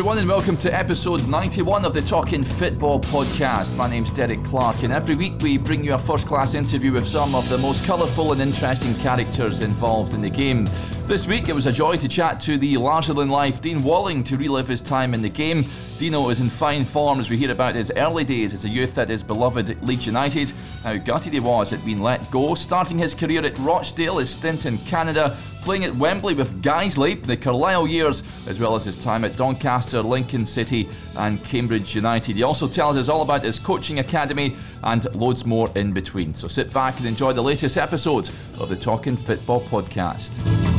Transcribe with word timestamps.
everyone, 0.00 0.16
and 0.16 0.30
welcome 0.30 0.56
to 0.56 0.74
episode 0.74 1.28
91 1.28 1.84
of 1.84 1.92
the 1.92 2.00
Talking 2.00 2.42
Football 2.42 3.00
podcast. 3.00 3.76
My 3.76 3.86
name's 3.86 4.10
Derek 4.10 4.42
Clark, 4.44 4.82
and 4.82 4.94
every 4.94 5.14
week 5.14 5.34
we 5.42 5.58
bring 5.58 5.84
you 5.84 5.92
a 5.92 5.98
first 5.98 6.26
class 6.26 6.54
interview 6.54 6.90
with 6.90 7.06
some 7.06 7.34
of 7.34 7.46
the 7.50 7.58
most 7.58 7.84
colourful 7.84 8.32
and 8.32 8.40
interesting 8.40 8.94
characters 8.94 9.60
involved 9.60 10.14
in 10.14 10.22
the 10.22 10.30
game. 10.30 10.66
This 11.10 11.26
week 11.26 11.48
it 11.48 11.56
was 11.56 11.66
a 11.66 11.72
joy 11.72 11.96
to 11.96 12.06
chat 12.06 12.40
to 12.42 12.56
the 12.56 12.76
larger 12.76 13.12
than 13.12 13.28
life 13.28 13.60
Dean 13.60 13.82
Walling 13.82 14.22
to 14.22 14.36
relive 14.36 14.68
his 14.68 14.80
time 14.80 15.12
in 15.12 15.20
the 15.20 15.28
game. 15.28 15.64
Dino 15.98 16.28
is 16.28 16.38
in 16.38 16.48
fine 16.48 16.84
form 16.84 17.18
as 17.18 17.28
we 17.28 17.36
hear 17.36 17.50
about 17.50 17.74
his 17.74 17.90
early 17.96 18.22
days 18.22 18.54
as 18.54 18.64
a 18.64 18.68
youth 18.68 18.96
at 18.96 19.08
his 19.08 19.24
beloved 19.24 19.82
Leeds 19.82 20.06
United, 20.06 20.52
how 20.84 20.96
gutted 20.96 21.32
he 21.32 21.40
was 21.40 21.72
at 21.72 21.84
being 21.84 22.00
let 22.00 22.30
go, 22.30 22.54
starting 22.54 22.96
his 22.96 23.12
career 23.12 23.44
at 23.44 23.58
Rochdale, 23.58 24.18
his 24.18 24.30
stint 24.30 24.66
in 24.66 24.78
Canada, 24.78 25.36
playing 25.62 25.84
at 25.84 25.96
Wembley 25.96 26.34
with 26.34 26.62
Guiseley, 26.62 27.20
the 27.20 27.36
Carlisle 27.36 27.88
years, 27.88 28.22
as 28.46 28.60
well 28.60 28.76
as 28.76 28.84
his 28.84 28.96
time 28.96 29.24
at 29.24 29.36
Doncaster, 29.36 30.02
Lincoln 30.02 30.46
City, 30.46 30.88
and 31.16 31.44
Cambridge 31.44 31.92
United. 31.92 32.36
He 32.36 32.44
also 32.44 32.68
tells 32.68 32.96
us 32.96 33.08
all 33.08 33.22
about 33.22 33.42
his 33.42 33.58
coaching 33.58 33.98
academy 33.98 34.56
and 34.84 35.12
loads 35.16 35.44
more 35.44 35.68
in 35.74 35.92
between. 35.92 36.36
So 36.36 36.46
sit 36.46 36.72
back 36.72 36.98
and 36.98 37.06
enjoy 37.06 37.32
the 37.32 37.42
latest 37.42 37.78
episode 37.78 38.30
of 38.58 38.68
the 38.68 38.76
Talking 38.76 39.16
Football 39.16 39.62
podcast. 39.62 40.69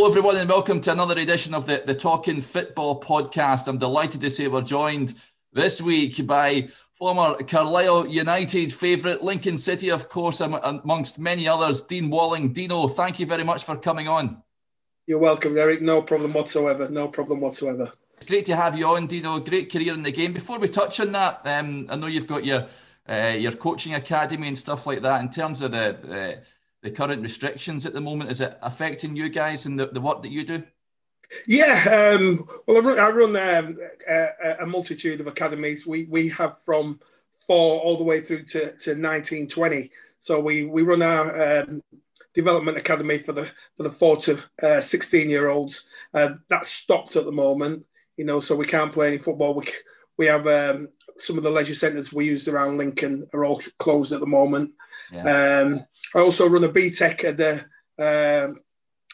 Hello, 0.00 0.08
everyone, 0.08 0.36
and 0.38 0.48
welcome 0.48 0.80
to 0.80 0.92
another 0.92 1.18
edition 1.18 1.52
of 1.52 1.66
the, 1.66 1.82
the 1.84 1.94
Talking 1.94 2.40
Football 2.40 3.02
podcast. 3.02 3.68
I'm 3.68 3.76
delighted 3.76 4.22
to 4.22 4.30
say 4.30 4.48
we're 4.48 4.62
joined 4.62 5.12
this 5.52 5.82
week 5.82 6.26
by 6.26 6.70
former 6.94 7.34
Carlisle 7.42 8.06
United 8.06 8.72
favourite, 8.72 9.22
Lincoln 9.22 9.58
City, 9.58 9.90
of 9.90 10.08
course, 10.08 10.40
amongst 10.40 11.18
many 11.18 11.46
others, 11.46 11.82
Dean 11.82 12.08
Walling. 12.08 12.50
Dino, 12.50 12.88
thank 12.88 13.20
you 13.20 13.26
very 13.26 13.44
much 13.44 13.64
for 13.64 13.76
coming 13.76 14.08
on. 14.08 14.42
You're 15.06 15.18
welcome, 15.18 15.54
Derek. 15.54 15.82
No 15.82 16.00
problem 16.00 16.32
whatsoever. 16.32 16.88
No 16.88 17.06
problem 17.06 17.42
whatsoever. 17.42 17.92
It's 18.16 18.24
great 18.24 18.46
to 18.46 18.56
have 18.56 18.78
you 18.78 18.86
on, 18.86 19.06
Dino. 19.06 19.38
Great 19.38 19.70
career 19.70 19.92
in 19.92 20.02
the 20.02 20.12
game. 20.12 20.32
Before 20.32 20.58
we 20.58 20.68
touch 20.68 20.98
on 21.00 21.12
that, 21.12 21.42
um, 21.44 21.88
I 21.90 21.96
know 21.96 22.06
you've 22.06 22.26
got 22.26 22.46
your 22.46 22.68
uh, 23.06 23.36
your 23.36 23.52
coaching 23.52 23.92
academy 23.92 24.48
and 24.48 24.56
stuff 24.56 24.86
like 24.86 25.02
that. 25.02 25.20
In 25.20 25.28
terms 25.28 25.60
of 25.60 25.72
the 25.72 26.38
uh, 26.38 26.40
the 26.82 26.90
current 26.90 27.22
restrictions 27.22 27.86
at 27.86 27.92
the 27.92 28.00
moment? 28.00 28.30
Is 28.30 28.40
it 28.40 28.58
affecting 28.62 29.16
you 29.16 29.28
guys 29.28 29.66
and 29.66 29.78
the, 29.78 29.86
the 29.86 30.00
work 30.00 30.22
that 30.22 30.30
you 30.30 30.44
do? 30.44 30.62
Yeah, 31.46 32.16
um, 32.18 32.48
well, 32.66 32.78
I 32.78 32.80
run, 32.80 32.98
I 32.98 33.10
run 33.10 33.36
um, 33.36 33.78
a, 34.08 34.56
a, 34.60 34.66
multitude 34.66 35.20
of 35.20 35.28
academies. 35.28 35.86
We 35.86 36.06
we 36.06 36.28
have 36.30 36.56
from 36.64 36.98
four 37.46 37.80
all 37.80 37.96
the 37.96 38.04
way 38.04 38.20
through 38.20 38.44
to, 38.46 38.60
to 38.60 38.90
1920. 38.96 39.92
So 40.18 40.40
we 40.40 40.64
we 40.64 40.82
run 40.82 41.02
our 41.02 41.60
um, 41.60 41.82
development 42.34 42.78
academy 42.78 43.18
for 43.18 43.32
the 43.32 43.48
for 43.76 43.84
the 43.84 43.92
four 43.92 44.16
to 44.18 44.38
uh, 44.62 44.80
16 44.80 45.28
year 45.28 45.48
olds. 45.48 45.88
Uh, 46.12 46.34
that's 46.48 46.70
stopped 46.70 47.14
at 47.14 47.24
the 47.24 47.32
moment, 47.32 47.86
you 48.16 48.24
know, 48.24 48.40
so 48.40 48.56
we 48.56 48.66
can't 48.66 48.92
play 48.92 49.08
any 49.08 49.18
football. 49.18 49.54
We 49.54 49.66
we 50.16 50.26
have 50.26 50.46
um, 50.48 50.88
some 51.16 51.38
of 51.38 51.44
the 51.44 51.50
leisure 51.50 51.74
centres 51.74 52.12
we 52.12 52.26
used 52.26 52.48
around 52.48 52.76
Lincoln 52.76 53.26
are 53.32 53.44
all 53.44 53.62
closed 53.78 54.12
at 54.12 54.20
the 54.20 54.26
moment. 54.26 54.72
Yeah. 55.12 55.60
Um, 55.62 55.84
I 56.14 56.20
also 56.20 56.48
run 56.48 56.64
a 56.64 56.68
BTEC 56.68 57.24
at 57.24 57.36
the 57.36 57.64
uh, 57.98 58.52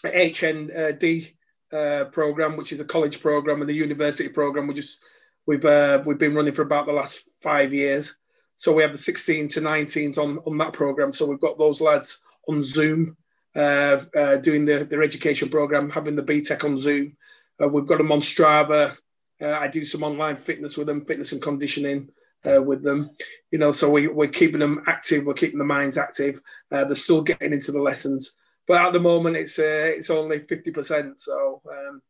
HND 0.04 1.34
uh, 1.72 2.04
program, 2.06 2.56
which 2.56 2.72
is 2.72 2.80
a 2.80 2.84
college 2.84 3.20
program 3.20 3.60
and 3.60 3.70
a 3.70 3.74
university 3.74 4.28
program. 4.28 4.66
We 4.66 4.74
just 4.74 5.08
we've 5.46 5.64
uh, 5.64 6.02
we've 6.06 6.18
been 6.18 6.34
running 6.34 6.54
for 6.54 6.62
about 6.62 6.86
the 6.86 6.92
last 6.92 7.20
five 7.42 7.72
years. 7.72 8.16
So 8.58 8.72
we 8.72 8.82
have 8.82 8.92
the 8.92 8.98
16 8.98 9.48
to 9.48 9.60
19s 9.60 10.18
on 10.18 10.38
on 10.46 10.58
that 10.58 10.72
program. 10.72 11.12
So 11.12 11.26
we've 11.26 11.40
got 11.40 11.58
those 11.58 11.80
lads 11.80 12.22
on 12.48 12.62
Zoom 12.62 13.16
uh, 13.54 14.04
uh, 14.14 14.36
doing 14.36 14.64
the, 14.64 14.84
their 14.84 15.02
education 15.02 15.48
program, 15.48 15.90
having 15.90 16.16
the 16.16 16.22
BTEC 16.22 16.64
on 16.64 16.76
Zoom. 16.76 17.16
Uh, 17.62 17.68
we've 17.68 17.86
got 17.86 17.98
them 17.98 18.12
on 18.12 18.20
Strava. 18.20 18.96
Uh, 19.40 19.52
I 19.52 19.68
do 19.68 19.84
some 19.84 20.02
online 20.02 20.36
fitness 20.36 20.76
with 20.76 20.86
them, 20.86 21.04
fitness 21.04 21.32
and 21.32 21.42
conditioning 21.42 22.10
uh, 22.44 22.62
with 22.62 22.82
them. 22.82 23.10
You 23.50 23.58
know, 23.58 23.72
so 23.72 23.90
we, 23.90 24.08
we're 24.08 24.28
keeping 24.28 24.60
them 24.60 24.82
active. 24.86 25.24
We're 25.24 25.34
keeping 25.34 25.58
the 25.58 25.64
minds 25.64 25.98
active. 25.98 26.40
Uh, 26.70 26.84
they're 26.84 26.96
still 26.96 27.22
getting 27.22 27.52
into 27.52 27.72
the 27.72 27.82
lessons, 27.82 28.36
but 28.66 28.84
at 28.84 28.92
the 28.92 29.00
moment 29.00 29.36
it's 29.36 29.58
uh, 29.58 29.92
it's 29.96 30.10
only 30.10 30.40
fifty 30.40 30.70
percent. 30.70 31.20
So 31.20 31.62
um, 31.70 32.02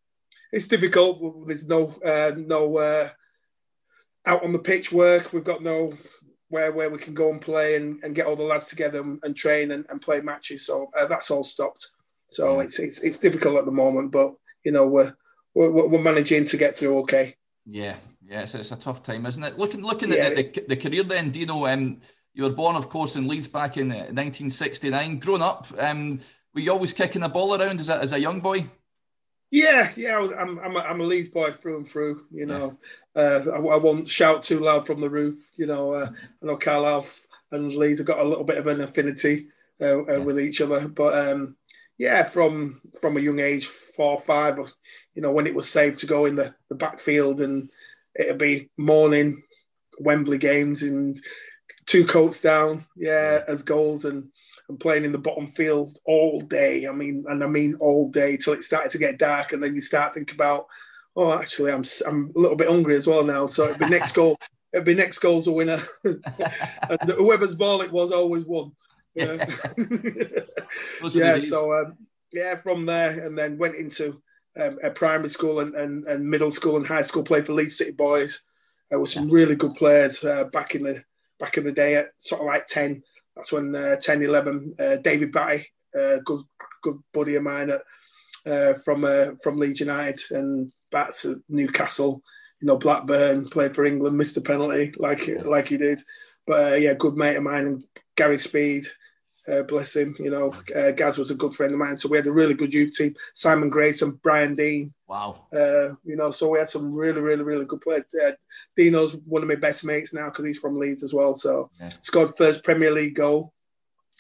it's 0.53 0.69
difficult. 0.69 1.47
There's 1.47 1.69
no 1.69 1.95
uh, 2.05 2.33
no 2.37 2.79
uh, 2.79 3.09
out 4.27 4.43
on 4.43 4.53
the 4.53 4.59
pitch 4.59 4.93
work. 4.93 5.33
We've 5.33 5.45
got 5.45 5.63
no 5.63 5.93
where 6.49 6.73
where 6.73 6.91
we 6.91 6.99
can 6.99 7.15
go 7.15 7.31
and 7.31 7.41
play 7.41 7.77
and, 7.77 8.03
and 8.03 8.15
get 8.15 8.27
all 8.27 8.37
the 8.37 8.43
lads 8.43 8.67
together 8.67 9.01
and, 9.01 9.19
and 9.23 9.37
train 9.37 9.73
and, 9.73 9.85
and, 9.89 10.01
play 10.01 10.21
matches. 10.21 10.65
So 10.65 10.91
uh, 10.97 11.07
that's 11.07 11.31
all 11.31 11.45
stopped. 11.45 11.91
So 12.29 12.61
it's, 12.61 12.79
it's 12.79 13.01
it's 13.01 13.19
difficult 13.19 13.59
at 13.59 13.67
the 13.67 13.73
moment, 13.73 14.13
but 14.13 14.35
you 14.65 14.73
know 14.73 14.87
we're 14.87 15.15
we're, 15.55 15.89
we're 15.89 16.01
managing 16.01 16.45
to 16.47 16.57
get 16.57 16.77
through 16.77 16.99
okay. 17.01 17.37
Yeah, 17.65 17.97
yeah, 18.29 18.43
it's, 18.43 18.55
it's 18.55 18.73
a 18.73 18.77
tough 18.77 19.03
time, 19.03 19.27
isn't 19.27 19.43
it? 19.43 19.59
Looking 19.59 19.83
looking 19.83 20.13
yeah. 20.13 20.25
at 20.25 20.37
the, 20.37 20.65
the, 20.69 20.77
career 20.77 21.05
then, 21.05 21.31
do 21.31 21.41
you 21.41 21.47
know, 21.47 21.67
um, 21.67 22.01
you 22.35 22.43
were 22.43 22.51
born, 22.51 22.77
of 22.77 22.89
course, 22.89 23.17
in 23.17 23.29
Leeds 23.29 23.49
back 23.49 23.77
in 23.77 23.89
1969. 23.89 25.17
Uh, 25.17 25.21
Grown 25.21 25.43
up, 25.43 25.67
um, 25.79 26.21
were 26.55 26.61
you 26.61 26.73
always 26.73 26.93
kicking 26.93 27.23
the 27.23 27.29
ball 27.29 27.55
around 27.61 27.81
as 27.81 27.89
a, 27.89 27.97
as 27.97 28.13
a 28.13 28.21
young 28.21 28.41
boy? 28.41 28.67
Yeah, 29.51 29.91
yeah, 29.97 30.19
I 30.19 30.43
am 30.43 30.59
I'm, 30.59 30.77
a, 30.77 30.81
I'm 30.81 31.01
a 31.01 31.05
Leeds 31.05 31.29
boy 31.29 31.53
through 31.53 31.79
and 31.79 31.89
through. 31.89 32.25
You 32.33 32.47
know, 32.47 32.79
yeah. 33.15 33.23
uh, 33.23 33.45
I, 33.55 33.59
I, 33.59 33.77
won't 33.77 34.09
shout 34.09 34.43
too 34.43 34.59
loud 34.59 34.87
from 34.87 35.01
the 35.01 35.09
roof. 35.09 35.39
You 35.57 35.67
know, 35.67 35.95
uh, 35.95 36.11
I 36.43 36.47
know 36.47 36.57
Carlisle 36.57 37.07
and 37.53 37.75
Leeds 37.75 38.01
have 38.01 38.09
got 38.09 38.19
a 38.19 38.25
little 38.25 38.45
bit 38.45 38.59
of 38.59 38.67
an 38.67 38.81
affinity 38.81 39.47
uh, 39.81 40.01
uh 40.01 40.05
yeah. 40.09 40.19
with 40.19 40.41
each 40.41 40.61
other, 40.61 40.89
but 40.89 41.29
um, 41.29 41.57
yeah, 41.97 42.25
from 42.25 42.81
from 43.01 43.17
a 43.17 43.21
young 43.21 43.39
age, 43.39 43.67
four 43.67 44.17
or 44.17 44.21
five, 44.21 44.59
you 45.15 45.23
know, 45.23 45.33
when 45.33 45.47
it 45.47 45.55
was 45.55 45.69
safe 45.69 45.97
to 45.99 46.07
go 46.07 46.27
in 46.27 46.37
the, 46.37 46.55
the 46.69 46.75
backfield 46.75 47.41
and 47.41 47.71
it'd 48.19 48.39
be 48.39 48.71
morning 48.77 49.43
Wembley 49.99 50.39
games 50.39 50.83
and 50.83 51.19
two 51.87 52.05
coats 52.05 52.41
down, 52.41 52.85
yeah, 52.97 53.41
as 53.49 53.63
goals 53.63 54.05
and 54.05 54.31
and 54.69 54.81
playing 54.81 55.05
in 55.05 55.13
the 55.13 55.19
bottom 55.19 55.53
field 55.53 55.97
all 56.05 56.41
day. 56.41 56.87
I 56.89 56.93
mean, 56.93 57.25
and 57.29 57.43
I 57.45 57.47
mean 57.47 57.77
all 57.77 58.11
day 58.11 58.37
till 58.37 58.55
it 58.55 58.65
started 58.65 58.91
to 58.93 58.99
get 58.99 59.19
dark, 59.19 59.53
and 59.53 59.63
then 59.63 59.75
you 59.75 59.81
start 59.81 60.15
thinking 60.15 60.35
about, 60.35 60.67
oh, 61.15 61.33
actually, 61.33 61.73
I'm 61.73 61.85
I'm 62.07 62.33
a 62.35 62.39
little 62.39 62.57
bit 62.57 62.69
hungry 62.69 62.97
as 62.97 63.07
well 63.07 63.25
now. 63.25 63.47
So 63.47 63.65
it'd 63.65 63.79
be 63.79 63.89
next 63.89 64.13
goal. 64.13 64.39
It'd 64.73 64.85
be 64.85 64.95
next 64.95 65.21
goal's 65.21 65.47
a 65.47 65.53
winner, 65.53 65.81
and 66.05 67.11
whoever's 67.17 67.55
ball 67.55 67.81
it 67.81 67.91
was 67.91 68.13
always 68.13 68.45
won. 68.45 68.73
Yeah, 69.15 69.47
yeah. 71.13 71.39
So 71.41 71.73
um, 71.73 71.97
yeah, 72.31 72.57
from 72.57 72.85
there, 72.85 73.25
and 73.25 73.39
then 73.39 73.57
went 73.57 73.77
into 73.77 74.21
um, 74.59 74.79
at 74.83 74.95
primary 74.95 75.29
school 75.29 75.61
and, 75.61 75.75
and, 75.75 76.07
and 76.07 76.29
middle 76.29 76.51
school 76.51 76.77
and 76.77 76.87
high 76.87 77.03
school, 77.03 77.23
played 77.23 77.47
for 77.47 77.53
Leeds 77.53 77.79
City 77.79 77.93
Boys. 77.93 78.43
There 78.91 79.01
were 79.01 79.07
some 79.07 79.29
really 79.29 79.57
good 79.57 79.75
players 79.75 80.23
uh, 80.25 80.45
back 80.45 80.75
in 80.75 80.85
the 80.85 81.03
back 81.39 81.59
in 81.59 81.65
the 81.65 81.73
day 81.73 81.97
at 81.97 82.11
sort 82.19 82.41
of 82.41 82.47
like 82.47 82.67
10. 82.67 83.03
That's 83.35 83.53
when 83.53 83.75
uh, 83.75 83.97
10, 83.97 84.23
11, 84.23 84.75
uh, 84.79 84.97
David 84.97 85.33
Batty, 85.33 85.67
uh, 85.99 86.19
good 86.25 86.41
good 86.83 86.99
buddy 87.13 87.35
of 87.35 87.43
mine 87.43 87.71
at, 87.71 87.83
uh, 88.47 88.75
from 88.85 89.05
uh, 89.05 89.33
from 89.43 89.59
Leeds 89.59 89.81
United 89.81 90.21
and 90.31 90.73
back 90.91 91.15
to 91.17 91.43
Newcastle, 91.49 92.23
you 92.61 92.67
know, 92.67 92.79
Blackburn, 92.79 93.49
played 93.49 93.75
for 93.75 93.85
England, 93.85 94.17
missed 94.17 94.37
the 94.37 94.41
penalty 94.41 94.93
like 94.99 95.29
like 95.45 95.69
he 95.69 95.77
did. 95.77 96.01
But 96.47 96.73
uh, 96.73 96.77
yeah, 96.77 96.95
good 96.95 97.17
mate 97.17 97.37
of 97.37 97.43
mine 97.43 97.67
and 97.67 97.85
Gary 98.17 98.39
Speed, 98.39 98.87
uh, 99.49 99.63
bless 99.63 99.97
him. 99.97 100.17
You 100.19 100.31
know, 100.31 100.53
uh, 100.75 100.91
Gaz 100.93 101.19
was 101.19 101.31
a 101.31 101.37
good 101.37 101.55
friend 101.55 101.73
of 101.73 101.79
mine, 101.79 101.97
so 101.97 102.09
we 102.09 102.17
had 102.17 102.27
a 102.27 102.33
really 102.33 102.55
good 102.55 102.75
youth 102.75 102.95
team. 102.97 103.15
Simon 103.35 103.69
Grayson, 103.69 104.19
Brian 104.23 104.55
Deane. 104.55 104.93
Wow. 105.07 105.47
Uh, 105.53 105.95
you 106.05 106.17
know, 106.17 106.31
so 106.31 106.49
we 106.49 106.59
had 106.59 106.69
some 106.69 106.93
really, 106.93 107.21
really, 107.21 107.43
really 107.43 107.65
good 107.65 107.81
players. 107.81 108.05
Uh, 108.23 108.33
Dino's 108.77 109.17
one 109.17 109.43
of 109.43 109.49
my 109.49 109.55
best 109.55 109.85
mates 109.85 110.13
now 110.13 110.27
because 110.27 110.45
he's 110.47 110.59
from 110.59 110.79
Leeds 110.79 111.03
as 111.03 111.15
well. 111.15 111.35
So 111.35 111.71
yeah. 111.79 111.91
scored 112.03 112.37
first 112.37 112.65
Premier 112.65 112.91
League 112.91 113.15
goal. 113.15 113.53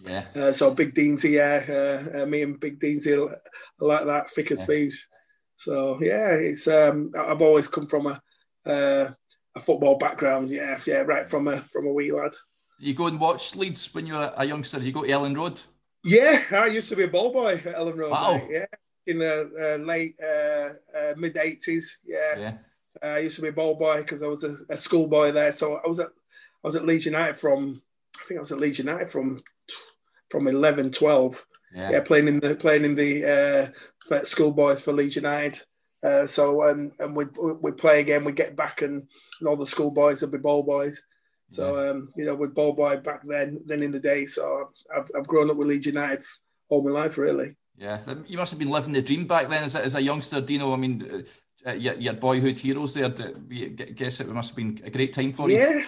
Yeah. 0.04 0.24
Uh, 0.34 0.52
so 0.52 0.74
Big 0.74 0.94
Dean's 0.94 1.22
here. 1.22 2.10
Uh, 2.14 2.26
me 2.26 2.42
and 2.42 2.60
Big 2.60 2.78
Dean's 2.78 3.04
here 3.04 3.26
like 3.80 4.04
that, 4.04 4.30
thick 4.30 4.50
as 4.52 4.60
yeah. 4.60 4.66
thieves. 4.66 5.06
So 5.56 5.98
yeah, 6.02 6.32
it's 6.32 6.68
um, 6.68 7.12
I've 7.18 7.40
always 7.40 7.66
come 7.66 7.86
from 7.86 8.06
a 8.06 8.20
a 8.66 9.60
football 9.60 9.96
background. 9.96 10.50
Yeah, 10.50 10.78
yeah, 10.86 10.98
right 10.98 11.28
from 11.28 11.48
a 11.48 11.56
from 11.58 11.86
a 11.86 11.92
wee 11.92 12.12
lad 12.12 12.32
you 12.78 12.94
go 12.94 13.06
and 13.06 13.20
watch 13.20 13.56
Leeds 13.56 13.92
when 13.94 14.06
you 14.06 14.14
were 14.14 14.32
a 14.36 14.44
youngster? 14.44 14.80
You 14.80 14.92
go 14.92 15.02
to 15.02 15.08
Elland 15.08 15.36
Road? 15.36 15.60
Yeah, 16.04 16.42
I 16.52 16.66
used 16.66 16.88
to 16.90 16.96
be 16.96 17.04
a 17.04 17.08
ball 17.08 17.32
boy 17.32 17.54
at 17.54 17.74
Elland 17.74 17.98
Road. 17.98 18.12
Wow. 18.12 18.36
Mate. 18.36 18.48
Yeah, 18.50 18.66
in 19.06 19.18
the 19.18 19.50
uh, 19.58 19.84
late 19.84 20.14
uh, 20.22 20.74
uh, 20.96 21.14
mid 21.16 21.34
'80s. 21.34 21.84
Yeah. 22.04 22.38
yeah. 22.38 22.52
Uh, 23.02 23.06
I 23.06 23.18
used 23.18 23.36
to 23.36 23.42
be 23.42 23.48
a 23.48 23.52
ball 23.52 23.74
boy 23.74 23.98
because 23.98 24.22
I 24.22 24.26
was 24.26 24.44
a, 24.44 24.56
a 24.68 24.76
schoolboy 24.76 25.32
there. 25.32 25.52
So 25.52 25.74
I 25.74 25.86
was 25.88 26.00
at 26.00 26.08
I 26.08 26.68
was 26.68 26.76
at 26.76 26.86
Leeds 26.86 27.06
United 27.06 27.38
from 27.38 27.82
I 28.20 28.24
think 28.26 28.38
I 28.38 28.40
was 28.40 28.52
at 28.52 28.60
Leeds 28.60 28.78
United 28.78 29.10
from 29.10 29.42
from 30.30 30.48
11, 30.48 30.90
12. 30.90 31.46
Yeah. 31.74 31.90
yeah 31.90 32.00
playing 32.00 32.28
in 32.28 32.40
the 32.40 32.56
playing 32.56 32.84
in 32.84 32.94
the 32.94 33.72
uh, 34.10 34.24
schoolboys 34.24 34.80
for 34.80 34.92
Leeds 34.92 35.16
United. 35.16 35.60
Uh, 36.02 36.26
so 36.26 36.62
and 36.62 36.92
and 36.98 37.16
we'd 37.16 37.30
we'd 37.60 37.78
play 37.78 38.00
again. 38.00 38.24
We'd 38.24 38.36
get 38.36 38.56
back 38.56 38.82
and, 38.82 39.06
and 39.40 39.48
all 39.48 39.56
the 39.56 39.66
schoolboys 39.66 40.22
will 40.22 40.28
be 40.28 40.38
ball 40.38 40.62
boys. 40.62 41.02
So 41.48 41.90
um, 41.90 42.08
you 42.16 42.24
know, 42.24 42.34
with 42.34 42.54
ball 42.54 42.72
boy 42.72 42.96
back 42.96 43.22
then, 43.26 43.60
then 43.66 43.82
in 43.82 43.92
the 43.92 44.00
day. 44.00 44.26
So 44.26 44.70
I've 44.94 45.10
I've 45.16 45.26
grown 45.26 45.50
up 45.50 45.56
with 45.56 45.68
Leeds 45.68 45.86
United 45.86 46.24
all 46.68 46.82
my 46.82 46.90
life, 46.90 47.18
really. 47.18 47.56
Yeah, 47.76 48.00
you 48.26 48.38
must 48.38 48.52
have 48.52 48.58
been 48.58 48.70
living 48.70 48.92
the 48.92 49.02
dream 49.02 49.26
back 49.26 49.48
then 49.48 49.64
as 49.64 49.74
a, 49.74 49.84
as 49.84 49.94
a 49.94 50.00
youngster, 50.00 50.40
Dino. 50.40 50.72
I 50.72 50.76
mean, 50.76 51.26
uh, 51.66 51.72
your, 51.72 51.94
your 51.94 52.14
boyhood 52.14 52.58
heroes 52.58 52.94
there. 52.94 53.06
I 53.06 53.66
guess 53.94 54.20
it 54.20 54.28
must 54.28 54.50
have 54.50 54.56
been 54.56 54.80
a 54.84 54.90
great 54.90 55.12
time 55.12 55.32
for 55.32 55.50
you. 55.50 55.58
Yeah, 55.58 55.84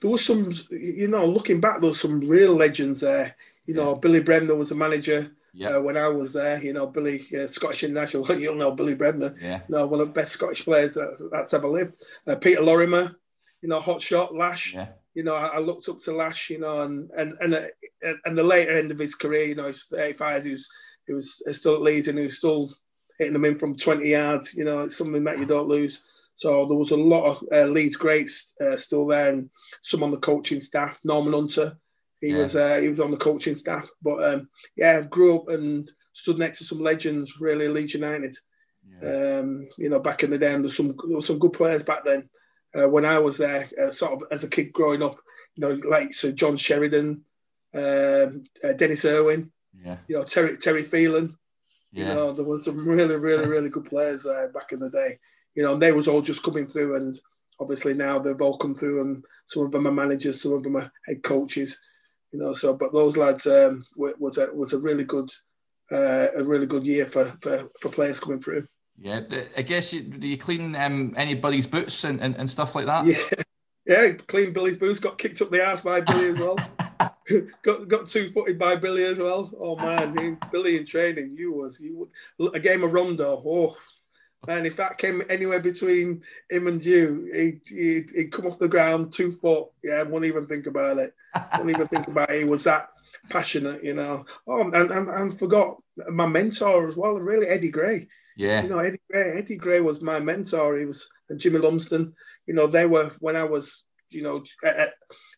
there 0.00 0.10
was 0.10 0.24
some, 0.24 0.52
you 0.70 1.08
know, 1.08 1.26
looking 1.26 1.60
back, 1.60 1.80
there 1.80 1.88
was 1.88 2.00
some 2.00 2.20
real 2.20 2.54
legends 2.54 3.00
there. 3.00 3.34
You 3.64 3.74
know, 3.74 3.94
yeah. 3.94 3.98
Billy 3.98 4.20
Bremner 4.20 4.54
was 4.54 4.70
a 4.70 4.76
manager 4.76 5.34
uh, 5.64 5.80
when 5.82 5.96
I 5.96 6.08
was 6.08 6.34
there. 6.34 6.62
You 6.62 6.74
know, 6.74 6.86
Billy, 6.86 7.24
uh, 7.36 7.46
Scottish 7.46 7.84
international, 7.84 8.30
you'll 8.38 8.54
know 8.54 8.72
Billy 8.72 8.94
Bremner. 8.94 9.34
Yeah. 9.40 9.62
You 9.68 9.74
know, 9.74 9.86
one 9.86 10.00
of 10.00 10.08
the 10.08 10.12
best 10.12 10.32
Scottish 10.32 10.64
players 10.64 10.94
that, 10.94 11.30
that's 11.32 11.54
ever 11.54 11.68
lived. 11.68 11.94
Uh, 12.26 12.36
Peter 12.36 12.60
Lorimer, 12.60 13.16
you 13.62 13.68
know, 13.68 13.80
hot 13.80 14.02
shot, 14.02 14.34
Lash. 14.34 14.74
Yeah. 14.74 14.88
You 15.14 15.24
know, 15.24 15.34
I, 15.34 15.46
I, 15.46 15.58
looked 15.58 15.88
up 15.88 16.00
to 16.00 16.12
Lash, 16.12 16.50
you 16.50 16.58
know, 16.58 16.82
and 16.82 17.10
and 17.12 17.34
and, 17.40 18.18
and 18.24 18.38
the 18.38 18.42
later 18.42 18.72
end 18.72 18.90
of 18.90 18.98
his 18.98 19.14
career, 19.14 19.44
you 19.44 19.54
know, 19.54 19.66
he's 19.66 19.84
35, 19.84 20.44
he 20.44 20.50
was, 20.50 20.68
he 21.06 21.12
was 21.14 21.42
still 21.52 21.76
at 21.76 21.80
Leeds 21.80 22.08
and 22.08 22.18
he 22.18 22.24
was 22.24 22.36
still 22.36 22.70
hitting 23.18 23.32
them 23.32 23.44
in 23.44 23.58
from 23.58 23.76
20 23.76 24.08
yards. 24.08 24.54
You 24.54 24.64
know, 24.64 24.82
it's 24.82 24.96
something 24.96 25.24
that 25.24 25.38
you 25.38 25.46
don't 25.46 25.68
lose. 25.68 26.04
So 26.34 26.66
there 26.66 26.76
was 26.76 26.90
a 26.90 26.96
lot 26.96 27.30
of 27.30 27.44
uh, 27.50 27.64
Leeds 27.64 27.96
greats 27.96 28.52
uh, 28.60 28.76
still 28.76 29.06
there, 29.06 29.30
and 29.30 29.50
some 29.82 30.02
on 30.02 30.10
the 30.10 30.18
coaching 30.18 30.60
staff. 30.60 31.00
Norman 31.02 31.32
Hunter, 31.32 31.78
he 32.20 32.28
yeah. 32.28 32.38
was 32.38 32.56
uh, 32.56 32.78
he 32.78 32.88
was 32.88 33.00
on 33.00 33.10
the 33.10 33.16
coaching 33.16 33.54
staff. 33.54 33.88
But 34.02 34.22
um, 34.22 34.48
yeah, 34.76 35.00
grew 35.00 35.38
up 35.38 35.48
and 35.48 35.90
stood 36.12 36.38
next 36.38 36.58
to 36.58 36.64
some 36.64 36.80
legends. 36.80 37.40
Really, 37.40 37.68
Leeds 37.68 37.94
United. 37.94 38.36
Yeah. 39.02 39.38
Um, 39.38 39.66
you 39.78 39.88
know, 39.88 39.98
back 39.98 40.22
in 40.22 40.30
the 40.30 40.38
day, 40.38 40.52
and 40.52 40.62
there's 40.62 40.76
some 40.76 40.94
there 41.08 41.20
some 41.22 41.38
good 41.38 41.54
players 41.54 41.82
back 41.82 42.04
then. 42.04 42.28
Uh, 42.76 42.88
when 42.88 43.04
I 43.04 43.18
was 43.18 43.38
there, 43.38 43.68
uh, 43.80 43.90
sort 43.90 44.12
of 44.12 44.28
as 44.30 44.44
a 44.44 44.48
kid 44.48 44.72
growing 44.72 45.02
up, 45.02 45.18
you 45.54 45.62
know, 45.62 45.80
like 45.88 46.12
Sir 46.12 46.32
John 46.32 46.56
Sheridan, 46.56 47.24
um, 47.74 48.44
uh, 48.62 48.72
Denis 48.76 49.04
Irwin, 49.04 49.50
yeah. 49.84 49.96
you 50.08 50.16
know, 50.16 50.24
Terry 50.24 50.56
Terry 50.58 50.82
Phelan. 50.82 51.38
Yeah. 51.92 52.08
You 52.08 52.14
know, 52.14 52.32
there 52.32 52.44
was 52.44 52.64
some 52.64 52.86
really, 52.86 53.16
really, 53.16 53.46
really 53.46 53.70
good 53.70 53.86
players 53.86 54.26
uh, 54.26 54.48
back 54.52 54.72
in 54.72 54.80
the 54.80 54.90
day. 54.90 55.18
You 55.54 55.62
know, 55.62 55.72
and 55.74 55.82
they 55.82 55.92
was 55.92 56.08
all 56.08 56.20
just 56.20 56.42
coming 56.42 56.66
through, 56.66 56.96
and 56.96 57.18
obviously 57.58 57.94
now 57.94 58.18
they've 58.18 58.40
all 58.42 58.58
come 58.58 58.74
through, 58.74 59.00
and 59.00 59.24
some 59.46 59.64
of 59.64 59.72
them 59.72 59.86
are 59.86 59.92
managers, 59.92 60.42
some 60.42 60.52
of 60.52 60.62
them 60.62 60.76
are 60.76 60.92
head 61.06 61.22
coaches. 61.22 61.80
You 62.32 62.40
know, 62.40 62.52
so 62.52 62.74
but 62.74 62.92
those 62.92 63.16
lads 63.16 63.46
um, 63.46 63.84
was 63.96 64.36
a 64.36 64.52
was 64.52 64.74
a 64.74 64.78
really 64.78 65.04
good 65.04 65.30
uh, 65.90 66.28
a 66.36 66.44
really 66.44 66.66
good 66.66 66.84
year 66.84 67.06
for, 67.06 67.36
for, 67.40 67.70
for 67.80 67.88
players 67.88 68.20
coming 68.20 68.40
through. 68.40 68.66
Yeah, 68.98 69.20
I 69.56 69.62
guess 69.62 69.92
you, 69.92 70.02
do 70.02 70.26
you 70.26 70.38
clean 70.38 70.74
um, 70.74 71.14
anybody's 71.16 71.66
boots 71.66 72.04
and, 72.04 72.20
and, 72.20 72.34
and 72.36 72.48
stuff 72.48 72.74
like 72.74 72.86
that? 72.86 73.06
Yeah, 73.06 73.42
yeah, 73.86 74.12
clean 74.26 74.52
Billy's 74.52 74.76
boots. 74.76 75.00
Got 75.00 75.18
kicked 75.18 75.40
up 75.42 75.50
the 75.50 75.64
ass 75.64 75.82
by 75.82 76.00
Billy 76.00 76.30
as 76.30 76.38
well. 76.38 76.56
got 77.62 77.88
got 77.88 78.08
two 78.08 78.32
footed 78.32 78.58
by 78.58 78.76
Billy 78.76 79.04
as 79.04 79.18
well. 79.18 79.50
Oh 79.60 79.76
man, 79.76 80.38
Billy 80.50 80.78
in 80.78 80.86
training, 80.86 81.36
you 81.38 81.52
was 81.52 81.78
you 81.78 82.10
a 82.54 82.58
game 82.58 82.84
of 82.84 82.92
rondo. 82.92 83.42
Oh 83.44 83.76
man, 84.46 84.64
if 84.64 84.76
that 84.76 84.98
came 84.98 85.22
anywhere 85.28 85.60
between 85.60 86.22
him 86.50 86.66
and 86.66 86.84
you, 86.84 87.30
he'd, 87.34 87.60
he'd, 87.68 88.10
he'd 88.14 88.32
come 88.32 88.46
off 88.46 88.58
the 88.58 88.68
ground 88.68 89.12
two 89.12 89.32
foot. 89.32 89.68
Yeah, 89.84 89.96
I 89.96 90.02
won't 90.04 90.24
even 90.24 90.46
think 90.46 90.66
about 90.66 90.98
it. 90.98 91.14
Won't 91.56 91.70
even 91.70 91.88
think 91.88 92.08
about 92.08 92.30
it. 92.30 92.38
He 92.38 92.44
was 92.44 92.64
that 92.64 92.90
passionate, 93.28 93.84
you 93.84 93.94
know. 93.94 94.24
Oh, 94.46 94.62
and, 94.62 94.74
and, 94.74 95.08
and 95.08 95.38
forgot 95.38 95.76
my 96.10 96.26
mentor 96.26 96.88
as 96.88 96.96
well, 96.96 97.18
really 97.18 97.46
Eddie 97.46 97.70
Gray. 97.70 98.08
Yeah, 98.36 98.62
you 98.62 98.68
know 98.68 98.78
Eddie 98.78 99.00
Gray. 99.10 99.38
Eddie 99.38 99.56
Gray 99.56 99.80
was 99.80 100.02
my 100.02 100.20
mentor. 100.20 100.76
He 100.76 100.84
was 100.84 101.08
and 101.28 101.40
Jimmy 101.40 101.58
Lumsden. 101.58 102.14
You 102.46 102.54
know, 102.54 102.66
they 102.66 102.86
were 102.86 103.12
when 103.18 103.36
I 103.36 103.44
was, 103.44 103.84
you 104.10 104.22
know, 104.22 104.44
at, 104.64 104.90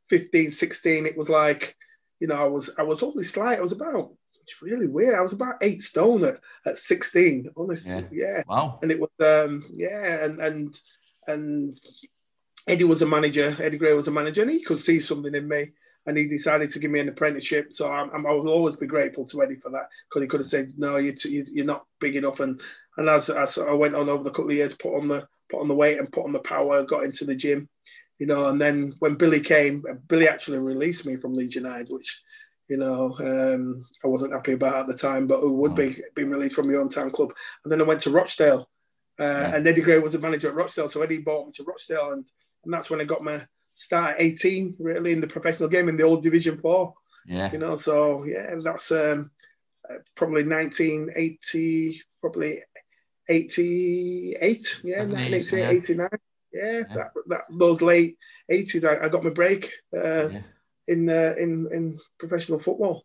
15, 0.08 0.52
16, 0.52 1.04
it 1.04 1.18
was 1.18 1.28
like, 1.28 1.76
you 2.18 2.26
know, 2.26 2.36
I 2.36 2.46
was 2.46 2.70
I 2.78 2.82
was 2.82 3.02
only 3.02 3.24
slight. 3.24 3.58
I 3.58 3.62
was 3.62 3.72
about 3.72 4.12
it's 4.42 4.62
really 4.62 4.86
weird. 4.86 5.14
I 5.14 5.20
was 5.20 5.34
about 5.34 5.56
eight 5.60 5.82
stone 5.82 6.24
at, 6.24 6.36
at 6.64 6.78
16. 6.78 7.50
Honestly, 7.56 8.04
yeah. 8.12 8.26
yeah. 8.26 8.42
Wow. 8.48 8.78
And 8.82 8.90
it 8.90 8.98
was 8.98 9.10
um 9.20 9.64
yeah, 9.70 10.24
and 10.24 10.40
and 10.40 10.80
and 11.26 11.80
Eddie 12.66 12.84
was 12.84 13.02
a 13.02 13.06
manager, 13.06 13.54
Eddie 13.60 13.78
Gray 13.78 13.94
was 13.94 14.08
a 14.08 14.10
manager, 14.12 14.42
and 14.42 14.50
he 14.50 14.62
could 14.62 14.80
see 14.80 14.98
something 14.98 15.34
in 15.34 15.46
me. 15.46 15.72
And 16.08 16.18
he 16.18 16.26
decided 16.26 16.70
to 16.70 16.80
give 16.80 16.90
me 16.90 16.98
an 16.98 17.08
apprenticeship. 17.08 17.72
So 17.72 17.92
I'm, 17.92 18.10
I'm 18.10 18.26
I 18.26 18.30
will 18.30 18.48
always 18.48 18.74
be 18.74 18.86
grateful 18.86 19.26
to 19.26 19.42
Eddie 19.42 19.56
for 19.56 19.70
that 19.70 19.86
because 20.08 20.22
he 20.22 20.28
could 20.28 20.40
have 20.40 20.48
said, 20.48 20.72
"No, 20.76 20.96
you're, 20.96 21.14
t- 21.14 21.44
you're 21.52 21.64
not 21.64 21.84
big 22.00 22.16
enough." 22.16 22.40
And 22.40 22.60
and 22.96 23.08
as, 23.08 23.28
as 23.28 23.58
I 23.58 23.74
went 23.74 23.94
on 23.94 24.08
over 24.08 24.24
the 24.24 24.30
couple 24.30 24.50
of 24.50 24.56
years, 24.56 24.74
put 24.74 24.96
on 24.96 25.06
the 25.06 25.28
put 25.50 25.60
on 25.60 25.68
the 25.68 25.74
weight 25.74 25.98
and 25.98 26.10
put 26.10 26.24
on 26.24 26.32
the 26.32 26.40
power, 26.40 26.82
got 26.84 27.04
into 27.04 27.24
the 27.24 27.34
gym, 27.34 27.68
you 28.18 28.26
know, 28.26 28.48
and 28.48 28.60
then 28.60 28.94
when 28.98 29.14
Billy 29.14 29.40
came, 29.40 29.84
Billy 30.08 30.28
actually 30.28 30.58
released 30.58 31.06
me 31.06 31.16
from 31.16 31.34
Leeds 31.34 31.54
United, 31.54 31.88
which, 31.90 32.20
you 32.68 32.76
know, 32.76 33.16
um, 33.20 33.84
I 34.04 34.08
wasn't 34.08 34.32
happy 34.32 34.52
about 34.52 34.80
at 34.80 34.86
the 34.88 34.94
time, 34.94 35.26
but 35.26 35.40
who 35.40 35.52
would 35.54 35.74
be 35.74 35.96
being 36.14 36.30
released 36.30 36.56
from 36.56 36.70
your 36.70 36.84
hometown 36.84 37.12
club? 37.12 37.32
And 37.64 37.72
then 37.72 37.80
I 37.80 37.84
went 37.84 38.00
to 38.00 38.10
Rochdale, 38.10 38.68
uh, 39.20 39.24
yeah. 39.24 39.56
and 39.56 39.66
Eddie 39.66 39.82
Gray 39.82 39.98
was 40.00 40.12
the 40.12 40.18
manager 40.18 40.48
at 40.48 40.54
Rochdale, 40.54 40.88
so 40.88 41.02
Eddie 41.02 41.22
brought 41.22 41.46
me 41.46 41.52
to 41.54 41.64
Rochdale, 41.64 42.12
and, 42.12 42.24
and 42.64 42.74
that's 42.74 42.90
when 42.90 43.00
I 43.00 43.04
got 43.04 43.22
my 43.22 43.46
start 43.78 44.14
at 44.14 44.20
18, 44.20 44.76
really, 44.78 45.12
in 45.12 45.20
the 45.20 45.26
professional 45.26 45.68
game 45.68 45.88
in 45.88 45.96
the 45.96 46.02
old 46.02 46.22
Division 46.22 46.58
Four. 46.58 46.94
Yeah, 47.26 47.52
you 47.52 47.58
know, 47.58 47.76
so 47.76 48.24
yeah, 48.24 48.54
that's 48.62 48.90
um, 48.90 49.30
uh, 49.88 49.96
probably 50.14 50.44
1980, 50.44 52.02
probably 52.20 52.62
88, 53.28 54.80
yeah, 54.82 55.04
1988, 55.04 55.76
89 55.84 56.08
yeah, 56.52 56.62
yeah. 56.62 56.94
That, 56.94 57.10
that 57.26 57.40
those 57.50 57.82
late 57.82 58.16
eighties, 58.48 58.84
I, 58.84 59.04
I, 59.04 59.08
got 59.08 59.24
my 59.24 59.30
break 59.30 59.70
uh, 59.94 60.28
yeah. 60.28 60.40
in 60.86 61.08
uh, 61.08 61.34
in 61.38 61.68
in 61.72 61.98
professional 62.18 62.58
football. 62.58 63.04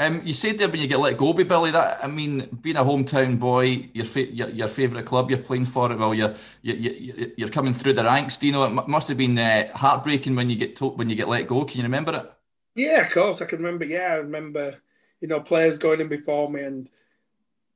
Um, 0.00 0.22
you 0.24 0.32
said 0.32 0.58
there 0.58 0.68
when 0.68 0.80
you 0.80 0.86
get 0.86 1.00
let 1.00 1.16
go 1.16 1.32
Billy. 1.32 1.72
That 1.72 2.04
I 2.04 2.06
mean, 2.06 2.48
being 2.62 2.76
a 2.76 2.84
hometown 2.84 3.38
boy, 3.38 3.88
your 3.94 4.04
fa- 4.04 4.32
your, 4.32 4.48
your 4.50 4.68
favourite 4.68 5.06
club 5.06 5.28
you're 5.28 5.40
playing 5.40 5.64
for, 5.64 5.90
it. 5.90 5.98
well, 5.98 6.14
you're 6.14 6.34
you, 6.62 6.74
you, 6.74 7.32
you're 7.36 7.48
coming 7.48 7.74
through 7.74 7.94
the 7.94 8.04
ranks. 8.04 8.36
Do 8.38 8.46
you 8.46 8.52
know 8.52 8.64
it 8.64 8.88
must 8.88 9.08
have 9.08 9.18
been 9.18 9.36
uh, 9.38 9.72
heartbreaking 9.76 10.36
when 10.36 10.50
you 10.50 10.56
get 10.56 10.76
to- 10.76 10.90
when 10.90 11.10
you 11.10 11.16
get 11.16 11.28
let 11.28 11.48
go? 11.48 11.64
Can 11.64 11.78
you 11.78 11.82
remember 11.82 12.14
it? 12.14 12.32
Yeah, 12.76 13.06
of 13.06 13.12
course 13.12 13.42
I 13.42 13.46
can 13.46 13.58
remember. 13.58 13.84
Yeah, 13.86 14.12
I 14.12 14.16
remember. 14.16 14.76
You 15.20 15.26
know, 15.26 15.40
players 15.40 15.78
going 15.78 16.00
in 16.00 16.06
before 16.06 16.48
me 16.48 16.62
and 16.62 16.88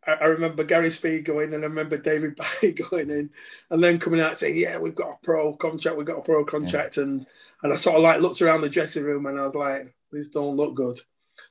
I, 0.06 0.12
I 0.12 0.24
remember 0.26 0.62
Gary 0.62 0.90
Speed 0.90 1.24
going 1.24 1.54
and 1.54 1.64
I 1.64 1.66
remember 1.66 1.96
David 1.96 2.36
Batty 2.36 2.72
going 2.72 3.10
in 3.10 3.30
and 3.70 3.82
then 3.82 3.98
coming 3.98 4.20
out 4.20 4.38
saying, 4.38 4.56
Yeah, 4.56 4.78
we've 4.78 4.94
got 4.94 5.10
a 5.10 5.24
pro 5.24 5.54
contract, 5.54 5.96
we've 5.96 6.06
got 6.06 6.18
a 6.18 6.22
pro 6.22 6.44
contract. 6.44 6.96
Yeah. 6.96 7.02
And 7.04 7.26
and 7.64 7.72
I 7.72 7.76
sort 7.76 7.96
of 7.96 8.02
like 8.02 8.20
looked 8.20 8.42
around 8.42 8.60
the 8.60 8.68
dressing 8.68 9.02
room 9.04 9.26
and 9.26 9.40
I 9.40 9.44
was 9.44 9.56
like, 9.56 9.92
This 10.12 10.28
don't 10.28 10.56
look 10.56 10.76
good. 10.76 11.00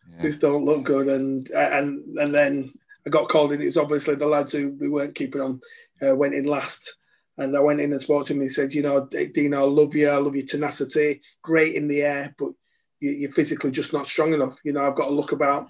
Yeah. 0.10 0.24
This 0.24 0.40
don't 0.40 0.66
look 0.66 0.84
good. 0.84 1.08
And 1.08 1.50
and 1.52 2.04
and 2.18 2.34
then 2.34 2.74
I 3.06 3.10
got 3.10 3.30
called 3.30 3.54
in. 3.54 3.62
It 3.62 3.66
was 3.66 3.78
obviously 3.78 4.16
the 4.16 4.28
lads 4.28 4.54
who 4.54 4.76
we 4.80 4.90
weren't 4.90 5.16
keeping 5.16 5.42
on 5.42 5.62
uh, 6.06 6.16
went 6.16 6.34
in 6.34 6.46
last. 6.46 6.98
And 7.38 7.56
I 7.56 7.60
went 7.62 7.82
in 7.82 7.92
and 7.92 8.02
spoke 8.02 8.28
to 8.28 8.34
him. 8.34 8.42
He 8.42 8.50
said, 8.50 8.74
You 8.74 8.84
know, 8.84 9.08
Dino, 9.08 9.62
I 9.62 9.66
love 9.66 9.96
you. 9.96 10.10
I 10.10 10.18
love 10.18 10.36
your 10.36 10.46
tenacity. 10.46 11.22
Great 11.42 11.76
in 11.76 11.88
the 11.88 12.04
air, 12.04 12.36
but 12.38 12.50
you're 13.00 13.32
physically 13.32 13.72
just 13.72 13.94
not 13.94 14.06
strong 14.06 14.34
enough. 14.34 14.58
You 14.64 14.74
know, 14.74 14.86
I've 14.86 14.96
got 14.96 15.08
to 15.08 15.14
look 15.14 15.32
about 15.32 15.70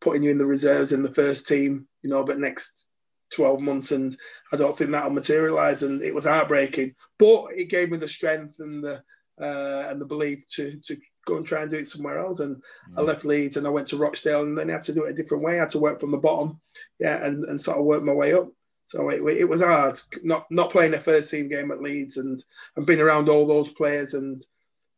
putting 0.00 0.22
you 0.22 0.30
in 0.30 0.38
the 0.38 0.44
reserves 0.44 0.92
in 0.92 1.02
the 1.02 1.14
first 1.14 1.46
team 1.46 1.88
you 2.06 2.10
know, 2.10 2.22
but 2.22 2.38
next 2.38 2.86
12 3.34 3.60
months 3.60 3.90
and 3.90 4.16
I 4.52 4.56
don't 4.56 4.78
think 4.78 4.92
that'll 4.92 5.10
materialize 5.10 5.82
and 5.82 6.00
it 6.02 6.14
was 6.14 6.24
heartbreaking 6.24 6.94
but 7.18 7.46
it 7.56 7.68
gave 7.68 7.90
me 7.90 7.96
the 7.98 8.06
strength 8.06 8.60
and 8.60 8.84
the 8.84 9.02
uh, 9.40 9.88
and 9.90 10.00
the 10.00 10.06
belief 10.06 10.46
to 10.50 10.80
to 10.84 10.96
go 11.26 11.36
and 11.36 11.46
try 11.46 11.62
and 11.62 11.70
do 11.70 11.76
it 11.76 11.88
somewhere 11.88 12.18
else 12.18 12.40
and 12.40 12.56
mm. 12.56 12.62
I 12.98 13.02
left 13.02 13.24
Leeds 13.24 13.56
and 13.56 13.66
I 13.66 13.70
went 13.70 13.88
to 13.88 13.98
Rochdale 13.98 14.42
and 14.42 14.56
then 14.56 14.70
I 14.70 14.74
had 14.74 14.82
to 14.82 14.94
do 14.94 15.04
it 15.04 15.10
a 15.10 15.14
different 15.14 15.44
way 15.44 15.56
I 15.56 15.60
had 15.60 15.68
to 15.70 15.78
work 15.78 16.00
from 16.00 16.10
the 16.10 16.18
bottom 16.18 16.60
yeah 16.98 17.24
and, 17.24 17.44
and 17.44 17.60
sort 17.60 17.78
of 17.78 17.84
work 17.84 18.02
my 18.02 18.14
way 18.14 18.32
up 18.32 18.48
so 18.84 19.10
it, 19.10 19.20
it 19.36 19.48
was 19.48 19.60
hard 19.60 20.00
not 20.22 20.46
not 20.50 20.70
playing 20.70 20.94
a 20.94 21.00
first 21.00 21.30
team 21.30 21.48
game 21.48 21.70
at 21.70 21.82
Leeds 21.82 22.16
and 22.16 22.42
and 22.76 22.86
being 22.86 23.00
around 23.00 23.28
all 23.28 23.46
those 23.46 23.72
players 23.72 24.14
and 24.14 24.44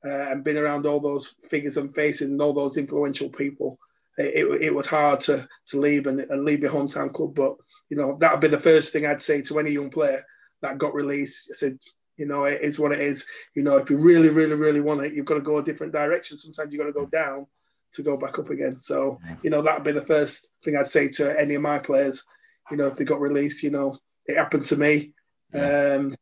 uh, 0.05 0.31
and 0.31 0.45
being 0.45 0.59
around 0.59 0.87
all 0.87 1.01
those 1.01 1.35
figures 1.49 1.77
and 1.77 1.93
faces 1.93 2.31
and 2.31 2.41
all 2.41 2.53
those 2.53 2.77
influential 2.77 3.29
people 3.29 3.79
it, 4.19 4.63
it 4.63 4.75
was 4.75 4.87
hard 4.87 5.21
to 5.21 5.49
to 5.67 5.81
leave 5.81 6.07
and, 6.07 6.21
and 6.21 6.45
leave 6.45 6.61
your 6.61 6.73
hometown 6.73 7.13
club. 7.13 7.35
But 7.35 7.57
you 7.89 7.97
know 7.97 8.17
that 8.19 8.33
would 8.33 8.41
be 8.41 8.49
the 8.49 8.61
first 8.61 8.93
thing 8.93 9.07
I'd 9.07 9.23
say 9.23 9.43
to 9.43 9.59
any 9.59 9.71
young 9.71 9.91
player 9.91 10.23
that 10.63 10.79
got 10.79 10.95
released. 10.95 11.49
I 11.53 11.55
said, 11.55 11.79
you 12.19 12.27
know, 12.27 12.45
it 12.45 12.61
is 12.61 12.79
what 12.79 12.93
it 12.93 13.01
is. 13.01 13.25
You 13.55 13.63
know, 13.63 13.77
if 13.79 13.89
you 13.89 13.97
really, 13.97 14.29
really, 14.29 14.55
really 14.55 14.81
want 14.81 15.03
it, 15.03 15.15
you've 15.15 15.27
got 15.27 15.35
to 15.35 15.41
go 15.41 15.59
a 15.59 15.65
different 15.65 15.93
direction. 15.93 16.37
Sometimes 16.37 16.73
you've 16.73 16.81
got 16.81 16.87
to 16.87 16.93
go 16.93 17.07
down 17.07 17.47
to 17.95 18.03
go 18.03 18.17
back 18.17 18.39
up 18.39 18.51
again. 18.51 18.79
So, 18.81 19.19
you 19.43 19.51
know, 19.51 19.63
that'd 19.63 19.85
be 19.85 19.93
the 19.93 20.03
first 20.03 20.51
thing 20.63 20.77
I'd 20.77 20.89
say 20.89 21.09
to 21.09 21.41
any 21.41 21.55
of 21.55 21.63
my 21.63 21.79
players. 21.79 22.25
You 22.71 22.77
know, 22.77 22.87
if 22.87 22.97
they 22.97 23.05
got 23.05 23.21
released, 23.21 23.63
you 23.63 23.71
know, 23.71 23.97
it 24.27 24.37
happened 24.37 24.67
to 24.67 24.77
me. 24.77 25.15
Um, 25.55 26.17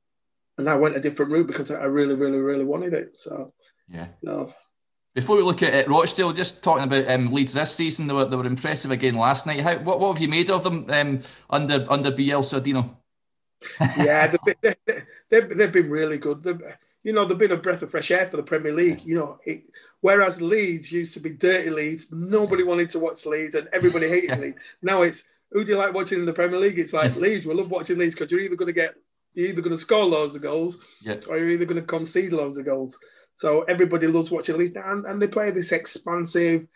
and 0.59 0.71
I 0.71 0.77
went 0.77 0.97
a 0.97 1.01
different 1.01 1.33
route 1.33 1.49
because 1.49 1.71
I 1.71 1.85
really, 1.85 2.15
really, 2.15 2.39
really 2.39 2.65
wanted 2.65 2.93
it. 2.93 3.19
So, 3.19 3.53
yeah, 3.89 4.09
you 4.21 4.29
know, 4.29 4.53
before 5.17 5.37
we 5.37 5.43
look 5.43 5.63
at 5.63 5.73
it, 5.73 5.89
Rochdale, 5.89 6.35
just 6.35 6.63
talking 6.63 6.85
about 6.85 7.09
um, 7.09 7.33
Leeds 7.33 7.55
this 7.55 7.73
season, 7.73 8.07
they 8.07 8.13
were, 8.13 8.27
they 8.27 8.37
were 8.37 8.47
impressive 8.47 8.91
again 8.91 9.15
last 9.15 9.47
night. 9.47 9.61
How, 9.61 9.79
what, 9.79 9.99
what 9.99 10.13
have 10.13 10.21
you 10.21 10.29
made 10.29 10.51
of 10.51 10.63
them 10.63 10.85
um, 10.91 11.21
under 11.49 11.87
under 11.89 12.13
Bielsa 12.13 12.63
Dino? 12.63 12.99
yeah, 13.81 14.37
they've, 14.45 14.77
they've, 15.31 15.49
they've, 15.57 15.73
been 15.73 15.91
really 15.91 16.19
good. 16.19 16.43
They've, 16.43 16.61
you 17.03 17.13
know, 17.13 17.25
they've 17.25 17.39
been 17.39 17.53
a 17.53 17.57
breath 17.57 17.83
of 17.83 17.91
fresh 17.91 18.11
air 18.11 18.27
for 18.27 18.37
the 18.37 18.43
Premier 18.43 18.73
League. 18.73 19.05
You 19.05 19.17
know, 19.17 19.39
it, 19.45 19.63
whereas 20.01 20.43
Leeds 20.43 20.91
used 20.91 21.15
to 21.15 21.21
be 21.21 21.31
dirty 21.31 21.71
Leeds, 21.71 22.09
nobody 22.11 22.63
wanted 22.63 22.91
to 22.91 22.99
watch 22.99 23.27
Leeds 23.27 23.55
and 23.55 23.69
everybody 23.73 24.09
hated 24.09 24.39
Leeds. 24.39 24.59
Now 24.83 25.03
it's 25.03 25.25
who 25.51 25.65
do 25.65 25.73
you 25.73 25.79
like 25.79 25.95
watching 25.95 26.19
in 26.19 26.27
the 26.27 26.33
Premier 26.33 26.59
League? 26.59 26.79
It's 26.79 26.93
like 26.93 27.17
Leeds. 27.17 27.47
We 27.47 27.55
love 27.55 27.71
watching 27.71 27.99
Leeds 27.99 28.15
because 28.15 28.31
you're 28.31 28.41
either 28.41 28.57
going 28.57 28.67
to 28.67 28.73
get 28.73 28.95
you're 29.35 29.49
either 29.49 29.63
going 29.63 29.77
to 29.77 29.83
score 29.83 30.05
loads 30.05 30.35
of 30.35 30.43
goals 30.43 30.79
yeah. 31.03 31.17
or 31.29 31.39
you're 31.39 31.51
either 31.51 31.67
going 31.67 31.81
to 31.81 31.87
concede 31.87 32.33
loads 32.33 32.59
of 32.59 32.65
goals. 32.65 32.99
So 33.35 33.63
everybody 33.63 34.07
loves 34.07 34.31
watching 34.31 34.57
Leeds, 34.57 34.77
and, 34.77 35.05
and 35.05 35.21
they 35.21 35.29
play 35.29 35.51
this 35.51 35.71
expansive, 35.71 36.67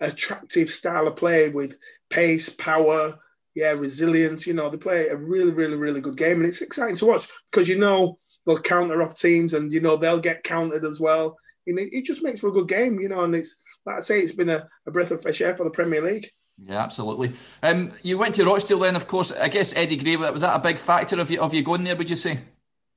attractive 0.00 0.70
style 0.70 1.06
of 1.06 1.16
play 1.16 1.50
with 1.50 1.76
pace, 2.08 2.48
power, 2.48 3.18
yeah, 3.56 3.70
resilience. 3.70 4.46
You 4.46 4.52
know, 4.52 4.68
they 4.68 4.76
play 4.76 5.08
a 5.08 5.16
really, 5.16 5.50
really, 5.50 5.76
really 5.76 6.02
good 6.02 6.18
game, 6.18 6.36
and 6.36 6.46
it's 6.46 6.60
exciting 6.60 6.96
to 6.96 7.06
watch 7.06 7.26
because 7.50 7.66
you 7.66 7.78
know 7.78 8.18
they'll 8.46 8.60
counter 8.60 9.02
off 9.02 9.18
teams, 9.18 9.54
and 9.54 9.72
you 9.72 9.80
know 9.80 9.96
they'll 9.96 10.20
get 10.20 10.44
countered 10.44 10.84
as 10.84 11.00
well. 11.00 11.36
And 11.66 11.78
it, 11.78 11.92
it 11.92 12.04
just 12.04 12.22
makes 12.22 12.40
for 12.40 12.48
a 12.48 12.52
good 12.52 12.68
game, 12.68 13.00
you 13.00 13.08
know. 13.08 13.24
And 13.24 13.34
it's 13.34 13.56
like 13.86 13.96
I 13.96 14.00
say, 14.00 14.20
it's 14.20 14.34
been 14.34 14.50
a, 14.50 14.68
a 14.86 14.90
breath 14.90 15.10
of 15.10 15.22
fresh 15.22 15.40
air 15.40 15.56
for 15.56 15.64
the 15.64 15.70
Premier 15.70 16.02
League. 16.02 16.30
Yeah, 16.62 16.82
absolutely. 16.82 17.32
Um, 17.62 17.92
you 18.02 18.18
went 18.18 18.34
to 18.36 18.44
Rochdale 18.44 18.78
then, 18.78 18.94
of 18.94 19.08
course. 19.08 19.32
I 19.32 19.48
guess 19.48 19.74
Eddie 19.74 19.96
Gray 19.96 20.16
was 20.16 20.42
that 20.42 20.54
a 20.54 20.60
big 20.62 20.78
factor 20.78 21.18
of 21.18 21.30
you 21.30 21.40
of 21.40 21.54
you 21.54 21.62
going 21.62 21.82
there? 21.82 21.96
Would 21.96 22.10
you 22.10 22.16
say? 22.16 22.40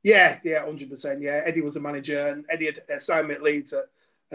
Yeah, 0.04 0.40
yeah, 0.44 0.66
hundred 0.66 0.90
percent. 0.90 1.22
Yeah, 1.22 1.42
Eddie 1.46 1.62
was 1.62 1.76
the 1.76 1.80
manager, 1.80 2.20
and 2.28 2.46
Eddie 2.50 2.66
had 2.66 2.82
assigned 2.90 3.30
me 3.30 3.36
at 3.36 3.44
Leeds 3.44 3.74
at, 3.74 3.86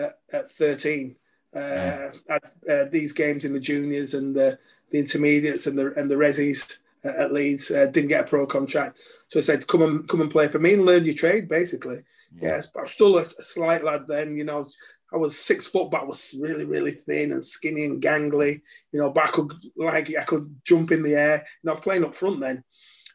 at, 0.02 0.14
at 0.32 0.50
thirteen. 0.50 1.16
Uh, 1.54 1.58
yeah. 1.58 2.12
At, 2.30 2.44
uh, 2.68 2.84
these 2.90 3.12
games 3.12 3.44
in 3.44 3.52
the 3.52 3.60
juniors 3.60 4.14
and 4.14 4.34
the, 4.34 4.58
the 4.94 5.00
intermediates 5.00 5.66
and 5.66 5.76
the 5.76 5.92
and 5.98 6.08
the 6.08 6.14
resis 6.14 6.78
at 7.02 7.32
Leeds 7.32 7.70
uh, 7.72 7.86
didn't 7.86 8.08
get 8.08 8.24
a 8.24 8.28
pro 8.28 8.46
contract, 8.46 9.00
so 9.26 9.40
I 9.40 9.42
said, 9.42 9.66
"Come 9.66 9.82
and 9.82 10.08
come 10.08 10.20
and 10.20 10.30
play 10.30 10.46
for 10.46 10.60
me 10.60 10.74
and 10.74 10.86
learn 10.86 11.04
your 11.04 11.14
trade." 11.14 11.48
Basically, 11.48 12.02
yeah. 12.40 12.62
I 12.76 12.82
was 12.82 12.92
still 12.92 13.18
a, 13.18 13.22
a 13.22 13.24
slight 13.24 13.82
lad 13.82 14.06
then. 14.06 14.36
You 14.36 14.44
know, 14.44 14.64
I 15.12 15.16
was 15.16 15.36
six 15.36 15.66
foot, 15.66 15.90
but 15.90 16.02
I 16.02 16.04
was 16.04 16.36
really, 16.40 16.64
really 16.64 16.92
thin 16.92 17.32
and 17.32 17.44
skinny 17.44 17.86
and 17.86 18.00
gangly. 18.00 18.62
You 18.92 19.00
know, 19.00 19.10
but 19.10 19.24
I 19.24 19.28
could 19.32 19.52
like 19.76 20.16
I 20.16 20.22
could 20.22 20.60
jump 20.64 20.92
in 20.92 21.02
the 21.02 21.16
air. 21.16 21.44
And 21.62 21.70
I 21.70 21.74
was 21.74 21.82
playing 21.82 22.04
up 22.04 22.14
front 22.14 22.38
then, 22.38 22.62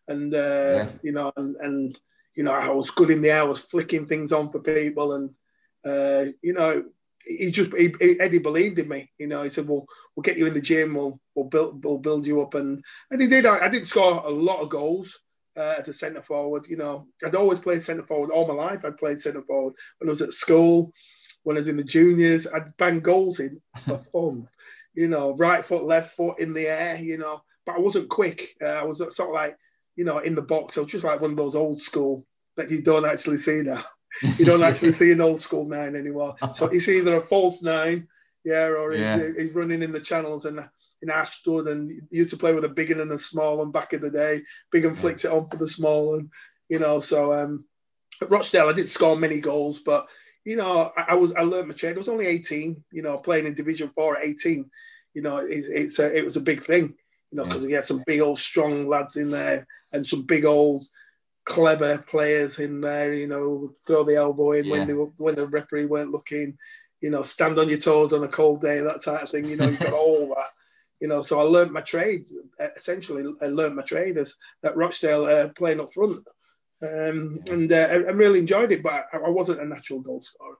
and 0.10 0.36
uh, 0.36 0.38
yeah. 0.84 0.88
you 1.02 1.14
know, 1.14 1.32
and, 1.38 1.56
and 1.62 2.00
you 2.36 2.44
know, 2.44 2.52
I 2.52 2.70
was 2.72 2.92
good 2.92 3.10
in 3.10 3.22
the 3.22 3.32
air. 3.32 3.40
I 3.40 3.44
was 3.44 3.60
flicking 3.60 4.06
things 4.06 4.34
on 4.34 4.52
for 4.52 4.60
people, 4.60 5.14
and 5.14 5.34
uh, 5.86 6.26
you 6.42 6.52
know, 6.52 6.84
he 7.26 7.52
just 7.52 7.76
he, 7.76 7.94
Eddie 8.20 8.40
believed 8.40 8.80
in 8.80 8.88
me. 8.88 9.12
You 9.18 9.28
know, 9.28 9.44
he 9.44 9.50
said, 9.50 9.68
"Well, 9.68 9.86
we'll 10.16 10.24
get 10.24 10.38
you 10.38 10.46
in 10.46 10.54
the 10.54 10.62
gym. 10.62 10.96
We'll 10.96 11.20
we'll 11.36 11.46
build 11.46 11.84
we'll 11.84 11.98
build 11.98 12.26
you 12.26 12.42
up." 12.42 12.54
And 12.56 12.84
and 13.12 13.22
he 13.22 13.28
did. 13.28 13.46
I, 13.46 13.66
I 13.66 13.70
didn't 13.70 13.88
score 13.88 14.22
a 14.26 14.30
lot 14.30 14.62
of 14.62 14.70
goals 14.70 15.20
uh, 15.58 15.76
as 15.80 15.88
a 15.88 15.94
centre 15.94 16.22
forward. 16.22 16.68
You 16.68 16.78
know, 16.78 17.08
I'd 17.26 17.36
always 17.36 17.60
played 17.60 17.82
centre 17.82 18.06
forward 18.06 18.32
all 18.32 18.48
my 18.48 18.54
life. 18.54 18.86
I 18.86 18.92
played 18.92 19.20
centre 19.20 19.44
forward 19.44 19.74
when 20.00 20.10
I 20.10 20.12
was 20.12 20.22
at 20.22 20.34
school, 20.34 20.94
when 21.44 21.58
I 21.58 21.60
was 21.60 21.68
in 21.68 21.78
the 21.78 21.84
juniors. 21.84 22.48
I'd 22.48 22.76
bang 22.78 23.00
goals 23.00 23.40
in 23.40 23.62
for 23.86 24.00
fun. 24.12 24.48
You 24.94 25.08
know, 25.08 25.36
right 25.36 25.64
foot, 25.64 25.84
left 25.84 26.16
foot 26.16 26.40
in 26.40 26.54
the 26.54 26.68
air. 26.68 26.98
You 26.98 27.18
know, 27.18 27.42
but 27.66 27.76
I 27.76 27.80
wasn't 27.80 28.10
quick. 28.10 28.56
Uh, 28.62 28.68
I 28.68 28.84
was 28.84 28.98
sort 28.98 29.30
of 29.30 29.36
like, 29.36 29.58
you 29.96 30.06
know, 30.06 30.20
in 30.20 30.36
the 30.36 30.42
box. 30.42 30.78
I 30.78 30.82
was 30.82 30.92
just 30.92 31.04
like 31.04 31.22
one 31.22 31.32
of 31.32 31.38
those 31.38 31.56
old 31.56 31.82
school 31.82 32.26
that 32.58 32.72
you 32.72 32.82
don't 32.82 33.06
actually 33.06 33.38
see 33.38 33.62
now. 33.62 33.84
You 34.38 34.46
don't 34.46 34.64
actually 34.70 34.92
see 34.92 35.12
an 35.12 35.22
old 35.22 35.40
school 35.40 35.66
nine 35.66 35.96
anymore. 35.96 36.36
So 36.54 36.68
it's 36.68 36.88
either 36.88 37.18
a 37.18 37.26
false 37.26 37.62
nine, 37.62 38.08
yeah, 38.44 38.68
or 38.68 38.92
he's, 38.92 39.02
yeah. 39.02 39.30
he's 39.38 39.56
running 39.56 39.84
in 39.84 39.92
the 39.92 40.00
channels 40.00 40.46
and 40.46 40.68
in 41.02 41.10
our 41.10 41.26
stood 41.26 41.68
and 41.68 41.92
used 42.10 42.32
to 42.32 42.38
play 42.38 42.54
with 42.54 42.66
a 42.66 42.70
big 42.70 42.92
and 42.92 43.12
a 43.12 43.20
small 43.20 43.62
and 43.62 43.72
back 43.72 43.94
in 43.94 44.02
the 44.02 44.12
day. 44.12 44.42
Big 44.72 44.86
and 44.86 44.96
yeah. 44.96 45.02
flicked 45.02 45.26
it 45.26 45.32
on 45.32 45.50
for 45.50 45.58
the 45.58 45.68
small 45.68 46.16
and 46.16 46.30
you 46.68 46.80
know. 46.80 47.00
So 47.00 47.34
um, 47.34 47.66
at 48.22 48.30
Rochdale, 48.30 48.70
I 48.70 48.74
didn't 48.74 48.90
score 48.90 49.16
many 49.16 49.40
goals, 49.40 49.80
but 49.80 50.08
you 50.46 50.56
know, 50.56 50.92
I, 50.96 51.06
I 51.10 51.16
was 51.16 51.34
I 51.34 51.42
learned 51.42 51.70
my 51.70 51.74
trade. 51.74 51.96
I 51.96 52.00
was 52.00 52.10
only 52.10 52.28
18, 52.28 52.84
you 52.92 53.02
know, 53.02 53.18
playing 53.18 53.46
in 53.46 53.54
Division 53.54 53.92
Four 53.96 54.18
at 54.18 54.26
18. 54.26 54.70
You 55.14 55.22
know, 55.22 55.38
it's, 55.38 55.68
it's 55.68 56.00
a, 56.00 56.16
it 56.16 56.24
was 56.24 56.38
a 56.38 56.42
big 56.42 56.62
thing, 56.62 56.96
you 57.32 57.38
know, 57.38 57.46
because 57.46 57.64
yeah. 57.64 57.68
we 57.68 57.74
had 57.74 57.86
some 57.86 58.04
big 58.06 58.22
old 58.22 58.38
strong 58.38 58.88
lads 58.88 59.18
in 59.18 59.32
there 59.32 59.68
and 59.92 60.06
some 60.06 60.24
big 60.24 60.46
old 60.46 60.86
clever 61.46 62.00
players 62.00 62.60
in 62.60 62.82
there. 62.82 63.14
You 63.14 63.28
know, 63.28 63.74
throw 63.86 64.04
the 64.04 64.16
elbow 64.16 64.54
in 64.54 64.66
yeah. 64.66 64.72
when 64.72 64.88
they 64.88 64.94
were, 64.94 65.12
when 65.18 65.36
the 65.36 65.48
referee 65.48 65.86
weren't 65.86 66.12
looking. 66.12 66.58
You 67.02 67.10
know, 67.12 67.22
stand 67.22 67.58
on 67.58 67.70
your 67.70 67.80
toes 67.80 68.12
on 68.12 68.24
a 68.24 68.28
cold 68.28 68.62
day, 68.62 68.82
that 68.82 69.04
type 69.04 69.24
of 69.24 69.30
thing. 69.30 69.46
You 69.46 69.56
know, 69.56 69.68
you've 69.68 69.80
got 69.80 69.94
all 69.94 70.30
that 70.36 70.50
you 71.00 71.08
know, 71.08 71.22
so 71.22 71.40
I 71.40 71.44
learned 71.44 71.72
my 71.72 71.82
trade. 71.82 72.26
Essentially, 72.76 73.34
I 73.42 73.46
learned 73.48 73.76
my 73.76 73.84
trade 73.84 74.18
as 74.18 74.36
at 74.64 74.76
Rochdale 74.76 75.26
uh, 75.26 75.50
playing 75.50 75.80
up 75.80 75.94
front, 75.94 76.28
um, 76.82 77.40
and 77.50 77.72
uh, 77.72 77.88
I, 77.90 77.94
I, 77.94 78.12
really 78.12 78.40
enjoyed 78.40 78.72
it. 78.72 78.84
But 78.84 79.06
I, 79.14 79.18
I 79.18 79.30
wasn't 79.30 79.62
a 79.62 79.66
natural 79.66 80.02
goal 80.02 80.22
scorer. 80.22 80.58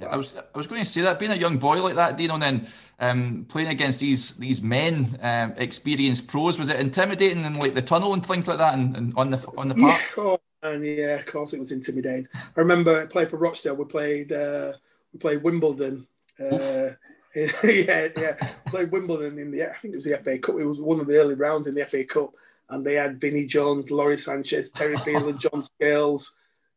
Yeah, 0.00 0.08
I 0.08 0.16
was 0.16 0.34
I 0.36 0.58
was 0.58 0.66
going 0.66 0.82
to 0.82 0.88
say 0.88 1.00
that 1.02 1.18
being 1.18 1.32
a 1.32 1.36
young 1.36 1.58
boy 1.58 1.82
like 1.82 1.96
that, 1.96 2.16
Dino, 2.16 2.34
and 2.34 2.42
then 2.42 2.66
um, 2.98 3.46
playing 3.48 3.68
against 3.68 4.00
these 4.00 4.32
these 4.36 4.62
men, 4.62 5.18
um, 5.22 5.54
experienced 5.56 6.28
pros, 6.28 6.58
was 6.58 6.68
it 6.68 6.78
intimidating 6.78 7.44
in 7.44 7.54
like 7.54 7.74
the 7.74 7.82
tunnel 7.82 8.14
and 8.14 8.24
things 8.24 8.48
like 8.48 8.58
that, 8.58 8.74
and, 8.74 8.96
and 8.96 9.14
on 9.16 9.30
the 9.30 9.44
on 9.56 9.68
the 9.68 9.74
park? 9.74 10.00
Yeah, 10.16 10.22
oh, 10.22 10.40
and 10.62 10.84
yeah, 10.84 11.16
of 11.16 11.26
course 11.26 11.52
it 11.52 11.58
was 11.58 11.72
intimidating. 11.72 12.28
I 12.34 12.60
remember 12.60 13.00
I 13.00 13.06
played 13.06 13.30
for 13.30 13.38
Rochdale. 13.38 13.76
We 13.76 13.84
played 13.86 14.32
uh, 14.32 14.72
we 15.12 15.18
played 15.18 15.42
Wimbledon. 15.42 16.06
Uh, 16.38 16.90
yeah, 17.34 18.08
yeah. 18.16 18.34
Played 18.66 18.90
Wimbledon 18.90 19.38
in 19.38 19.50
the 19.50 19.70
I 19.70 19.74
think 19.74 19.94
it 19.94 19.96
was 19.96 20.04
the 20.04 20.18
FA 20.18 20.38
Cup. 20.38 20.56
It 20.58 20.64
was 20.64 20.80
one 20.80 21.00
of 21.00 21.06
the 21.06 21.16
early 21.16 21.34
rounds 21.34 21.66
in 21.66 21.74
the 21.74 21.84
FA 21.86 22.04
Cup, 22.04 22.32
and 22.68 22.84
they 22.84 22.94
had 22.94 23.20
Vinnie 23.20 23.46
Jones, 23.46 23.90
Lawrie 23.90 24.16
Sanchez, 24.16 24.70
Terry 24.70 24.96
Phelan, 25.04 25.38
John 25.38 25.62
Scales, 25.62 26.34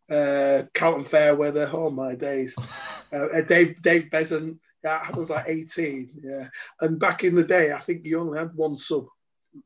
uh, 0.10 0.63
Carlton 0.74 1.05
Fairweather. 1.05 1.69
Oh 1.72 1.89
my 1.89 2.15
days! 2.15 2.55
Uh, 3.13 3.27
uh, 3.27 3.41
Dave 3.41 3.79
Dave 3.83 4.10
Beasant. 4.10 4.60
Yeah, 4.83 5.00
I 5.07 5.15
was 5.15 5.29
like 5.29 5.45
18. 5.48 6.22
Yeah, 6.24 6.48
and 6.81 7.00
back 7.00 7.24
in 7.24 7.36
the 7.36 7.43
day, 7.43 7.72
I 7.72 7.77
think 7.77 8.07
you 8.07 8.19
only 8.19 8.39
had 8.39 8.55
one 8.55 8.75
sub, 8.75 9.05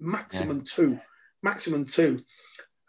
maximum 0.01 0.57
yeah. 0.57 0.63
two, 0.65 0.99
maximum 1.41 1.85
two, 1.85 2.25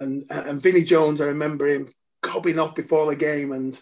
and 0.00 0.24
and 0.30 0.60
Vinnie 0.60 0.82
Jones. 0.82 1.20
I 1.20 1.26
remember 1.26 1.68
him 1.68 1.92
gobbing 2.22 2.58
off 2.58 2.74
before 2.74 3.06
the 3.06 3.14
game 3.14 3.52
and 3.52 3.80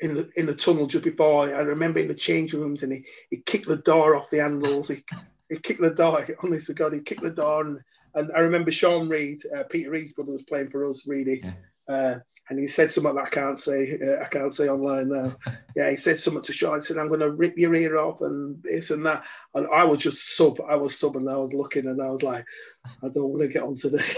in 0.00 0.14
the 0.14 0.30
in 0.36 0.46
the 0.46 0.54
tunnel 0.54 0.86
just 0.86 1.04
before. 1.04 1.54
I 1.54 1.60
remember 1.62 1.98
in 1.98 2.08
the 2.08 2.14
change 2.14 2.52
rooms, 2.52 2.82
and 2.82 2.92
he, 2.92 3.04
he 3.30 3.38
kicked 3.38 3.66
the 3.66 3.76
door 3.76 4.16
off 4.16 4.30
the 4.30 4.38
handles. 4.38 4.88
He, 4.88 5.02
he 5.48 5.58
kicked 5.58 5.80
the 5.80 5.94
door. 5.94 6.24
Honest 6.42 6.66
to 6.66 6.74
God, 6.74 6.92
he 6.92 7.00
kicked 7.00 7.22
the 7.22 7.30
door. 7.30 7.66
And, 7.66 7.80
and 8.14 8.30
I 8.34 8.40
remember 8.40 8.70
Shaun 8.70 9.08
Reid, 9.08 9.42
uh, 9.56 9.64
Peter 9.64 9.90
Reid's 9.90 10.12
brother, 10.12 10.32
was 10.32 10.42
playing 10.42 10.70
for 10.70 10.88
us, 10.88 11.06
Reedy, 11.06 11.42
yeah. 11.42 11.52
uh, 11.88 12.18
and 12.50 12.58
he 12.58 12.66
said 12.66 12.90
something 12.90 13.14
that 13.14 13.24
I 13.24 13.28
can't 13.28 13.58
say. 13.58 13.98
Uh, 14.00 14.22
I 14.22 14.26
can't 14.26 14.52
say 14.52 14.68
online 14.68 15.08
now. 15.08 15.36
yeah, 15.76 15.90
he 15.90 15.96
said 15.96 16.18
something 16.18 16.42
to 16.42 16.52
Shaun. 16.52 16.80
He 16.80 16.84
said, 16.84 16.98
"I'm 16.98 17.08
going 17.08 17.20
to 17.20 17.30
rip 17.30 17.56
your 17.56 17.74
ear 17.74 17.98
off," 17.98 18.20
and 18.20 18.62
this 18.62 18.90
and 18.90 19.04
that. 19.06 19.24
And 19.54 19.66
I 19.72 19.84
was 19.84 20.00
just 20.00 20.36
sub. 20.36 20.60
I 20.68 20.76
was 20.76 20.98
sub, 20.98 21.16
and 21.16 21.28
I 21.28 21.36
was 21.36 21.54
looking, 21.54 21.86
and 21.86 22.02
I 22.02 22.10
was 22.10 22.22
like, 22.22 22.44
I 22.86 23.08
don't 23.08 23.30
want 23.30 23.42
to 23.42 23.48
get 23.48 23.62
onto 23.62 23.88
this. 23.88 24.16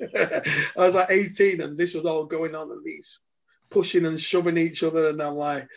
I 0.76 0.86
was 0.86 0.94
like 0.94 1.10
18, 1.10 1.60
and 1.60 1.76
this 1.76 1.94
was 1.94 2.06
all 2.06 2.24
going 2.24 2.54
on, 2.54 2.70
and 2.70 2.84
these 2.84 3.18
pushing 3.70 4.06
and 4.06 4.20
shoving 4.20 4.56
each 4.56 4.82
other, 4.82 5.08
and 5.08 5.20
I'm 5.20 5.34
like, 5.34 5.68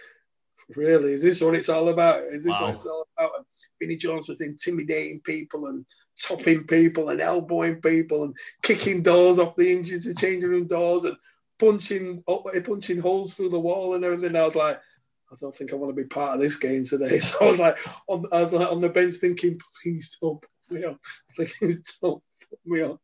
really, 0.75 1.13
is 1.13 1.23
this 1.23 1.41
what 1.41 1.55
it's 1.55 1.69
all 1.69 1.89
about? 1.89 2.23
Is 2.23 2.43
this 2.45 2.51
wow. 2.51 2.61
what 2.61 2.73
it's 2.73 2.85
all 2.85 3.05
about? 3.17 3.31
And 3.37 3.45
Vinnie 3.81 3.97
Jones 3.97 4.29
was 4.29 4.41
intimidating 4.41 5.19
people 5.19 5.67
and 5.67 5.85
topping 6.21 6.65
people 6.65 7.09
and 7.09 7.19
elbowing 7.19 7.81
people 7.81 8.23
and 8.23 8.35
kicking 8.61 9.01
doors 9.01 9.39
off 9.39 9.55
the 9.55 9.67
hinges 9.67 10.07
of 10.07 10.17
changing 10.17 10.49
room 10.49 10.67
doors 10.67 11.05
and 11.05 11.17
punching 11.63 12.23
punching 12.65 12.99
holes 12.99 13.33
through 13.33 13.49
the 13.49 13.59
wall 13.59 13.93
and 13.93 14.03
everything. 14.03 14.35
I 14.35 14.45
was 14.45 14.55
like, 14.55 14.79
I 15.31 15.35
don't 15.39 15.55
think 15.55 15.71
I 15.71 15.75
want 15.75 15.95
to 15.95 16.01
be 16.01 16.07
part 16.07 16.35
of 16.35 16.41
this 16.41 16.55
game 16.55 16.85
today. 16.85 17.19
So 17.19 17.37
I 17.41 17.51
was 17.51 17.59
like, 17.59 17.77
on, 18.07 18.25
I 18.31 18.43
was 18.43 18.53
like 18.53 18.71
on 18.71 18.81
the 18.81 18.89
bench 18.89 19.15
thinking, 19.15 19.59
please 19.81 20.17
don't 20.21 20.41
put 20.41 20.79
me 20.79 20.85
on, 20.85 20.99
please 21.35 21.97
don't 22.01 22.21
put 22.49 22.59
me 22.65 22.81
on. 22.81 22.99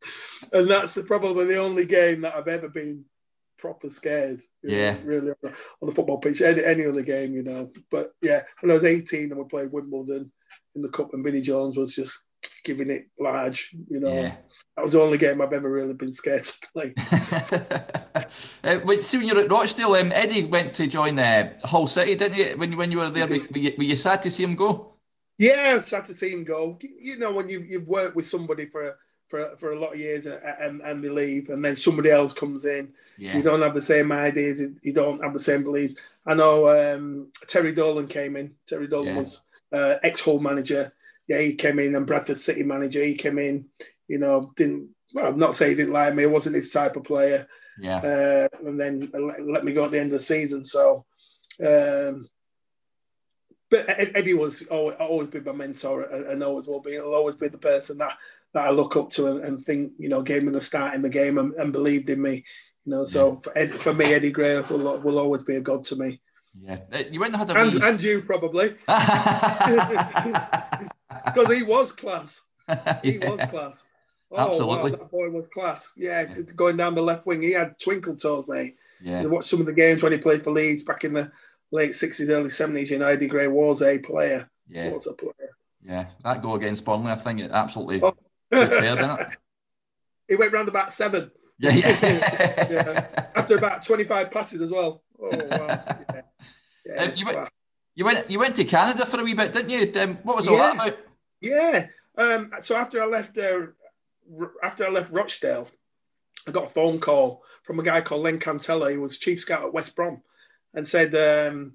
And 0.54 0.70
that's 0.70 1.02
probably 1.04 1.46
the 1.46 1.58
only 1.58 1.86
game 1.86 2.22
that 2.22 2.36
I've 2.36 2.48
ever 2.48 2.70
been 2.70 3.06
proper 3.58 3.90
scared. 3.90 4.42
Yeah, 4.64 4.94
know, 4.94 5.02
really 5.04 5.30
on 5.30 5.36
the, 5.42 5.50
on 5.50 5.90
the, 5.90 5.92
football 5.96 6.18
pitch. 6.18 6.42
Any, 6.42 6.64
any 6.64 6.86
other 6.86 7.04
game, 7.04 7.34
you 7.34 7.44
know. 7.44 7.72
But 7.90 8.12
yeah, 8.22 8.44
when 8.62 8.72
I 8.72 8.76
was 8.76 8.86
18 8.86 9.32
and 9.32 9.38
we 9.38 9.44
played 9.46 9.72
Wimbledon 9.72 10.32
in 10.76 10.82
the 10.82 10.90
cup, 10.90 11.14
and 11.14 11.24
Vinnie 11.24 11.42
Jones 11.42 11.78
was 11.78 11.96
just 11.96 12.24
giving 12.64 12.90
it 12.90 13.08
large. 13.20 13.76
You 13.90 14.00
know, 14.00 14.14
yeah. 14.14 14.36
that 14.76 14.84
was 14.84 14.94
the 14.94 15.02
only 15.02 15.18
game 15.18 15.42
I've 15.42 15.54
ever 15.54 15.70
really 15.70 15.94
been 15.94 16.12
scared 16.12 16.46
to 16.46 16.68
play. 16.74 16.94
uh, 18.64 19.02
see, 19.02 19.18
when 19.18 19.28
you're 19.28 19.40
at 19.40 19.52
Rochdale, 19.52 19.96
um, 19.96 20.12
Eddie 20.12 20.46
went 20.46 20.74
to 20.76 20.88
join 20.88 21.20
uh, 21.20 21.54
Hull 21.64 21.88
City, 21.88 22.16
didn't 22.16 22.38
you? 22.38 22.58
When 22.58 22.76
when 22.78 22.92
you 22.92 23.00
were 23.00 23.10
there, 23.10 23.28
were 23.28 23.36
you, 23.36 23.74
were 23.78 23.84
you 23.84 23.96
sad 23.96 24.22
to 24.24 24.32
see 24.32 24.44
him 24.44 24.56
go? 24.56 24.94
Yeah, 25.38 25.80
sad 25.80 26.06
to 26.06 26.14
see 26.14 26.32
him 26.32 26.44
go. 26.44 26.78
You 27.00 27.18
know, 27.18 27.32
when 27.32 27.50
you 27.50 27.66
you've 27.68 27.88
worked 27.88 28.16
with 28.16 28.28
somebody 28.28 28.66
for 28.66 28.98
for 29.30 29.56
for 29.58 29.72
a 29.72 29.80
lot 29.80 29.94
of 29.94 30.00
years 30.00 30.26
and, 30.26 30.82
and 30.82 31.04
they 31.04 31.10
leave, 31.10 31.50
and 31.50 31.64
then 31.64 31.76
somebody 31.76 32.10
else 32.10 32.34
comes 32.34 32.66
in. 32.66 32.94
Yeah. 33.18 33.38
You 33.38 33.44
don't 33.44 33.62
have 33.62 33.74
the 33.74 33.82
same 33.82 34.12
ideas. 34.12 34.62
You 34.82 34.94
don't 34.94 35.24
have 35.24 35.34
the 35.34 35.40
same 35.40 35.64
beliefs. 35.64 35.96
I 36.26 36.34
know 36.34 36.70
um, 36.70 37.32
Terry 37.48 37.74
Dolan 37.74 38.08
came 38.08 38.36
in. 38.36 38.56
Terry 38.68 38.88
Dolan 38.88 39.08
yeah. 39.08 39.18
was 39.18 39.44
uh, 39.72 39.96
ex 40.04 40.22
Hull 40.22 40.40
manager. 40.40 40.92
Yeah, 41.30 41.40
he 41.40 41.54
came 41.54 41.80
in, 41.80 41.96
and 41.96 42.06
Bradford 42.06 42.38
City 42.38 42.64
manager. 42.64 43.02
He 43.02 43.16
came 43.16 43.40
in. 43.40 43.68
You 44.10 44.18
know, 44.18 44.52
didn't 44.58 44.90
well, 45.14 45.34
not 45.34 45.56
say 45.56 45.70
he 45.70 45.76
didn't 45.76 45.94
like 45.94 46.14
me. 46.14 46.24
He 46.24 46.28
wasn't 46.28 46.56
his 46.56 46.72
type 46.72 46.96
of 46.96 47.04
player. 47.04 47.48
Yeah. 47.80 47.98
Uh, 47.98 48.68
and 48.68 48.80
then 48.80 49.10
let 49.14 49.64
me 49.64 49.74
go 49.74 49.86
at 49.86 49.92
the 49.92 50.00
end 50.00 50.12
of 50.12 50.20
the 50.20 50.26
season. 50.26 50.66
So, 50.66 51.06
um, 51.66 52.28
but 53.70 53.86
Eddie 53.88 54.34
was 54.34 54.64
always, 54.64 54.98
always 54.98 55.28
been 55.28 55.44
my 55.44 55.52
mentor 55.52 56.02
and 56.02 56.44
always 56.44 56.68
will 56.68 56.82
be. 56.82 56.94
He'll 56.94 57.14
always 57.14 57.36
be 57.36 57.48
the 57.48 57.58
person 57.58 58.00
that, 58.00 58.18
that 58.54 58.66
I 58.66 58.72
look 58.72 58.98
up 58.98 59.12
to 59.12 59.28
and, 59.28 59.44
and 59.44 59.64
think, 59.64 59.94
you 60.00 60.10
know, 60.10 60.24
gave 60.24 60.44
me 60.44 60.52
the 60.52 60.60
start 60.60 60.96
in 60.96 61.04
the 61.04 61.10
game 61.10 61.38
and, 61.38 61.54
and 61.54 61.72
believed 61.72 62.10
in 62.10 62.22
me. 62.22 62.44
You 62.86 62.92
know, 62.92 63.06
so 63.06 63.34
yeah. 63.34 63.40
for, 63.40 63.58
Ed, 63.58 63.74
for 63.74 63.94
me, 63.94 64.14
Eddie 64.14 64.32
Gray 64.32 64.60
will, 64.62 65.00
will 65.02 65.20
always 65.20 65.44
be 65.44 65.56
a 65.56 65.62
god 65.62 65.84
to 65.86 65.96
me. 65.96 66.20
Yeah, 66.60 66.80
uh, 66.92 67.04
you 67.12 67.20
went 67.20 67.36
and 67.36 67.48
had 67.48 67.56
a 67.56 67.62
and, 67.62 67.84
and 67.84 68.02
you 68.02 68.24
probably 68.24 68.76
because 71.26 71.56
he 71.56 71.64
was 71.64 71.92
class. 71.92 72.42
He 73.04 73.18
yeah. 73.18 73.30
was 73.32 73.50
class. 73.50 73.86
Oh 74.32 74.52
Absolutely. 74.52 74.92
wow, 74.92 74.98
that 74.98 75.12
boy 75.12 75.30
was 75.30 75.48
class. 75.48 75.92
Yeah, 75.96 76.22
yeah, 76.22 76.42
going 76.56 76.78
down 76.78 76.94
the 76.94 77.02
left 77.02 77.26
wing, 77.26 77.42
he 77.42 77.52
had 77.52 77.80
twinkle 77.80 78.16
toes, 78.16 78.46
mate. 78.48 78.76
Yeah. 79.02 79.26
watch 79.26 79.46
some 79.46 79.60
of 79.60 79.66
the 79.66 79.74
games 79.74 80.04
when 80.04 80.12
he 80.12 80.18
played 80.20 80.44
for 80.44 80.52
Leeds 80.52 80.84
back 80.84 81.04
in 81.04 81.14
the 81.14 81.32
late 81.72 81.96
sixties, 81.96 82.30
early 82.30 82.50
seventies. 82.50 82.92
You 82.92 83.00
know, 83.00 83.08
Eddie 83.08 83.28
Gray 83.28 83.48
was 83.48 83.82
a 83.82 83.98
player. 83.98 84.48
Yeah, 84.68 84.92
was 84.92 85.08
a 85.08 85.14
player. 85.14 85.56
Yeah, 85.84 86.08
that 86.24 86.44
goal 86.44 86.56
against 86.56 86.86
Burnley, 86.86 87.12
I 87.12 87.16
think 87.16 87.40
it 87.40 87.52
absolutely 87.52 88.02
oh. 88.04 88.16
it? 88.52 89.38
He 90.28 90.36
went 90.36 90.54
round 90.54 90.68
about 90.68 90.94
seven. 90.94 91.32
Yeah, 91.58 91.72
yeah. 91.72 92.68
yeah. 92.70 93.26
After 93.36 93.58
about 93.58 93.84
twenty-five 93.84 94.30
passes 94.30 94.62
as 94.62 94.72
well. 94.72 95.02
Oh 95.20 95.30
wow. 95.32 95.84
Yeah. 96.14 96.22
yeah 96.86 97.04
um, 97.04 97.12
you, 97.16 97.26
went, 97.26 97.50
you 97.96 98.06
went. 98.06 98.30
You 98.30 98.38
went 98.38 98.56
to 98.58 98.64
Canada 98.64 99.08
for 99.08 99.20
a 99.20 99.24
wee 99.24 99.34
bit, 99.34 99.54
didn't 99.54 99.72
you? 99.72 99.92
Um, 100.00 100.20
what 100.22 100.36
was 100.36 100.48
all 100.48 100.58
that 100.58 100.76
about? 100.76 100.98
Yeah. 101.42 101.88
Um, 102.18 102.52
so 102.62 102.76
after 102.76 103.02
I 103.02 103.06
left 103.06 103.36
there, 103.36 103.76
after 104.64 104.86
I 104.86 104.90
left 104.90 105.12
Rochdale, 105.12 105.70
I 106.48 106.52
got 106.52 106.66
a 106.66 106.70
phone 106.70 107.00
call 107.00 107.44
from 107.64 107.80
a 107.80 107.84
guy 107.84 108.02
called 108.02 108.24
Len 108.24 108.40
Cantella. 108.40 108.92
He 108.92 108.98
was 108.98 109.18
chief 109.18 109.40
scout 109.40 109.64
at 109.64 109.74
West 109.74 109.96
Brom, 109.96 110.22
and 110.74 110.88
said 110.88 111.08
um, 111.16 111.74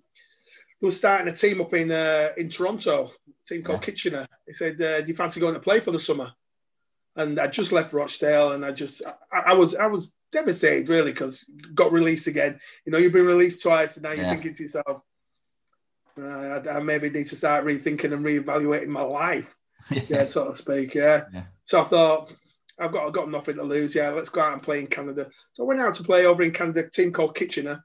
they 0.80 0.86
were 0.86 0.90
starting 0.90 1.32
a 1.32 1.36
team 1.36 1.60
up 1.60 1.72
in 1.74 1.90
uh, 1.90 2.30
in 2.36 2.48
Toronto, 2.48 3.10
a 3.28 3.48
team 3.48 3.62
called 3.62 3.80
yeah. 3.80 3.86
Kitchener. 3.86 4.26
He 4.46 4.52
said, 4.52 4.80
uh, 4.80 5.00
"Do 5.00 5.08
you 5.08 5.16
fancy 5.16 5.40
going 5.40 5.54
to 5.54 5.60
play 5.60 5.80
for 5.80 5.90
the 5.90 5.98
summer?" 5.98 6.32
And 7.16 7.38
I 7.38 7.46
just 7.46 7.72
left 7.72 7.92
Rochdale, 7.92 8.52
and 8.52 8.64
I 8.64 8.72
just 8.72 9.02
I, 9.32 9.38
I 9.46 9.54
was 9.54 9.74
I 9.74 9.86
was 9.86 10.14
devastated 10.32 10.88
really 10.88 11.12
because 11.12 11.44
got 11.74 11.92
released 11.92 12.26
again. 12.26 12.58
You 12.84 12.92
know, 12.92 12.98
you've 12.98 13.12
been 13.12 13.26
released 13.26 13.62
twice, 13.62 13.96
and 13.96 14.02
now 14.02 14.12
you're 14.12 14.24
thinking 14.24 14.54
to 14.54 14.62
yourself, 14.64 15.02
uh, 16.20 16.60
I, 16.66 16.76
I, 16.76 16.80
maybe 16.80 17.10
need 17.10 17.26
to 17.28 17.36
start 17.36 17.64
rethinking 17.64 18.12
and 18.12 18.24
reevaluating 18.24 18.88
my 18.88 19.02
life, 19.02 19.54
yeah, 20.08 20.24
so 20.24 20.46
to 20.46 20.54
speak. 20.54 20.94
Yeah. 20.94 21.24
yeah. 21.32 21.44
So 21.64 21.80
I 21.80 21.84
thought 21.84 22.32
I've 22.78 22.92
got 22.92 23.06
I've 23.06 23.12
got 23.12 23.30
nothing 23.30 23.56
to 23.56 23.62
lose. 23.62 23.94
Yeah, 23.94 24.10
let's 24.10 24.30
go 24.30 24.40
out 24.40 24.52
and 24.52 24.62
play 24.62 24.80
in 24.80 24.86
Canada. 24.86 25.28
So 25.52 25.64
I 25.64 25.66
went 25.66 25.80
out 25.80 25.94
to 25.96 26.04
play 26.04 26.26
over 26.26 26.42
in 26.42 26.52
Canada, 26.52 26.84
a 26.86 26.90
team 26.90 27.12
called 27.12 27.34
Kitchener. 27.34 27.84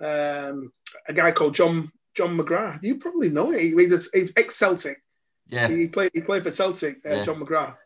Um, 0.00 0.72
a 1.08 1.12
guy 1.12 1.32
called 1.32 1.54
John 1.54 1.90
John 2.14 2.36
McGrath. 2.36 2.82
You 2.82 2.98
probably 2.98 3.28
know 3.28 3.52
it. 3.52 3.60
He's, 3.60 4.10
he's 4.12 4.32
ex 4.36 4.56
Celtic. 4.56 5.02
Yeah, 5.48 5.68
he 5.68 5.88
played 5.88 6.10
he 6.14 6.20
played 6.20 6.42
for 6.42 6.50
Celtic. 6.50 6.98
Uh, 7.04 7.16
yeah. 7.16 7.22
John 7.22 7.40
McGrath, 7.40 7.76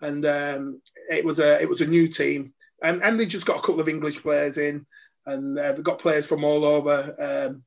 and 0.00 0.24
um, 0.26 0.82
it 1.10 1.24
was 1.24 1.38
a 1.38 1.60
it 1.60 1.68
was 1.68 1.80
a 1.80 1.86
new 1.86 2.08
team, 2.08 2.54
and 2.82 3.02
and 3.02 3.18
they 3.18 3.26
just 3.26 3.46
got 3.46 3.58
a 3.58 3.62
couple 3.62 3.80
of 3.80 3.88
English 3.88 4.22
players 4.22 4.58
in, 4.58 4.86
and 5.26 5.58
uh, 5.58 5.72
they 5.72 5.82
got 5.82 5.98
players 5.98 6.26
from 6.26 6.44
all 6.44 6.64
over 6.64 7.14
um, 7.18 7.64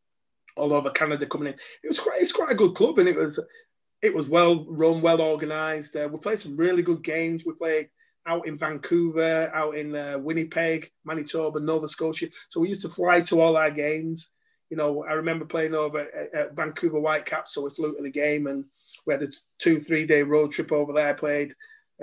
all 0.56 0.74
over 0.74 0.90
Canada 0.90 1.26
coming 1.26 1.50
in. 1.50 1.56
It 1.84 1.88
was 1.88 2.00
quite 2.00 2.22
it's 2.22 2.32
quite 2.32 2.52
a 2.52 2.56
good 2.56 2.76
club, 2.76 3.00
and 3.00 3.10
it 3.10 3.16
was 3.16 3.40
it 4.02 4.14
was 4.14 4.30
well 4.30 4.66
run, 4.68 5.02
well 5.02 5.22
organised. 5.22 5.96
Uh, 5.96 6.10
we 6.12 6.20
played 6.20 6.40
some 6.40 6.58
really 6.58 6.82
good 6.82 7.04
games. 7.04 7.46
We 7.46 7.54
played 7.54 7.90
out 8.26 8.48
in 8.48 8.58
Vancouver, 8.58 9.52
out 9.54 9.76
in 9.76 9.96
uh, 9.96 10.18
Winnipeg, 10.18 10.90
Manitoba, 11.06 11.60
Nova 11.60 11.90
Scotia. 11.90 12.28
So 12.50 12.62
we 12.62 12.70
used 12.70 12.82
to 12.84 12.90
fly 12.90 13.22
to 13.22 13.42
all 13.42 13.58
our 13.58 13.72
games. 13.72 14.30
You 14.70 14.78
know, 14.78 15.04
I 15.04 15.14
remember 15.14 15.46
playing 15.46 15.76
over 15.76 16.00
at, 16.00 16.34
at 16.34 16.56
Vancouver 16.56 17.00
Whitecaps, 17.00 17.54
so 17.54 17.64
we 17.64 17.70
flew 17.72 17.96
to 17.96 18.04
the 18.04 18.10
game 18.10 18.48
and 18.48 18.66
we 19.06 19.14
had 19.14 19.24
a 19.24 19.28
two, 19.60 19.80
three 19.80 20.06
day 20.06 20.24
road 20.24 20.52
trip 20.52 20.72
over 20.72 20.94
there. 20.94 21.10
I 21.10 21.14
played 21.14 21.54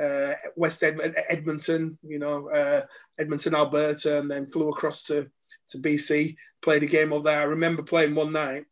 uh, 0.00 0.34
West 0.56 0.82
Ed- 0.82 1.14
Edmonton, 1.28 1.98
you 2.02 2.18
know, 2.18 2.48
uh, 2.48 2.84
Edmonton, 3.18 3.54
Alberta, 3.54 4.18
and 4.18 4.30
then 4.30 4.46
flew 4.46 4.68
across 4.68 5.04
to, 5.04 5.28
to 5.70 5.78
BC, 5.78 6.36
played 6.62 6.82
a 6.82 6.86
game 6.86 7.12
over 7.12 7.24
there. 7.24 7.40
I 7.40 7.44
remember 7.44 7.82
playing 7.82 8.14
one 8.14 8.32
night. 8.32 8.66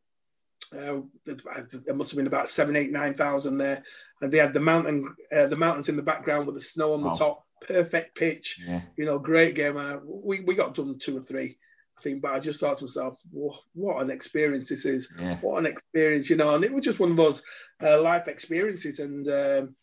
Uh, 0.72 1.01
there 1.24 1.94
must 1.94 2.11
have 2.11 2.16
been 2.16 2.27
about 2.27 2.51
seven, 2.51 2.77
eight, 2.77 2.92
nine 2.92 3.14
thousand 3.14 3.57
there 3.57 3.83
and 4.20 4.33
they 4.33 4.38
had 4.38 4.53
the 4.53 4.61
mountain, 4.61 5.14
uh, 5.35 5.46
the 5.46 5.57
mountains 5.57 5.88
in 5.88 5.96
the 5.96 6.03
background 6.03 6.46
with 6.46 6.57
the 6.57 6.61
snow 6.61 6.94
on 6.94 7.03
the 7.03 7.11
oh. 7.11 7.16
top. 7.16 7.44
Perfect 7.66 8.16
pitch, 8.16 8.61
yeah. 8.64 8.83
you 8.96 9.05
know, 9.05 9.18
great 9.18 9.57
game. 9.57 9.77
Uh, 9.77 9.96
we 10.05 10.40
we 10.40 10.55
got 10.55 10.74
done 10.74 10.96
two 10.96 11.18
or 11.18 11.20
three, 11.20 11.59
I 11.98 12.03
think, 12.03 12.22
but 12.22 12.33
I 12.33 12.38
just 12.38 12.61
thought 12.61 12.79
to 12.79 12.85
myself, 12.85 13.20
what 13.33 14.01
an 14.01 14.11
experience 14.11 14.68
this 14.68 14.85
is! 14.85 15.12
Yeah. 15.18 15.38
What 15.40 15.59
an 15.59 15.66
experience, 15.66 16.31
you 16.31 16.37
know. 16.37 16.55
And 16.55 16.64
it 16.64 16.72
was 16.72 16.85
just 16.85 17.01
one 17.01 17.11
of 17.11 17.16
those 17.16 17.42
uh, 17.83 18.01
life 18.01 18.29
experiences. 18.29 19.01
And 19.01 19.29
um, 19.29 19.74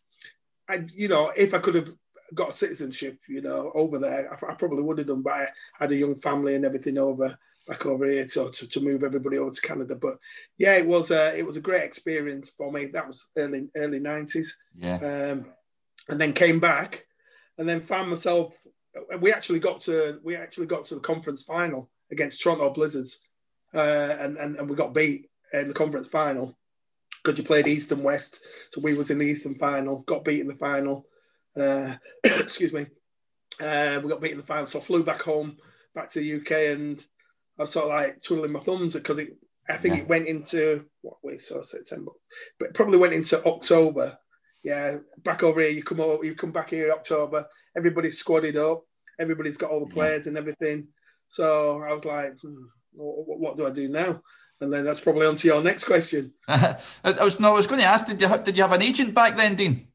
I, 0.70 0.86
you 0.96 1.10
know, 1.10 1.34
if 1.36 1.54
I 1.54 1.60
could 1.60 1.76
have 1.76 1.94
got 2.34 2.56
citizenship, 2.56 3.20
you 3.28 3.42
know, 3.42 3.74
over 3.76 4.00
there, 4.00 4.32
I, 4.32 4.52
I 4.52 4.56
probably 4.56 4.82
would 4.82 4.98
have 5.00 5.08
done. 5.08 5.22
But 5.22 5.34
I 5.34 5.48
had 5.78 5.92
a 5.92 5.98
young 5.98 6.16
family 6.16 6.56
and 6.56 6.64
everything 6.64 6.98
over 6.98 7.38
back 7.68 7.86
over 7.86 8.06
here 8.06 8.26
to, 8.26 8.50
to, 8.50 8.68
to, 8.68 8.82
move 8.82 9.04
everybody 9.04 9.38
over 9.38 9.52
to 9.52 9.62
Canada. 9.62 9.96
But 9.96 10.18
yeah, 10.58 10.76
it 10.76 10.88
was 10.88 11.12
a, 11.12 11.38
it 11.38 11.46
was 11.46 11.58
a 11.58 11.62
great 11.62 11.84
experience 11.84 12.50
for 12.50 12.72
me. 12.72 12.86
That 12.88 13.08
was 13.08 13.30
early 13.38 13.68
early 13.76 14.00
nineties. 14.00 14.58
Yeah. 14.76 14.98
Um, 14.98 15.48
and 16.08 16.22
then 16.22 16.34
came 16.34 16.60
back, 16.60 17.06
and 17.58 17.68
then 17.68 17.82
found 17.82 18.10
myself. 18.10 18.54
We 19.20 19.34
actually 19.34 19.60
got 19.60 19.82
to 19.82 20.20
we 20.24 20.36
actually 20.36 20.68
got 20.68 20.86
to 20.86 20.96
the 20.96 21.02
conference 21.02 21.44
final 21.44 21.90
against 22.12 22.42
Toronto 22.42 22.70
Blizzards, 22.70 23.20
uh, 23.74 24.16
and, 24.20 24.38
and 24.38 24.56
and 24.58 24.70
we 24.70 24.76
got 24.76 24.94
beat 24.94 25.30
in 25.54 25.68
the 25.68 25.74
conference 25.74 26.08
final 26.08 26.58
because 27.24 27.38
you 27.38 27.44
played 27.44 27.68
East 27.68 27.92
and 27.92 28.04
West. 28.04 28.40
So 28.72 28.82
we 28.82 28.94
was 28.94 29.10
in 29.10 29.18
the 29.18 29.26
Eastern 29.26 29.56
final, 29.56 30.00
got 30.00 30.24
beat 30.24 30.42
in 30.42 30.48
the 30.48 30.56
final. 30.56 31.08
Uh, 31.58 31.96
excuse 32.24 32.72
me. 32.72 32.86
Uh, 33.60 34.00
we 34.04 34.10
got 34.10 34.22
beat 34.22 34.34
in 34.34 34.38
the 34.38 34.44
final, 34.44 34.68
so 34.68 34.80
I 34.80 34.84
flew 34.84 35.04
back 35.04 35.22
home, 35.22 35.58
back 35.94 36.12
to 36.12 36.20
the 36.20 36.36
UK, 36.36 36.78
and 36.78 37.04
I 37.58 37.64
was 37.64 37.72
sort 37.72 37.86
of 37.86 37.92
like 37.92 38.22
twiddling 38.22 38.52
my 38.52 38.60
thumbs 38.60 38.94
because 38.94 39.20
it, 39.20 39.38
I 39.70 39.78
think 39.78 39.96
yeah. 39.96 40.02
it 40.02 40.08
went 40.08 40.28
into 40.28 40.86
what 41.02 41.18
we 41.24 41.38
saw 41.38 41.62
September, 41.62 42.12
but 42.60 42.74
probably 42.74 42.98
went 42.98 43.14
into 43.14 43.44
October. 43.46 44.18
Yeah, 44.64 44.98
back 45.20 45.44
over 45.44 45.62
here, 45.62 45.70
you 45.70 45.84
come 45.84 46.00
over, 46.00 46.26
you 46.26 46.36
come 46.36 46.52
back 46.52 46.72
here 46.72 46.88
in 46.88 46.92
October. 46.92 47.46
Everybody's 47.78 48.22
squadded 48.22 48.56
up. 48.56 48.84
Everybody's 49.20 49.58
got 49.58 49.70
all 49.70 49.86
the 49.86 49.94
players 49.94 50.26
yeah. 50.26 50.30
and 50.30 50.38
everything. 50.38 50.88
So 51.28 51.82
I 51.82 51.94
was 51.94 52.04
like, 52.04 52.34
hmm, 52.42 52.66
what, 52.94 53.40
what, 53.40 53.58
do 53.58 53.68
I 53.68 53.70
do 53.70 53.88
now? 53.88 54.22
And 54.62 54.74
then 54.74 54.84
that's 54.84 55.02
probably 55.02 55.28
on 55.28 55.36
to 55.36 55.48
your 55.48 55.62
next 55.62 55.84
question. 55.84 56.34
I 56.48 56.78
was 57.04 57.40
no, 57.40 57.52
I 57.52 57.56
was 57.56 57.68
going 57.68 57.82
to 57.82 57.88
ask, 57.88 58.08
did 58.08 58.22
you 58.22 58.28
have, 58.28 58.44
did 58.44 58.58
you 58.58 58.64
have 58.64 58.72
an 58.72 58.82
agent 58.82 59.14
back 59.14 59.36
then, 59.38 59.56
Dean? 59.56 59.88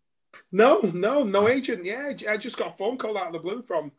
No, 0.52 0.80
no, 0.94 1.24
no 1.24 1.48
agent. 1.48 1.84
Yeah, 1.84 2.12
I 2.28 2.36
just 2.36 2.56
got 2.56 2.74
a 2.74 2.76
phone 2.76 2.98
call 2.98 3.18
out 3.18 3.28
of 3.28 3.32
the 3.32 3.38
blue 3.38 3.62
from 3.62 3.92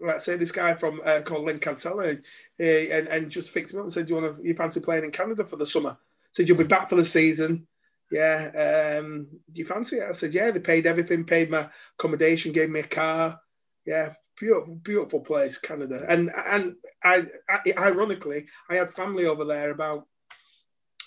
let's 0.00 0.24
say 0.24 0.36
this 0.36 0.52
guy 0.52 0.74
from 0.74 1.00
uh, 1.04 1.20
called 1.24 1.44
Len 1.44 1.58
Cantella, 1.58 2.18
uh, 2.18 2.62
and, 2.62 3.08
and 3.08 3.30
just 3.30 3.50
fixed 3.50 3.72
me 3.72 3.78
up 3.78 3.84
and 3.84 3.92
said, 3.92 4.06
"Do 4.06 4.14
you 4.14 4.20
want 4.20 4.36
to? 4.36 4.42
You 4.46 4.54
fancy 4.54 4.80
playing 4.80 5.04
in 5.04 5.10
Canada 5.10 5.44
for 5.44 5.56
the 5.56 5.66
summer?" 5.66 5.96
said, 6.32 6.48
"You'll 6.48 6.58
be 6.58 6.64
back 6.64 6.88
for 6.88 6.96
the 6.96 7.04
season." 7.04 7.66
Yeah. 8.10 8.98
Um, 9.00 9.28
do 9.50 9.60
you 9.60 9.66
fancy 9.66 9.96
it? 9.96 10.08
I 10.08 10.12
said, 10.12 10.34
"Yeah." 10.34 10.50
They 10.50 10.60
paid 10.60 10.86
everything, 10.86 11.24
paid 11.24 11.50
my 11.50 11.68
accommodation, 11.98 12.52
gave 12.52 12.70
me 12.70 12.80
a 12.80 12.84
car. 12.84 13.40
Yeah, 13.86 14.12
beautiful, 14.38 14.74
beautiful 14.76 15.20
place, 15.20 15.58
Canada. 15.58 16.04
And 16.08 16.30
and 16.46 16.76
I, 17.02 17.24
I 17.48 17.60
ironically, 17.78 18.46
I 18.68 18.76
had 18.76 18.92
family 18.92 19.26
over 19.26 19.44
there 19.44 19.70
about 19.70 20.06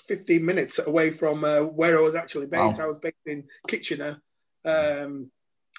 15 0.08 0.45
minutes 0.45 0.80
away 0.80 1.12
from 1.12 1.43
uh, 1.43 1.62
where 1.62 1.97
I 1.97 2.02
was 2.02 2.15
actually 2.15 2.47
based. 2.47 2.80
Wow. 2.80 2.86
I 2.86 2.88
was 2.88 2.99
based 2.99 3.15
in 3.26 3.45
Kitchener. 3.67 4.21
Um, 4.65 5.32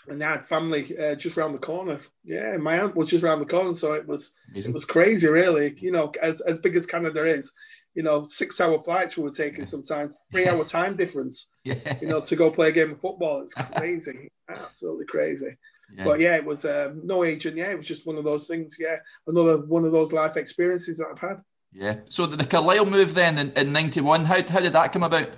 and 0.08 0.20
they 0.20 0.24
had 0.24 0.46
family 0.46 0.96
uh, 0.98 1.14
just 1.14 1.36
around 1.36 1.52
the 1.52 1.58
corner. 1.58 1.98
Yeah, 2.24 2.56
my 2.56 2.80
aunt 2.80 2.96
was 2.96 3.08
just 3.08 3.24
around 3.24 3.40
the 3.40 3.46
corner, 3.46 3.74
so 3.74 3.92
it 3.92 4.06
was 4.06 4.32
Amazing. 4.50 4.70
it 4.70 4.74
was 4.74 4.84
crazy, 4.84 5.28
really. 5.28 5.74
You 5.78 5.90
know, 5.90 6.12
as 6.22 6.40
as 6.42 6.58
big 6.58 6.76
as 6.76 6.86
Canada 6.86 7.24
is, 7.26 7.52
you 7.94 8.02
know, 8.02 8.22
six 8.22 8.60
hour 8.60 8.82
flights 8.82 9.16
we 9.16 9.22
were 9.22 9.30
taking 9.30 9.60
yeah. 9.60 9.64
sometimes, 9.66 10.14
three 10.30 10.48
hour 10.48 10.64
time 10.76 10.96
difference. 10.96 11.50
Yeah. 11.64 11.98
You 12.00 12.08
know, 12.08 12.20
to 12.20 12.36
go 12.36 12.50
play 12.50 12.68
a 12.68 12.72
game 12.72 12.92
of 12.92 13.00
football, 13.00 13.42
it's 13.42 13.54
crazy, 13.54 14.30
absolutely 14.48 15.06
crazy. 15.06 15.56
Yeah. 15.94 16.04
But 16.04 16.20
yeah, 16.20 16.36
it 16.36 16.44
was 16.44 16.64
um, 16.64 17.02
no 17.04 17.24
agent. 17.24 17.56
Yeah, 17.56 17.70
it 17.70 17.76
was 17.76 17.86
just 17.86 18.06
one 18.06 18.16
of 18.16 18.24
those 18.24 18.46
things. 18.46 18.76
Yeah, 18.78 18.96
another 19.26 19.58
one 19.66 19.84
of 19.84 19.92
those 19.92 20.12
life 20.12 20.36
experiences 20.36 20.98
that 20.98 21.08
I've 21.10 21.18
had. 21.18 21.40
Yeah. 21.72 21.96
So 22.08 22.26
the 22.26 22.46
Carlisle 22.46 22.86
move 22.86 23.14
then 23.14 23.38
in, 23.38 23.52
in 23.52 23.72
'91, 23.72 24.24
how 24.24 24.42
how 24.48 24.60
did 24.60 24.72
that 24.72 24.92
come 24.92 25.02
about? 25.02 25.30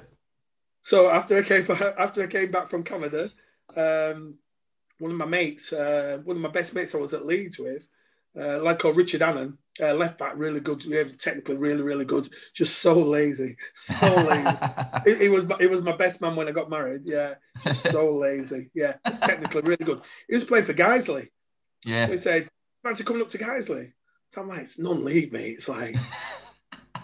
So 0.82 1.10
after 1.10 1.38
I 1.38 1.42
came 1.42 1.64
back, 1.64 1.80
after 1.98 2.22
I 2.22 2.26
came 2.26 2.50
back 2.52 2.68
from 2.68 2.84
Canada, 2.84 3.30
um, 3.76 4.38
one 4.98 5.10
of 5.10 5.16
my 5.16 5.26
mates, 5.26 5.72
uh, 5.72 6.20
one 6.24 6.36
of 6.36 6.42
my 6.42 6.48
best 6.48 6.74
mates 6.74 6.94
I 6.94 6.98
was 6.98 7.14
at 7.14 7.26
Leeds 7.26 7.58
with, 7.58 7.86
uh, 8.38 8.62
like 8.62 8.78
called 8.78 8.96
Richard 8.96 9.22
Annan, 9.22 9.58
uh, 9.80 9.94
left 9.94 10.18
back, 10.18 10.34
really 10.36 10.60
good, 10.60 10.82
technically 11.18 11.56
really, 11.56 11.82
really 11.82 12.04
good. 12.04 12.28
Just 12.54 12.78
so 12.78 12.94
lazy, 12.94 13.56
so 13.74 14.06
lazy. 14.14 14.56
he, 15.06 15.24
he, 15.24 15.28
was 15.28 15.44
he 15.58 15.66
was 15.66 15.82
my 15.82 15.96
best 15.96 16.20
man 16.20 16.36
when 16.36 16.48
I 16.48 16.52
got 16.52 16.70
married. 16.70 17.02
Yeah, 17.04 17.34
just 17.62 17.90
so 17.90 18.14
lazy. 18.16 18.70
Yeah, 18.74 18.94
technically 19.22 19.62
really 19.62 19.84
good. 19.84 20.00
He 20.28 20.36
was 20.36 20.44
playing 20.44 20.64
for 20.64 20.74
Guiseley. 20.74 21.28
Yeah. 21.84 22.06
So 22.06 22.12
he 22.12 22.18
said, 22.18 22.48
fancy 22.82 23.04
coming 23.04 23.22
up 23.22 23.28
to 23.30 23.38
Guiseley? 23.38 23.92
So 24.30 24.42
I'm 24.42 24.48
like, 24.48 24.62
it's 24.62 24.78
non-league, 24.78 25.32
mate. 25.32 25.56
It's 25.58 25.68
like, 25.68 25.96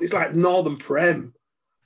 it's 0.00 0.12
like 0.12 0.34
Northern 0.34 0.76
Prem. 0.76 1.32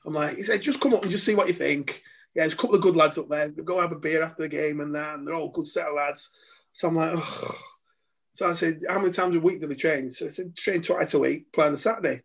I'm 0.04 0.14
like, 0.14 0.36
he 0.36 0.42
said, 0.42 0.62
just 0.62 0.80
come 0.80 0.94
up 0.94 1.02
and 1.02 1.10
just 1.10 1.24
see 1.24 1.34
what 1.34 1.48
you 1.48 1.52
think. 1.52 2.02
Yeah, 2.36 2.42
there's 2.42 2.52
a 2.52 2.56
couple 2.56 2.76
of 2.76 2.82
good 2.82 2.96
lads 2.96 3.16
up 3.16 3.30
there. 3.30 3.48
Go 3.48 3.80
have 3.80 3.92
a 3.92 3.96
beer 3.96 4.22
after 4.22 4.42
the 4.42 4.48
game 4.50 4.80
and 4.80 4.94
that, 4.94 5.14
and 5.14 5.26
they're 5.26 5.34
all 5.34 5.48
good 5.48 5.66
set 5.66 5.86
of 5.88 5.94
lads. 5.94 6.28
So 6.74 6.88
I'm 6.88 6.96
like, 6.96 7.12
oh. 7.14 7.58
So 8.34 8.50
I 8.50 8.52
said, 8.52 8.82
how 8.86 8.98
many 8.98 9.10
times 9.10 9.34
a 9.34 9.40
week 9.40 9.58
do 9.58 9.66
they 9.66 9.74
train? 9.74 10.10
So 10.10 10.26
I 10.26 10.28
said, 10.28 10.54
train 10.54 10.82
twice 10.82 11.14
a 11.14 11.18
week, 11.18 11.50
play 11.50 11.66
on 11.66 11.72
a 11.72 11.78
Saturday. 11.78 12.20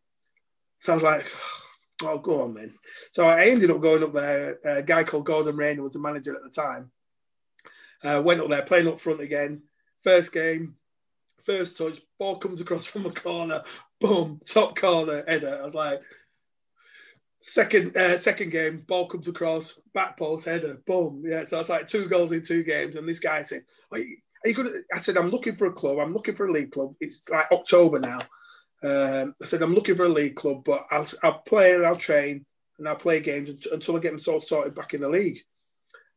So 0.82 0.92
I 0.92 0.96
was 0.96 1.04
like, 1.04 1.32
oh, 2.04 2.18
go 2.18 2.42
on 2.42 2.54
then. 2.54 2.74
So 3.12 3.26
I 3.26 3.46
ended 3.46 3.72
up 3.72 3.80
going 3.80 4.04
up 4.04 4.12
there. 4.14 4.58
A 4.66 4.84
guy 4.84 5.06
called 5.06 5.26
Gordon 5.26 5.56
Rayner 5.56 5.82
was 5.82 5.94
the 5.94 6.00
manager 6.00 6.36
at 6.36 6.44
the 6.44 6.50
time. 6.50 6.92
Uh, 8.04 8.22
went 8.22 8.42
up 8.42 8.50
there, 8.50 8.64
playing 8.64 8.90
up 8.90 9.00
front 9.00 9.22
again. 9.22 9.62
First 10.02 10.34
game, 10.34 10.76
first 11.46 11.78
touch, 11.78 12.02
ball 12.20 12.36
comes 12.36 12.60
across 12.60 12.86
from 12.86 13.06
a 13.06 13.12
corner, 13.12 13.64
boom, 14.02 14.42
top 14.46 14.76
corner, 14.76 15.24
header. 15.26 15.62
I 15.62 15.66
was 15.68 15.74
like, 15.74 16.02
second 17.42 17.98
uh, 17.98 18.18
second 18.18 18.52
game, 18.52 18.86
ball 18.88 19.08
comes 19.08 19.28
across, 19.28 19.80
back 19.94 20.18
post, 20.18 20.46
header, 20.46 20.82
boom. 20.86 21.24
Yeah, 21.26 21.44
so 21.46 21.60
it's 21.60 21.70
like 21.70 21.88
two 21.88 22.08
goals 22.08 22.32
in 22.32 22.42
two 22.44 22.64
games. 22.64 22.96
And 22.96 23.08
this 23.08 23.20
guy 23.20 23.44
said, 23.44 23.64
Are 23.92 23.98
you, 23.98 24.18
you 24.46 24.54
gonna? 24.54 24.72
I 24.94 25.00
said, 25.00 25.18
I'm 25.18 25.30
looking 25.30 25.56
for 25.56 25.68
a 25.68 25.74
club. 25.74 26.00
I'm 26.00 26.14
looking 26.14 26.36
for 26.36 26.48
a 26.48 26.52
league 26.52 26.72
club. 26.72 26.94
It's 27.02 27.30
like 27.30 27.52
October 27.52 28.00
now. 28.00 28.20
Um, 28.84 29.36
I 29.42 29.46
said, 29.46 29.62
I'm 29.62 29.76
looking 29.76 29.96
for 29.96 30.06
a 30.06 30.10
league 30.10 30.36
club, 30.36 30.64
but 30.66 30.86
I'll, 30.90 31.06
I'll 31.22 31.40
play 31.40 31.76
and 31.76 31.86
I'll 31.86 31.96
train 31.96 32.46
and 32.80 32.88
I'll 32.88 32.96
play 32.96 33.20
games 33.20 33.68
until 33.72 33.96
I 33.96 34.00
get 34.00 34.10
them 34.10 34.20
sort 34.20 34.44
sorted 34.44 34.74
back 34.74 34.94
in 34.94 35.02
the 35.02 35.10
league. 35.10 35.40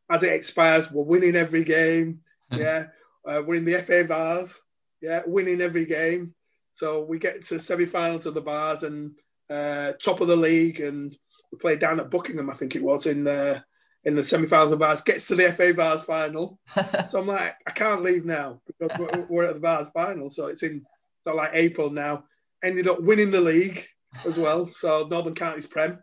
As 0.09 0.23
it 0.23 0.33
expires, 0.33 0.91
we're 0.91 1.03
winning 1.03 1.35
every 1.35 1.63
game. 1.63 2.21
yeah, 2.51 2.87
uh, 3.25 3.41
we're 3.45 3.55
in 3.55 3.65
the 3.65 3.79
FA 3.81 4.03
Vase. 4.03 4.59
Yeah, 5.01 5.21
winning 5.25 5.61
every 5.61 5.85
game. 5.85 6.33
So 6.71 7.03
we 7.03 7.19
get 7.19 7.43
to 7.45 7.59
semi-finals 7.59 8.25
of 8.25 8.33
the 8.33 8.41
Vase 8.41 8.83
and 8.83 9.15
uh, 9.49 9.93
top 9.93 10.21
of 10.21 10.27
the 10.27 10.35
league, 10.35 10.79
and 10.79 11.15
we 11.51 11.57
played 11.57 11.79
down 11.79 11.99
at 11.99 12.09
Buckingham, 12.09 12.49
I 12.49 12.53
think 12.53 12.75
it 12.75 12.83
was 12.83 13.05
in 13.05 13.27
uh, 13.27 13.59
in 14.03 14.15
the 14.15 14.23
semi-finals 14.23 14.71
of 14.71 14.79
Vase. 14.79 15.01
Gets 15.01 15.27
to 15.27 15.35
the 15.35 15.51
FA 15.51 15.73
Vase 15.73 16.03
final. 16.03 16.59
so 17.09 17.19
I'm 17.19 17.27
like, 17.27 17.55
I 17.67 17.71
can't 17.71 18.03
leave 18.03 18.25
now 18.25 18.61
because 18.67 18.97
we're, 18.97 19.25
we're 19.29 19.43
at 19.45 19.55
the 19.55 19.59
Vase 19.59 19.89
final. 19.93 20.29
So 20.29 20.47
it's 20.47 20.63
in 20.63 20.85
like 21.25 21.51
April 21.53 21.89
now 21.89 22.25
ended 22.63 22.87
up 22.87 23.01
winning 23.01 23.31
the 23.31 23.41
league 23.41 23.85
as 24.25 24.37
well. 24.37 24.65
So 24.67 25.07
Northern 25.07 25.35
Counties 25.35 25.67
Prem 25.67 26.01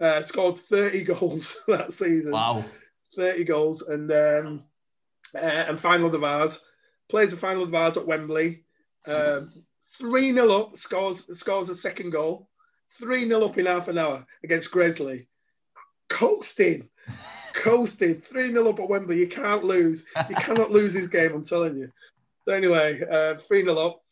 uh, 0.00 0.22
scored 0.22 0.56
30 0.56 1.04
goals 1.04 1.56
that 1.68 1.92
season. 1.92 2.32
Wow, 2.32 2.64
30 3.16 3.44
goals, 3.44 3.82
and 3.82 4.10
um, 4.12 4.64
uh, 5.34 5.38
and 5.38 5.80
final 5.80 6.06
of 6.06 6.12
the 6.12 6.18
Vase 6.18 6.60
plays 7.08 7.30
the 7.30 7.36
final 7.36 7.62
of 7.62 7.70
the 7.70 7.78
Vase 7.78 7.96
at 7.96 8.06
Wembley. 8.06 8.64
Um, 9.06 9.64
three 9.98 10.32
0 10.32 10.50
up, 10.50 10.76
scores 10.76 11.38
scores 11.38 11.68
a 11.68 11.74
second 11.74 12.10
goal. 12.10 12.48
Three 12.98 13.26
0 13.26 13.44
up 13.44 13.58
in 13.58 13.66
half 13.66 13.88
an 13.88 13.98
hour 13.98 14.26
against 14.42 14.70
Gresley. 14.70 15.28
Coasting, 16.08 16.88
coasting. 17.52 18.20
Three 18.20 18.48
0 18.48 18.68
up 18.68 18.80
at 18.80 18.88
Wembley. 18.88 19.18
You 19.18 19.28
can't 19.28 19.64
lose. 19.64 20.04
You 20.28 20.36
cannot 20.36 20.70
lose 20.70 20.92
this 20.92 21.06
game. 21.06 21.32
I'm 21.34 21.44
telling 21.44 21.76
you. 21.76 21.90
So 22.46 22.54
anyway, 22.54 23.02
uh, 23.10 23.34
three 23.36 23.62
0 23.62 23.76
up 23.76 24.02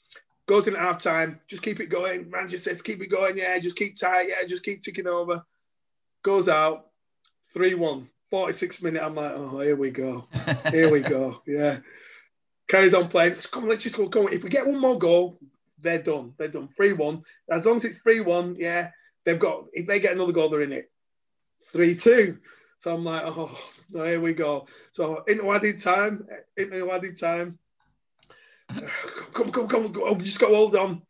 goes 0.47 0.67
in 0.67 0.75
at 0.77 0.83
half 0.83 1.03
time. 1.03 1.41
Just 1.47 1.63
keep 1.63 1.81
it 1.81 1.91
going. 1.91 2.31
Manager 2.31 2.59
says, 2.59 2.83
keep 2.83 3.01
it 3.03 3.11
going. 3.11 3.37
Yeah, 3.37 3.59
just 3.59 3.77
keep 3.77 3.99
tight. 3.99 4.29
Yeah, 4.29 4.47
just 4.47 4.65
keep 4.65 4.81
ticking 4.81 5.07
over. 5.07 5.43
Goes 6.23 6.49
out 6.49 6.87
3 7.55 7.75
1. 7.75 8.09
46 8.31 8.83
minute. 8.83 9.03
I'm 9.03 9.15
like, 9.15 9.33
oh, 9.35 9.61
here 9.61 9.77
we 9.77 9.91
go. 9.91 10.27
Here 10.71 10.91
we 10.91 11.01
go. 11.01 11.43
Yeah. 11.47 11.79
Carries 12.69 12.93
on 12.93 13.09
playing. 13.09 13.35
Come 13.51 13.63
on, 13.63 13.71
let's 13.71 13.83
just 13.83 13.97
go. 13.97 14.09
Come 14.11 14.27
on. 14.27 14.33
If 14.35 14.45
we 14.45 14.51
get 14.51 14.67
one 14.67 14.79
more 14.79 14.99
goal, 14.99 15.39
they're 15.81 16.03
done. 16.03 16.35
They're 16.37 16.49
done. 16.49 16.69
3 16.77 16.93
1. 16.95 17.23
As 17.51 17.67
long 17.67 17.77
as 17.77 17.85
it's 17.85 17.99
3 17.99 18.21
1, 18.21 18.57
yeah, 18.59 18.91
they've 19.25 19.39
got, 19.39 19.67
if 19.73 19.87
they 19.87 20.01
get 20.01 20.13
another 20.13 20.33
goal, 20.33 20.49
they're 20.49 20.63
in 20.63 20.73
it. 20.73 20.91
3 21.73 21.95
2. 21.95 22.39
So 22.81 22.95
I'm 22.95 23.05
like, 23.05 23.25
oh, 23.25 23.59
here 23.93 24.21
we 24.21 24.35
go. 24.35 24.67
So 24.93 25.25
into 25.27 25.51
added 25.51 25.81
time, 25.81 26.27
into 26.57 26.91
added 26.91 27.19
time, 27.19 27.59
come, 29.33 29.51
come, 29.51 29.69
come, 29.69 29.93
go. 29.93 30.13
we 30.13 30.25
just 30.25 30.41
got 30.41 30.51
hold 30.51 30.77
on. 30.77 31.03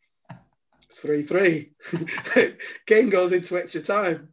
3 0.93 1.23
3. 1.23 1.71
Game 2.87 3.09
goes 3.09 3.31
into 3.31 3.57
extra 3.57 3.81
time. 3.81 4.29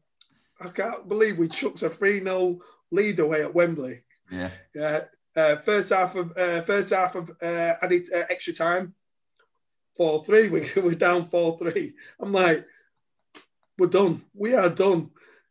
I 0.60 0.68
can't 0.68 1.08
believe 1.08 1.38
we 1.38 1.48
chucked 1.48 1.82
a 1.82 1.90
3 1.90 2.20
0 2.22 2.58
lead 2.90 3.18
away 3.18 3.42
at 3.42 3.54
Wembley. 3.54 4.02
Yeah. 4.30 4.50
Yeah. 4.74 5.04
Uh, 5.34 5.56
first 5.56 5.90
half 5.90 6.14
of 6.14 6.34
uh, 6.36 6.62
first 6.62 6.90
half 6.90 7.14
of 7.14 7.30
uh, 7.42 7.74
added 7.82 8.06
uh, 8.14 8.24
extra 8.30 8.54
time, 8.54 8.94
four 9.96 10.24
three. 10.24 10.48
We 10.48 10.68
we're 10.76 10.94
down 10.94 11.26
four 11.26 11.58
three. 11.58 11.94
I'm 12.20 12.32
like, 12.32 12.66
we're 13.78 13.88
done. 13.88 14.22
We 14.34 14.54
are 14.54 14.70
done. 14.70 15.10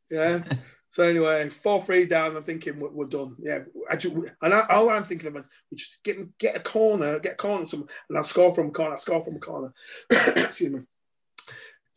Yeah. 0.10 0.44
so 0.90 1.04
anyway, 1.04 1.50
four 1.50 1.84
three 1.84 2.06
down. 2.06 2.36
I'm 2.36 2.44
thinking 2.44 2.80
we're, 2.80 2.90
we're 2.90 3.06
done. 3.06 3.36
Yeah. 3.40 3.60
I 3.90 3.96
just, 3.96 4.16
and 4.42 4.54
I, 4.54 4.66
all 4.70 4.90
I'm 4.90 5.04
thinking 5.04 5.28
of 5.28 5.36
is 5.38 5.50
we 5.72 5.78
just 5.78 6.04
get 6.04 6.38
get 6.38 6.56
a 6.56 6.62
corner, 6.62 7.20
get 7.20 7.34
a 7.34 7.38
corner, 7.38 7.66
some, 7.66 7.88
and 8.10 8.18
I'll 8.18 8.24
score 8.24 8.54
from 8.54 8.68
a 8.68 8.72
corner. 8.72 8.94
I'll 8.94 9.00
score 9.00 9.24
from 9.24 9.36
a 9.36 9.40
corner. 9.40 9.74
Excuse 10.12 10.74
me. 10.74 10.82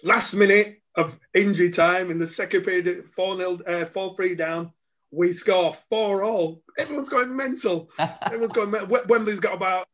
Last 0.02 0.34
minute 0.34 0.82
of 0.94 1.18
injury 1.34 1.70
time 1.70 2.10
in 2.10 2.18
the 2.18 2.26
second 2.26 2.62
period, 2.62 3.04
four 3.14 3.36
0 3.36 3.60
uh, 3.66 3.84
four 3.86 4.14
three 4.16 4.34
down 4.34 4.72
we 5.10 5.32
score 5.32 5.74
four 5.88 6.22
all. 6.22 6.62
Everyone's 6.78 7.08
going 7.08 7.34
mental. 7.34 7.90
Everyone's 7.98 8.52
going. 8.52 8.70
mental. 8.70 8.98
Wembley's 9.08 9.40
got 9.40 9.54
about 9.54 9.88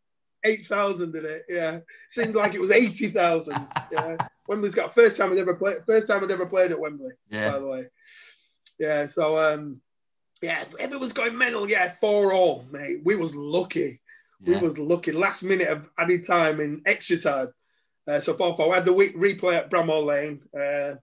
eight 0.45 0.67
thousand 0.67 1.15
in 1.17 1.25
it. 1.25 1.43
Yeah, 1.49 1.81
seemed 2.09 2.35
like 2.35 2.55
it 2.55 2.61
was 2.61 2.71
eighty 2.71 3.09
thousand. 3.09 3.67
Yeah, 3.91 4.17
Wembley's 4.47 4.75
got 4.75 4.95
first 4.95 5.19
time 5.19 5.33
I'd 5.33 5.39
ever 5.39 5.55
played. 5.55 5.79
First 5.87 6.09
time 6.09 6.23
I'd 6.23 6.31
ever 6.31 6.47
played 6.47 6.73
at 6.73 6.81
Wembley. 6.81 7.13
Yeah. 7.31 7.53
By 7.53 7.59
the 7.59 7.67
way. 7.67 7.87
Yeah. 8.79 9.07
So 9.07 9.39
um, 9.39 9.81
yeah, 10.43 10.65
everyone's 10.79 11.13
going 11.13 11.37
mental. 11.37 11.69
Yeah, 11.69 11.95
four 12.01 12.33
all, 12.33 12.65
mate. 12.71 13.01
We 13.05 13.17
was 13.17 13.35
lucky. 13.35 14.01
Yeah. 14.43 14.61
We 14.61 14.69
was 14.69 14.79
lucky. 14.79 15.13
Last 15.13 15.43
minute 15.43 15.69
of 15.69 15.89
added 15.99 16.27
time 16.27 16.61
in 16.61 16.83
extra 16.87 17.17
time. 17.17 17.49
Uh, 18.07 18.21
so 18.21 18.35
four 18.35 18.57
four. 18.57 18.69
We 18.69 18.75
had 18.75 18.85
the 18.85 18.93
week 18.93 19.17
replay 19.17 19.55
at 19.55 19.71
Bramall 19.71 20.05
Lane. 20.05 20.43
Uh, 20.55 20.97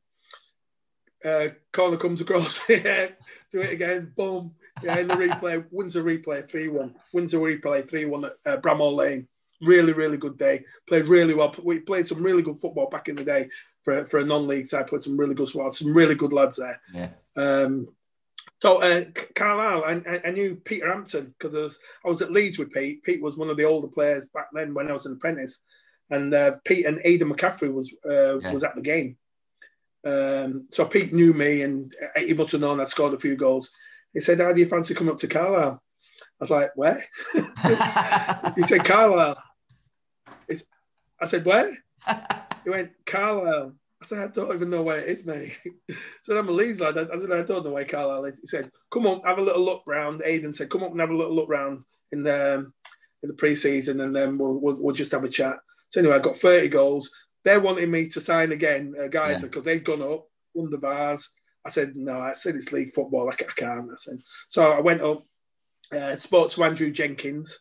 uh, 1.28 1.50
corner 1.72 1.98
comes 1.98 2.22
across. 2.22 2.70
yeah, 2.70 3.08
do 3.52 3.62
it 3.62 3.74
again. 3.74 4.14
Boom. 4.16 4.54
Yeah, 4.82 4.98
in 4.98 5.08
the 5.08 5.16
replay, 5.16 5.66
wins 5.72 5.94
the 5.94 6.00
replay 6.00 6.48
3 6.48 6.70
1. 6.70 6.96
Wins 7.14 7.32
the 7.32 7.38
replay 7.38 7.88
3 7.88 8.06
1 8.06 8.26
at 8.26 8.34
uh, 8.46 8.58
Bramall 8.62 8.96
Lane. 8.96 9.28
Really, 9.62 9.94
really 9.94 10.18
good 10.18 10.38
day. 10.38 10.66
Played 10.88 11.08
really 11.08 11.34
well. 11.34 11.54
We 11.64 11.80
played 11.80 12.08
some 12.08 12.24
really 12.24 12.42
good 12.42 12.60
football 12.60 12.90
back 12.90 13.10
in 13.10 13.16
the 13.16 13.24
day 13.24 13.50
for, 13.84 14.06
for 14.08 14.20
a 14.20 14.26
non 14.26 14.48
league 14.48 14.66
side. 14.66 14.88
Played 14.88 15.04
some 15.04 15.18
really 15.18 15.36
good 15.36 15.48
squads, 15.48 15.78
some 15.80 15.94
really 15.94 16.16
good 16.16 16.34
lads 16.34 16.58
there. 16.58 16.82
Yeah. 16.94 17.10
Um, 17.36 17.88
so, 18.62 18.82
uh, 18.82 19.06
Carlisle, 19.36 19.84
I, 19.84 20.22
I, 20.24 20.32
knew 20.32 20.56
Peter 20.56 20.88
Hampton 20.88 21.34
because 21.40 21.80
I 22.06 22.10
was 22.10 22.22
at 22.22 22.32
Leeds 22.32 22.60
with 22.60 22.72
Pete. 22.72 23.02
Pete 23.04 23.22
was 23.22 23.36
one 23.36 23.50
of 23.50 23.58
the 23.58 23.64
older 23.64 23.88
players 23.88 24.28
back 24.28 24.48
then 24.54 24.76
when 24.76 24.88
I 24.88 24.94
was 24.94 25.08
an 25.08 25.14
apprentice. 25.14 25.62
And 26.12 26.34
uh, 26.34 26.58
Pete 26.64 26.86
and 26.86 27.00
Aidan 27.04 27.34
McCaffrey 27.34 27.74
was 27.74 27.94
uh, 28.06 28.40
Yeah. 28.40 28.54
was 28.54 28.64
at 28.64 28.76
the 28.76 28.82
game. 28.82 29.18
Um, 30.06 30.68
so 30.72 30.86
Pete 30.86 31.14
knew 31.14 31.34
me 31.34 31.62
and 31.62 31.94
he 32.18 32.34
must 32.34 32.52
have 32.52 32.62
known 32.62 32.80
I'd 32.80 32.90
scored 32.90 33.14
a 33.14 33.20
few 33.20 33.36
goals. 33.36 33.72
He 34.14 34.20
said, 34.20 34.40
How 34.40 34.54
do 34.54 34.60
you 34.60 34.66
fancy 34.68 34.94
coming 34.94 35.14
up 35.14 35.20
to 35.20 35.28
Carlisle? 35.28 35.82
I 36.40 36.44
was 36.44 36.50
like, 36.50 36.72
Where? 36.76 37.04
he 38.56 38.64
said, 38.64 38.84
Carlisle. 38.86 39.42
It's, 40.48 40.64
I 41.20 41.28
said, 41.28 41.46
Where? 41.46 41.72
He 42.64 42.70
went, 42.70 42.92
Carlisle. 43.06 43.76
I 44.02 44.06
said, 44.06 44.18
I 44.18 44.28
don't 44.28 44.56
even 44.56 44.72
know 44.72 44.82
where 44.82 45.00
it 45.00 45.10
is, 45.10 45.26
mate. 45.26 45.58
I 45.92 45.96
said, 46.24 46.38
I'm 46.38 46.50
a 46.50 46.52
Leeds 46.52 46.80
lad. 46.80 46.98
I 46.98 47.06
said, 47.20 47.32
I 47.32 47.44
don't 47.44 47.64
know 47.64 47.72
where 47.72 47.86
Carlisle 47.86 48.26
is. 48.26 48.40
He 48.40 48.48
said, 48.48 48.72
Come 48.92 49.06
on, 49.06 49.22
have 49.22 49.38
a 49.38 49.44
little 49.44 49.64
look 49.64 49.84
round. 49.86 50.22
Aidan 50.26 50.54
said, 50.54 50.70
Come 50.70 50.84
up 50.84 50.92
and 50.92 51.00
have 51.00 51.12
a 51.12 51.16
little 51.16 51.36
look 51.36 51.50
round 51.50 51.84
in 52.12 52.24
the, 52.24 52.56
um, 52.56 52.74
in 53.24 53.30
the 53.30 53.36
pre 53.36 53.54
season 53.54 54.02
and 54.02 54.16
then 54.16 54.38
we'll, 54.38 54.60
we'll, 54.60 54.82
we'll 54.82 54.96
just 54.96 55.12
have 55.12 55.24
a 55.24 55.30
chat. 55.30 55.58
So 55.92 56.00
anyway, 56.00 56.16
I 56.16 56.20
got 56.20 56.38
30 56.38 56.70
goals. 56.70 57.12
They're 57.44 57.60
wanting 57.60 57.92
me 57.92 58.08
to 58.10 58.22
sign 58.22 58.52
again, 58.52 58.94
uh, 59.00 59.08
guys, 59.08 59.38
Yeah. 59.42 59.42
because 59.48 59.64
they've 59.64 59.84
gone 59.84 60.02
up, 60.02 60.26
won 60.54 60.70
the 60.72 60.78
Vase. 60.80 61.30
I 61.66 61.70
said, 61.70 61.96
no, 61.96 62.20
I 62.20 62.34
said 62.34 62.56
it's 62.56 62.72
league 62.72 62.94
football. 62.94 63.30
I, 63.30 63.34
I 63.34 63.36
can't. 63.56 63.92
I 63.92 63.96
said, 63.98 64.20
so 64.50 64.72
I 64.72 64.80
went 64.82 65.02
up, 65.02 65.24
uh, 65.94 66.16
spoke 66.16 66.50
to 66.52 66.64
Andrew 66.64 66.92
Jenkins. 66.92 67.60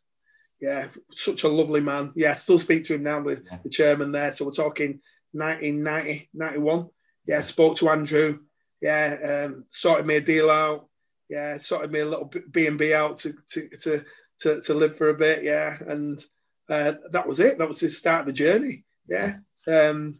Yeah, 0.60 0.88
such 1.12 1.44
a 1.44 1.48
lovely 1.48 1.80
man. 1.80 2.12
Yeah, 2.16 2.32
I 2.32 2.34
still 2.34 2.58
speak 2.58 2.84
to 2.84 2.94
him 2.94 3.02
now, 3.02 3.22
the, 3.22 3.42
Yeah. 3.50 3.58
the 3.62 3.70
chairman 3.70 4.12
there. 4.12 4.32
So 4.32 4.44
we're 4.44 4.52
talking 4.52 5.00
1990, 5.32 6.28
91. 6.34 6.88
Yeah, 7.26 7.42
spoke 7.42 7.76
to 7.76 7.88
Andrew. 7.90 8.40
Yeah, 8.80 9.46
um, 9.46 9.64
sorted 9.68 10.06
me 10.06 10.16
a 10.16 10.20
deal 10.20 10.50
out. 10.50 10.88
Yeah, 11.28 11.58
sorted 11.58 11.92
me 11.92 12.00
a 12.00 12.06
little 12.06 12.30
B 12.50 12.66
and 12.66 12.78
B 12.78 12.92
out 12.92 13.18
to, 13.18 13.34
to 13.50 13.68
to 13.82 14.04
to 14.40 14.60
to 14.62 14.74
live 14.74 14.96
for 14.96 15.10
a 15.10 15.14
bit. 15.14 15.44
Yeah, 15.44 15.76
and 15.86 16.22
uh, 16.68 16.94
that 17.12 17.26
was 17.26 17.40
it. 17.40 17.58
That 17.58 17.68
was 17.68 17.80
the 17.80 17.88
start 17.88 18.20
of 18.20 18.26
the 18.26 18.32
journey. 18.32 18.84
Yeah, 19.08 19.36
um, 19.68 20.18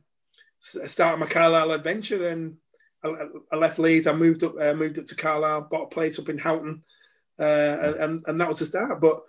started 0.61 1.19
my 1.19 1.27
Carlisle 1.27 1.73
adventure. 1.73 2.19
Then 2.19 2.59
I, 3.03 3.57
left 3.57 3.79
Leeds. 3.79 4.07
I 4.07 4.13
moved 4.13 4.45
up. 4.45 4.55
Uh, 4.61 4.75
moved 4.75 4.99
up 4.99 5.07
to 5.07 5.15
Carlisle. 5.15 5.69
Bought 5.71 5.85
a 5.85 5.95
place 5.95 6.19
up 6.19 6.29
in 6.29 6.39
Houghton, 6.39 6.83
uh, 7.39 7.95
and 7.99 8.23
and 8.27 8.41
that 8.41 8.49
was 8.49 8.59
the 8.59 8.67
start. 8.67 9.01
But 9.01 9.21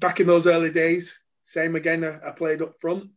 back 0.00 0.20
in 0.20 0.26
those 0.26 0.46
early 0.46 0.70
days, 0.70 1.18
Same 1.42 1.76
again. 1.76 2.04
I, 2.04 2.28
I 2.28 2.30
played 2.32 2.60
up 2.60 2.74
front. 2.80 3.10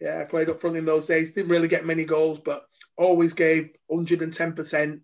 Yeah, 0.00 0.20
I 0.20 0.24
played 0.24 0.48
up 0.48 0.60
front 0.60 0.76
in 0.76 0.84
those 0.84 1.06
days. 1.06 1.32
Didn't 1.32 1.50
really 1.50 1.68
get 1.68 1.84
many 1.84 2.04
goals, 2.04 2.40
but 2.44 2.62
always 2.96 3.32
gave 3.32 3.74
110%. 3.90 5.00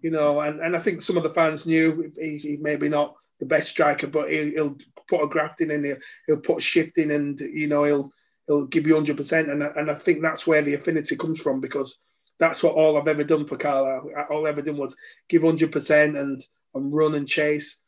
You 0.00 0.10
know, 0.10 0.40
and, 0.40 0.60
and 0.60 0.76
I 0.76 0.78
think 0.78 1.00
some 1.00 1.16
of 1.16 1.22
the 1.22 1.34
fans 1.34 1.66
knew 1.66 2.12
he, 2.16 2.38
he 2.38 2.56
maybe 2.58 2.88
not 2.88 3.16
the 3.40 3.46
best 3.46 3.70
striker, 3.70 4.06
but 4.06 4.30
he, 4.30 4.52
will 4.56 4.76
put 5.08 5.22
a 5.22 5.26
graft 5.26 5.60
in 5.62 5.70
and 5.70 5.84
he'll, 5.84 5.96
he'll 6.26 6.36
put 6.36 6.62
shifting 6.62 7.10
and, 7.10 7.40
you 7.40 7.66
know, 7.66 7.84
he'll 7.84 8.12
he'll 8.46 8.66
give 8.66 8.86
you 8.86 8.94
100%. 8.94 9.50
And, 9.50 9.62
and 9.62 9.90
I 9.90 9.94
think 9.94 10.22
that's 10.22 10.46
where 10.46 10.62
the 10.62 10.74
affinity 10.74 11.16
comes 11.16 11.40
from 11.40 11.60
because 11.60 11.98
that's 12.38 12.62
what 12.62 12.74
all 12.74 12.96
I've 12.96 13.08
ever 13.08 13.24
done 13.24 13.46
for 13.46 13.56
Carlisle. 13.56 14.10
All 14.30 14.46
I've 14.46 14.52
ever 14.58 14.62
done 14.62 14.76
was 14.76 14.96
give 15.28 15.42
100% 15.42 16.20
and, 16.20 16.44
and 16.74 16.94
run 16.94 17.14
and 17.14 17.26
chase. 17.26 17.78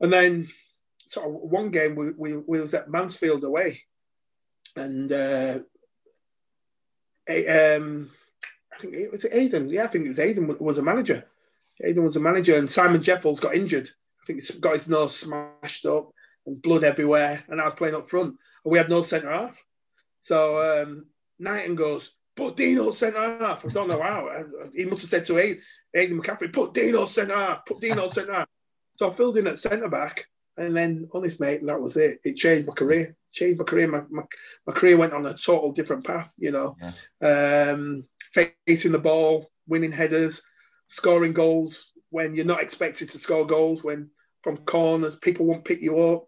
And 0.00 0.12
then 0.12 0.48
sort 1.08 1.26
of 1.26 1.32
one 1.32 1.70
game 1.70 1.94
we, 1.94 2.10
we, 2.16 2.36
we 2.36 2.60
was 2.60 2.74
at 2.74 2.90
Mansfield 2.90 3.44
away, 3.44 3.80
and 4.76 5.10
uh, 5.10 5.58
um, 7.28 8.10
I 8.72 8.78
think 8.78 8.94
it 8.94 9.10
was 9.10 9.26
Aidan. 9.30 9.68
Yeah, 9.68 9.84
I 9.84 9.86
think 9.88 10.04
it 10.04 10.08
was 10.08 10.20
Aidan 10.20 10.56
was 10.60 10.78
a 10.78 10.82
manager. 10.82 11.24
Aidan 11.82 12.04
was 12.04 12.16
a 12.16 12.20
manager, 12.20 12.56
and 12.56 12.68
Simon 12.68 13.02
Jeffels 13.02 13.40
got 13.40 13.54
injured. 13.54 13.88
I 14.22 14.26
think 14.26 14.40
he's 14.40 14.50
got 14.52 14.74
his 14.74 14.88
nose 14.88 15.16
smashed 15.16 15.86
up 15.86 16.12
and 16.46 16.60
blood 16.60 16.84
everywhere. 16.84 17.42
And 17.48 17.60
I 17.60 17.64
was 17.64 17.74
playing 17.74 17.94
up 17.94 18.08
front, 18.08 18.36
and 18.64 18.72
we 18.72 18.78
had 18.78 18.90
no 18.90 19.02
centre 19.02 19.30
half. 19.30 19.64
So 20.20 20.82
um, 20.82 21.06
Knighton 21.38 21.76
goes, 21.76 22.12
"Put 22.38 22.56
Dino 22.56 22.92
centre 22.92 23.18
half." 23.18 23.66
I 23.66 23.70
don't 23.70 23.88
know 23.88 24.00
how. 24.00 24.30
He 24.74 24.84
must 24.84 25.00
have 25.00 25.10
said 25.10 25.24
to 25.24 25.38
Aidan, 25.38 25.60
Aidan 25.92 26.22
McCaffrey, 26.22 26.52
"Put 26.52 26.72
Dino 26.72 27.04
centre 27.04 27.34
half. 27.34 27.66
Put 27.66 27.80
Dino 27.80 28.08
centre 28.08 28.32
half." 28.32 28.46
So 28.96 29.10
I 29.10 29.14
filled 29.14 29.38
in 29.38 29.48
at 29.48 29.58
centre 29.58 29.88
back, 29.88 30.26
and 30.56 30.76
then, 30.76 31.08
honest 31.12 31.40
mate, 31.40 31.64
that 31.64 31.80
was 31.80 31.96
it. 31.96 32.20
It 32.22 32.36
changed 32.36 32.68
my 32.68 32.74
career. 32.74 33.16
Changed 33.32 33.58
my 33.58 33.64
career. 33.64 33.88
My, 33.88 34.02
my, 34.08 34.22
my 34.68 34.72
career 34.72 34.96
went 34.96 35.14
on 35.14 35.26
a 35.26 35.34
total 35.34 35.72
different 35.72 36.06
path. 36.06 36.32
You 36.38 36.52
know, 36.52 36.76
yeah. 36.80 37.72
um, 37.72 38.06
facing 38.32 38.92
the 38.92 39.00
ball, 39.00 39.50
winning 39.66 39.92
headers, 39.92 40.40
scoring 40.86 41.32
goals 41.32 41.90
when 42.10 42.34
you're 42.34 42.44
not 42.44 42.62
expected 42.62 43.10
to 43.10 43.18
score 43.18 43.46
goals. 43.46 43.82
When 43.82 44.10
from 44.42 44.58
corners, 44.58 45.16
people 45.16 45.44
won't 45.44 45.64
pick 45.64 45.82
you 45.82 45.98
up 45.98 46.26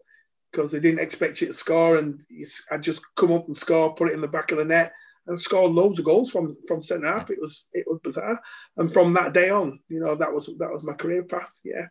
because 0.51 0.73
they 0.73 0.81
didn't 0.81 1.01
expect 1.01 1.41
you 1.41 1.47
to 1.47 1.55
score, 1.55 1.99
and 1.99 2.21
I 2.69 2.79
just 2.79 3.01
come 3.15 3.31
up 3.31 3.47
and 3.47 3.57
score, 3.57 3.95
put 3.95 4.09
it 4.09 4.15
in 4.15 4.21
the 4.21 4.27
back 4.27 4.51
of 4.51 4.59
the 4.59 4.65
net 4.65 4.93
and 5.31 5.41
scored 5.41 5.73
loads 5.73 5.99
of 5.99 6.05
goals 6.05 6.31
from 6.31 6.55
from 6.67 6.83
centre 6.83 7.07
half. 7.07 7.31
It 7.31 7.41
was 7.41 7.65
it 7.73 7.87
was 7.87 8.01
bizarre. 8.03 8.39
And 8.77 8.93
from 8.93 9.15
that 9.15 9.33
day 9.33 9.49
on, 9.49 9.81
you 9.89 10.01
know, 10.01 10.17
that 10.17 10.33
was 10.33 10.51
that 10.59 10.71
was 10.71 10.83
my 10.83 10.93
career 10.93 11.23
path. 11.23 11.53
Yeah, 11.65 11.87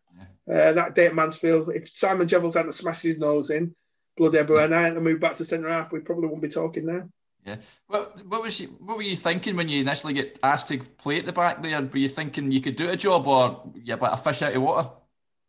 uh, 0.48 0.74
that 0.74 0.94
day 0.94 1.08
at 1.08 1.16
Mansfield, 1.16 1.70
if 1.74 1.90
Simon 1.92 2.28
Jeffels 2.28 2.56
hadn't 2.56 2.74
smashed 2.74 3.04
his 3.04 3.18
nose 3.18 3.50
in, 3.50 3.74
blood 4.18 4.36
everywhere, 4.36 4.66
and 4.66 4.76
I 4.76 4.84
hadn't 4.84 5.04
moved 5.04 5.22
back 5.22 5.38
to 5.38 5.46
centre 5.46 5.70
half, 5.70 5.92
we 5.92 6.02
probably 6.02 6.26
wouldn't 6.26 6.44
be 6.44 6.50
talking 6.50 6.86
now. 6.86 7.10
Yeah. 7.46 7.56
What 7.88 8.26
what 8.28 8.42
was 8.42 8.60
you 8.60 8.68
what 8.80 8.98
were 8.98 9.04
you 9.04 9.16
thinking 9.16 9.56
when 9.56 9.70
you 9.70 9.80
initially 9.80 10.14
get 10.14 10.38
asked 10.44 10.68
to 10.68 10.80
play 10.98 11.20
at 11.20 11.26
the 11.26 11.34
back 11.34 11.64
there? 11.64 11.82
Were 11.82 11.98
you 11.98 12.10
thinking 12.10 12.52
you 12.52 12.62
could 12.62 12.76
do 12.76 12.90
a 12.90 12.98
job, 12.98 13.26
or 13.26 13.72
yeah, 13.84 13.96
but 13.96 14.14
a 14.14 14.18
fish 14.18 14.42
out 14.42 14.54
of 14.54 14.62
water? 14.62 14.90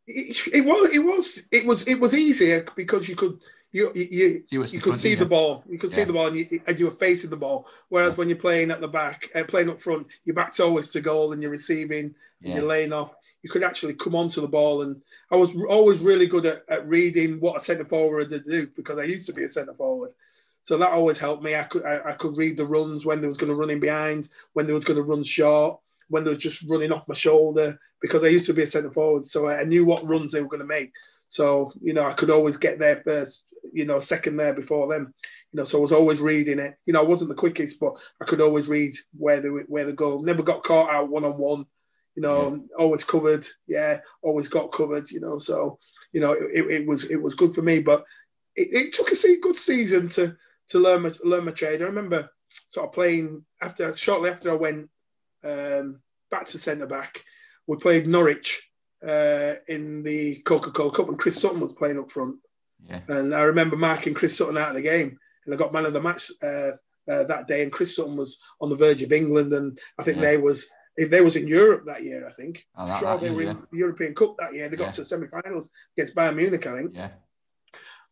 It, 0.06 0.36
it 0.54 0.60
was 0.64 0.94
it 0.94 1.00
was 1.00 1.46
it 1.50 1.66
was 1.66 1.88
it 1.88 2.00
was 2.00 2.14
easier 2.14 2.66
because 2.76 3.08
you 3.08 3.16
could 3.16 3.40
you 3.72 3.92
you, 3.94 4.42
you, 4.50 4.64
you 4.64 4.80
could 4.80 4.96
see 4.96 5.14
the 5.14 5.26
ball. 5.26 5.64
You 5.68 5.78
could 5.78 5.90
yeah. 5.90 5.96
see 5.96 6.04
the 6.04 6.12
ball, 6.12 6.26
and 6.26 6.36
you, 6.36 6.60
and 6.66 6.78
you 6.78 6.86
were 6.86 6.92
facing 6.92 7.30
the 7.30 7.36
ball. 7.36 7.66
Whereas 7.88 8.12
yeah. 8.12 8.16
when 8.16 8.28
you're 8.28 8.38
playing 8.38 8.70
at 8.70 8.80
the 8.80 8.88
back, 8.88 9.28
uh, 9.34 9.44
playing 9.44 9.70
up 9.70 9.80
front, 9.80 10.06
your 10.24 10.34
back's 10.34 10.60
always 10.60 10.90
to 10.92 11.00
goal, 11.00 11.32
and 11.32 11.42
you're 11.42 11.50
receiving, 11.50 12.14
and 12.42 12.54
you're 12.54 12.62
laying 12.62 12.92
off. 12.92 13.14
You 13.42 13.50
could 13.50 13.62
actually 13.62 13.94
come 13.94 14.14
onto 14.14 14.40
the 14.40 14.48
ball, 14.48 14.82
and 14.82 15.00
I 15.30 15.36
was 15.36 15.54
always 15.68 16.00
really 16.00 16.26
good 16.26 16.46
at, 16.46 16.62
at 16.68 16.88
reading 16.88 17.40
what 17.40 17.56
a 17.56 17.60
centre 17.60 17.84
forward 17.84 18.30
would 18.30 18.44
do 18.46 18.66
because 18.76 18.98
I 18.98 19.04
used 19.04 19.26
to 19.26 19.32
be 19.32 19.44
a 19.44 19.48
centre 19.48 19.74
forward. 19.74 20.10
So 20.62 20.76
that 20.76 20.90
always 20.90 21.18
helped 21.18 21.42
me. 21.42 21.54
I 21.54 21.62
could 21.64 21.84
I, 21.84 22.10
I 22.10 22.12
could 22.12 22.36
read 22.36 22.56
the 22.56 22.66
runs 22.66 23.06
when 23.06 23.20
they 23.20 23.28
was 23.28 23.38
going 23.38 23.50
to 23.50 23.56
run 23.56 23.70
in 23.70 23.80
behind, 23.80 24.28
when 24.52 24.66
they 24.66 24.72
was 24.72 24.84
going 24.84 24.98
to 24.98 25.02
run 25.02 25.22
short, 25.22 25.80
when 26.08 26.24
they 26.24 26.30
was 26.30 26.38
just 26.38 26.62
running 26.68 26.92
off 26.92 27.08
my 27.08 27.14
shoulder 27.14 27.78
because 28.00 28.24
I 28.24 28.28
used 28.28 28.46
to 28.46 28.54
be 28.54 28.62
a 28.62 28.66
centre 28.66 28.90
forward. 28.90 29.24
So 29.24 29.48
I 29.48 29.64
knew 29.64 29.84
what 29.84 30.06
runs 30.06 30.32
they 30.32 30.40
were 30.40 30.48
going 30.48 30.60
to 30.60 30.66
make. 30.66 30.92
So, 31.30 31.70
you 31.80 31.94
know, 31.94 32.02
I 32.02 32.12
could 32.12 32.28
always 32.28 32.56
get 32.56 32.80
there 32.80 32.96
first, 32.96 33.54
you 33.72 33.84
know, 33.84 34.00
second 34.00 34.36
there 34.36 34.52
before 34.52 34.88
them. 34.88 35.14
You 35.52 35.58
know, 35.58 35.64
so 35.64 35.78
I 35.78 35.80
was 35.80 35.92
always 35.92 36.20
reading 36.20 36.58
it. 36.58 36.74
You 36.86 36.92
know, 36.92 37.00
I 37.00 37.06
wasn't 37.06 37.28
the 37.28 37.36
quickest, 37.36 37.78
but 37.78 37.94
I 38.20 38.24
could 38.24 38.40
always 38.40 38.68
read 38.68 38.96
where 39.16 39.40
the 39.40 39.64
where 39.68 39.84
the 39.84 39.92
goal. 39.92 40.24
Never 40.24 40.42
got 40.42 40.64
caught 40.64 40.90
out 40.90 41.08
one 41.08 41.24
on 41.24 41.38
one. 41.38 41.66
You 42.16 42.22
know, 42.22 42.50
yeah. 42.50 42.76
always 42.76 43.04
covered. 43.04 43.46
Yeah, 43.68 44.00
always 44.22 44.48
got 44.48 44.72
covered. 44.72 45.08
You 45.12 45.20
know, 45.20 45.38
so 45.38 45.78
you 46.12 46.20
know, 46.20 46.32
it, 46.32 46.66
it 46.66 46.86
was 46.88 47.04
it 47.08 47.22
was 47.22 47.36
good 47.36 47.54
for 47.54 47.62
me. 47.62 47.78
But 47.78 48.04
it, 48.56 48.86
it 48.86 48.92
took 48.92 49.12
a 49.12 49.40
good 49.40 49.56
season 49.56 50.08
to 50.08 50.36
to 50.70 50.78
learn 50.80 51.02
my 51.02 51.12
learn 51.22 51.44
my 51.44 51.52
trade. 51.52 51.80
I 51.80 51.84
remember 51.84 52.28
sort 52.70 52.88
of 52.88 52.92
playing 52.92 53.44
after 53.62 53.94
shortly 53.94 54.30
after 54.30 54.50
I 54.50 54.54
went 54.54 54.90
um, 55.44 56.02
back 56.28 56.48
to 56.48 56.58
centre 56.58 56.86
back. 56.86 57.22
We 57.68 57.76
played 57.76 58.08
Norwich 58.08 58.64
uh, 59.06 59.54
in 59.68 60.02
the 60.02 60.36
Coca 60.36 60.70
Cola 60.70 60.92
Cup, 60.92 61.08
and 61.08 61.18
Chris 61.18 61.40
Sutton 61.40 61.60
was 61.60 61.72
playing 61.72 61.98
up 61.98 62.10
front. 62.10 62.36
Yeah. 62.86 63.00
And 63.08 63.34
I 63.34 63.42
remember 63.42 63.76
marking 63.76 64.14
Chris 64.14 64.36
Sutton 64.36 64.56
out 64.56 64.70
of 64.70 64.74
the 64.74 64.82
game, 64.82 65.18
and 65.44 65.54
I 65.54 65.58
got 65.58 65.72
man 65.72 65.86
of 65.86 65.92
the 65.92 66.00
match 66.00 66.30
uh, 66.42 66.72
uh, 67.08 67.24
that 67.24 67.46
day. 67.46 67.62
And 67.62 67.72
Chris 67.72 67.96
Sutton 67.96 68.16
was 68.16 68.40
on 68.60 68.70
the 68.70 68.76
verge 68.76 69.02
of 69.02 69.12
England, 69.12 69.52
and 69.52 69.78
I 69.98 70.02
think 70.02 70.16
yeah. 70.16 70.22
they 70.22 70.36
was 70.36 70.66
if 70.96 71.10
they 71.10 71.20
was 71.20 71.36
in 71.36 71.46
Europe 71.46 71.84
that 71.86 72.02
year. 72.02 72.26
I 72.26 72.32
think 72.32 72.66
oh, 72.76 72.86
that, 72.86 73.00
sure 73.00 73.08
that 73.08 73.20
they 73.20 73.30
were 73.30 73.42
in 73.42 73.66
the 73.70 73.78
European 73.78 74.14
Cup 74.14 74.36
that 74.38 74.54
year. 74.54 74.68
They 74.68 74.76
got 74.76 74.92
to 74.94 75.02
the 75.02 75.06
semi-finals 75.06 75.70
against 75.96 76.14
Bayern 76.14 76.36
Munich, 76.36 76.66
I 76.66 76.76
think. 76.76 76.94
Yeah. 76.94 77.10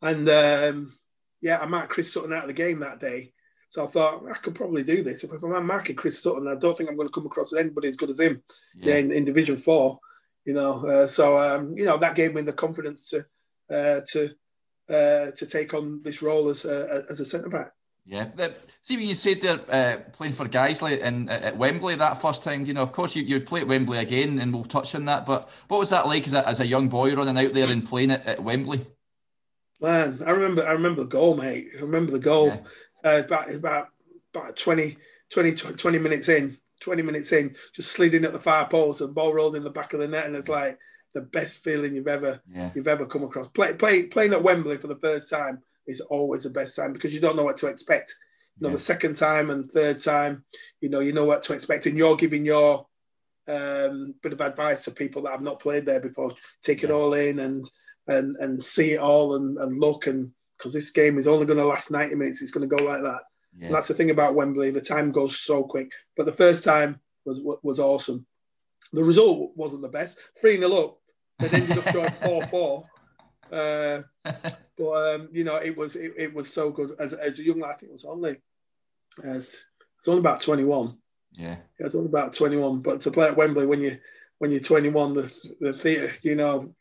And 0.00 0.28
um, 0.28 0.94
yeah, 1.40 1.58
I 1.58 1.66
marked 1.66 1.90
Chris 1.90 2.12
Sutton 2.12 2.32
out 2.32 2.44
of 2.44 2.48
the 2.48 2.54
game 2.54 2.80
that 2.80 3.00
day. 3.00 3.32
So 3.70 3.84
I 3.84 3.86
thought 3.86 4.24
I 4.30 4.34
could 4.34 4.54
probably 4.54 4.82
do 4.82 5.02
this. 5.02 5.24
If 5.24 5.32
I'm 5.42 5.66
marking 5.66 5.96
Chris 5.96 6.22
Sutton, 6.22 6.48
I 6.48 6.54
don't 6.54 6.76
think 6.76 6.88
I'm 6.88 6.96
going 6.96 7.08
to 7.08 7.12
come 7.12 7.26
across 7.26 7.52
anybody 7.52 7.88
as 7.88 7.96
good 7.96 8.08
as 8.08 8.20
him 8.20 8.42
yeah. 8.74 8.96
in, 8.96 9.12
in 9.12 9.24
Division 9.24 9.58
Four 9.58 9.98
you 10.48 10.54
know. 10.54 10.84
Uh, 10.86 11.06
so 11.06 11.38
um, 11.38 11.76
you 11.76 11.84
know 11.84 11.98
that 11.98 12.16
gave 12.16 12.34
me 12.34 12.40
the 12.40 12.54
confidence 12.54 13.10
to 13.10 13.18
uh, 13.70 14.00
to 14.12 14.30
uh, 14.88 15.30
to 15.36 15.46
take 15.46 15.74
on 15.74 16.02
this 16.02 16.22
role 16.22 16.48
as 16.48 16.64
a, 16.64 17.04
as 17.10 17.20
a 17.20 17.26
centre 17.26 17.50
back. 17.50 17.72
Yeah, 18.06 18.30
see 18.80 18.96
when 18.96 19.06
you 19.06 19.14
said 19.14 19.42
they're 19.42 19.60
uh, 19.70 19.98
playing 20.14 20.32
for 20.32 20.48
Guiseley 20.48 21.02
and 21.02 21.28
at 21.28 21.58
Wembley 21.58 21.94
that 21.96 22.22
first 22.22 22.42
time, 22.42 22.64
you 22.64 22.72
know, 22.72 22.80
of 22.80 22.92
course 22.92 23.14
you 23.14 23.22
you'd 23.22 23.46
play 23.46 23.60
at 23.60 23.68
Wembley 23.68 23.98
again, 23.98 24.38
and 24.38 24.54
we'll 24.54 24.64
touch 24.64 24.94
on 24.94 25.04
that. 25.04 25.26
But 25.26 25.50
what 25.68 25.78
was 25.78 25.90
that 25.90 26.06
like 26.06 26.26
as 26.26 26.32
a, 26.32 26.48
as 26.48 26.60
a 26.60 26.66
young 26.66 26.88
boy 26.88 27.14
running 27.14 27.36
out 27.36 27.52
there 27.52 27.70
and 27.70 27.86
playing 27.86 28.10
at, 28.10 28.26
at 28.26 28.42
Wembley? 28.42 28.86
Man, 29.82 30.22
I 30.24 30.30
remember 30.30 30.66
I 30.66 30.72
remember 30.72 31.02
the 31.02 31.10
goal, 31.10 31.36
mate. 31.36 31.68
I 31.76 31.82
remember 31.82 32.12
the 32.12 32.18
goal. 32.18 32.46
Yeah. 32.46 32.60
Uh, 33.04 33.22
about 33.24 33.54
about 33.54 33.88
about 34.34 34.56
20, 34.56 34.96
20, 35.30 35.54
20 35.54 35.98
minutes 35.98 36.28
in, 36.28 36.58
20 36.80 37.02
minutes 37.02 37.32
in, 37.32 37.56
just 37.74 37.92
slid 37.92 38.14
in 38.14 38.24
at 38.24 38.32
the 38.32 38.38
far 38.38 38.68
post 38.68 39.00
and 39.00 39.14
ball 39.14 39.32
rolled 39.32 39.56
in 39.56 39.64
the 39.64 39.70
back 39.70 39.92
of 39.92 40.00
the 40.00 40.08
net, 40.08 40.26
and 40.26 40.36
it's 40.36 40.48
like 40.48 40.78
the 41.14 41.22
best 41.22 41.62
feeling 41.64 41.94
you've 41.94 42.08
ever 42.08 42.40
yeah. 42.52 42.70
you've 42.74 42.88
ever 42.88 43.06
come 43.06 43.24
across. 43.24 43.48
Play, 43.48 43.72
play, 43.74 44.06
playing 44.06 44.32
at 44.32 44.42
Wembley 44.42 44.76
for 44.76 44.88
the 44.88 44.98
first 44.98 45.30
time 45.30 45.60
is 45.86 46.00
always 46.02 46.44
the 46.44 46.50
best 46.50 46.76
time 46.76 46.92
because 46.92 47.14
you 47.14 47.20
don't 47.20 47.36
know 47.36 47.44
what 47.44 47.56
to 47.58 47.66
expect. 47.66 48.14
You 48.58 48.64
know, 48.64 48.68
yeah. 48.70 48.76
the 48.76 48.80
second 48.80 49.16
time 49.16 49.50
and 49.50 49.70
third 49.70 50.02
time, 50.02 50.44
you 50.80 50.88
know, 50.88 51.00
you 51.00 51.12
know 51.12 51.24
what 51.24 51.42
to 51.44 51.54
expect, 51.54 51.86
and 51.86 51.96
you're 51.96 52.16
giving 52.16 52.44
your 52.44 52.86
um, 53.46 54.14
bit 54.22 54.32
of 54.32 54.40
advice 54.40 54.84
to 54.84 54.90
people 54.90 55.22
that 55.22 55.32
have 55.32 55.42
not 55.42 55.60
played 55.60 55.86
there 55.86 56.00
before. 56.00 56.34
Take 56.62 56.84
it 56.84 56.90
all 56.90 57.14
in 57.14 57.38
and 57.38 57.68
and 58.06 58.36
and 58.36 58.62
see 58.62 58.92
it 58.92 59.00
all 59.00 59.36
and, 59.36 59.58
and 59.58 59.80
look 59.80 60.06
and 60.06 60.32
because 60.56 60.72
this 60.72 60.90
game 60.90 61.18
is 61.18 61.28
only 61.28 61.46
going 61.46 61.58
to 61.58 61.64
last 61.64 61.90
90 61.90 62.16
minutes, 62.16 62.42
it's 62.42 62.50
going 62.50 62.68
to 62.68 62.76
go 62.76 62.84
like 62.84 63.02
that. 63.02 63.22
Yeah. 63.58 63.66
And 63.66 63.74
that's 63.74 63.88
the 63.88 63.94
thing 63.94 64.10
about 64.10 64.34
Wembley. 64.34 64.70
The 64.70 64.80
time 64.80 65.10
goes 65.10 65.38
so 65.40 65.64
quick. 65.64 65.90
But 66.16 66.26
the 66.26 66.32
first 66.32 66.64
time 66.64 67.00
was 67.24 67.40
was 67.42 67.80
awesome. 67.80 68.26
The 68.92 69.04
result 69.04 69.52
wasn't 69.56 69.82
the 69.82 69.88
best. 69.88 70.18
3 70.40 70.58
0 70.58 70.72
up. 70.72 70.98
They 71.38 71.48
ended 71.48 71.78
up 71.78 71.92
drawing 71.92 72.10
4 72.22 72.46
4. 72.46 72.88
Uh, 73.50 74.02
but 74.76 75.14
um, 75.14 75.28
you 75.32 75.44
know, 75.44 75.56
it 75.56 75.76
was 75.76 75.96
it, 75.96 76.12
it, 76.16 76.34
was 76.34 76.52
so 76.52 76.70
good 76.70 76.92
as, 76.98 77.12
as 77.12 77.38
a 77.38 77.44
young 77.44 77.60
lad. 77.60 77.70
I 77.70 77.76
think 77.76 77.90
it 77.90 77.94
was 77.94 78.04
only 78.04 78.36
as 79.24 79.64
it's 79.98 80.08
only 80.08 80.20
about 80.20 80.40
twenty 80.40 80.64
one. 80.64 80.98
Yeah, 81.32 81.56
it 81.78 81.84
was 81.84 81.94
only 81.94 82.08
about 82.08 82.34
twenty 82.34 82.56
one. 82.56 82.80
But 82.80 83.00
to 83.02 83.10
play 83.10 83.28
at 83.28 83.36
Wembley 83.36 83.66
when 83.66 83.80
you 83.80 83.98
when 84.38 84.50
you're 84.50 84.60
twenty 84.60 84.90
one, 84.90 85.14
the 85.14 85.54
the 85.60 85.72
theatre, 85.72 86.12
you 86.22 86.34
know, 86.34 86.74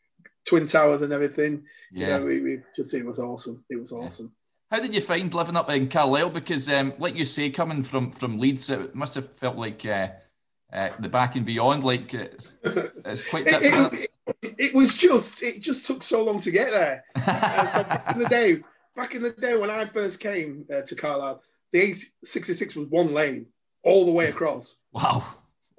twin 0.46 0.66
towers 0.66 1.02
and 1.02 1.12
everything. 1.12 1.64
Yeah, 1.90 2.06
you 2.06 2.12
know, 2.12 2.26
we, 2.26 2.40
we 2.40 2.58
just 2.76 2.94
it 2.94 3.06
was 3.06 3.18
awesome. 3.18 3.64
It 3.70 3.76
was 3.76 3.92
awesome. 3.92 4.32
How 4.70 4.80
did 4.80 4.94
you 4.94 5.00
find 5.00 5.32
living 5.32 5.56
up 5.56 5.70
in 5.70 5.88
Carlisle? 5.88 6.30
Because, 6.30 6.68
um, 6.68 6.92
like 6.98 7.16
you 7.16 7.24
say, 7.24 7.50
coming 7.50 7.82
from 7.82 8.12
from 8.12 8.38
Leeds, 8.38 8.68
it 8.68 8.94
must 8.94 9.14
have 9.14 9.32
felt 9.36 9.56
like 9.56 9.84
uh, 9.86 10.08
uh, 10.72 10.90
the 10.98 11.08
back 11.08 11.36
and 11.36 11.46
beyond. 11.46 11.84
Like 11.84 12.12
it's, 12.12 12.54
it's 12.62 13.28
quite. 13.28 13.46
it, 13.48 14.08
it, 14.42 14.54
it, 14.58 14.74
was 14.74 14.94
just 14.94 15.42
it 15.42 15.60
just 15.60 15.86
took 15.86 16.02
so 16.02 16.22
long 16.22 16.38
to 16.40 16.50
get 16.50 16.70
there. 16.70 17.04
uh, 17.16 17.66
so 17.68 17.82
back 17.84 18.12
in 18.12 18.18
the 18.18 18.28
day, 18.28 18.58
back 18.94 19.14
in 19.14 19.22
the 19.22 19.30
day 19.30 19.56
when 19.56 19.70
I 19.70 19.86
first 19.86 20.20
came 20.20 20.66
uh, 20.70 20.82
to 20.82 20.94
Carlisle, 20.94 21.42
the 21.72 21.94
A66 22.24 22.76
was 22.76 22.88
one 22.88 23.14
lane 23.14 23.46
all 23.82 24.04
the 24.04 24.12
way 24.12 24.28
across. 24.28 24.76
Wow. 24.92 25.24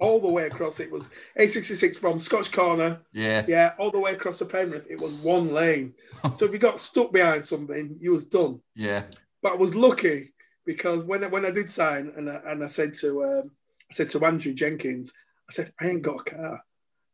All 0.00 0.18
the 0.18 0.28
way 0.28 0.46
across. 0.46 0.80
It 0.80 0.90
was 0.90 1.10
A66 1.38 1.96
from 1.96 2.18
Scotch 2.18 2.50
Corner. 2.50 3.00
Yeah. 3.12 3.44
Yeah, 3.46 3.72
all 3.78 3.90
the 3.90 4.00
way 4.00 4.12
across 4.12 4.38
to 4.38 4.46
Penrith. 4.46 4.86
It 4.88 5.00
was 5.00 5.12
one 5.12 5.52
lane. 5.52 5.94
so 6.36 6.46
if 6.46 6.52
you 6.52 6.58
got 6.58 6.80
stuck 6.80 7.12
behind 7.12 7.44
something, 7.44 7.96
you 8.00 8.12
was 8.12 8.24
done. 8.24 8.60
Yeah. 8.74 9.04
But 9.42 9.52
I 9.52 9.56
was 9.56 9.74
lucky 9.74 10.32
because 10.66 11.04
when 11.04 11.24
I, 11.24 11.28
when 11.28 11.46
I 11.46 11.50
did 11.50 11.70
sign 11.70 12.12
and 12.16 12.30
I, 12.30 12.40
and 12.46 12.64
I 12.64 12.66
said 12.66 12.94
to 12.94 13.22
um, 13.24 13.50
I 13.90 13.94
said 13.94 14.10
to 14.10 14.24
Andrew 14.24 14.52
Jenkins, 14.52 15.12
I 15.48 15.52
said 15.52 15.72
I 15.80 15.88
ain't 15.88 16.02
got 16.02 16.20
a 16.20 16.30
car. 16.30 16.54
I 16.56 16.60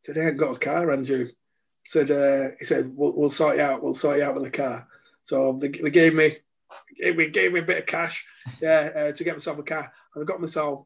said 0.01 0.17
I 0.17 0.27
ain't 0.29 0.37
got 0.37 0.55
a 0.55 0.59
car, 0.59 0.91
Andrew. 0.91 1.27
I 1.27 1.33
said 1.85 2.11
uh, 2.11 2.55
he 2.59 2.65
said 2.65 2.91
we'll, 2.95 3.15
we'll 3.15 3.29
sort 3.29 3.57
you 3.57 3.63
out. 3.63 3.83
We'll 3.83 3.93
sort 3.93 4.17
you 4.17 4.23
out 4.23 4.35
with 4.35 4.45
a 4.45 4.51
car. 4.51 4.87
So 5.23 5.53
they, 5.53 5.69
they 5.69 5.89
gave 5.89 6.13
me 6.13 6.35
gave 6.97 7.15
me 7.15 7.29
gave 7.29 7.53
me 7.53 7.59
a 7.59 7.63
bit 7.63 7.79
of 7.79 7.85
cash, 7.85 8.25
yeah, 8.61 8.91
uh, 8.95 9.11
to 9.11 9.23
get 9.23 9.35
myself 9.35 9.59
a 9.59 9.63
car, 9.63 9.91
and 10.13 10.23
I 10.23 10.25
got 10.25 10.41
myself 10.41 10.85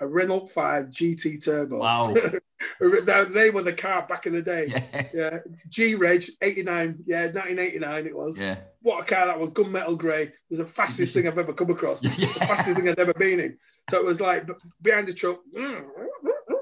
a 0.00 0.06
Renault 0.06 0.48
5 0.48 0.86
GT 0.86 1.44
Turbo. 1.44 1.78
Wow. 1.78 2.14
they 2.80 3.50
were 3.50 3.62
the 3.62 3.74
car 3.76 4.06
back 4.06 4.26
in 4.26 4.32
the 4.32 4.42
day. 4.42 4.66
Yeah. 4.68 5.06
Yeah. 5.14 5.38
G 5.68 5.94
Reg 5.94 6.24
89. 6.40 6.98
Yeah, 7.06 7.26
1989 7.26 8.06
it 8.06 8.16
was. 8.16 8.38
Yeah. 8.38 8.58
What 8.82 9.02
a 9.02 9.04
car 9.04 9.26
that 9.26 9.38
was, 9.38 9.50
gunmetal 9.50 9.98
grey. 9.98 10.22
It 10.22 10.34
was 10.50 10.58
the 10.58 10.66
fastest 10.66 11.14
thing 11.14 11.26
I've 11.26 11.38
ever 11.38 11.52
come 11.52 11.70
across. 11.70 12.02
Yeah. 12.18 12.32
The 12.32 12.46
fastest 12.46 12.76
thing 12.76 12.88
I'd 12.88 12.98
ever 12.98 13.14
been 13.14 13.40
in. 13.40 13.58
So 13.90 13.98
it 13.98 14.04
was 14.04 14.20
like 14.20 14.48
behind 14.82 15.08
the 15.08 15.14
truck. 15.14 15.40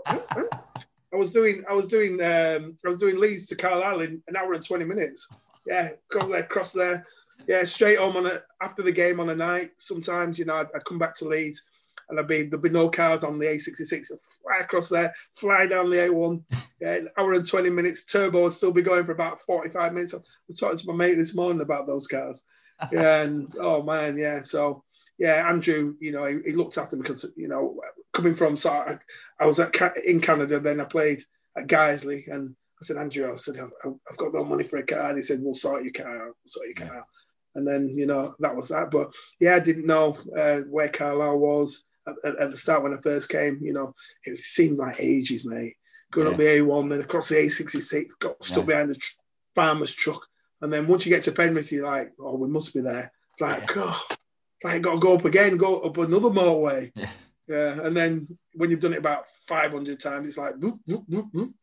I 0.07 1.19
was 1.19 1.33
doing 1.33 1.65
I 1.69 1.73
was 1.73 1.89
doing 1.89 2.21
um, 2.21 2.77
I 2.85 2.89
was 2.89 2.99
doing 2.99 3.19
Leeds 3.19 3.47
to 3.49 3.57
Carlisle 3.57 4.01
in 4.01 4.23
an 4.29 4.37
hour 4.37 4.53
and 4.53 4.65
20 4.65 4.85
minutes. 4.85 5.29
Yeah, 5.67 5.91
cross 6.09 6.29
there, 6.29 6.43
cross 6.43 6.73
there. 6.73 7.07
Yeah, 7.49 7.65
straight 7.65 7.99
home 7.99 8.17
on 8.17 8.27
a, 8.27 8.43
after 8.61 8.83
the 8.83 8.93
game 8.93 9.21
on 9.21 9.31
a 9.31 9.35
night. 9.35 9.73
Sometimes, 9.77 10.39
you 10.39 10.45
know, 10.45 10.57
I'd, 10.57 10.67
I'd 10.75 10.85
come 10.85 10.99
back 10.99 11.17
to 11.17 11.29
Leeds 11.29 11.63
and 12.09 12.19
I'd 12.19 12.27
be 12.27 12.45
there'd 12.45 12.63
be 12.63 12.69
no 12.69 12.89
cars 12.89 13.25
on 13.25 13.39
the 13.39 13.47
A66. 13.47 13.93
I'd 13.93 14.19
fly 14.43 14.59
across 14.61 14.89
there, 14.89 15.15
fly 15.37 15.67
down 15.67 15.91
the 15.91 15.97
A1. 15.97 16.43
Yeah, 16.79 16.93
an 16.97 17.09
hour 17.17 17.33
and 17.33 17.49
20 17.49 17.71
minutes. 17.71 18.05
Turbo 18.05 18.43
would 18.43 18.53
still 18.53 18.71
be 18.71 18.83
going 18.83 19.07
for 19.07 19.13
about 19.13 19.41
45 19.41 19.95
minutes. 19.95 20.13
I 20.13 20.19
was 20.47 20.59
talking 20.59 20.77
to 20.77 20.87
my 20.89 20.95
mate 20.95 21.15
this 21.15 21.35
morning 21.35 21.63
about 21.63 21.87
those 21.87 22.07
cars. 22.07 22.43
Yeah, 22.93 23.23
and 23.23 23.51
oh 23.59 23.83
man, 23.83 24.19
yeah. 24.19 24.43
So 24.43 24.85
yeah, 25.17 25.49
Andrew, 25.49 25.95
you 25.99 26.13
know, 26.13 26.27
he, 26.27 26.37
he 26.45 26.53
looked 26.53 26.77
after 26.77 26.97
me 26.97 27.01
because 27.01 27.25
you 27.35 27.49
know, 27.49 27.81
coming 28.13 28.35
from 28.35 28.59
so 28.59 28.69
I, 28.69 28.99
I 29.41 29.47
was 29.47 29.59
at 29.59 29.75
in 30.05 30.21
Canada, 30.21 30.61
then 30.61 30.81
I 30.81 30.85
played 30.85 31.21
at 31.57 31.69
Guiseley, 31.69 32.29
and 32.29 32.55
I 32.83 32.85
said, 32.85 32.99
Andrew, 32.99 33.33
I 33.33 33.37
said, 33.37 33.57
I've, 33.57 33.95
I've 34.11 34.17
got 34.19 34.35
no 34.35 34.45
money 34.45 34.65
for 34.65 34.77
a 34.77 34.85
car. 34.85 35.09
And 35.09 35.17
he 35.17 35.23
said, 35.23 35.41
We'll 35.41 35.55
sort 35.55 35.85
your 35.85 35.93
car 35.93 36.17
out, 36.17 36.25
we'll 36.25 36.35
sort 36.45 36.67
your 36.67 36.87
car 36.87 36.99
out. 36.99 37.07
And 37.55 37.67
then 37.67 37.89
you 37.89 38.05
know 38.05 38.35
that 38.41 38.55
was 38.55 38.69
that. 38.69 38.91
But 38.91 39.15
yeah, 39.41 39.55
I 39.55 39.61
didn't 39.61 39.87
know 39.87 40.19
uh, 40.37 40.61
where 40.69 40.91
Carlisle 40.91 41.39
was 41.39 41.85
at, 42.07 42.37
at, 42.37 42.51
the 42.51 42.57
start 42.57 42.83
when 42.83 42.95
I 42.95 43.01
first 43.01 43.29
came. 43.29 43.59
You 43.63 43.73
know, 43.73 43.95
it 44.25 44.41
seemed 44.41 44.79
like 44.79 44.97
ages, 45.01 45.45
mate. 45.45 45.77
Going 46.13 46.29
up 46.29 46.37
the 46.37 46.45
A1, 46.45 46.89
then 46.91 47.01
across 47.01 47.29
the 47.29 47.37
A66, 47.37 48.11
got 48.21 48.43
stuck 48.45 48.59
Yeah. 48.59 48.65
behind 48.65 48.91
the 48.91 48.95
tr- 48.95 49.15
farmer's 49.55 49.93
truck, 49.95 50.23
and 50.63 50.73
then 50.73 50.87
once 50.87 51.05
you 51.05 51.11
get 51.11 51.25
to 51.25 51.33
Penrith, 51.33 51.73
you're 51.73 51.85
like, 51.85 52.13
oh, 52.21 52.37
we 52.37 52.49
must 52.49 52.73
be 52.75 52.81
there. 52.81 53.11
It's 53.33 53.41
like, 53.41 53.67
God, 53.75 54.01
it's 54.11 54.65
like 54.65 54.83
got 54.83 54.95
to 54.95 54.99
go 55.01 55.17
up 55.17 55.25
again, 55.25 55.57
go 55.57 55.81
up 55.81 55.99
another 55.99 56.29
motorway. 56.31 56.93
Yeah. 56.95 57.11
Yeah, 57.49 57.81
and 57.83 57.97
then 57.97 58.39
when 58.55 58.71
you've 58.71 58.81
done 58.81 58.93
it 58.95 58.99
about 58.99 59.27
500 59.47 60.01
times, 60.01 60.27
it's 60.29 60.37
like, 60.39 60.57
whoop, 60.57 60.81
whoop, 60.87 61.05
whoop, 61.09 61.27
whoop. 61.33 61.55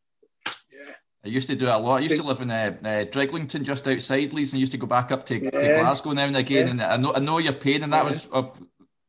yeah, 0.72 0.94
I 1.26 1.28
used 1.28 1.48
to 1.50 1.56
do 1.56 1.68
it 1.68 1.72
a 1.74 1.78
lot. 1.78 1.98
I 1.98 2.00
used 2.06 2.16
to 2.22 2.24
live 2.28 2.40
in 2.42 2.52
uh, 2.52 2.76
uh, 2.84 3.04
Drighlington, 3.06 3.64
just 3.66 3.86
outside 3.88 4.32
Leeds, 4.32 4.54
and 4.54 4.62
used 4.62 4.72
to 4.72 4.78
go 4.78 4.88
back 4.88 5.12
up 5.12 5.26
to, 5.26 5.40
to 5.40 5.46
Yeah. 5.54 5.82
Glasgow 5.82 6.12
now 6.14 6.24
and 6.26 6.38
again. 6.38 6.66
Yeah. 6.68 6.72
And 6.72 6.82
I 6.82 6.98
know, 6.98 7.14
I 7.14 7.20
know 7.20 7.38
your 7.40 7.54
pain, 7.54 7.84
and 7.84 7.92
that 7.92 8.04
Yeah. 8.06 8.10
was 8.10 8.28
of 8.28 8.62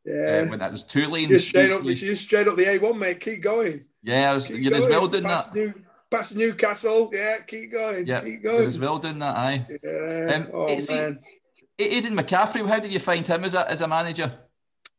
yeah. 0.05 0.45
uh, 0.45 0.51
when 0.51 0.59
that 0.59 0.73
was 0.73 0.85
two 0.85 1.09
lanes. 1.09 1.29
just 1.29 1.49
straight 1.49 1.73
up, 1.73 1.83
way. 1.83 1.95
just 1.95 2.23
straight 2.23 2.49
up 2.49 2.57
the 2.57 2.64
A1, 2.64 2.99
mate. 2.99 3.21
Keep 3.21 3.43
going. 3.43 3.85
yeah, 4.03 4.33
was, 4.33 4.47
Keep 4.47 4.61
you're 4.61 4.75
as 4.75 4.85
going. 4.85 4.93
well 4.93 5.09
doing 5.09 5.25
past 5.25 5.53
that. 5.53 5.59
New, 5.59 5.75
past 6.11 6.37
Newcastle. 6.37 7.11
Yeah, 7.12 7.38
keep 7.40 7.73
going. 7.73 8.07
Yeah, 8.07 8.21
keep 8.21 8.43
you're 8.43 8.53
going. 8.53 8.67
as 8.67 8.79
well 8.79 8.99
doing 8.99 9.19
that. 9.19 9.37
Aye. 9.37 9.67
Yeah. 9.83 10.35
Um, 10.35 10.49
oh 10.53 10.67
man, 10.88 11.21
Aidan 11.79 12.17
McCaffery, 12.17 12.67
how 12.67 12.81
did 12.81 12.93
you 12.93 13.01
find 13.01 13.27
him 13.27 13.45
as 13.45 13.55
a, 13.55 13.69
as 13.71 13.81
a 13.81 13.88
manager? 13.88 14.33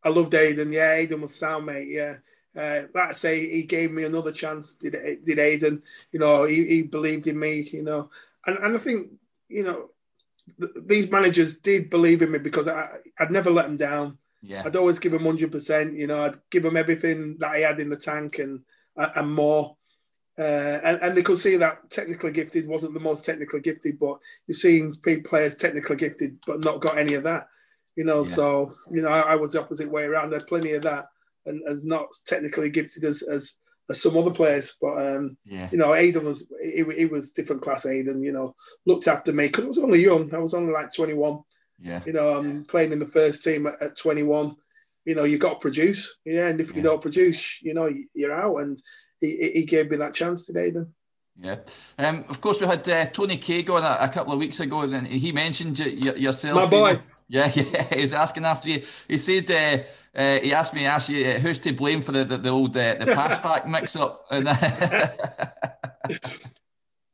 I 0.04 0.10
loved 0.10 0.34
Aidan. 0.36 0.72
Yeah, 0.72 0.94
Aidan 0.94 1.22
was 1.22 1.36
sound, 1.36 1.66
mate. 1.66 1.88
Yeah. 1.88 2.18
Uh, 2.56 2.84
like 2.94 3.10
I 3.10 3.14
say, 3.14 3.50
he 3.50 3.64
gave 3.64 3.92
me 3.92 4.04
another 4.04 4.32
chance. 4.32 4.76
Did 4.76 4.94
did 5.26 5.40
Aidan? 5.40 5.84
You 6.12 6.20
know, 6.20 6.46
he, 6.46 6.66
he 6.66 6.82
believed 6.84 7.28
in 7.28 7.38
me. 7.38 7.62
You 7.62 7.84
know, 7.84 8.10
and 8.46 8.58
and 8.58 8.76
I 8.76 8.80
think 8.80 9.12
you 9.50 9.64
know 9.64 9.90
th- 10.60 10.86
these 10.86 11.12
managers 11.12 11.58
did 11.58 11.90
believe 11.90 12.22
in 12.22 12.32
me 12.32 12.40
because 12.40 12.68
I 12.68 12.98
I'd 13.20 13.32
never 13.32 13.50
let 13.50 13.66
them 13.66 13.78
down. 13.78 14.18
Yeah, 14.46 14.64
I'd 14.66 14.76
always 14.76 15.00
give 15.00 15.14
him 15.14 15.24
hundred 15.24 15.52
percent. 15.52 15.94
You 15.98 16.08
know, 16.08 16.24
I'd 16.26 16.40
give 16.52 16.64
him 16.66 16.78
everything 16.78 17.38
that 17.40 17.52
I 17.52 17.60
had 17.60 17.80
in 17.80 17.90
the 17.90 17.98
tank 17.98 18.40
and 18.40 18.62
and 18.98 19.34
more. 19.34 19.76
Uh, 20.38 20.82
and, 20.84 21.02
and 21.02 21.18
they 21.18 21.24
could 21.24 21.38
see 21.38 21.56
that 21.56 21.90
technically 21.90 22.32
gifted 22.32 22.68
wasn't 22.68 22.94
the 22.94 23.00
most 23.00 23.26
technically 23.26 23.62
gifted, 23.62 23.98
but 23.98 24.18
you've 24.48 24.58
seen 24.58 24.94
big 25.02 25.24
players 25.24 25.56
technically 25.56 25.96
gifted 25.96 26.38
but 26.46 26.62
not 26.64 26.82
got 26.82 26.98
any 26.98 27.14
of 27.14 27.24
that. 27.24 27.48
You 27.96 28.04
know, 28.04 28.20
Yeah. 28.26 28.36
so 28.36 28.74
you 28.92 29.02
know, 29.02 29.10
I, 29.10 29.22
I 29.22 29.36
was 29.36 29.54
the 29.54 29.62
opposite 29.62 29.90
way 29.90 30.04
around. 30.04 30.34
Had 30.34 30.48
plenty 30.48 30.74
of 30.74 30.84
that, 30.84 31.08
and 31.46 31.64
as 31.68 31.86
not 31.86 32.08
technically 32.26 32.70
gifted 32.70 33.06
as 33.06 33.22
as, 33.22 33.56
as 33.90 34.02
some 34.02 34.18
other 34.18 34.32
players. 34.32 34.76
But 34.82 35.16
um, 35.16 35.38
yeah, 35.46 35.70
you 35.72 35.78
know, 35.78 35.94
Aidan 35.94 36.26
was 36.26 36.52
he, 36.62 36.84
he 36.98 37.06
was 37.06 37.32
different 37.32 37.62
class. 37.62 37.86
Aidan, 37.86 38.22
you 38.22 38.34
know, 38.34 38.54
looked 38.86 39.08
after 39.08 39.32
me 39.32 39.48
because 39.48 39.64
I 39.64 39.68
was 39.68 39.78
only 39.78 40.04
young. 40.04 40.34
I 40.36 40.40
was 40.40 40.54
only 40.54 40.74
like 40.74 40.94
twenty 40.94 41.14
one 41.14 41.40
yeah, 41.80 42.02
you 42.06 42.14
know, 42.14 42.38
I'm 42.38 42.66
playing 42.66 42.92
in 42.92 43.00
the 43.00 43.08
first 43.08 43.44
team 43.44 43.68
at, 43.68 43.82
at 43.82 43.98
21. 43.98 44.56
You 45.06 45.16
know, 45.16 45.24
you 45.24 45.38
got 45.38 45.54
to 45.54 45.60
produce, 45.60 46.18
yeah, 46.26 46.48
and 46.48 46.60
if 46.60 46.76
you 46.76 46.82
don't 46.82 47.02
produce, 47.02 47.62
you 47.62 47.74
know, 47.74 47.90
you're 48.14 48.34
out. 48.34 48.58
And 48.58 48.82
he, 49.22 49.52
he 49.52 49.66
gave 49.66 49.92
me 49.92 49.98
that 49.98 50.16
chance 50.16 50.46
today. 50.46 50.72
Then 50.72 50.94
yeah. 51.36 51.58
Um, 51.98 52.26
of 52.30 52.40
course, 52.42 52.62
we 52.62 52.68
had 52.68 52.88
uh, 52.90 53.06
Tony 53.08 53.38
Caig 53.38 53.70
on 53.70 53.84
a, 53.84 53.98
a 54.02 54.10
couple 54.10 54.34
of 54.34 54.40
weeks 54.40 54.60
ago, 54.60 54.82
and 54.82 55.06
he 55.06 55.32
mentioned 55.32 55.78
you, 55.80 55.92
you, 55.92 56.16
yourself. 56.16 56.56
My 56.56 56.66
boy. 56.66 57.00
Yeah, 57.28 57.52
yeah. 57.56 57.84
He 57.84 58.02
was 58.02 58.14
asking 58.14 58.46
after 58.46 58.70
you. 58.70 58.84
He 59.08 59.18
said 59.18 59.50
uh, 59.52 59.80
uh, 60.18 60.40
he 60.40 60.54
asked 60.54 60.74
me 60.74 60.82
to 60.82 60.86
ask 60.86 61.10
you 61.10 61.28
uh, 61.28 61.40
who's 61.40 61.60
to 61.60 61.74
blame 61.74 62.02
for 62.02 62.14
the 62.14 62.24
the, 62.24 62.38
the 62.38 62.50
old 62.50 62.78
uh, 62.78 62.94
the 62.96 63.06
pass 63.08 63.42
back 63.42 63.68
mix 63.68 63.96
up. 63.96 64.26
And 64.32 64.48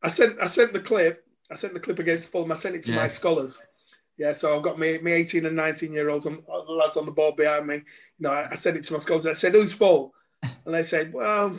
I 0.04 0.10
sent 0.10 0.40
I 0.40 0.48
sent 0.48 0.74
the 0.74 0.82
clip. 0.82 1.26
I 1.50 1.56
sent 1.56 1.74
the 1.74 1.80
clip 1.80 2.00
against 2.00 2.32
Fulham. 2.32 2.52
I 2.52 2.58
sent 2.58 2.76
it 2.76 2.84
to 2.86 2.92
Yeah. 2.92 2.98
my 2.98 3.08
scholars. 3.08 3.60
Yeah, 4.22 4.34
so 4.34 4.56
I've 4.56 4.62
got 4.62 4.78
me, 4.78 5.00
me 5.00 5.14
18 5.14 5.48
and 5.48 5.56
19 5.56 5.92
year 5.92 6.12
olds 6.12 6.28
and 6.28 6.44
the 6.46 6.74
lads 6.74 6.96
on 6.96 7.08
the 7.08 7.12
board 7.12 7.36
behind 7.38 7.66
me. 7.66 7.78
You 7.78 7.84
know, 8.20 8.30
I, 8.30 8.50
I 8.52 8.56
sent 8.56 8.78
it 8.78 8.84
to 8.84 8.94
my 8.94 9.00
scholars. 9.00 9.26
I 9.26 9.34
said, 9.34 9.54
"Whose 9.54 9.74
fault?" 9.74 10.14
And 10.44 10.76
they 10.76 10.84
said, 10.84 11.12
"Well, 11.12 11.58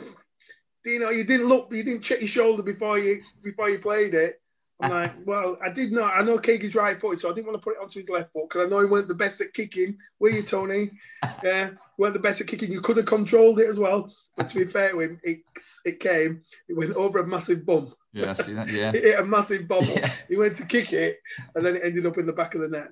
you 0.85 0.99
know, 0.99 1.09
you 1.09 1.25
didn't 1.25 1.49
look, 1.49 1.73
you 1.73 1.83
didn't 1.83 2.03
check 2.03 2.21
your 2.21 2.29
shoulder 2.29 2.63
before 2.63 2.97
you 2.97 3.21
before 3.43 3.69
you 3.69 3.79
played 3.79 4.13
it." 4.13 4.41
I'm 4.79 4.91
like, 5.01 5.11
"Well, 5.25 5.57
I 5.61 5.71
did 5.71 5.91
not. 5.91 6.13
I 6.15 6.23
know 6.23 6.37
Keegan's 6.37 6.73
right 6.73 6.97
footed, 6.97 7.19
so 7.19 7.29
I 7.29 7.33
didn't 7.33 7.47
want 7.47 7.61
to 7.61 7.63
put 7.63 7.75
it 7.75 7.83
onto 7.83 7.99
his 7.99 8.07
left 8.07 8.31
foot 8.31 8.47
because 8.47 8.65
I 8.65 8.69
know 8.69 8.79
he 8.79 8.85
weren't 8.85 9.09
the 9.09 9.13
best 9.13 9.41
at 9.41 9.53
kicking. 9.53 9.97
Were 10.19 10.29
you, 10.29 10.43
Tony? 10.43 10.91
Yeah, 11.43 11.71
weren't 11.97 12.13
the 12.13 12.21
best 12.21 12.39
at 12.39 12.47
kicking. 12.47 12.71
You 12.71 12.79
could 12.79 12.95
have 12.95 13.07
controlled 13.07 13.59
it 13.59 13.67
as 13.69 13.77
well. 13.77 14.09
But 14.37 14.47
to 14.47 14.59
be 14.59 14.71
fair 14.71 14.91
to 14.91 15.01
him, 15.01 15.19
it 15.21 15.41
it 15.83 15.99
came. 15.99 16.43
It 16.69 16.77
went 16.77 16.95
over 16.95 17.19
a 17.19 17.27
massive 17.27 17.65
bump. 17.65 17.93
Yeah, 18.13 18.31
I 18.31 18.33
see 18.33 18.53
that. 18.53 18.69
Yeah, 18.69 18.91
It 18.93 19.03
hit 19.03 19.19
a 19.19 19.25
massive 19.25 19.67
bubble. 19.67 19.87
Yeah. 19.93 20.11
He 20.27 20.37
went 20.37 20.55
to 20.55 20.65
kick 20.65 20.93
it, 20.93 21.19
and 21.55 21.65
then 21.65 21.75
it 21.75 21.83
ended 21.83 22.05
up 22.05 22.17
in 22.17 22.25
the 22.25 22.33
back 22.33 22.55
of 22.55 22.61
the 22.61 22.67
net. 22.67 22.89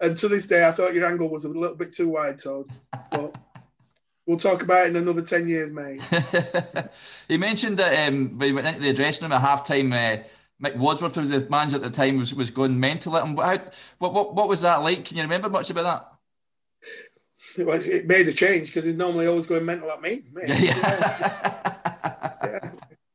And, 0.00 0.16
to 0.16 0.28
this 0.28 0.46
day, 0.46 0.66
I 0.66 0.72
thought 0.72 0.94
your 0.94 1.06
angle 1.06 1.28
was 1.28 1.44
a 1.44 1.48
little 1.48 1.76
bit 1.76 1.92
too 1.92 2.08
wide, 2.08 2.38
Todd. 2.38 2.66
But 3.10 3.34
we'll 4.26 4.38
talk 4.38 4.62
about 4.62 4.86
it 4.86 4.90
in 4.90 4.96
another 4.96 5.22
ten 5.22 5.48
years, 5.48 5.72
mate. 5.72 6.02
he 7.28 7.38
mentioned 7.38 7.78
that 7.78 8.08
um, 8.08 8.38
when 8.38 8.48
he 8.48 8.52
went 8.52 8.66
into 8.66 8.80
the 8.80 8.92
dressing 8.92 9.24
room 9.24 9.32
at 9.32 9.40
half 9.40 9.66
time, 9.66 9.92
uh, 9.92 10.18
Mick 10.62 10.76
Wadsworth 10.76 11.14
who 11.14 11.20
was 11.20 11.30
the 11.30 11.46
manager 11.48 11.76
at 11.76 11.82
the 11.82 11.90
time 11.90 12.18
was, 12.18 12.34
was 12.34 12.50
going 12.50 12.78
mental 12.78 13.16
at 13.16 13.24
him. 13.24 13.36
How, 13.36 13.60
what, 13.98 14.12
what 14.12 14.34
what 14.34 14.48
was 14.48 14.62
that 14.62 14.82
like? 14.82 15.04
Can 15.04 15.16
you 15.16 15.22
remember 15.22 15.48
much 15.48 15.70
about 15.70 15.84
that? 15.84 16.12
It, 17.56 17.86
it 17.86 18.06
made 18.06 18.28
a 18.28 18.32
change 18.32 18.68
because 18.68 18.84
he's 18.84 18.94
normally 18.94 19.26
always 19.26 19.46
going 19.46 19.64
mental 19.64 19.90
at 19.90 20.02
me. 20.02 20.24
mate. 20.32 20.48
Yeah. 20.48 22.27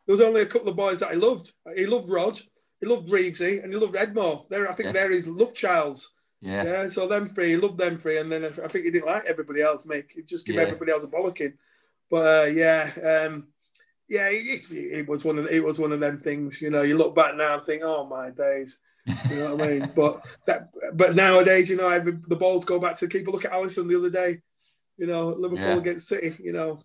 There 0.06 0.14
was 0.14 0.22
only 0.22 0.42
a 0.42 0.46
couple 0.46 0.70
of 0.70 0.76
boys 0.76 1.00
that 1.00 1.12
he 1.12 1.18
loved. 1.18 1.52
He 1.76 1.86
loved 1.86 2.10
Rod, 2.10 2.40
he 2.80 2.86
loved 2.88 3.10
Reevesy, 3.10 3.64
and 3.64 3.72
he 3.72 3.80
loved 3.80 3.96
Edmore. 3.96 4.48
They're, 4.50 4.70
I 4.70 4.74
think 4.74 4.88
Yeah. 4.88 4.92
they're 4.94 5.12
his 5.12 5.28
love 5.28 5.54
childs. 5.54 6.14
yeah, 6.42 6.64
Yeah, 6.64 6.90
so 6.90 7.08
them 7.08 7.30
three, 7.30 7.50
he 7.52 7.58
loved 7.58 7.78
them 7.78 7.98
three, 7.98 8.18
and 8.18 8.30
then 8.32 8.44
I 8.44 8.50
think 8.68 8.84
he 8.86 8.92
didn't 8.92 9.06
like 9.06 9.24
everybody 9.26 9.62
else, 9.62 9.84
Mick. 9.84 10.12
He 10.12 10.24
just 10.24 10.46
give 10.46 10.56
Yeah. 10.58 10.64
everybody 10.64 10.92
else 10.92 11.04
a 11.04 11.08
bollocking. 11.08 11.54
But 12.10 12.48
uh, 12.48 12.52
yeah, 12.52 12.92
um, 13.26 13.48
yeah, 14.10 14.28
it, 14.30 14.70
it, 14.72 15.08
was 15.08 15.24
one 15.24 15.40
of 15.40 15.48
it 15.50 15.64
was 15.64 15.80
one 15.80 15.94
of 15.94 16.02
them 16.02 16.20
things. 16.20 16.62
You 16.62 16.70
know, 16.70 16.82
you 16.82 16.98
look 16.98 17.16
back 17.16 17.36
now 17.36 17.58
and 17.58 17.66
think, 17.66 17.82
oh 17.84 18.06
my 18.06 18.30
days. 18.30 18.80
You 19.30 19.38
know 19.38 19.56
what 19.56 19.68
I 19.70 19.72
mean? 19.80 19.92
But 19.96 20.22
that, 20.48 20.70
but 20.94 21.16
nowadays, 21.16 21.70
you 21.70 21.78
know, 21.78 21.88
every, 21.90 22.18
the 22.28 22.36
balls 22.36 22.66
go 22.66 22.78
back 22.80 22.98
to 22.98 23.08
the 23.08 23.12
keeper. 23.12 23.32
Look 23.32 23.46
at 23.46 23.52
Alisson 23.54 23.88
the 23.88 23.98
other 23.98 24.10
day. 24.10 24.42
You 24.98 25.08
know, 25.08 25.30
Liverpool 25.30 25.64
Yeah. 25.66 25.78
against 25.78 26.08
City. 26.10 26.36
You 26.44 26.52
know, 26.52 26.80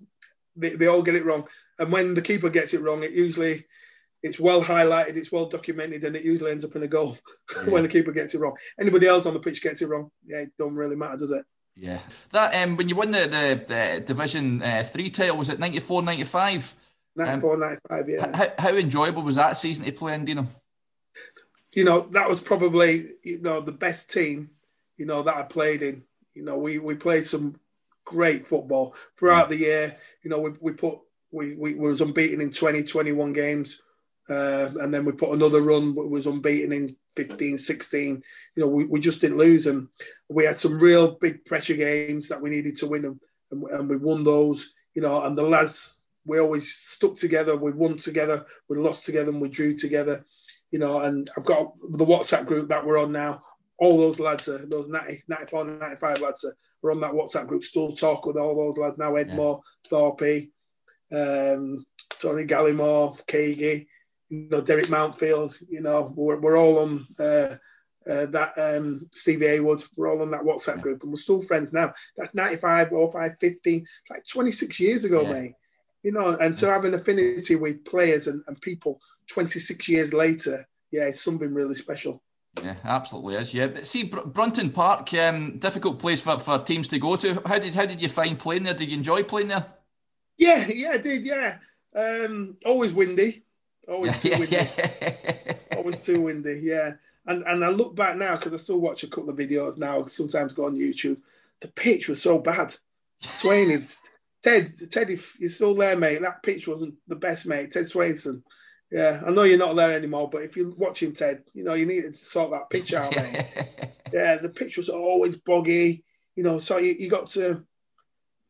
they, 0.57 0.71
they 0.71 0.87
all 0.87 1.03
get 1.03 1.17
it 1.17 1.25
wrong, 1.25 1.47
and 1.79 1.93
when 1.93 2.15
the 2.15 2.23
keeper 2.23 2.51
gets 2.51 2.75
it 2.75 2.81
wrong, 2.81 3.03
it 3.03 3.13
usually 3.13 3.65
it's 4.23 4.41
well 4.41 4.63
highlighted, 4.63 5.17
it's 5.17 5.33
well 5.33 5.47
documented, 5.47 6.05
and 6.05 6.17
it 6.17 6.25
usually 6.25 6.51
ends 6.51 6.65
up 6.65 6.75
in 6.77 6.83
a 6.83 6.89
goal 6.89 7.17
when 7.67 7.83
the 7.83 7.89
keeper 7.89 8.13
gets 8.13 8.35
it 8.35 8.41
wrong. 8.41 8.57
Anybody 8.81 9.07
else 9.07 9.27
on 9.27 9.35
the 9.35 9.41
pitch 9.41 9.63
gets 9.63 9.83
it 9.83 9.89
wrong, 9.89 10.11
yeah, 10.27 10.39
it 10.39 10.53
don't 10.59 10.75
really 10.75 10.97
matter, 10.97 11.19
does 11.19 11.31
it? 11.31 11.45
yeah. 11.79 12.01
That 12.33 12.55
um, 12.55 12.77
when 12.77 12.89
you 12.89 12.97
won 12.97 13.11
the 13.11 13.21
the, 13.21 13.65
the 13.67 14.03
Division 14.05 14.63
uh, 14.63 14.83
Three 14.91 15.11
title 15.11 15.37
was 15.37 15.49
it 15.49 15.59
94, 15.59 16.03
95? 16.03 16.75
94, 17.17 17.55
um, 17.55 17.61
95, 17.61 18.09
yeah. 18.09 18.37
How, 18.37 18.53
how 18.59 18.77
enjoyable 18.77 19.23
was 19.23 19.37
that 19.37 19.57
season 19.57 19.85
to 19.85 19.93
play 19.93 20.15
in, 20.15 20.25
Dino? 20.25 20.47
You 21.73 21.85
know, 21.85 22.01
that 22.13 22.29
was 22.29 22.41
probably, 22.41 23.11
you 23.23 23.41
know, 23.41 23.61
the 23.61 23.73
best 23.73 24.11
team, 24.11 24.51
you 24.97 25.07
know, 25.07 25.23
that 25.23 25.37
I 25.37 25.43
played 25.43 25.83
in. 25.83 26.05
You 26.35 26.45
know, 26.45 26.59
we, 26.59 26.79
we 26.79 26.95
played 26.95 27.27
some 27.27 27.59
great 28.05 28.47
football 28.47 28.95
throughout 29.17 29.47
mm. 29.47 29.51
the 29.51 29.57
year. 29.57 29.97
You 30.23 30.31
know, 30.31 30.41
we, 30.41 30.51
we 30.61 30.73
put, 30.73 30.99
we, 31.31 31.55
we 31.55 31.75
was 31.75 32.01
unbeaten 32.01 32.41
in 32.41 32.51
20, 32.51 32.85
21 32.85 33.33
games. 33.33 33.83
Uh, 34.29 34.71
and 34.81 34.93
then 34.93 35.05
we 35.05 35.13
put 35.13 35.33
another 35.33 35.63
run, 35.63 35.95
was 35.95 36.27
unbeaten 36.27 36.73
in 36.73 36.97
15, 37.17 37.59
16. 37.59 38.23
You 38.57 38.63
know, 38.63 38.69
we, 38.69 38.85
we 38.85 39.01
just 39.01 39.21
didn't 39.21 39.39
lose. 39.39 39.67
And 39.67 39.89
we 40.29 40.45
had 40.45 40.59
some 40.59 40.79
real 40.79 41.13
big 41.13 41.45
pressure 41.45 41.75
games 41.75 42.29
that 42.29 42.41
we 42.41 42.51
needed 42.51 42.77
to 42.77 42.87
win 42.87 43.03
them. 43.03 43.21
And, 43.51 43.65
and 43.65 43.89
we 43.89 43.97
won 43.97 44.25
those, 44.25 44.75
you 44.95 45.03
know, 45.03 45.23
and 45.23 45.37
the 45.37 45.43
lads, 45.43 46.05
we 46.27 46.39
always 46.39 46.75
stuck 46.75 47.17
together. 47.17 47.57
We 47.57 47.73
won 47.73 47.97
together, 47.97 48.45
we 48.69 48.77
lost 48.77 49.07
together, 49.07 49.31
and 49.31 49.41
we 49.41 49.49
drew 49.49 49.75
together, 49.75 50.25
you 50.71 50.79
know. 50.79 51.01
And 51.01 51.31
I've 51.37 51.47
got 51.47 51.75
the 51.77 52.05
WhatsApp 52.05 52.45
group 52.45 52.69
that 52.69 52.85
we're 52.85 52.99
on 52.99 53.13
now. 53.13 53.41
All 53.79 53.97
those 53.97 54.21
lads, 54.21 54.49
are, 54.49 54.67
those 54.67 54.89
90, 54.89 55.23
94, 55.29 55.65
95 55.65 56.21
lads 56.21 56.45
are, 56.45 56.55
are 56.85 56.91
on 56.91 57.01
that 57.01 57.13
WhatsApp 57.13 57.47
group. 57.47 57.65
Still 57.65 57.93
talk 57.93 58.27
with 58.27 58.37
all 58.37 58.55
those 58.55 58.77
lads 58.77 58.99
now. 58.99 59.13
Edmore, 59.13 59.61
yeah. 59.85 59.91
Thorpe, 59.91 60.51
um, 61.13 61.85
Tony 62.21 62.45
Gallimore, 62.45 63.19
Kagi 63.27 63.87
you 64.29 64.49
know, 64.51 64.61
Derek 64.61 64.87
Mountfield, 64.87 65.63
you 65.69 65.81
know, 65.81 66.13
we're, 66.15 66.39
we're 66.39 66.59
all 66.59 66.79
on 66.79 67.07
uh, 67.19 67.57
uh, 68.09 68.27
that 68.27 68.53
um, 68.57 69.09
Stevie 69.15 69.47
Hayward, 69.47 69.83
we're 69.97 70.09
all 70.09 70.23
on 70.23 70.31
that 70.31 70.43
WhatsApp 70.43 70.81
group 70.81 71.03
and 71.03 71.13
we're 71.13 71.17
still 71.17 71.43
friends 71.43 71.73
now. 71.73 71.93
That's 72.17 72.35
95, 72.35 72.91
05, 73.13 73.33
15, 73.41 73.87
like 74.11 74.27
26 74.27 74.81
years 74.81 75.05
ago, 75.05 75.23
yeah. 75.23 75.33
mate. 75.33 75.53
You 76.03 76.13
know, 76.13 76.37
and 76.37 76.57
to 76.59 76.71
have 76.71 76.85
an 76.85 76.95
affinity 76.95 77.57
with 77.57 77.85
players 77.85 78.29
and, 78.29 78.43
and 78.47 78.61
people 78.61 79.01
26 79.29 79.89
years 79.89 80.13
later, 80.13 80.67
yeah, 80.91 81.05
it's 81.05 81.23
something 81.23 81.53
really 81.53 81.75
special. 81.75 82.23
Yeah, 82.63 82.77
absolutely 82.85 83.35
is. 83.35 83.53
Yeah, 83.53 83.67
but 83.67 83.87
see, 83.87 84.05
Br- 84.05 84.21
Brunton 84.21 84.71
Park, 84.71 85.13
um, 85.15 85.59
difficult 85.59 85.99
place 85.99 86.21
for, 86.21 86.39
for 86.39 86.59
teams 86.59 86.89
to 86.89 86.99
go 86.99 87.17
to. 87.17 87.43
How 87.45 87.59
did 87.59 87.75
how 87.75 87.85
did 87.85 88.01
you 88.01 88.09
find 88.09 88.39
playing 88.39 88.63
there? 88.63 88.75
Did 88.75 88.91
you 88.91 88.97
enjoy 88.97 89.23
playing 89.23 89.49
there? 89.49 89.67
Yeah, 90.39 90.67
yeah, 90.69 90.91
I 90.93 90.99
did. 90.99 91.25
Yeah, 91.25 91.59
um, 91.95 92.57
always 92.65 92.93
windy. 92.93 93.43
Always 93.89 94.21
too 94.23 94.31
windy. 94.39 94.69
Always 95.77 96.05
too 96.05 96.21
windy. 96.23 96.61
Yeah. 96.63 96.95
And 97.27 97.45
and 97.47 97.65
I 97.65 97.69
look 97.69 97.95
back 97.95 98.17
now 98.17 98.37
because 98.37 98.55
I 98.55 98.57
still 98.57 98.81
watch 98.81 99.03
a 99.03 99.09
couple 99.09 99.31
of 99.31 99.37
videos 99.37 99.77
now. 99.77 100.07
Sometimes 100.07 100.55
go 100.55 100.65
on 100.65 100.77
YouTube. 100.77 101.19
The 101.61 101.69
pitch 101.69 102.09
was 102.09 102.23
so 102.23 102.39
bad. 102.39 102.75
Swain, 103.21 103.85
Ted, 104.43 104.69
Ted, 104.91 105.11
if 105.11 105.39
you're 105.41 105.51
still 105.51 105.75
there, 105.75 105.97
mate, 105.97 106.21
that 106.21 106.43
pitch 106.43 106.69
wasn't 106.69 106.95
the 107.09 107.17
best, 107.17 107.47
mate. 107.47 107.73
Ted 107.73 107.85
Swainson. 107.85 108.43
Yeah, 108.91 109.21
I 109.27 109.31
know 109.31 109.43
you're 109.43 109.59
not 109.59 109.75
there 109.75 109.93
anymore, 109.93 110.31
but 110.31 110.43
if 110.43 110.57
you're 110.57 110.75
watching 110.75 111.13
Ted, 111.13 111.43
you 111.53 111.65
know 111.65 111.75
you 111.75 111.85
needed 111.85 112.15
to 112.15 112.19
sort 112.19 112.53
that 112.53 112.71
pitch 112.71 112.95
out, 112.95 113.15
mate. 113.15 113.47
yeah, 114.13 114.37
the 114.37 114.49
pitch 114.49 114.79
was 114.79 114.89
always 114.89 115.37
boggy. 115.37 116.05
You 116.37 116.45
know, 116.45 116.59
so 116.59 116.79
you, 116.79 116.95
you 116.99 117.11
got 117.11 117.27
to 117.31 117.65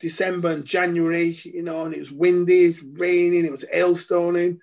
December 0.00 0.50
and 0.50 0.64
January, 0.64 1.38
you 1.44 1.62
know, 1.62 1.84
and 1.84 1.94
it 1.94 1.98
was 1.98 2.12
windy, 2.12 2.64
it 2.64 2.68
was 2.68 2.82
raining, 2.82 3.44
it 3.44 3.50
was 3.50 3.64
hailstoning. 3.64 4.58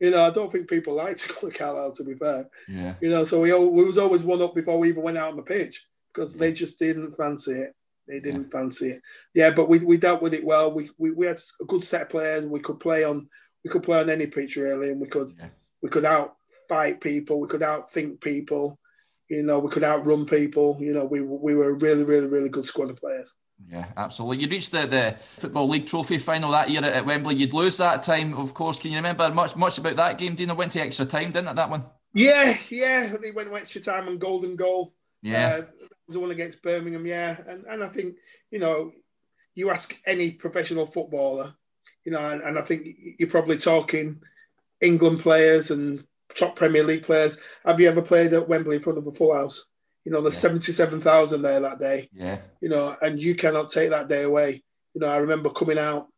You 0.00 0.10
know, 0.10 0.24
I 0.24 0.30
don't 0.30 0.52
think 0.52 0.68
people 0.68 0.94
like 1.04 1.16
to 1.18 1.32
go 1.32 1.48
to 1.48 1.56
Carlisle, 1.56 1.92
to 1.92 2.04
be 2.04 2.14
fair. 2.14 2.48
Yeah. 2.68 2.94
You 3.00 3.10
know, 3.10 3.24
so 3.24 3.40
we, 3.40 3.52
we 3.52 3.84
was 3.84 3.98
always 3.98 4.22
one 4.22 4.42
up 4.42 4.54
before 4.54 4.78
we 4.78 4.88
even 4.88 5.02
went 5.02 5.18
out 5.18 5.30
on 5.30 5.36
the 5.36 5.42
pitch 5.42 5.86
because 6.12 6.34
they 6.34 6.52
just 6.52 6.78
didn't 6.78 7.16
fancy 7.16 7.52
it. 7.52 7.74
They 8.06 8.20
didn't 8.20 8.50
yeah. 8.52 8.60
fancy 8.60 8.90
it. 8.90 9.02
Yeah, 9.32 9.50
but 9.50 9.68
we, 9.68 9.78
we 9.78 9.96
dealt 9.96 10.22
with 10.22 10.34
it 10.34 10.44
well. 10.44 10.72
We, 10.72 10.90
we 10.98 11.10
we 11.10 11.26
had 11.26 11.40
a 11.60 11.64
good 11.64 11.84
set 11.84 12.02
of 12.02 12.08
players. 12.10 12.44
We 12.44 12.60
could 12.60 12.78
play 12.78 13.02
on 13.02 13.28
we 13.64 13.70
could 13.70 13.82
play 13.82 14.00
on 14.00 14.10
any 14.10 14.26
pitch 14.26 14.56
really, 14.56 14.90
and 14.90 15.00
we 15.00 15.08
could 15.08 15.32
yeah. 15.38 15.48
we 15.82 15.88
could 15.88 16.04
out 16.04 16.36
fight 16.68 17.00
people. 17.00 17.40
We 17.40 17.48
could 17.48 17.62
outthink 17.62 18.20
people. 18.20 18.78
You 19.30 19.42
know, 19.42 19.58
we 19.58 19.70
could 19.70 19.84
outrun 19.84 20.26
people. 20.26 20.76
You 20.80 20.92
know, 20.92 21.06
we 21.06 21.22
we 21.22 21.54
were 21.54 21.70
a 21.70 21.74
really 21.74 22.04
really 22.04 22.26
really 22.26 22.50
good 22.50 22.66
squad 22.66 22.90
of 22.90 22.96
players. 22.96 23.34
Yeah, 23.68 23.86
absolutely. 23.96 24.42
You 24.42 24.48
reached 24.48 24.72
the, 24.72 24.86
the 24.86 25.16
Football 25.40 25.68
League 25.68 25.86
Trophy 25.86 26.18
final 26.18 26.50
that 26.52 26.70
year 26.70 26.84
at, 26.84 27.06
Wembley. 27.06 27.36
You'd 27.36 27.52
lose 27.52 27.76
that 27.78 28.02
time, 28.02 28.34
of 28.34 28.54
course. 28.54 28.78
Can 28.78 28.90
you 28.90 28.98
remember 28.98 29.32
much 29.32 29.56
much 29.56 29.78
about 29.78 29.96
that 29.96 30.18
game? 30.18 30.34
Dino 30.34 30.54
went 30.54 30.72
to 30.72 30.80
extra 30.80 31.06
time, 31.06 31.32
didn't 31.32 31.48
it? 31.48 31.56
That 31.56 31.70
one. 31.70 31.84
Yeah, 32.12 32.56
yeah. 32.70 33.16
They 33.20 33.30
went 33.30 33.48
to 33.48 33.56
extra 33.56 33.80
time 33.80 34.08
and 34.08 34.20
golden 34.20 34.56
goal. 34.56 34.94
Yeah, 35.22 35.60
uh, 35.62 35.86
was 36.06 36.14
the 36.14 36.20
one 36.20 36.30
against 36.30 36.62
Birmingham. 36.62 37.06
Yeah, 37.06 37.36
and 37.48 37.64
and 37.64 37.82
I 37.82 37.88
think 37.88 38.16
you 38.50 38.58
know, 38.58 38.92
you 39.54 39.70
ask 39.70 39.96
any 40.06 40.32
professional 40.32 40.86
footballer, 40.86 41.54
you 42.04 42.12
know, 42.12 42.30
and, 42.30 42.42
and 42.42 42.58
I 42.58 42.62
think 42.62 42.88
you're 43.18 43.30
probably 43.30 43.58
talking 43.58 44.20
England 44.80 45.20
players 45.20 45.70
and 45.70 46.04
top 46.34 46.56
Premier 46.56 46.84
League 46.84 47.04
players. 47.04 47.38
Have 47.64 47.80
you 47.80 47.88
ever 47.88 48.02
played 48.02 48.32
at 48.32 48.48
Wembley 48.48 48.76
in 48.76 48.82
front 48.82 48.98
of 48.98 49.06
a 49.06 49.12
full 49.12 49.34
house? 49.34 49.66
You 50.04 50.12
know, 50.12 50.20
there's 50.20 50.34
yeah. 50.36 50.50
77,000 50.50 51.42
there 51.42 51.60
that 51.60 51.78
day. 51.78 52.08
Yeah. 52.12 52.38
You 52.60 52.68
know, 52.68 52.96
and 53.00 53.18
you 53.18 53.34
cannot 53.34 53.70
take 53.70 53.90
that 53.90 54.08
day 54.08 54.22
away. 54.22 54.62
You 54.94 55.00
know, 55.00 55.08
I 55.08 55.18
remember 55.18 55.50
coming 55.50 55.78
out 55.78 56.08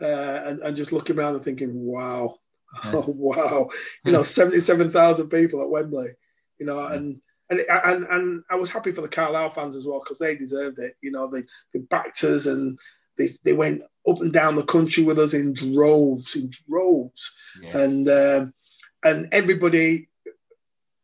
uh, 0.00 0.40
and, 0.44 0.60
and 0.60 0.76
just 0.76 0.92
looking 0.92 1.18
around 1.18 1.34
and 1.34 1.44
thinking, 1.44 1.72
wow, 1.74 2.36
yeah. 2.84 2.92
oh, 2.94 3.04
wow. 3.08 3.70
You 4.04 4.12
know, 4.12 4.22
77,000 4.24 5.28
people 5.28 5.62
at 5.62 5.70
Wembley, 5.70 6.12
you 6.58 6.66
know, 6.66 6.80
yeah. 6.80 6.94
and, 6.94 7.20
and, 7.50 7.60
and, 7.68 8.04
and 8.06 8.44
I 8.48 8.56
was 8.56 8.70
happy 8.70 8.92
for 8.92 9.02
the 9.02 9.08
Carlisle 9.08 9.50
fans 9.50 9.76
as 9.76 9.86
well 9.86 10.00
because 10.00 10.18
they 10.18 10.36
deserved 10.36 10.78
it. 10.78 10.94
You 11.02 11.10
know, 11.10 11.26
they, 11.26 11.42
they 11.74 11.80
backed 11.80 12.22
us 12.24 12.46
and 12.46 12.78
they, 13.18 13.30
they 13.44 13.52
went 13.52 13.82
up 14.08 14.20
and 14.20 14.32
down 14.32 14.56
the 14.56 14.62
country 14.62 15.02
with 15.02 15.18
us 15.18 15.34
in 15.34 15.52
droves, 15.52 16.36
in 16.36 16.50
droves. 16.68 17.36
And, 17.74 18.08
um, 18.08 18.54
and 19.02 19.28
everybody 19.32 20.09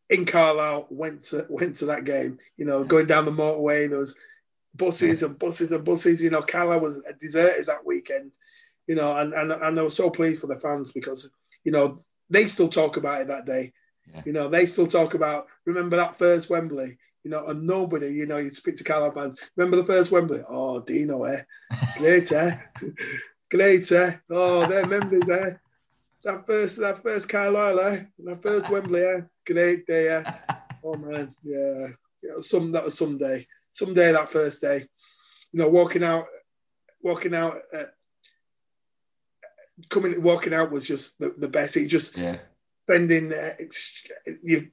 in 0.08 0.24
Carlisle 0.24 0.86
went 0.90 1.24
to 1.24 1.46
went 1.48 1.76
to 1.76 1.86
that 1.86 2.04
game. 2.04 2.38
You 2.56 2.64
know, 2.64 2.84
going 2.84 3.06
down 3.06 3.24
the 3.24 3.32
motorway, 3.32 3.88
there 3.88 3.98
was 3.98 4.18
buses 4.74 5.22
and 5.22 5.38
buses 5.38 5.72
and 5.72 5.84
buses. 5.84 6.22
You 6.22 6.30
know, 6.30 6.42
Carlisle 6.42 6.80
was 6.80 7.04
deserted 7.20 7.66
that 7.66 7.84
weekend. 7.84 8.32
You 8.86 8.94
know, 8.94 9.16
and 9.16 9.32
and 9.34 9.52
and 9.52 9.78
I 9.78 9.82
was 9.82 9.96
so 9.96 10.10
pleased 10.10 10.40
for 10.40 10.46
the 10.46 10.60
fans 10.60 10.92
because 10.92 11.30
you 11.64 11.72
know 11.72 11.98
they 12.30 12.44
still 12.46 12.68
talk 12.68 12.96
about 12.96 13.22
it 13.22 13.28
that 13.28 13.46
day. 13.46 13.72
Yeah. 14.12 14.22
You 14.24 14.32
know, 14.32 14.48
they 14.48 14.66
still 14.66 14.86
talk 14.86 15.14
about 15.14 15.46
remember 15.64 15.96
that 15.96 16.18
first 16.18 16.50
Wembley. 16.50 16.98
You 17.24 17.30
know, 17.30 17.44
and 17.46 17.66
nobody, 17.66 18.12
you 18.12 18.24
know, 18.24 18.36
you 18.36 18.50
speak 18.50 18.76
to 18.76 18.84
Carlisle 18.84 19.10
fans. 19.10 19.40
Remember 19.56 19.76
the 19.76 19.84
first 19.84 20.12
Wembley? 20.12 20.42
Oh, 20.48 20.78
Dino, 20.78 21.24
eh? 21.24 21.42
Great, 21.98 22.30
eh? 22.30 22.56
Great, 23.50 23.90
eh? 23.90 24.12
Oh, 24.30 24.64
their 24.68 24.86
memories, 24.86 25.28
eh? 25.28 25.54
That 26.24 26.46
first, 26.46 26.78
that 26.80 26.98
first 26.98 27.28
Carlisle, 27.28 27.80
eh? 27.80 28.02
That 28.24 28.42
first 28.42 28.70
Wembley, 28.70 29.02
eh? 29.02 29.20
great 29.46 29.86
day. 29.86 30.06
Yeah. 30.06 30.34
oh 30.84 30.94
man, 30.94 31.34
yeah. 31.44 31.88
yeah. 32.22 32.40
Some 32.42 32.72
that 32.72 32.84
was 32.84 32.98
someday. 32.98 33.46
Someday 33.72 34.12
that 34.12 34.30
first 34.30 34.62
day, 34.62 34.86
you 35.52 35.60
know, 35.60 35.68
walking 35.68 36.02
out, 36.02 36.24
walking 37.02 37.34
out, 37.34 37.58
uh, 37.72 37.84
coming, 39.90 40.22
walking 40.22 40.54
out 40.54 40.70
was 40.70 40.86
just 40.86 41.18
the, 41.18 41.34
the 41.36 41.48
best. 41.48 41.76
It 41.76 41.88
just 41.88 42.16
yeah. 42.16 42.38
sending 42.88 43.32
uh, 43.32 43.54
you 44.42 44.70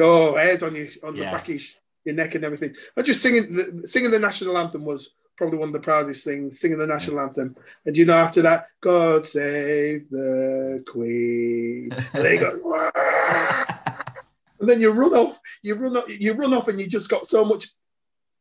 oh 0.00 0.36
hairs 0.36 0.62
on 0.62 0.74
you 0.74 0.88
on 1.02 1.16
yeah. 1.16 1.24
the 1.24 1.36
back 1.36 1.48
of 1.48 1.62
your 2.04 2.14
neck 2.14 2.34
and 2.34 2.44
everything. 2.44 2.74
And 2.96 3.06
just 3.06 3.22
singing 3.22 3.52
the, 3.52 3.88
singing 3.88 4.10
the 4.10 4.18
national 4.18 4.58
anthem 4.58 4.84
was 4.84 5.14
probably 5.36 5.58
one 5.58 5.68
of 5.68 5.72
the 5.72 5.80
proudest 5.80 6.24
things, 6.24 6.60
singing 6.60 6.78
the 6.78 6.86
national 6.86 7.20
anthem. 7.20 7.54
And 7.84 7.96
you 7.96 8.04
know, 8.04 8.16
after 8.16 8.42
that, 8.42 8.66
God 8.80 9.26
save 9.26 10.08
the 10.10 10.84
Queen. 10.86 11.90
And 12.12 12.24
they 12.24 12.38
go, 12.38 12.50
and 14.60 14.68
then 14.68 14.80
you 14.80 14.92
run 14.92 15.12
off, 15.14 15.38
you 15.62 15.74
run 15.74 15.96
off, 15.96 16.20
you 16.20 16.34
run 16.34 16.54
off, 16.54 16.68
and 16.68 16.80
you 16.80 16.86
just 16.86 17.10
got 17.10 17.26
so 17.26 17.44
much 17.44 17.66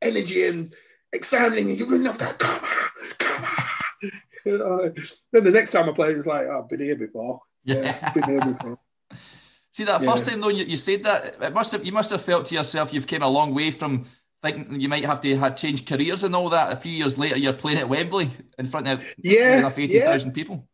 energy 0.02 0.46
and 0.48 0.74
excitement, 1.14 1.68
and 1.68 1.78
you 1.78 1.86
run 1.86 2.08
off, 2.08 2.38
come 2.38 2.64
on, 2.64 2.70
come 3.18 3.44
on. 3.44 4.12
You 4.44 4.58
know? 4.58 4.92
Then 5.32 5.44
the 5.44 5.52
next 5.52 5.72
time 5.72 5.88
I 5.88 5.92
play, 5.92 6.14
it's 6.14 6.26
like, 6.26 6.48
oh, 6.48 6.62
I've 6.64 6.68
been 6.68 6.80
here 6.80 6.96
before. 6.96 7.42
Yeah, 7.64 8.12
been 8.12 8.24
here 8.24 8.42
before. 8.42 8.80
See 9.74 9.86
that 9.86 10.04
first 10.04 10.26
time 10.26 10.42
though 10.42 10.50
you, 10.50 10.66
you 10.66 10.76
said 10.76 11.04
that 11.04 11.42
it 11.42 11.54
must 11.54 11.72
have 11.72 11.86
you 11.86 11.94
must 11.94 12.12
have 12.12 12.22
felt 12.22 12.46
to 12.48 12.56
yourself 12.56 12.94
you've 12.94 13.08
came 13.08 13.22
a 13.22 13.28
long 13.28 13.54
way 13.56 13.72
from 13.72 14.06
thinking 14.42 14.82
you 14.82 14.90
might 14.90 15.06
have 15.06 15.22
to 15.22 15.36
have 15.38 15.56
changed 15.56 15.88
careers 15.88 16.24
and 16.24 16.36
all 16.36 16.50
that. 16.50 16.72
A 16.72 16.76
few 16.76 16.92
years 16.92 17.18
later, 17.18 17.38
you're 17.38 17.54
playing 17.54 17.78
at 17.78 17.90
Wembley 17.90 18.32
in 18.58 18.68
front 18.68 18.88
of 18.88 19.04
yeah, 19.18 19.72
eighty 19.76 20.00
thousand 20.00 20.30
yeah. 20.30 20.36
people. 20.36 20.68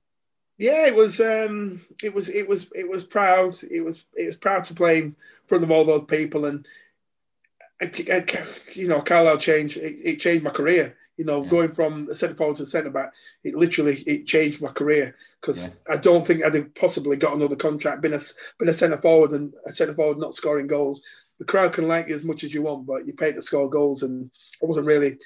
Yeah, 0.57 0.87
it 0.87 0.95
was. 0.95 1.19
Um, 1.19 1.85
it 2.01 2.13
was. 2.13 2.29
It 2.29 2.47
was. 2.47 2.71
It 2.73 2.89
was 2.89 3.03
proud. 3.03 3.53
It 3.69 3.81
was. 3.81 4.05
It 4.15 4.25
was 4.25 4.37
proud 4.37 4.63
to 4.65 4.73
play 4.73 4.99
in 4.99 5.15
front 5.45 5.63
of 5.63 5.71
all 5.71 5.85
those 5.85 6.05
people, 6.05 6.45
and 6.45 6.67
you 8.73 8.87
know, 8.87 9.01
Carlisle 9.01 9.37
changed. 9.37 9.77
It, 9.77 9.97
it 10.03 10.19
changed 10.19 10.43
my 10.43 10.49
career. 10.49 10.97
You 11.17 11.25
know, 11.25 11.43
yeah. 11.43 11.49
going 11.49 11.71
from 11.73 12.07
a 12.09 12.15
centre 12.15 12.35
forward 12.35 12.57
to 12.57 12.65
centre 12.65 12.91
back, 12.91 13.11
it 13.43 13.55
literally 13.55 13.95
it 14.05 14.27
changed 14.27 14.61
my 14.61 14.71
career 14.71 15.15
because 15.41 15.63
yeah. 15.63 15.73
I 15.89 15.97
don't 15.97 16.25
think 16.25 16.43
I'd 16.43 16.53
have 16.53 16.75
possibly 16.75 17.17
got 17.17 17.35
another 17.35 17.55
contract, 17.55 18.01
been 18.01 18.13
a 18.13 18.19
been 18.59 18.69
a 18.69 18.73
centre 18.73 18.97
forward 18.97 19.31
and 19.31 19.53
a 19.65 19.71
centre 19.71 19.95
forward 19.95 20.19
not 20.19 20.35
scoring 20.35 20.67
goals. 20.67 21.01
The 21.39 21.45
crowd 21.45 21.73
can 21.73 21.87
like 21.87 22.07
you 22.07 22.15
as 22.15 22.23
much 22.23 22.43
as 22.43 22.53
you 22.53 22.63
want, 22.63 22.87
but 22.87 23.05
you 23.05 23.13
pay 23.13 23.31
to 23.31 23.41
score 23.41 23.69
goals, 23.69 24.03
and 24.03 24.31
I 24.61 24.65
wasn't 24.65 24.87
really. 24.87 25.17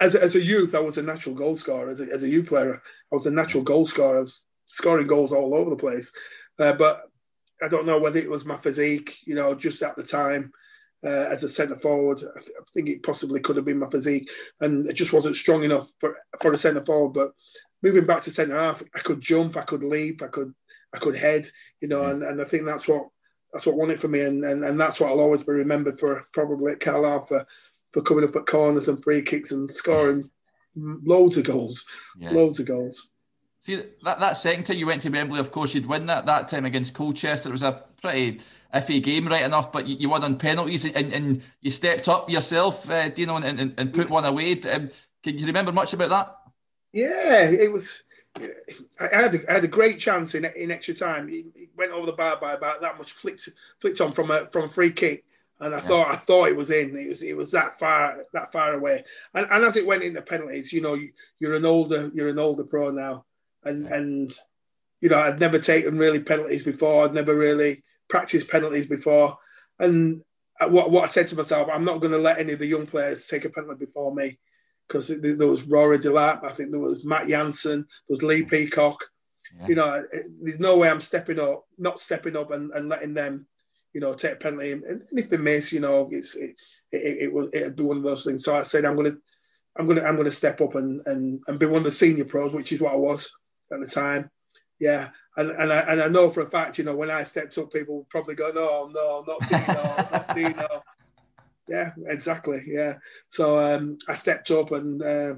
As, 0.00 0.14
as 0.14 0.34
a 0.34 0.40
youth, 0.40 0.74
I 0.74 0.80
was 0.80 0.96
a 0.96 1.02
natural 1.02 1.34
goal 1.34 1.56
scorer. 1.56 1.90
As 1.90 2.00
a, 2.00 2.04
as 2.04 2.22
a 2.22 2.28
youth 2.28 2.46
player, 2.46 2.74
I 3.12 3.14
was 3.14 3.26
a 3.26 3.30
natural 3.30 3.62
goal 3.62 3.86
scorer. 3.86 4.18
I 4.18 4.20
was 4.20 4.44
scoring 4.66 5.06
goals 5.06 5.32
all 5.32 5.54
over 5.54 5.70
the 5.70 5.76
place. 5.76 6.12
Uh, 6.58 6.72
but 6.72 7.02
I 7.62 7.68
don't 7.68 7.86
know 7.86 7.98
whether 7.98 8.18
it 8.18 8.30
was 8.30 8.44
my 8.44 8.56
physique, 8.56 9.18
you 9.26 9.34
know, 9.34 9.54
just 9.54 9.82
at 9.82 9.96
the 9.96 10.02
time 10.02 10.52
uh, 11.04 11.28
as 11.30 11.44
a 11.44 11.48
centre 11.48 11.76
forward. 11.76 12.18
I, 12.18 12.40
th- 12.40 12.56
I, 12.58 12.64
think 12.72 12.88
it 12.88 13.02
possibly 13.02 13.40
could 13.40 13.56
have 13.56 13.64
been 13.64 13.78
my 13.78 13.88
physique, 13.88 14.30
and 14.60 14.86
it 14.88 14.94
just 14.94 15.12
wasn't 15.12 15.36
strong 15.36 15.64
enough 15.64 15.90
for 16.00 16.16
for 16.40 16.52
a 16.52 16.58
centre 16.58 16.84
forward. 16.84 17.12
But 17.12 17.32
moving 17.82 18.06
back 18.06 18.22
to 18.22 18.30
centre 18.30 18.58
half, 18.58 18.82
I 18.94 19.00
could 19.00 19.20
jump, 19.20 19.56
I 19.56 19.62
could 19.62 19.84
leap, 19.84 20.22
I 20.22 20.28
could 20.28 20.54
I 20.94 20.98
could 20.98 21.16
head, 21.16 21.48
you 21.80 21.88
know, 21.88 22.04
and, 22.04 22.22
and 22.22 22.40
I 22.40 22.44
think 22.44 22.64
that's 22.64 22.88
what 22.88 23.08
that's 23.54 23.66
what 23.66 23.76
won 23.76 23.90
it 23.90 24.00
for 24.00 24.08
me, 24.08 24.20
and, 24.20 24.44
and 24.44 24.64
and 24.64 24.78
that's 24.78 25.00
what 25.00 25.10
I'll 25.10 25.20
always 25.20 25.44
be 25.44 25.52
remembered 25.52 25.98
for, 25.98 26.26
probably 26.34 26.72
at 26.72 26.80
Carlisle 26.80 27.24
for 27.26 27.46
for 27.92 28.02
coming 28.02 28.24
up 28.24 28.36
at 28.36 28.46
corners 28.46 28.88
and 28.88 29.02
free 29.02 29.22
kicks 29.22 29.52
and 29.52 29.70
scoring 29.70 30.28
loads 30.76 31.38
of 31.38 31.44
goals, 31.44 31.86
yeah. 32.18 32.32
loads 32.32 32.58
of 32.58 32.66
goals. 32.66 33.08
See 33.60 33.82
that, 34.02 34.20
that 34.20 34.36
second 34.36 34.64
time 34.64 34.76
you 34.76 34.86
went 34.86 35.02
to 35.02 35.08
Wembley, 35.08 35.38
of 35.40 35.52
course 35.52 35.74
you'd 35.74 35.86
win 35.86 36.06
that 36.06 36.26
that 36.26 36.48
time 36.48 36.66
against 36.66 36.92
Colchester. 36.92 37.48
It 37.48 37.52
was 37.52 37.62
a 37.62 37.84
pretty 38.02 38.40
iffy 38.74 39.02
game, 39.02 39.28
right 39.28 39.44
enough, 39.44 39.72
but 39.72 39.86
you, 39.86 39.96
you 39.96 40.10
won 40.10 40.24
on 40.24 40.36
penalties 40.36 40.84
and, 40.84 41.12
and 41.12 41.42
you 41.62 41.70
stepped 41.70 42.08
up 42.08 42.28
yourself, 42.28 42.90
uh, 42.90 43.08
Dino, 43.08 43.36
and, 43.36 43.58
and, 43.58 43.74
and 43.78 43.94
put 43.94 44.10
one 44.10 44.24
away. 44.24 44.60
Um, 44.62 44.90
can 45.22 45.38
you 45.38 45.46
remember 45.46 45.72
much 45.72 45.94
about 45.94 46.10
that? 46.10 46.36
Yeah, 46.92 47.48
it 47.50 47.72
was. 47.72 48.03
I 48.36 49.08
had 49.12 49.34
a, 49.34 49.50
I 49.50 49.54
had 49.54 49.64
a 49.64 49.68
great 49.68 49.98
chance 49.98 50.34
in 50.34 50.44
in 50.56 50.70
extra 50.70 50.94
time. 50.94 51.28
He, 51.28 51.46
went 51.76 51.92
over 51.92 52.06
the 52.06 52.12
bar 52.12 52.38
by 52.40 52.52
about 52.52 52.80
that 52.80 52.98
much, 52.98 53.12
flicked 53.12 53.48
flicked 53.80 54.00
on 54.00 54.12
from 54.12 54.30
a 54.30 54.46
from 54.46 54.64
a 54.64 54.68
free 54.68 54.90
kick, 54.90 55.24
and 55.60 55.74
I 55.74 55.78
yeah. 55.78 55.84
thought 55.84 56.10
I 56.10 56.16
thought 56.16 56.48
it 56.48 56.56
was 56.56 56.70
in. 56.70 56.96
It 56.96 57.08
was 57.08 57.22
it 57.22 57.36
was 57.36 57.52
that 57.52 57.78
far 57.78 58.16
that 58.32 58.52
far 58.52 58.74
away. 58.74 59.04
And, 59.34 59.46
and 59.50 59.64
as 59.64 59.76
it 59.76 59.86
went 59.86 60.02
into 60.02 60.22
penalties, 60.22 60.72
you 60.72 60.80
know, 60.80 60.94
you, 60.94 61.12
are 61.50 61.54
an 61.54 61.64
older 61.64 62.10
you're 62.14 62.28
an 62.28 62.38
older 62.38 62.64
pro 62.64 62.90
now, 62.90 63.24
and 63.64 63.84
yeah. 63.84 63.96
and 63.96 64.32
you 65.00 65.08
know 65.08 65.18
I'd 65.18 65.40
never 65.40 65.58
taken 65.58 65.98
really 65.98 66.20
penalties 66.20 66.64
before. 66.64 67.04
I'd 67.04 67.14
never 67.14 67.34
really 67.34 67.82
practiced 68.08 68.48
penalties 68.48 68.86
before, 68.86 69.36
and 69.78 70.22
uh, 70.60 70.68
what 70.68 70.90
what 70.90 71.04
I 71.04 71.06
said 71.06 71.28
to 71.28 71.36
myself, 71.36 71.68
I'm 71.72 71.84
not 71.84 72.00
going 72.00 72.12
to 72.12 72.18
let 72.18 72.38
any 72.38 72.52
of 72.52 72.58
the 72.58 72.66
young 72.66 72.86
players 72.86 73.26
take 73.26 73.44
a 73.44 73.50
penalty 73.50 73.86
before 73.86 74.14
me 74.14 74.38
because 74.86 75.08
there 75.08 75.46
was 75.46 75.64
Rory 75.64 75.98
Delap, 75.98 76.44
I 76.44 76.50
think 76.50 76.70
there 76.70 76.80
was 76.80 77.04
Matt 77.04 77.28
Jansen, 77.28 77.80
there 77.80 78.14
was 78.14 78.22
Lee 78.22 78.44
Peacock. 78.44 79.04
Yeah. 79.60 79.66
You 79.68 79.74
know, 79.76 80.04
there's 80.40 80.60
no 80.60 80.76
way 80.76 80.90
I'm 80.90 81.00
stepping 81.00 81.38
up, 81.38 81.64
not 81.78 82.00
stepping 82.00 82.36
up 82.36 82.50
and, 82.50 82.70
and 82.72 82.88
letting 82.88 83.14
them 83.14 83.46
you 83.94 84.00
know, 84.00 84.12
take 84.12 84.32
a 84.32 84.36
penalty. 84.36 84.72
And 84.72 85.02
if 85.12 85.30
they 85.30 85.36
miss, 85.38 85.72
you 85.72 85.80
know, 85.80 86.08
it's 86.10 86.34
it, 86.34 86.56
it, 86.92 87.22
it 87.22 87.32
will 87.32 87.48
it'd 87.52 87.76
be 87.76 87.84
one 87.84 87.96
of 87.96 88.02
those 88.02 88.24
things. 88.24 88.44
So 88.44 88.54
I 88.54 88.64
said 88.64 88.84
I'm 88.84 88.96
gonna 88.96 89.16
I'm 89.78 89.86
gonna 89.86 90.02
I'm 90.02 90.16
gonna 90.16 90.32
step 90.32 90.60
up 90.60 90.74
and 90.74 91.00
and 91.06 91.42
and 91.46 91.58
be 91.58 91.66
one 91.66 91.78
of 91.78 91.84
the 91.84 91.92
senior 91.92 92.24
pros, 92.24 92.52
which 92.52 92.72
is 92.72 92.80
what 92.80 92.92
I 92.92 92.96
was 92.96 93.30
at 93.72 93.80
the 93.80 93.86
time. 93.86 94.30
Yeah. 94.80 95.10
And, 95.36 95.50
and 95.50 95.72
I 95.72 95.78
and 95.80 96.02
I 96.02 96.08
know 96.08 96.30
for 96.30 96.42
a 96.42 96.50
fact, 96.50 96.78
you 96.78 96.84
know, 96.84 96.96
when 96.96 97.10
I 97.10 97.22
stepped 97.22 97.56
up, 97.56 97.72
people 97.72 97.98
would 97.98 98.08
probably 98.08 98.34
go, 98.34 98.50
no, 98.50 98.90
no, 98.92 99.24
not 99.26 99.48
Dino, 99.48 100.08
not 100.12 100.34
Dino. 100.34 100.82
Yeah, 101.68 101.90
exactly. 102.06 102.62
Yeah. 102.66 102.94
So 103.28 103.58
um, 103.58 103.98
I 104.08 104.14
stepped 104.14 104.50
up 104.50 104.70
and 104.72 105.02
uh, 105.02 105.34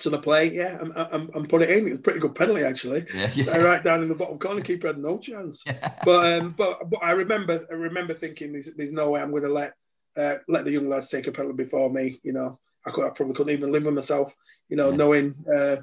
to 0.00 0.10
the 0.10 0.18
plate, 0.18 0.52
yeah, 0.52 0.80
and, 0.80 0.92
and, 0.96 1.30
and, 1.34 1.48
put 1.48 1.62
it 1.62 1.70
in. 1.70 1.86
It 1.86 1.90
was 1.90 1.98
a 1.98 2.02
pretty 2.02 2.20
good 2.20 2.34
penalty 2.34 2.64
actually. 2.64 3.04
Yeah, 3.14 3.30
yeah. 3.34 3.56
Right 3.56 3.84
down 3.84 4.02
in 4.02 4.08
the 4.08 4.14
bottom 4.14 4.38
corner, 4.38 4.62
keeper 4.62 4.88
had 4.88 4.98
no 4.98 5.18
chance. 5.18 5.62
Yeah. 5.66 5.94
But 6.04 6.40
um, 6.40 6.54
but 6.56 6.88
but 6.88 7.02
I 7.02 7.12
remember 7.12 7.66
I 7.70 7.74
remember 7.74 8.14
thinking 8.14 8.52
there's, 8.52 8.72
there's 8.74 8.92
no 8.92 9.10
way 9.10 9.20
I'm 9.20 9.30
going 9.30 9.42
to 9.42 9.48
let 9.50 9.74
uh, 10.16 10.36
let 10.48 10.64
the 10.64 10.72
young 10.72 10.88
lads 10.88 11.08
take 11.08 11.26
a 11.26 11.32
penalty 11.32 11.64
before 11.64 11.90
me. 11.90 12.20
You 12.22 12.32
know, 12.32 12.58
I 12.86 12.90
could 12.90 13.06
I 13.06 13.10
probably 13.10 13.34
couldn't 13.34 13.52
even 13.52 13.72
live 13.72 13.84
with 13.84 13.94
myself. 13.94 14.34
You 14.68 14.76
know, 14.76 14.90
yeah. 14.90 14.96
knowing 14.96 15.34
uh, 15.46 15.76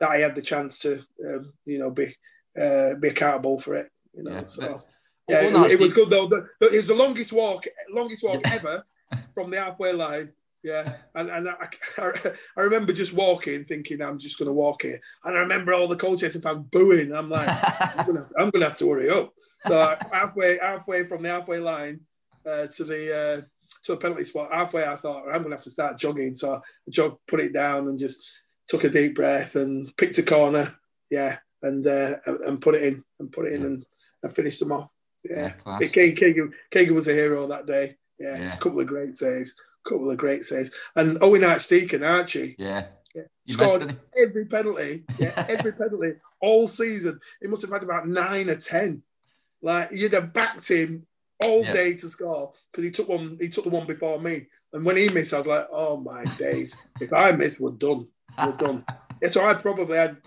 that 0.00 0.10
I 0.10 0.18
had 0.18 0.34
the 0.34 0.42
chance 0.42 0.78
to 0.80 1.04
um, 1.26 1.52
you 1.66 1.78
know 1.78 1.90
be 1.90 2.14
uh, 2.58 2.94
be 2.94 3.08
accountable 3.08 3.60
for 3.60 3.74
it. 3.74 3.90
You 4.14 4.24
know, 4.24 4.44
so. 4.46 4.82
Yeah, 5.28 5.42
it, 5.42 5.72
it 5.72 5.78
was 5.78 5.92
good 5.92 6.08
though. 6.08 6.24
It 6.24 6.72
was 6.72 6.86
the 6.86 6.94
longest 6.94 7.34
walk, 7.34 7.66
longest 7.90 8.24
walk 8.24 8.40
ever 8.46 8.82
from 9.34 9.50
the 9.50 9.60
halfway 9.60 9.92
line 9.92 10.32
yeah, 10.62 10.96
and 11.14 11.30
and 11.30 11.48
I, 11.48 11.68
I, 12.56 12.60
remember 12.60 12.92
just 12.92 13.12
walking, 13.12 13.64
thinking 13.64 14.02
I'm 14.02 14.18
just 14.18 14.38
going 14.38 14.48
to 14.48 14.52
walk 14.52 14.82
here, 14.82 15.00
and 15.24 15.36
I 15.36 15.40
remember 15.40 15.72
all 15.72 15.86
the 15.86 15.96
Colchester 15.96 16.40
fans 16.40 16.66
booing. 16.70 17.14
I'm 17.14 17.30
like, 17.30 17.48
I'm 17.96 18.06
going 18.06 18.18
to 18.18 18.26
I'm 18.36 18.50
going 18.50 18.62
to 18.62 18.68
have 18.68 18.78
to 18.78 18.90
hurry 18.90 19.08
up. 19.08 19.32
So 19.66 19.96
halfway 20.12 20.58
halfway 20.58 21.04
from 21.04 21.22
the 21.22 21.28
halfway 21.28 21.58
line 21.58 22.00
uh, 22.44 22.66
to 22.66 22.84
the 22.84 23.16
uh, 23.16 23.40
to 23.84 23.92
the 23.92 23.96
penalty 23.98 24.24
spot, 24.24 24.52
halfway 24.52 24.84
I 24.84 24.96
thought 24.96 25.26
I'm 25.26 25.42
going 25.42 25.50
to 25.50 25.56
have 25.56 25.64
to 25.64 25.70
start 25.70 25.98
jogging. 25.98 26.34
So 26.34 26.54
I 26.54 26.60
jog, 26.90 27.18
put 27.28 27.40
it 27.40 27.52
down, 27.52 27.86
and 27.86 27.98
just 27.98 28.40
took 28.66 28.82
a 28.82 28.90
deep 28.90 29.14
breath 29.14 29.54
and 29.54 29.96
picked 29.96 30.18
a 30.18 30.24
corner. 30.24 30.74
Yeah, 31.08 31.38
and 31.62 31.86
uh, 31.86 32.16
and 32.26 32.60
put 32.60 32.74
it 32.74 32.82
in 32.82 33.04
and 33.20 33.30
put 33.30 33.46
it 33.46 33.52
in 33.52 33.62
and, 33.62 33.86
and 34.24 34.34
finished 34.34 34.58
them 34.58 34.72
off. 34.72 34.90
Yeah, 35.24 35.52
yeah 35.80 35.88
Keegan, 35.88 36.52
Keegan 36.70 36.94
was 36.94 37.06
a 37.06 37.14
hero 37.14 37.46
that 37.46 37.66
day. 37.66 37.96
Yeah, 38.18 38.38
yeah. 38.38 38.52
a 38.52 38.56
couple 38.56 38.80
of 38.80 38.86
great 38.86 39.14
saves 39.14 39.54
couple 39.88 40.10
of 40.10 40.16
great 40.16 40.44
saves. 40.44 40.70
And 40.94 41.18
Owen 41.22 41.44
Archdeacon, 41.44 42.04
Archie. 42.04 42.56
Yeah. 42.58 42.86
yeah 43.14 43.22
scored 43.46 43.96
every 44.20 44.46
penalty. 44.46 45.04
Yeah, 45.18 45.32
every 45.48 45.72
penalty 45.72 46.14
all 46.40 46.68
season. 46.68 47.20
He 47.40 47.48
must 47.48 47.62
have 47.62 47.72
had 47.72 47.82
about 47.82 48.08
nine 48.08 48.50
or 48.50 48.56
ten. 48.56 49.02
Like 49.62 49.90
you'd 49.92 50.12
have 50.12 50.32
backed 50.32 50.68
him 50.68 51.06
all 51.42 51.64
yeah. 51.64 51.72
day 51.72 51.94
to 51.94 52.10
score 52.10 52.52
because 52.70 52.84
he 52.84 52.90
took 52.90 53.08
one. 53.08 53.38
He 53.40 53.48
took 53.48 53.64
the 53.64 53.70
one 53.70 53.86
before 53.86 54.20
me, 54.20 54.46
and 54.72 54.84
when 54.84 54.96
he 54.96 55.08
missed, 55.08 55.34
I 55.34 55.38
was 55.38 55.46
like, 55.46 55.66
"Oh 55.72 55.96
my 55.96 56.24
days! 56.36 56.76
if 57.00 57.12
I 57.12 57.32
missed, 57.32 57.60
we're 57.60 57.72
done. 57.72 58.06
We're 58.38 58.52
done." 58.52 58.84
yeah, 59.22 59.30
so 59.30 59.44
I 59.44 59.54
probably 59.54 59.96
had 59.96 60.18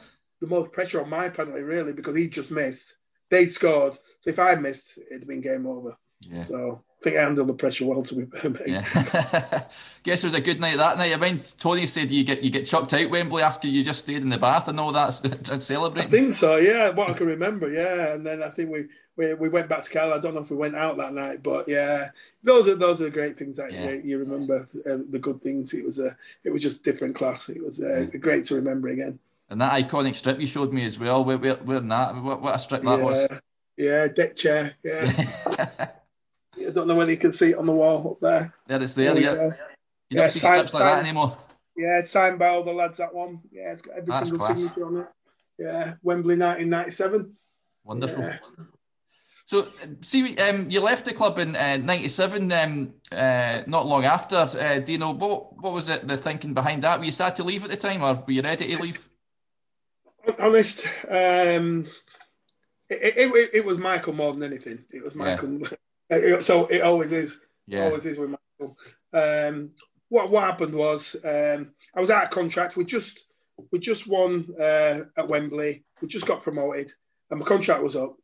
the 0.41 0.47
most 0.47 0.71
pressure 0.73 1.01
on 1.01 1.09
my 1.09 1.29
penalty 1.29 1.61
really 1.61 1.93
because 1.93 2.15
he 2.17 2.27
just 2.27 2.51
missed. 2.51 2.97
They 3.29 3.45
scored, 3.45 3.93
so 4.19 4.29
if 4.29 4.39
I 4.39 4.55
missed, 4.55 4.99
it'd 5.09 5.27
been 5.27 5.39
game 5.39 5.65
over. 5.65 5.95
Yeah. 6.19 6.43
So 6.43 6.83
think 7.01 7.17
I 7.17 7.23
handled 7.23 7.47
the 7.47 7.53
pressure 7.53 7.85
well 7.85 8.03
to 8.03 8.15
be 8.15 8.25
fair, 8.25 8.67
Yeah. 8.67 9.63
Guess 10.03 10.23
it 10.23 10.27
was 10.27 10.33
a 10.33 10.41
good 10.41 10.59
night 10.59 10.77
that 10.77 10.97
night. 10.97 11.13
I 11.13 11.17
mean, 11.17 11.41
Tony 11.59 11.85
said 11.87 12.11
you 12.11 12.23
get 12.23 12.43
you 12.43 12.49
get 12.49 12.67
chucked 12.67 12.93
out 12.93 13.09
Wembley 13.09 13.43
after 13.43 13.67
you 13.67 13.83
just 13.83 13.99
stayed 13.99 14.21
in 14.21 14.29
the 14.29 14.37
bath 14.37 14.67
and 14.67 14.79
all 14.79 14.91
that 14.91 15.23
and 15.51 15.61
celebrating. 15.61 16.07
I 16.07 16.11
think 16.11 16.33
so. 16.33 16.57
Yeah, 16.57 16.91
what 16.91 17.09
I 17.09 17.13
can 17.13 17.27
remember. 17.27 17.71
Yeah, 17.71 18.13
and 18.13 18.25
then 18.25 18.43
I 18.43 18.49
think 18.49 18.69
we 18.69 18.85
we, 19.15 19.33
we 19.33 19.49
went 19.49 19.67
back 19.67 19.83
to 19.83 19.89
Cal. 19.89 20.13
I 20.13 20.19
don't 20.19 20.33
know 20.33 20.41
if 20.41 20.51
we 20.51 20.57
went 20.57 20.75
out 20.75 20.97
that 20.97 21.13
night, 21.13 21.43
but 21.43 21.67
yeah, 21.67 22.09
those 22.43 22.67
are 22.67 22.75
those 22.75 23.01
are 23.01 23.09
great 23.09 23.37
things 23.37 23.57
that 23.57 23.71
yeah. 23.71 23.91
you, 23.91 24.01
you, 24.03 24.17
remember. 24.19 24.67
Uh, 24.85 24.99
the 25.09 25.19
good 25.19 25.41
things. 25.41 25.73
It 25.73 25.85
was 25.85 25.99
a 25.99 26.15
it 26.43 26.51
was 26.51 26.61
just 26.61 26.83
different 26.83 27.15
class. 27.15 27.49
It 27.49 27.63
was 27.63 27.81
uh, 27.81 28.07
yeah. 28.11 28.17
great 28.17 28.45
to 28.45 28.55
remember 28.55 28.89
again. 28.89 29.19
And 29.49 29.59
that 29.59 29.73
iconic 29.73 30.15
strip 30.15 30.39
you 30.39 30.47
showed 30.47 30.71
me 30.71 30.85
as 30.85 30.97
well. 30.97 31.23
Where 31.25 31.37
where, 31.37 31.55
where 31.55 31.79
that? 31.79 32.15
What, 32.21 32.41
what 32.41 32.55
a 32.55 32.59
strip 32.59 32.83
that 32.83 32.99
yeah. 32.99 33.05
was. 33.05 33.39
Yeah, 33.77 34.07
deck 34.07 34.35
chair. 34.35 34.75
Yeah. 34.83 35.89
I 36.67 36.71
don't 36.71 36.87
know 36.87 36.95
whether 36.95 37.11
you 37.11 37.17
can 37.17 37.31
see 37.31 37.51
it 37.51 37.57
on 37.57 37.65
the 37.65 37.71
wall 37.71 38.11
up 38.11 38.19
there. 38.21 38.53
There 38.67 38.81
it's 38.81 38.95
there. 38.95 39.11
Oh, 39.11 39.17
yeah. 39.17 39.33
You 39.33 39.53
yeah, 40.09 40.21
don't 40.21 40.31
see 40.31 40.39
sign, 40.39 40.59
like 40.59 40.71
that 40.71 40.99
anymore. 40.99 41.37
Yeah, 41.75 42.01
signed 42.01 42.37
by 42.37 42.49
all 42.49 42.63
the 42.63 42.73
lads. 42.73 42.97
That 42.97 43.13
one. 43.13 43.39
Yeah, 43.51 43.71
it's 43.71 43.81
got 43.81 43.95
every 43.95 44.11
That's 44.11 44.29
single 44.29 44.45
class. 44.45 44.57
signature 44.57 44.85
on 44.85 44.97
it. 44.97 45.07
Yeah, 45.57 45.93
Wembley, 46.03 46.35
1997. 46.35 47.35
Wonderful. 47.83 48.23
Yeah. 48.23 48.37
So, 49.45 49.67
see, 50.01 50.37
um, 50.37 50.69
you 50.69 50.79
left 50.79 51.05
the 51.05 51.13
club 51.13 51.39
in 51.39 51.53
'97. 51.53 52.51
Uh, 52.51 52.63
um, 52.63 52.93
uh, 53.11 53.63
not 53.67 53.85
long 53.85 54.05
after. 54.05 54.37
Uh, 54.37 54.79
do 54.79 54.91
you 54.91 54.97
know 54.97 55.11
what? 55.11 55.61
What 55.61 55.73
was 55.73 55.89
it? 55.89 56.07
The 56.07 56.17
thinking 56.17 56.53
behind 56.53 56.83
that? 56.83 56.99
Were 56.99 57.05
you 57.05 57.11
sad 57.11 57.35
to 57.37 57.43
leave 57.43 57.63
at 57.63 57.69
the 57.69 57.77
time, 57.77 58.03
or 58.03 58.13
were 58.15 58.31
you 58.31 58.41
ready 58.41 58.75
to 58.75 58.81
leave? 58.81 59.07
Honest, 60.39 60.85
um, 61.09 61.87
it, 62.89 63.17
it, 63.17 63.35
it, 63.35 63.49
it 63.53 63.65
was 63.65 63.77
Michael 63.77 64.13
more 64.13 64.33
than 64.33 64.43
anything. 64.43 64.85
It 64.91 65.03
was 65.03 65.15
Michael. 65.15 65.59
Yeah. 65.59 65.67
Uh, 66.11 66.41
so 66.41 66.65
it 66.65 66.81
always 66.81 67.11
is. 67.11 67.41
Yeah. 67.67 67.85
Always 67.85 68.05
is 68.05 68.19
with 68.19 68.31
Michael. 68.31 68.77
Um, 69.13 69.71
what 70.09 70.29
what 70.29 70.43
happened 70.43 70.75
was 70.75 71.15
um, 71.23 71.71
I 71.95 72.01
was 72.01 72.09
out 72.09 72.25
of 72.25 72.29
contract. 72.31 72.75
We 72.75 72.83
just 72.83 73.25
we 73.71 73.79
just 73.79 74.07
won 74.07 74.47
uh, 74.59 75.03
at 75.15 75.27
Wembley. 75.27 75.85
We 76.01 76.07
just 76.07 76.27
got 76.27 76.43
promoted, 76.43 76.91
and 77.29 77.39
my 77.39 77.45
contract 77.45 77.81
was 77.81 77.95
up. 77.95 78.15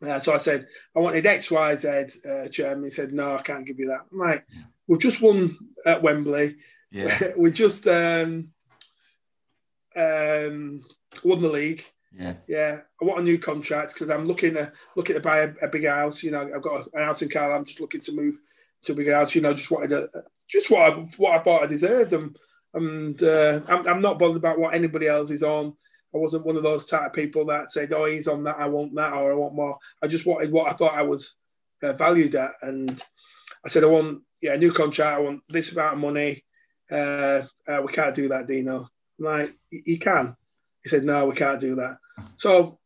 Uh, 0.00 0.20
so 0.20 0.32
I 0.32 0.38
said 0.38 0.68
I 0.94 1.00
wanted 1.00 1.26
X, 1.26 1.50
Y, 1.50 1.76
Z. 1.76 1.88
Uh, 2.28 2.48
chairman 2.48 2.84
he 2.84 2.90
said 2.90 3.12
no, 3.12 3.34
I 3.34 3.42
can't 3.42 3.66
give 3.66 3.80
you 3.80 3.88
that. 3.88 4.06
I'm 4.12 4.18
like, 4.18 4.46
we've 4.86 5.00
just 5.00 5.20
won 5.20 5.58
at 5.84 6.02
Wembley. 6.02 6.56
Yeah. 6.90 7.18
we 7.36 7.50
just 7.50 7.86
um, 7.88 8.50
um, 9.96 10.82
won 11.24 11.42
the 11.42 11.50
league. 11.50 11.84
Yeah. 12.16 12.34
Yeah. 12.46 12.80
I 13.00 13.04
want 13.04 13.20
a 13.20 13.24
new 13.24 13.38
contract 13.38 13.94
because 13.94 14.10
I'm 14.10 14.24
looking 14.24 14.54
to 14.54 14.72
looking 14.96 15.14
to 15.14 15.20
buy 15.20 15.38
a, 15.38 15.52
a, 15.62 15.68
big 15.68 15.86
house. 15.86 16.22
You 16.22 16.30
know, 16.30 16.50
I've 16.54 16.62
got 16.62 16.88
a, 16.94 17.04
house 17.04 17.22
in 17.22 17.28
Carlisle. 17.28 17.58
I'm 17.58 17.64
just 17.64 17.80
looking 17.80 18.00
to 18.02 18.12
move 18.12 18.38
to 18.82 18.92
a 18.92 18.96
big 18.96 19.10
house. 19.10 19.34
You 19.34 19.42
know, 19.42 19.54
just 19.54 19.70
wanted 19.70 19.92
a, 19.92 20.08
just 20.48 20.70
what 20.70 20.92
I, 20.92 20.96
what 21.16 21.38
I 21.38 21.42
thought 21.42 21.62
I 21.62 21.66
deserved. 21.66 22.12
And 22.12 22.36
and 22.74 23.22
uh, 23.22 23.60
I'm, 23.66 23.86
I'm 23.86 24.02
not 24.02 24.18
bothered 24.18 24.36
about 24.36 24.58
what 24.58 24.74
anybody 24.74 25.06
else 25.06 25.30
is 25.30 25.42
on. 25.42 25.74
I 26.14 26.18
wasn't 26.18 26.46
one 26.46 26.56
of 26.56 26.62
those 26.62 26.86
type 26.86 27.06
of 27.06 27.12
people 27.12 27.44
that 27.46 27.70
said, 27.70 27.92
"Oh, 27.92 28.06
he's 28.06 28.28
on 28.28 28.44
that. 28.44 28.58
I 28.58 28.66
want 28.66 28.94
that, 28.94 29.12
or 29.12 29.30
I 29.30 29.34
want 29.34 29.54
more." 29.54 29.76
I 30.02 30.06
just 30.06 30.26
wanted 30.26 30.50
what 30.50 30.68
I 30.68 30.74
thought 30.74 30.94
I 30.94 31.02
was 31.02 31.34
uh, 31.82 31.92
valued 31.92 32.34
at, 32.34 32.52
and 32.62 33.02
I 33.64 33.68
said, 33.68 33.84
"I 33.84 33.88
want 33.88 34.22
yeah 34.40 34.54
a 34.54 34.58
new 34.58 34.72
contract. 34.72 35.18
I 35.18 35.20
want 35.20 35.42
this 35.48 35.72
amount 35.72 35.94
of 35.94 36.00
money." 36.00 36.44
Uh, 36.90 37.42
uh, 37.66 37.82
we 37.84 37.92
can't 37.92 38.14
do 38.14 38.28
that, 38.28 38.46
Dino. 38.46 38.88
I'm 39.18 39.24
like, 39.24 39.54
you 39.70 39.98
can. 39.98 40.36
He 40.82 40.88
said, 40.88 41.04
no, 41.04 41.26
we 41.26 41.34
can't 41.34 41.60
do 41.60 41.74
that. 41.76 41.98
So 42.36 42.78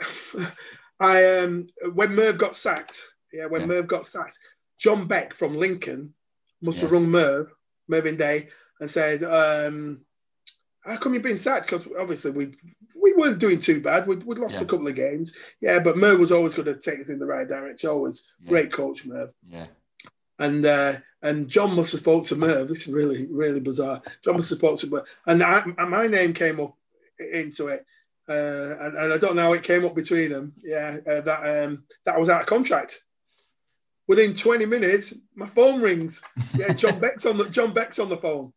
I 1.00 1.38
um 1.38 1.68
when 1.94 2.14
Merv 2.14 2.38
got 2.38 2.56
sacked, 2.56 3.00
yeah, 3.32 3.46
when 3.46 3.62
yeah. 3.62 3.66
Merv 3.66 3.86
got 3.86 4.06
sacked, 4.06 4.38
John 4.78 5.06
Beck 5.06 5.34
from 5.34 5.56
Lincoln 5.56 6.14
must 6.60 6.78
yeah. 6.78 6.82
have 6.82 6.92
rung 6.92 7.08
Merv, 7.08 7.52
Mervyn 7.88 8.16
Day, 8.16 8.48
and 8.80 8.90
said, 8.90 9.24
um, 9.24 10.04
"How 10.80 10.96
come 10.96 11.14
you've 11.14 11.22
been 11.22 11.38
sacked?" 11.38 11.66
Because 11.70 11.88
obviously 11.98 12.30
we 12.30 12.54
we 13.00 13.14
weren't 13.14 13.40
doing 13.40 13.58
too 13.58 13.80
bad. 13.80 14.06
We'd, 14.06 14.24
we'd 14.24 14.38
lost 14.38 14.54
yeah. 14.54 14.60
a 14.60 14.64
couple 14.66 14.86
of 14.86 14.94
games, 14.94 15.34
yeah, 15.60 15.80
but 15.80 15.96
Merv 15.96 16.20
was 16.20 16.32
always 16.32 16.54
going 16.54 16.66
to 16.66 16.78
take 16.78 17.00
us 17.00 17.08
in 17.08 17.18
the 17.18 17.26
right 17.26 17.48
direction. 17.48 17.90
Always 17.90 18.22
great 18.46 18.72
coach, 18.72 19.04
Merv. 19.06 19.30
Yeah. 19.48 19.66
And 20.38 20.64
uh, 20.64 20.96
and 21.22 21.48
John 21.48 21.74
must 21.74 21.92
have 21.92 22.00
spoke 22.00 22.26
to 22.26 22.36
Merv. 22.36 22.68
This 22.68 22.86
is 22.86 22.94
really 22.94 23.26
really 23.26 23.60
bizarre. 23.60 24.02
John 24.24 24.36
must 24.36 24.50
have 24.50 24.58
spoke 24.58 24.78
to 24.80 24.90
Merv, 24.90 25.04
and, 25.26 25.42
I, 25.42 25.62
and 25.78 25.90
my 25.90 26.06
name 26.06 26.32
came 26.32 26.60
up 26.60 26.76
into 27.30 27.68
it. 27.68 27.84
Uh, 28.28 28.76
and, 28.80 28.96
and, 28.96 29.12
I 29.12 29.18
don't 29.18 29.34
know 29.34 29.42
how 29.42 29.52
it 29.52 29.64
came 29.64 29.84
up 29.84 29.94
between 29.94 30.30
them. 30.30 30.52
Yeah, 30.62 30.98
uh, 31.06 31.20
that 31.22 31.64
um, 31.64 31.84
that 32.04 32.18
was 32.18 32.28
out 32.28 32.42
of 32.42 32.46
contract. 32.46 33.02
Within 34.06 34.34
20 34.34 34.66
minutes, 34.66 35.14
my 35.34 35.46
phone 35.46 35.80
rings. 35.80 36.22
Yeah, 36.54 36.72
John 36.72 36.98
Beck's 37.00 37.26
on 37.26 37.36
the 37.36 37.48
John 37.48 37.72
Beck's 37.72 37.98
on 37.98 38.08
the 38.08 38.16
phone. 38.16 38.52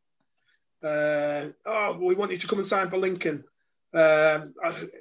Uh, 0.84 1.48
oh, 1.66 1.98
we 2.00 2.14
want 2.14 2.32
you 2.32 2.38
to 2.38 2.48
come 2.48 2.60
and 2.60 2.68
sign 2.68 2.90
for 2.90 2.98
Lincoln. 2.98 3.44
Um, 3.94 4.54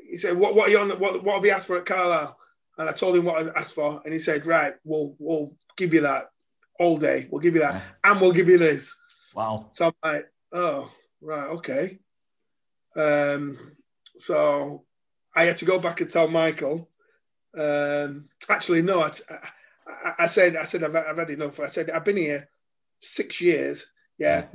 he 0.08 0.16
said, 0.16 0.36
"What 0.36 0.54
what 0.54 0.68
are 0.68 0.70
you 0.70 0.78
on? 0.78 0.90
What 0.98 1.22
what 1.22 1.34
have 1.34 1.44
you 1.44 1.50
asked 1.50 1.66
for 1.66 1.76
at 1.76 1.86
Carlisle?" 1.86 2.38
And 2.78 2.88
I 2.88 2.92
told 2.92 3.16
him 3.16 3.24
what 3.24 3.46
I 3.46 3.60
asked 3.60 3.74
for, 3.74 4.00
and 4.04 4.12
he 4.12 4.18
said, 4.18 4.46
"Right, 4.46 4.74
we'll 4.84 5.14
we'll 5.18 5.54
give 5.76 5.92
you 5.92 6.00
that 6.02 6.30
all 6.78 6.96
day. 6.96 7.28
We'll 7.30 7.40
give 7.40 7.54
you 7.54 7.60
that, 7.60 7.74
yeah. 7.74 7.82
and 8.04 8.20
we'll 8.20 8.32
give 8.32 8.48
you 8.48 8.56
this." 8.56 8.96
Wow. 9.34 9.68
So 9.72 9.86
I'm 9.86 10.12
like, 10.12 10.30
"Oh, 10.52 10.90
right, 11.20 11.48
okay." 11.48 11.98
Um, 12.96 13.58
so 14.16 14.84
I 15.34 15.44
had 15.44 15.56
to 15.58 15.64
go 15.64 15.78
back 15.78 16.00
and 16.00 16.10
tell 16.10 16.28
Michael. 16.28 16.88
Um, 17.56 18.28
actually, 18.48 18.82
no, 18.82 19.00
I, 19.02 19.12
I, 19.86 20.12
I, 20.20 20.26
said, 20.26 20.56
I 20.56 20.64
said, 20.64 20.84
I've, 20.84 20.94
I've 20.94 21.18
had 21.18 21.30
enough. 21.30 21.60
I 21.60 21.66
said, 21.66 21.90
I've 21.90 22.04
been 22.04 22.16
here 22.16 22.48
six 22.98 23.40
years. 23.40 23.86
Yeah, 24.16 24.46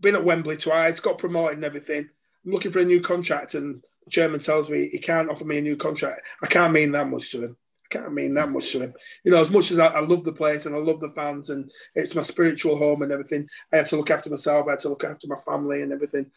been 0.00 0.14
at 0.14 0.24
Wembley 0.24 0.56
twice, 0.56 0.98
got 0.98 1.18
promoted 1.18 1.56
and 1.56 1.64
everything. 1.64 2.08
I'm 2.44 2.52
looking 2.52 2.72
for 2.72 2.78
a 2.78 2.84
new 2.84 3.02
contract, 3.02 3.54
and 3.54 3.82
the 4.04 4.10
chairman 4.10 4.40
tells 4.40 4.70
me 4.70 4.88
he 4.88 4.98
can't 4.98 5.28
offer 5.28 5.44
me 5.44 5.58
a 5.58 5.62
new 5.62 5.76
contract. 5.76 6.22
I 6.42 6.46
can't 6.46 6.72
mean 6.72 6.92
that 6.92 7.08
much 7.08 7.30
to 7.32 7.44
him. 7.44 7.56
I 7.84 7.98
can't 7.98 8.14
mean 8.14 8.32
that 8.34 8.48
much 8.48 8.72
to 8.72 8.80
him. 8.80 8.94
You 9.24 9.32
know, 9.32 9.42
as 9.42 9.50
much 9.50 9.70
as 9.70 9.78
I, 9.78 9.88
I 9.88 10.00
love 10.00 10.24
the 10.24 10.32
place 10.32 10.64
and 10.64 10.74
I 10.74 10.78
love 10.78 11.00
the 11.00 11.10
fans 11.10 11.50
and 11.50 11.70
it's 11.94 12.14
my 12.14 12.22
spiritual 12.22 12.76
home 12.76 13.02
and 13.02 13.12
everything, 13.12 13.46
I 13.72 13.76
had 13.76 13.86
to 13.88 13.96
look 13.96 14.10
after 14.10 14.30
myself. 14.30 14.66
I 14.66 14.72
had 14.72 14.80
to 14.80 14.88
look 14.88 15.04
after 15.04 15.26
my 15.28 15.38
family 15.46 15.82
and 15.82 15.92
everything. 15.92 16.30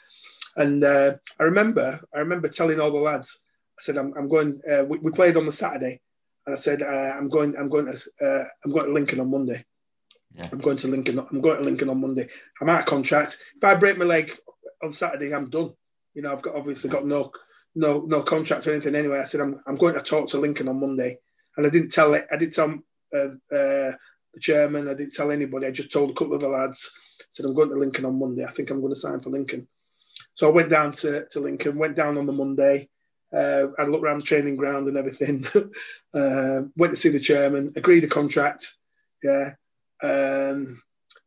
And 0.57 0.83
uh, 0.83 1.13
I 1.39 1.43
remember, 1.43 1.99
I 2.13 2.19
remember 2.19 2.47
telling 2.47 2.81
all 2.81 2.91
the 2.91 2.97
lads, 2.97 3.43
I 3.79 3.83
said, 3.83 3.97
I'm, 3.97 4.11
I'm 4.17 4.27
going. 4.27 4.59
Uh, 4.69 4.85
we, 4.85 4.97
we, 4.97 5.11
played 5.11 5.37
on 5.37 5.45
the 5.45 5.51
Saturday, 5.51 6.01
and 6.45 6.55
I 6.55 6.57
said, 6.57 6.81
uh, 6.81 7.13
I'm 7.15 7.29
going, 7.29 7.55
I'm 7.55 7.69
going 7.69 7.85
to, 7.85 8.25
uh, 8.25 8.43
I'm 8.65 8.71
going 8.71 8.87
to 8.87 8.91
Lincoln 8.91 9.19
on 9.19 9.29
Monday. 9.29 9.63
Yeah. 10.33 10.49
I'm 10.51 10.57
going 10.57 10.77
to 10.77 10.87
Lincoln. 10.87 11.19
I'm 11.19 11.41
going 11.41 11.57
to 11.57 11.63
Lincoln 11.63 11.89
on 11.89 12.01
Monday. 12.01 12.27
I'm 12.59 12.69
out 12.69 12.81
of 12.81 12.85
contract. 12.87 13.37
If 13.55 13.63
I 13.63 13.75
break 13.75 13.99
my 13.99 14.05
leg 14.05 14.35
on 14.83 14.91
Saturday, 14.91 15.33
I'm 15.33 15.45
done. 15.45 15.73
You 16.15 16.23
know, 16.23 16.33
I've 16.33 16.41
got 16.41 16.55
obviously 16.55 16.89
got 16.89 17.05
no, 17.05 17.31
no, 17.75 18.01
no 18.01 18.23
contract 18.23 18.65
or 18.65 18.71
anything. 18.71 18.95
Anyway, 18.95 19.19
I 19.19 19.25
said 19.25 19.41
I'm, 19.41 19.61
I'm 19.67 19.75
going 19.75 19.93
to 19.93 20.01
talk 20.01 20.27
to 20.29 20.39
Lincoln 20.39 20.67
on 20.67 20.79
Monday, 20.79 21.19
and 21.55 21.67
I 21.67 21.69
didn't 21.69 21.91
tell 21.91 22.15
it. 22.15 22.25
I 22.31 22.37
didn't 22.37 22.55
tell 22.55 22.79
uh, 23.13 23.27
uh, 23.55 23.93
the 24.33 24.39
chairman. 24.39 24.87
I 24.87 24.95
didn't 24.95 25.13
tell 25.13 25.29
anybody. 25.29 25.67
I 25.67 25.71
just 25.71 25.91
told 25.91 26.09
a 26.09 26.13
couple 26.13 26.33
of 26.33 26.41
the 26.41 26.49
lads. 26.49 26.91
I 27.21 27.25
said 27.29 27.45
I'm 27.45 27.53
going 27.53 27.69
to 27.69 27.75
Lincoln 27.75 28.05
on 28.05 28.17
Monday. 28.17 28.43
I 28.43 28.49
think 28.49 28.71
I'm 28.71 28.81
going 28.81 28.93
to 28.93 28.99
sign 28.99 29.19
for 29.19 29.29
Lincoln. 29.29 29.67
So 30.37 30.47
I 30.47 30.51
went 30.51 30.69
down 30.69 30.91
to, 30.91 31.25
to 31.31 31.39
Lincoln, 31.39 31.79
went 31.79 31.95
down 31.95 32.15
on 32.15 32.27
the 32.27 32.31
Monday. 32.31 32.89
Uh, 33.33 33.69
a 33.79 33.85
look 33.87 34.03
around 34.03 34.21
the 34.21 34.23
training 34.23 34.55
ground 34.55 34.87
and 34.87 34.95
everything. 34.95 35.43
uh, 36.13 36.61
went 36.77 36.93
to 36.93 36.95
see 36.95 37.09
the 37.09 37.19
chairman, 37.19 37.73
agreed 37.75 38.03
a 38.03 38.07
contract. 38.07 38.77
Yeah. 39.23 39.55
Um, 40.03 40.79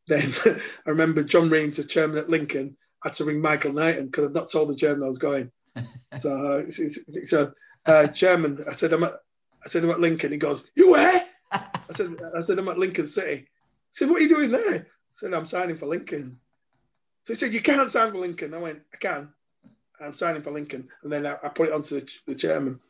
then 0.07 0.33
I 0.47 0.91
remember 0.91 1.25
John 1.25 1.51
Reames, 1.51 1.77
the 1.77 1.85
chairman 1.85 2.19
at 2.19 2.31
Lincoln, 2.31 2.77
had 3.03 3.15
to 3.17 3.25
ring 3.25 3.41
Michael 3.41 3.73
Knighton 3.73 4.07
because 4.07 4.27
I'd 4.29 4.35
not 4.35 4.49
told 4.49 4.69
the 4.69 4.77
chairman 4.77 5.03
I 5.03 5.09
was 5.09 5.19
going. 5.19 5.51
so, 6.21 6.69
so 7.25 7.53
uh, 7.87 8.07
chairman, 8.07 8.63
I 8.69 8.75
said 8.75 8.93
I'm 8.93 9.03
at, 9.03 9.15
I 9.65 9.69
said 9.69 9.83
I'm 9.83 9.91
at 9.91 10.01
Lincoln. 10.01 10.31
He 10.31 10.39
goes, 10.39 10.63
"You 10.77 10.93
where?" 10.93 11.27
I 11.51 11.69
said, 11.91 12.17
I 12.37 12.41
said 12.41 12.61
I'm 12.61 12.69
at 12.69 12.79
Lincoln 12.79 13.09
City. 13.09 13.39
He 13.39 13.47
said, 13.91 14.09
"What 14.09 14.21
are 14.21 14.25
you 14.25 14.37
doing 14.37 14.53
there?" 14.53 14.87
I 14.87 15.15
said, 15.15 15.35
"I'm 15.35 15.47
signing 15.47 15.77
for 15.77 15.87
Lincoln." 15.87 16.39
So 17.25 17.33
he 17.33 17.35
said, 17.35 17.53
You 17.53 17.61
can't 17.61 17.91
sign 17.91 18.13
for 18.13 18.19
Lincoln. 18.19 18.55
I 18.55 18.59
went, 18.59 18.81
I 18.93 18.97
can. 18.97 19.29
I'm 20.01 20.15
signing 20.15 20.43
for 20.43 20.51
Lincoln. 20.51 20.89
And 21.03 21.13
then 21.13 21.27
I, 21.27 21.37
I 21.43 21.49
put 21.49 21.69
it 21.69 21.75
onto 21.75 22.01
the, 22.01 22.13
the 22.27 22.35
chairman. 22.35 22.81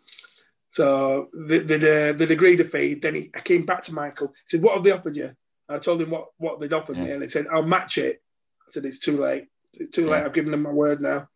So 0.68 1.28
they, 1.34 1.58
they, 1.58 2.12
they 2.12 2.32
agreed 2.32 2.60
a 2.60 2.64
fee. 2.64 2.94
Then 2.94 3.16
he, 3.16 3.30
I 3.34 3.40
came 3.40 3.66
back 3.66 3.82
to 3.82 3.94
Michael. 3.94 4.28
He 4.28 4.56
said, 4.56 4.62
What 4.62 4.74
have 4.74 4.84
they 4.84 4.92
offered 4.92 5.16
you? 5.16 5.32
I 5.68 5.78
told 5.78 6.00
him 6.00 6.10
what, 6.10 6.28
what 6.38 6.60
they'd 6.60 6.72
offered 6.72 6.96
yeah. 6.96 7.04
me. 7.04 7.10
And 7.12 7.22
he 7.22 7.28
said, 7.28 7.46
I'll 7.50 7.62
match 7.62 7.98
it. 7.98 8.22
I 8.68 8.70
said, 8.70 8.84
It's 8.84 9.00
too 9.00 9.18
late. 9.18 9.48
It's 9.74 9.94
too 9.94 10.06
yeah. 10.06 10.12
late. 10.12 10.24
I've 10.24 10.32
given 10.32 10.52
them 10.52 10.62
my 10.62 10.70
word 10.70 11.00
now. 11.00 11.28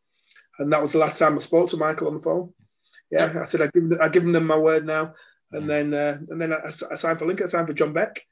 And 0.58 0.72
that 0.72 0.82
was 0.82 0.92
the 0.92 0.98
last 0.98 1.18
time 1.18 1.34
I 1.34 1.38
spoke 1.38 1.70
to 1.70 1.76
Michael 1.76 2.06
on 2.06 2.14
the 2.14 2.20
phone. 2.20 2.52
Yeah, 3.10 3.32
yeah. 3.32 3.42
I 3.42 3.44
said, 3.44 3.62
I've 3.62 3.72
given, 3.72 3.98
I've 4.00 4.12
given 4.12 4.32
them 4.32 4.46
my 4.46 4.56
word 4.56 4.86
now. 4.86 5.14
And 5.50 5.68
then 5.68 5.94
uh, 5.94 6.18
and 6.28 6.40
then 6.40 6.52
I, 6.52 6.70
I, 6.90 6.96
signed 6.96 7.18
for 7.18 7.26
Lincoln. 7.26 7.46
I 7.46 7.48
signed 7.48 7.66
for 7.66 7.74
John 7.74 7.92
Beck. 7.92 8.22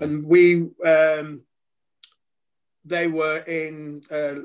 And 0.00 0.24
we, 0.24 0.68
um, 0.84 1.44
they 2.84 3.06
were 3.06 3.38
in 3.38 4.02
uh, 4.10 4.36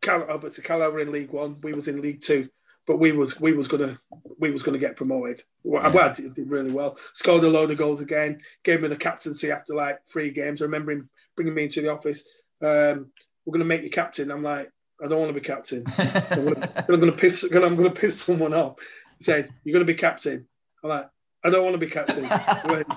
Cal, 0.00 0.30
obviously 0.30 0.64
Cal 0.64 0.82
over 0.82 1.00
in 1.00 1.12
League 1.12 1.30
One. 1.30 1.60
We 1.62 1.72
was 1.72 1.88
in 1.88 2.00
League 2.00 2.20
Two, 2.20 2.48
but 2.86 2.98
we 2.98 3.12
was 3.12 3.40
we 3.40 3.52
was 3.52 3.68
gonna 3.68 3.98
we 4.38 4.50
was 4.50 4.62
gonna 4.62 4.78
get 4.78 4.96
promoted. 4.96 5.42
Well, 5.64 5.82
yeah. 5.82 5.88
well 5.90 6.10
I 6.10 6.12
did, 6.12 6.34
did, 6.34 6.50
really 6.50 6.70
well. 6.70 6.98
Scored 7.14 7.44
a 7.44 7.48
load 7.48 7.70
of 7.70 7.78
goals 7.78 8.00
again. 8.00 8.40
Gave 8.62 8.82
me 8.82 8.88
the 8.88 8.96
captaincy 8.96 9.50
after 9.50 9.74
like 9.74 10.00
three 10.06 10.30
games. 10.30 10.60
I 10.60 10.66
remember 10.66 10.92
him 10.92 11.10
bringing 11.36 11.54
me 11.54 11.64
into 11.64 11.80
the 11.80 11.92
office. 11.92 12.28
Um, 12.62 13.10
we're 13.44 13.52
gonna 13.52 13.64
make 13.64 13.82
you 13.82 13.90
captain. 13.90 14.30
I'm 14.30 14.42
like, 14.42 14.70
I 15.02 15.08
don't 15.08 15.20
want 15.20 15.30
to 15.30 15.40
be 15.40 15.46
captain. 15.46 15.84
I'm, 15.98 16.44
gonna, 16.44 16.84
I'm 16.88 17.00
gonna 17.00 17.12
piss. 17.12 17.44
I'm 17.52 17.76
gonna 17.76 17.90
piss 17.90 18.20
someone 18.22 18.54
off. 18.54 18.76
He 19.18 19.24
said, 19.24 19.50
"You're 19.64 19.72
gonna 19.72 19.84
be 19.84 19.94
captain." 19.94 20.46
I'm 20.82 20.90
like, 20.90 21.10
I 21.44 21.50
don't 21.50 21.64
want 21.64 21.74
to 21.74 21.78
be 21.78 21.90
captain. 21.90 22.28
Went, 22.70 22.92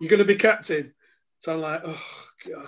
You're 0.00 0.10
gonna 0.10 0.24
be 0.24 0.36
captain. 0.36 0.94
So 1.40 1.54
I'm 1.54 1.60
like, 1.60 1.82
oh 1.84 2.02
god. 2.46 2.66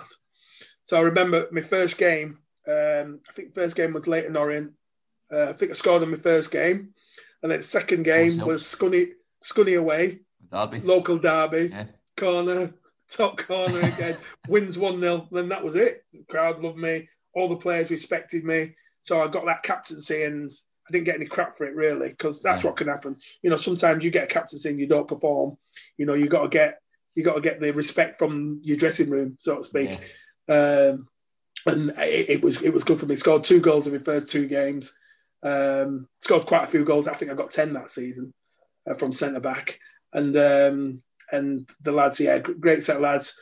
So 0.91 0.97
I 0.97 1.03
remember 1.03 1.47
my 1.53 1.61
first 1.61 1.97
game. 1.97 2.39
Um, 2.67 3.21
I 3.29 3.31
think 3.33 3.55
first 3.55 3.77
game 3.77 3.93
was 3.93 4.07
Leyton 4.07 4.35
Orient. 4.35 4.73
Uh, 5.31 5.45
I 5.47 5.53
think 5.53 5.71
I 5.71 5.73
scored 5.73 6.03
in 6.03 6.11
my 6.11 6.17
first 6.17 6.51
game, 6.51 6.89
and 7.41 7.49
then 7.49 7.61
second 7.61 8.03
game 8.03 8.39
was 8.39 8.63
Scunny 8.63 9.11
Scunny 9.41 9.79
away, 9.79 10.19
derby. 10.51 10.81
local 10.81 11.17
derby, 11.17 11.69
yeah. 11.71 11.85
corner, 12.17 12.73
top 13.09 13.37
corner 13.37 13.79
again, 13.79 14.17
wins 14.49 14.77
one 14.77 14.99
0 14.99 15.29
Then 15.31 15.47
that 15.47 15.63
was 15.63 15.77
it. 15.77 16.03
The 16.11 16.25
crowd 16.29 16.59
loved 16.59 16.77
me. 16.77 17.07
All 17.35 17.47
the 17.47 17.55
players 17.55 17.89
respected 17.89 18.43
me. 18.43 18.75
So 18.99 19.21
I 19.21 19.29
got 19.29 19.45
that 19.45 19.63
captaincy, 19.63 20.23
and 20.23 20.51
I 20.89 20.91
didn't 20.91 21.05
get 21.05 21.15
any 21.15 21.25
crap 21.25 21.57
for 21.57 21.63
it 21.63 21.73
really, 21.73 22.09
because 22.09 22.41
that's 22.41 22.65
yeah. 22.65 22.69
what 22.69 22.75
can 22.75 22.89
happen. 22.89 23.15
You 23.41 23.49
know, 23.49 23.55
sometimes 23.55 24.03
you 24.03 24.11
get 24.11 24.25
a 24.25 24.27
captaincy 24.27 24.67
and 24.67 24.77
you 24.77 24.87
don't 24.87 25.07
perform. 25.07 25.57
You 25.97 26.05
know, 26.05 26.15
you 26.15 26.27
got 26.27 26.41
to 26.41 26.49
get 26.49 26.73
you 27.15 27.23
got 27.23 27.35
to 27.35 27.41
get 27.41 27.61
the 27.61 27.71
respect 27.71 28.19
from 28.19 28.59
your 28.63 28.77
dressing 28.77 29.09
room, 29.09 29.37
so 29.39 29.57
to 29.57 29.63
speak. 29.63 29.89
Yeah. 29.89 29.99
Um, 30.51 31.07
and 31.65 31.91
it, 31.97 32.29
it, 32.29 32.43
was 32.43 32.61
it 32.61 32.73
was 32.73 32.83
good 32.83 32.99
for 32.99 33.05
me. 33.05 33.15
Scored 33.15 33.43
two 33.43 33.61
goals 33.61 33.87
in 33.87 33.93
my 33.93 33.99
first 33.99 34.29
two 34.29 34.47
games. 34.47 34.95
Um, 35.43 36.07
scored 36.19 36.45
quite 36.45 36.63
a 36.65 36.67
few 36.67 36.83
goals. 36.83 37.07
I 37.07 37.13
think 37.13 37.31
I 37.31 37.35
got 37.35 37.51
ten 37.51 37.73
that 37.73 37.91
season 37.91 38.33
uh, 38.89 38.95
from 38.95 39.11
centre 39.11 39.39
back. 39.39 39.79
And 40.13 40.35
um, 40.35 41.03
and 41.31 41.69
the 41.81 41.91
lads, 41.91 42.19
yeah, 42.19 42.39
great 42.39 42.83
set 42.83 42.97
of 42.97 43.01
lads. 43.03 43.33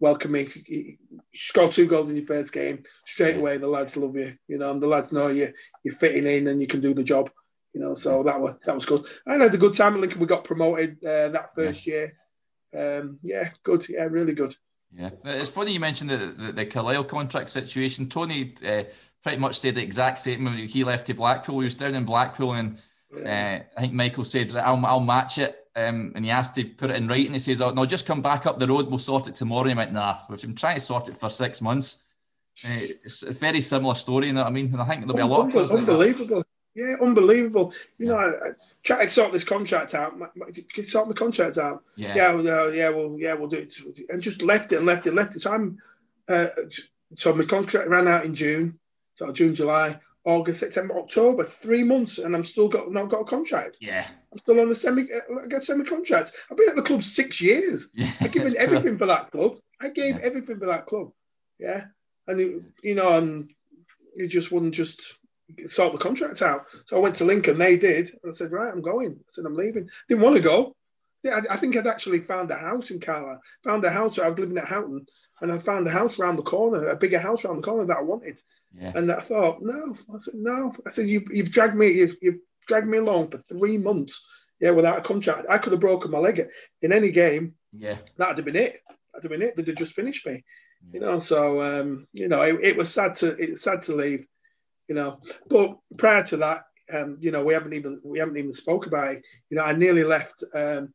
Welcome 0.00 0.32
me. 0.32 0.48
You 0.66 0.96
score 1.34 1.68
two 1.68 1.86
goals 1.86 2.10
in 2.10 2.16
your 2.16 2.26
first 2.26 2.52
game 2.52 2.82
straight 3.06 3.36
away. 3.36 3.58
The 3.58 3.66
lads 3.66 3.96
love 3.96 4.16
you. 4.16 4.34
You 4.48 4.58
know, 4.58 4.70
and 4.70 4.82
the 4.82 4.86
lads 4.86 5.12
know 5.12 5.28
you 5.28 5.52
you're 5.84 5.94
fitting 5.94 6.26
in 6.26 6.48
and 6.48 6.60
you 6.60 6.66
can 6.66 6.80
do 6.80 6.94
the 6.94 7.04
job. 7.04 7.30
You 7.72 7.80
know, 7.80 7.94
so 7.94 8.22
that 8.24 8.40
was 8.40 8.56
that 8.64 8.74
was 8.74 8.86
good. 8.86 9.04
I 9.26 9.34
had 9.34 9.54
a 9.54 9.58
good 9.58 9.74
time 9.74 9.94
at 9.94 10.00
Lincoln. 10.00 10.20
We 10.20 10.26
got 10.26 10.44
promoted 10.44 11.04
uh, 11.04 11.28
that 11.28 11.54
first 11.54 11.86
yeah. 11.86 11.94
year. 11.94 13.00
Um, 13.00 13.18
yeah, 13.22 13.50
good. 13.62 13.88
Yeah, 13.88 14.04
really 14.04 14.32
good. 14.32 14.54
Yeah, 14.92 15.10
it's 15.24 15.50
funny 15.50 15.72
you 15.72 15.80
mentioned 15.80 16.10
the 16.10 16.34
the, 16.36 16.52
the 16.52 16.66
Carlisle 16.66 17.04
contract 17.04 17.50
situation. 17.50 18.08
Tony 18.08 18.54
uh, 18.66 18.84
pretty 19.22 19.38
much 19.38 19.58
said 19.58 19.76
the 19.76 19.82
exact 19.82 20.18
same 20.20 20.44
when 20.44 20.56
he 20.56 20.84
left 20.84 21.06
to 21.06 21.14
Blackpool. 21.14 21.60
He 21.60 21.64
was 21.64 21.74
down 21.74 21.94
in 21.94 22.04
Blackpool, 22.04 22.54
and 22.54 22.78
uh, 23.14 23.60
I 23.76 23.80
think 23.80 23.92
Michael 23.92 24.24
said, 24.24 24.54
"I'll, 24.56 24.84
I'll 24.84 25.00
match 25.00 25.38
it." 25.38 25.56
Um, 25.76 26.12
and 26.16 26.24
he 26.24 26.30
asked 26.30 26.56
to 26.56 26.64
put 26.64 26.90
it 26.90 26.96
in 26.96 27.06
writing. 27.06 27.32
He 27.32 27.38
says, 27.38 27.60
"Oh 27.60 27.70
no, 27.70 27.86
just 27.86 28.06
come 28.06 28.22
back 28.22 28.46
up 28.46 28.58
the 28.58 28.66
road. 28.66 28.88
We'll 28.88 28.98
sort 28.98 29.28
it 29.28 29.36
tomorrow." 29.36 29.68
he 29.68 29.74
went, 29.74 29.92
"Nah, 29.92 30.18
we've 30.28 30.40
been 30.40 30.56
trying 30.56 30.76
to 30.76 30.80
sort 30.80 31.08
it 31.08 31.18
for 31.18 31.30
six 31.30 31.60
months." 31.60 31.98
Uh, 32.64 32.92
it's 33.04 33.22
a 33.22 33.32
very 33.32 33.60
similar 33.60 33.94
story, 33.94 34.26
you 34.26 34.32
know 34.32 34.42
what 34.42 34.48
I 34.48 34.52
mean? 34.52 34.72
And 34.72 34.82
I 34.82 34.86
think 34.86 35.00
there'll 35.00 35.14
be 35.14 35.22
a 35.22 35.26
lot. 35.26 35.46
Unbelievable, 35.46 35.78
unbelievable. 35.78 36.42
Yeah, 36.74 36.96
unbelievable. 37.00 37.72
You 37.98 38.06
yeah. 38.06 38.12
know, 38.12 38.18
I, 38.18 38.26
I, 38.28 38.52
try 38.82 39.04
to 39.04 39.10
sort 39.10 39.32
this 39.32 39.44
contract 39.44 39.94
out. 39.94 40.18
Can 40.18 40.64
you 40.76 40.82
sort 40.82 41.08
my 41.08 41.14
contract 41.14 41.58
out? 41.58 41.82
Yeah, 41.96 42.14
yeah, 42.14 42.34
well, 42.34 42.74
yeah, 42.74 42.88
well, 42.88 43.16
yeah, 43.18 43.34
we'll 43.34 43.48
do 43.48 43.58
it. 43.58 43.74
And 44.08 44.22
just 44.22 44.42
left 44.42 44.72
it 44.72 44.76
and 44.76 44.86
left 44.86 45.06
it, 45.06 45.10
and 45.10 45.16
left 45.16 45.36
it. 45.36 45.40
So 45.40 45.52
I'm, 45.52 45.78
uh, 46.28 46.48
so 47.14 47.34
my 47.34 47.44
contract 47.44 47.88
ran 47.88 48.08
out 48.08 48.24
in 48.24 48.34
June, 48.34 48.78
so 49.14 49.32
June, 49.32 49.54
July, 49.54 49.98
August, 50.24 50.60
September, 50.60 50.94
October, 50.98 51.44
three 51.44 51.82
months, 51.82 52.18
and 52.18 52.34
I'm 52.34 52.44
still 52.44 52.68
got 52.68 52.90
not 52.92 53.08
got 53.08 53.22
a 53.22 53.24
contract. 53.24 53.78
Yeah, 53.80 54.06
I'm 54.32 54.38
still 54.38 54.60
on 54.60 54.68
the 54.68 54.74
semi, 54.74 55.02
I 55.02 55.46
got 55.46 55.64
semi 55.64 55.84
contract. 55.84 56.32
I've 56.50 56.56
been 56.56 56.68
at 56.68 56.76
the 56.76 56.82
club 56.82 57.02
six 57.02 57.40
years. 57.40 57.90
yeah. 57.94 58.12
I've 58.20 58.32
given 58.32 58.54
everything 58.56 58.96
for 58.98 59.06
that 59.06 59.30
club. 59.30 59.56
I 59.80 59.88
gave 59.88 60.16
Yeah. 60.16 60.24
everything 60.24 60.58
for 60.58 60.66
that 60.66 60.86
club. 60.86 61.10
Yeah, 61.58 61.84
and 62.26 62.40
it, 62.40 62.62
you 62.82 62.94
know, 62.94 63.18
and 63.18 63.50
you 64.14 64.28
just 64.28 64.52
wouldn't 64.52 64.74
just 64.74 65.18
sort 65.66 65.92
the 65.92 65.98
contract 65.98 66.42
out. 66.42 66.66
So 66.84 66.96
I 66.96 67.00
went 67.00 67.14
to 67.16 67.24
Lincoln. 67.24 67.58
They 67.58 67.76
did. 67.76 68.10
I 68.26 68.30
said, 68.32 68.52
right, 68.52 68.72
I'm 68.72 68.82
going. 68.82 69.12
I 69.12 69.28
said, 69.28 69.44
I'm 69.46 69.56
leaving. 69.56 69.88
Didn't 70.08 70.22
want 70.22 70.36
to 70.36 70.42
go. 70.42 70.74
Yeah, 71.22 71.36
I, 71.36 71.54
I 71.54 71.56
think 71.56 71.76
I'd 71.76 71.86
actually 71.86 72.20
found 72.20 72.50
a 72.50 72.56
house 72.56 72.90
in 72.90 73.00
Carlisle. 73.00 73.40
Found 73.64 73.84
a 73.84 73.90
house. 73.90 74.18
I 74.18 74.28
was 74.28 74.38
living 74.38 74.58
at 74.58 74.68
Houghton, 74.68 75.06
and 75.40 75.52
I 75.52 75.58
found 75.58 75.86
a 75.86 75.90
house 75.90 76.18
round 76.18 76.38
the 76.38 76.42
corner, 76.42 76.88
a 76.88 76.96
bigger 76.96 77.18
house 77.18 77.44
round 77.44 77.58
the 77.58 77.66
corner 77.66 77.84
that 77.86 77.98
I 77.98 78.02
wanted. 78.02 78.38
Yeah. 78.74 78.92
And 78.94 79.10
I 79.10 79.20
thought, 79.20 79.60
no. 79.60 79.96
I 80.14 80.18
said, 80.18 80.34
no. 80.36 80.74
I 80.86 80.90
said, 80.90 81.08
you, 81.08 81.24
you've 81.30 81.52
dragged 81.52 81.76
me. 81.76 81.92
You've, 81.92 82.16
you've 82.22 82.40
dragged 82.66 82.88
me 82.88 82.98
along 82.98 83.30
for 83.30 83.38
three 83.38 83.78
months. 83.78 84.24
Yeah, 84.60 84.70
without 84.72 84.98
a 84.98 85.02
contract, 85.02 85.46
I 85.48 85.58
could 85.58 85.72
have 85.72 85.80
broken 85.80 86.10
my 86.10 86.18
leg 86.18 86.46
in 86.82 86.92
any 86.92 87.10
game. 87.10 87.54
Yeah. 87.76 87.96
That'd 88.16 88.36
have 88.36 88.44
been 88.44 88.56
it. 88.56 88.80
That'd 89.12 89.30
have 89.30 89.30
been 89.30 89.48
it. 89.48 89.56
They'd 89.56 89.66
have 89.68 89.76
just 89.76 89.94
finished 89.94 90.26
me. 90.26 90.44
You 90.92 91.00
know. 91.00 91.18
So 91.18 91.60
um, 91.62 92.06
you 92.12 92.28
know, 92.28 92.42
it, 92.42 92.58
it 92.62 92.76
was 92.76 92.92
sad 92.92 93.14
to 93.16 93.28
it's 93.36 93.62
sad 93.62 93.82
to 93.82 93.94
leave. 93.94 94.26
You 94.90 94.96
know, 94.96 95.20
but 95.48 95.78
prior 95.96 96.24
to 96.24 96.36
that, 96.38 96.64
um, 96.92 97.16
you 97.20 97.30
know, 97.30 97.44
we 97.44 97.54
haven't 97.54 97.74
even 97.74 98.00
we 98.04 98.18
haven't 98.18 98.36
even 98.36 98.52
spoke 98.52 98.86
about 98.86 99.14
it. 99.14 99.22
You 99.48 99.56
know, 99.56 99.62
I 99.62 99.72
nearly 99.72 100.02
left 100.02 100.42
um, 100.52 100.92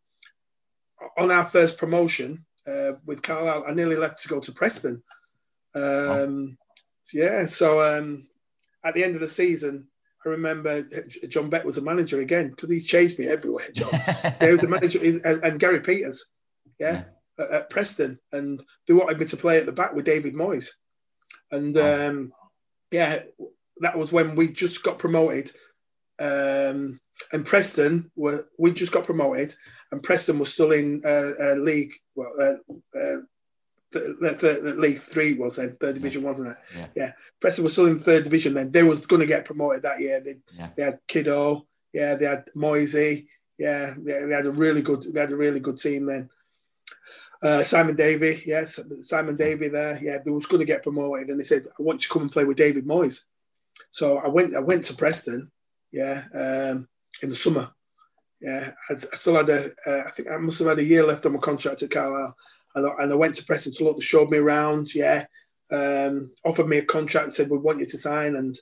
on 1.18 1.32
our 1.32 1.46
first 1.46 1.78
promotion 1.78 2.44
uh, 2.68 2.94
with 3.06 3.22
Carlisle. 3.22 3.64
I 3.66 3.74
nearly 3.74 3.96
left 3.96 4.22
to 4.24 4.28
go 4.28 4.42
to 4.42 4.52
Preston. 4.52 5.02
Um, 5.74 6.58
Yeah, 7.14 7.46
so 7.46 7.80
um, 7.80 8.28
at 8.84 8.96
the 8.96 9.04
end 9.06 9.16
of 9.16 9.22
the 9.22 9.30
season, 9.30 9.88
I 10.26 10.30
remember 10.30 10.86
John 11.30 11.50
Beck 11.50 11.64
was 11.64 11.78
a 11.78 11.82
manager 11.82 12.20
again 12.20 12.50
because 12.50 12.72
he 12.72 12.82
chased 12.82 13.18
me 13.18 13.28
everywhere. 13.28 13.68
John, 13.74 13.92
he 14.42 14.52
was 14.52 14.60
the 14.62 14.68
manager, 14.68 15.00
and, 15.24 15.60
Gary 15.60 15.80
Peters, 15.80 16.26
yeah, 16.80 17.04
at, 17.40 17.50
at 17.50 17.70
Preston, 17.70 18.20
and 18.34 18.62
they 18.88 18.94
wanted 18.94 19.20
me 19.20 19.26
to 19.28 19.38
play 19.38 19.58
at 19.60 19.66
the 19.66 19.72
back 19.72 19.94
with 19.94 20.04
David 20.04 20.34
Moyes, 20.34 20.70
and 21.52 21.78
Oh. 21.78 22.10
um, 22.10 22.34
yeah, 22.92 23.22
that 23.80 23.98
was 23.98 24.12
when 24.12 24.36
we 24.36 24.48
just 24.48 24.84
got 24.84 25.00
promoted, 25.00 25.52
um, 26.20 27.00
and 27.32 27.46
Preston 27.46 28.12
were 28.16 28.46
we 28.58 28.72
just 28.72 28.92
got 28.92 29.06
promoted, 29.06 29.56
and 29.92 30.02
Preston 30.04 30.40
was 30.40 30.54
still 30.54 30.72
in 30.72 31.02
uh, 31.06 31.34
uh, 31.40 31.54
league, 31.56 31.94
well, 32.16 32.32
uh, 32.40 32.98
uh, 32.98 33.18
League 33.94 35.00
Three 35.00 35.34
was 35.34 35.56
then 35.56 35.78
third 35.80 35.96
division, 35.96 36.24
wasn't 36.24 36.50
it? 36.50 36.58
Yeah. 36.76 36.88
yeah. 36.96 37.12
Preston 37.40 37.64
was 37.64 37.74
still 37.74 37.88
in 37.88 38.00
third 38.00 38.24
division 38.24 38.54
then. 38.54 38.70
They 38.70 38.84
was 38.84 39.08
going 39.08 39.22
to 39.22 39.26
get 39.26 39.46
promoted 39.46 39.84
that 39.84 40.02
year. 40.02 40.20
They, 40.20 40.38
Yeah. 40.58 40.70
they 40.76 40.84
had 40.84 41.00
Kiddo, 41.08 41.66
yeah, 41.94 42.16
they 42.16 42.26
had 42.26 42.46
Moisey, 42.56 43.28
yeah, 43.58 43.94
they, 43.98 44.26
they 44.26 44.34
had 44.34 44.46
a 44.48 44.52
really 44.52 44.82
good, 44.82 45.04
they 45.04 45.20
had 45.20 45.32
a 45.32 45.38
really 45.38 45.60
good 45.62 45.78
team 45.78 46.06
then. 46.06 46.30
Uh, 47.42 47.62
Simon 47.64 47.96
Davey, 47.96 48.42
yes, 48.46 48.80
Simon 49.04 49.36
Davey 49.36 49.68
there, 49.68 50.00
yeah, 50.02 50.18
they 50.18 50.32
was 50.32 50.46
going 50.46 50.60
to 50.60 50.66
get 50.66 50.84
promoted, 50.84 51.30
and 51.30 51.40
they 51.40 51.44
said, 51.44 51.68
"I 51.68 51.84
want 51.84 52.02
you 52.02 52.08
to 52.08 52.14
come 52.14 52.22
and 52.24 52.32
play 52.32 52.44
with 52.46 52.58
David 52.58 52.86
Moyes." 52.88 53.24
So 53.92 54.18
I 54.18 54.28
went, 54.28 54.56
I 54.56 54.60
went 54.60 54.86
to 54.86 54.96
Preston, 54.96 55.52
yeah, 55.92 56.26
um, 56.34 56.88
in 57.22 57.30
the 57.30 57.36
summer, 57.36 57.72
yeah. 58.42 58.72
I, 58.90 58.94
I 58.94 59.16
still 59.16 59.36
had 59.36 59.50
a, 59.50 59.72
uh, 59.86 60.04
I 60.08 60.12
think 60.12 60.30
I 60.30 60.38
must 60.38 60.60
have 60.60 60.68
had 60.68 60.80
a 60.80 60.84
year 60.84 61.04
left 61.04 61.26
on 61.26 61.34
my 61.34 61.40
contract 61.40 61.84
at 61.84 61.92
Carlisle, 61.92 62.36
and 62.76 62.88
I, 62.88 63.04
and 63.04 63.12
I 63.12 63.16
went 63.16 63.36
to 63.36 63.46
Preston 63.46 63.74
to 63.74 63.84
look. 63.84 63.98
They 63.98 64.04
showed 64.04 64.30
me 64.30 64.38
around, 64.38 64.94
yeah, 64.94 65.26
um, 65.72 66.32
offered 66.46 66.68
me 66.68 66.78
a 66.78 66.86
contract, 66.86 67.34
said 67.34 67.50
we 67.50 67.58
want 67.58 67.80
you 67.80 67.86
to 67.86 67.98
sign, 67.98 68.36
and 68.36 68.56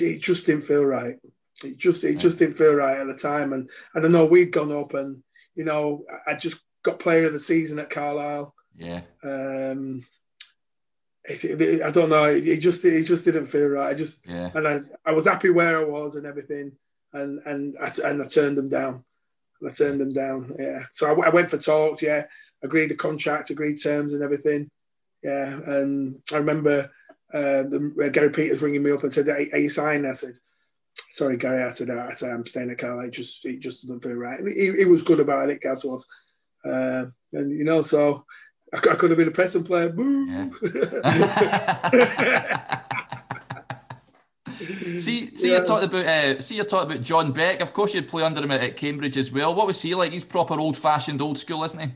it 0.00 0.20
just 0.20 0.46
didn't 0.46 0.64
feel 0.64 0.84
right. 0.84 1.16
It 1.64 1.76
just, 1.76 2.04
it 2.04 2.18
just 2.18 2.38
didn't 2.38 2.56
feel 2.56 2.74
right 2.74 2.98
at 2.98 3.06
the 3.06 3.16
time, 3.16 3.52
and 3.52 3.68
and 3.94 4.04
I 4.04 4.08
know 4.08 4.26
we'd 4.26 4.52
gone 4.52 4.72
up, 4.72 4.94
and 4.94 5.22
you 5.54 5.64
know, 5.64 6.04
I 6.26 6.34
just 6.34 6.60
got 6.82 6.98
player 6.98 7.24
of 7.24 7.32
the 7.32 7.40
season 7.40 7.78
at 7.78 7.90
Carlisle. 7.90 8.54
Yeah. 8.76 9.02
Um, 9.22 10.04
it, 11.24 11.44
it, 11.44 11.82
I 11.82 11.90
don't 11.90 12.08
know. 12.08 12.24
It, 12.24 12.46
it 12.46 12.56
just 12.58 12.84
it 12.84 13.04
just 13.04 13.24
didn't 13.24 13.46
feel 13.46 13.66
right. 13.66 13.90
I 13.90 13.94
just 13.94 14.26
Yeah. 14.26 14.50
and 14.54 14.66
I, 14.66 14.80
I 15.04 15.12
was 15.12 15.26
happy 15.26 15.50
where 15.50 15.78
I 15.78 15.84
was 15.84 16.16
and 16.16 16.26
everything, 16.26 16.72
and 17.12 17.40
and 17.46 17.76
I, 17.80 17.92
and 18.04 18.22
I 18.22 18.26
turned 18.26 18.58
them 18.58 18.68
down. 18.68 19.04
I 19.66 19.70
turned 19.70 20.00
them 20.00 20.12
down. 20.12 20.50
Yeah. 20.58 20.84
So 20.92 21.06
I, 21.06 21.26
I 21.26 21.30
went 21.30 21.50
for 21.50 21.58
talks. 21.58 22.02
Yeah. 22.02 22.24
Agreed 22.64 22.90
the 22.90 22.96
contract, 22.96 23.50
agreed 23.50 23.80
terms 23.82 24.12
and 24.12 24.22
everything. 24.22 24.70
Yeah. 25.22 25.60
And 25.64 26.20
I 26.32 26.36
remember 26.38 26.90
uh, 27.32 27.62
the, 27.64 27.94
uh, 28.04 28.08
Gary 28.08 28.30
Peters 28.30 28.62
ringing 28.62 28.82
me 28.82 28.90
up 28.90 29.04
and 29.04 29.12
said, 29.12 29.28
"Are, 29.28 29.36
are 29.36 29.58
you 29.58 29.68
signing?" 29.68 30.06
I 30.10 30.12
said, 30.14 30.34
"Sorry, 31.12 31.36
Gary." 31.36 31.62
I 31.62 31.70
said, 31.70 31.90
"I 31.90 32.12
said 32.12 32.30
I'm 32.30 32.44
staying 32.46 32.70
at 32.70 32.78
Carlisle. 32.78 33.06
It 33.06 33.12
just 33.12 33.44
it 33.46 33.60
just 33.60 33.86
doesn't 33.86 34.02
feel 34.02 34.14
right." 34.14 34.38
And 34.40 34.52
he, 34.52 34.72
he 34.72 34.84
was 34.84 35.02
good 35.02 35.20
about 35.20 35.50
it. 35.50 35.60
Gaz 35.60 35.84
was. 35.84 36.06
Uh, 36.64 37.06
and 37.32 37.50
you 37.50 37.64
know, 37.64 37.82
so 37.82 38.24
I, 38.74 38.78
I 38.78 38.94
could 38.94 39.10
have 39.10 39.18
been 39.18 39.28
a 39.28 39.32
Preston 39.32 39.64
player. 39.64 39.90
Boo. 39.90 40.50
see, 44.98 45.34
see, 45.36 45.50
Yeah. 45.50 45.58
you 45.58 45.64
talked 45.64 45.84
about, 45.84 46.06
uh, 46.06 46.40
see, 46.40 46.56
you 46.56 46.64
talked 46.64 46.90
about 46.90 47.02
John 47.02 47.32
Beck. 47.32 47.60
Of 47.60 47.72
course, 47.72 47.94
you'd 47.94 48.08
play 48.08 48.22
under 48.22 48.42
him 48.42 48.50
at, 48.50 48.62
at 48.62 48.76
Cambridge 48.76 49.16
as 49.16 49.32
well. 49.32 49.54
What 49.54 49.66
was 49.66 49.80
he 49.80 49.94
like? 49.94 50.12
He's 50.12 50.24
proper 50.24 50.58
old-fashioned, 50.58 51.20
old 51.20 51.38
school, 51.38 51.64
isn't 51.64 51.80
he? 51.80 51.92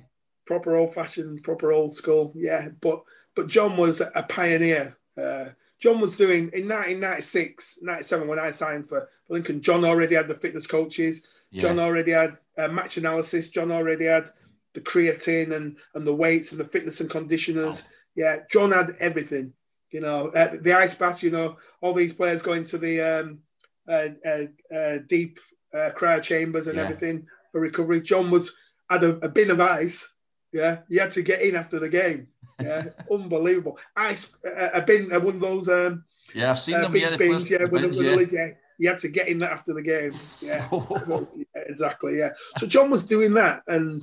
proper 0.46 0.76
old 0.76 0.94
fashioned, 0.94 1.42
proper 1.42 1.72
old 1.72 1.92
school. 1.92 2.32
Yeah, 2.34 2.68
but 2.80 3.02
but 3.34 3.48
John 3.48 3.76
was 3.76 4.00
a 4.00 4.24
pioneer. 4.28 4.96
Uh, 5.20 5.46
John 5.80 6.00
was 6.00 6.16
doing 6.16 6.44
in 6.54 6.68
1996, 6.68 7.80
97 7.82 8.28
when 8.28 8.38
I 8.38 8.50
signed 8.52 8.88
for 8.88 9.08
Lincoln. 9.28 9.60
John 9.60 9.84
already 9.84 10.14
had 10.14 10.28
the 10.28 10.36
fitness 10.36 10.66
coaches. 10.66 11.26
Yeah. 11.50 11.62
John 11.62 11.78
already 11.78 12.12
had 12.12 12.38
uh, 12.56 12.68
match 12.68 12.96
analysis. 12.96 13.50
John 13.50 13.70
already 13.70 14.06
had 14.06 14.28
the 14.76 14.82
creatine 14.82 15.52
and 15.56 15.76
and 15.94 16.06
the 16.06 16.14
weights 16.14 16.52
and 16.52 16.60
the 16.60 16.68
fitness 16.68 17.00
and 17.00 17.10
conditioners. 17.10 17.82
Yeah, 18.14 18.40
John 18.52 18.70
had 18.72 18.94
everything. 19.00 19.52
You 19.90 20.00
know, 20.00 20.28
uh, 20.28 20.56
the 20.60 20.74
ice 20.74 20.94
baths. 20.94 21.22
You 21.22 21.30
know, 21.30 21.56
all 21.80 21.94
these 21.94 22.12
players 22.12 22.42
going 22.42 22.64
to 22.64 22.78
the 22.78 23.00
um, 23.00 23.38
uh, 23.88 24.08
uh, 24.24 24.74
uh, 24.74 24.98
deep 25.08 25.40
uh, 25.74 25.90
cryo 25.96 26.22
chambers 26.22 26.66
and 26.66 26.76
Yeah. 26.76 26.84
everything 26.84 27.26
for 27.52 27.60
recovery. 27.60 28.00
John 28.02 28.30
was 28.30 28.54
had 28.90 29.02
a, 29.02 29.16
a 29.24 29.28
bin 29.28 29.50
of 29.50 29.60
ice. 29.60 30.06
Yeah, 30.52 30.80
you 30.88 31.00
had 31.00 31.10
to 31.12 31.22
get 31.22 31.40
in 31.40 31.56
after 31.56 31.78
the 31.78 31.88
game. 31.88 32.28
Yeah, 32.60 32.84
unbelievable. 33.10 33.78
Ice, 33.96 34.34
uh, 34.44 34.70
a 34.74 34.82
bin, 34.82 35.12
uh, 35.12 35.20
one 35.20 35.34
of 35.36 35.40
those 35.40 35.68
um, 35.68 36.04
Yeah, 36.34 36.50
I've 36.50 36.58
seen 36.58 36.74
uh, 36.76 36.82
them. 36.82 36.92
big 36.92 37.02
yeah, 37.02 37.16
bins. 37.16 37.50
Yeah, 37.50 37.58
the 37.58 37.68
with, 37.68 37.82
the- 37.82 37.88
bins, 37.88 37.98
with 38.00 38.32
yeah. 38.32 38.46
the 38.46 38.48
yeah. 38.48 38.54
You 38.78 38.88
had 38.90 38.98
to 38.98 39.08
get 39.08 39.28
in 39.28 39.42
after 39.42 39.72
the 39.72 39.82
game. 39.82 40.12
Yeah. 40.42 40.68
Yeah, 41.56 41.62
exactly. 41.66 42.18
Yeah. 42.18 42.32
So 42.58 42.66
John 42.66 42.90
was 42.90 43.06
doing 43.06 43.32
that, 43.34 43.62
and 43.66 44.02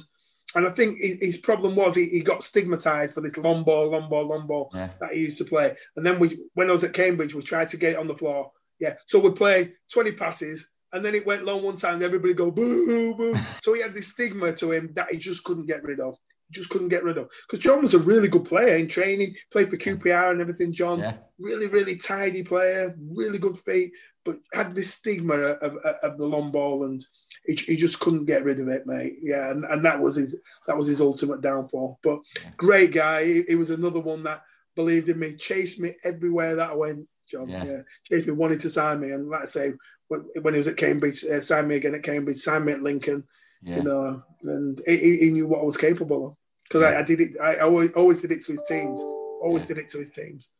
and 0.55 0.67
I 0.67 0.71
think 0.71 0.99
his, 0.99 1.37
problem 1.37 1.75
was 1.75 1.95
he, 1.95 2.05
he 2.05 2.21
got 2.21 2.43
stigmatized 2.43 3.13
for 3.13 3.21
this 3.21 3.37
long 3.37 3.63
ball, 3.63 3.89
long 3.89 4.09
ball, 4.09 4.25
long 4.27 4.47
ball 4.47 4.69
Yeah. 4.73 4.89
that 5.01 5.13
he 5.13 5.21
used 5.21 5.37
to 5.39 5.45
play. 5.45 5.75
And 5.95 6.05
then 6.05 6.19
we, 6.19 6.39
when 6.53 6.69
I 6.69 6.73
was 6.73 6.83
at 6.83 6.93
Cambridge, 6.93 7.33
we 7.33 7.41
tried 7.41 7.69
to 7.69 7.77
get 7.77 7.93
it 7.93 7.97
on 7.99 8.07
the 8.07 8.17
floor. 8.17 8.51
Yeah. 8.79 8.95
So 9.07 9.19
we 9.19 9.31
play 9.31 9.73
twenty 9.91 10.11
passes, 10.11 10.69
and 10.91 11.03
then 11.03 11.15
it 11.15 11.25
went 11.25 11.45
long 11.45 11.63
one 11.63 11.77
time. 11.77 11.95
And 11.95 12.03
everybody 12.03 12.33
go 12.33 12.51
boo 12.51 13.15
boo. 13.15 13.35
so 13.61 13.73
he 13.73 13.81
had 13.81 13.93
this 13.93 14.09
stigma 14.09 14.53
to 14.53 14.71
him 14.71 14.91
that 14.95 15.11
he 15.11 15.17
just 15.17 15.43
couldn't 15.43 15.67
get 15.67 15.83
rid 15.83 15.99
of. 15.99 16.17
Just 16.51 16.69
couldn't 16.69 16.89
get 16.89 17.03
rid 17.03 17.17
of 17.17 17.29
because 17.49 17.63
John 17.63 17.81
was 17.81 17.93
a 17.95 17.99
really 17.99 18.27
good 18.27 18.45
player 18.45 18.75
in 18.75 18.87
training, 18.87 19.33
played 19.51 19.69
for 19.69 19.77
QPR 19.77 20.31
and 20.31 20.41
everything. 20.41 20.71
John, 20.73 20.99
Yeah. 20.99 21.15
really, 21.39 21.67
really 21.67 21.95
tidy 21.95 22.43
player, 22.43 22.93
really 23.11 23.39
good 23.39 23.57
feet, 23.57 23.91
but 24.23 24.35
had 24.53 24.75
this 24.75 24.93
stigma 24.93 25.33
of, 25.35 25.75
of, 25.77 25.95
of 26.03 26.17
the 26.19 26.25
long 26.27 26.51
ball, 26.51 26.83
and 26.83 27.03
he, 27.45 27.55
he 27.55 27.75
just 27.75 27.99
couldn't 27.99 28.25
get 28.25 28.43
rid 28.43 28.59
of 28.59 28.67
it, 28.67 28.85
mate. 28.85 29.17
Yeah, 29.21 29.51
and, 29.51 29.63
and 29.65 29.83
that 29.85 29.99
was 29.99 30.15
his 30.15 30.35
that 30.67 30.77
was 30.77 30.87
his 30.87 31.01
ultimate 31.01 31.41
downfall. 31.41 31.99
But 32.03 32.19
great 32.57 32.91
guy. 32.91 33.25
He, 33.25 33.43
he 33.49 33.55
was 33.55 33.69
another 33.71 33.99
one 33.99 34.23
that 34.23 34.41
believed 34.75 35.09
in 35.09 35.19
me, 35.19 35.35
chased 35.35 35.79
me 35.79 35.93
everywhere 36.03 36.55
that 36.55 36.71
I 36.71 36.75
went. 36.75 37.07
John, 37.29 37.47
Yeah. 37.49 37.63
yeah, 37.63 37.81
chased 38.03 38.27
me, 38.27 38.33
wanted 38.33 38.59
to 38.61 38.69
sign 38.69 38.99
me, 38.99 39.11
and 39.11 39.29
like 39.29 39.43
I 39.43 39.45
say, 39.45 39.73
when, 40.07 40.21
when 40.41 40.53
he 40.53 40.57
was 40.57 40.67
at 40.67 40.77
Cambridge, 40.77 41.23
uh, 41.25 41.39
signed 41.41 41.67
me 41.67 41.75
again 41.75 41.95
at 41.95 42.03
Cambridge, 42.03 42.37
signed 42.37 42.65
me 42.65 42.73
at 42.73 42.81
Lincoln. 42.83 43.23
Yeah. 43.61 43.77
You 43.77 43.83
know, 43.83 44.23
and 44.43 44.81
he, 44.85 45.17
he 45.17 45.29
knew 45.31 45.47
what 45.47 45.61
I 45.61 45.63
was 45.63 45.77
capable 45.77 46.27
of 46.27 46.35
because 46.67 46.83
I, 46.83 46.99
I 46.99 47.03
did 47.03 47.21
it. 47.21 47.39
I 47.41 47.59
always 47.59 47.91
always 47.93 48.21
did 48.21 48.31
it 48.33 48.43
to 48.45 48.51
his 48.51 48.61
teams. 48.63 48.99
Always 49.01 49.65
did 49.65 49.77
it 49.77 49.87
to 49.89 49.99
his 49.99 50.11
teams. 50.11 50.51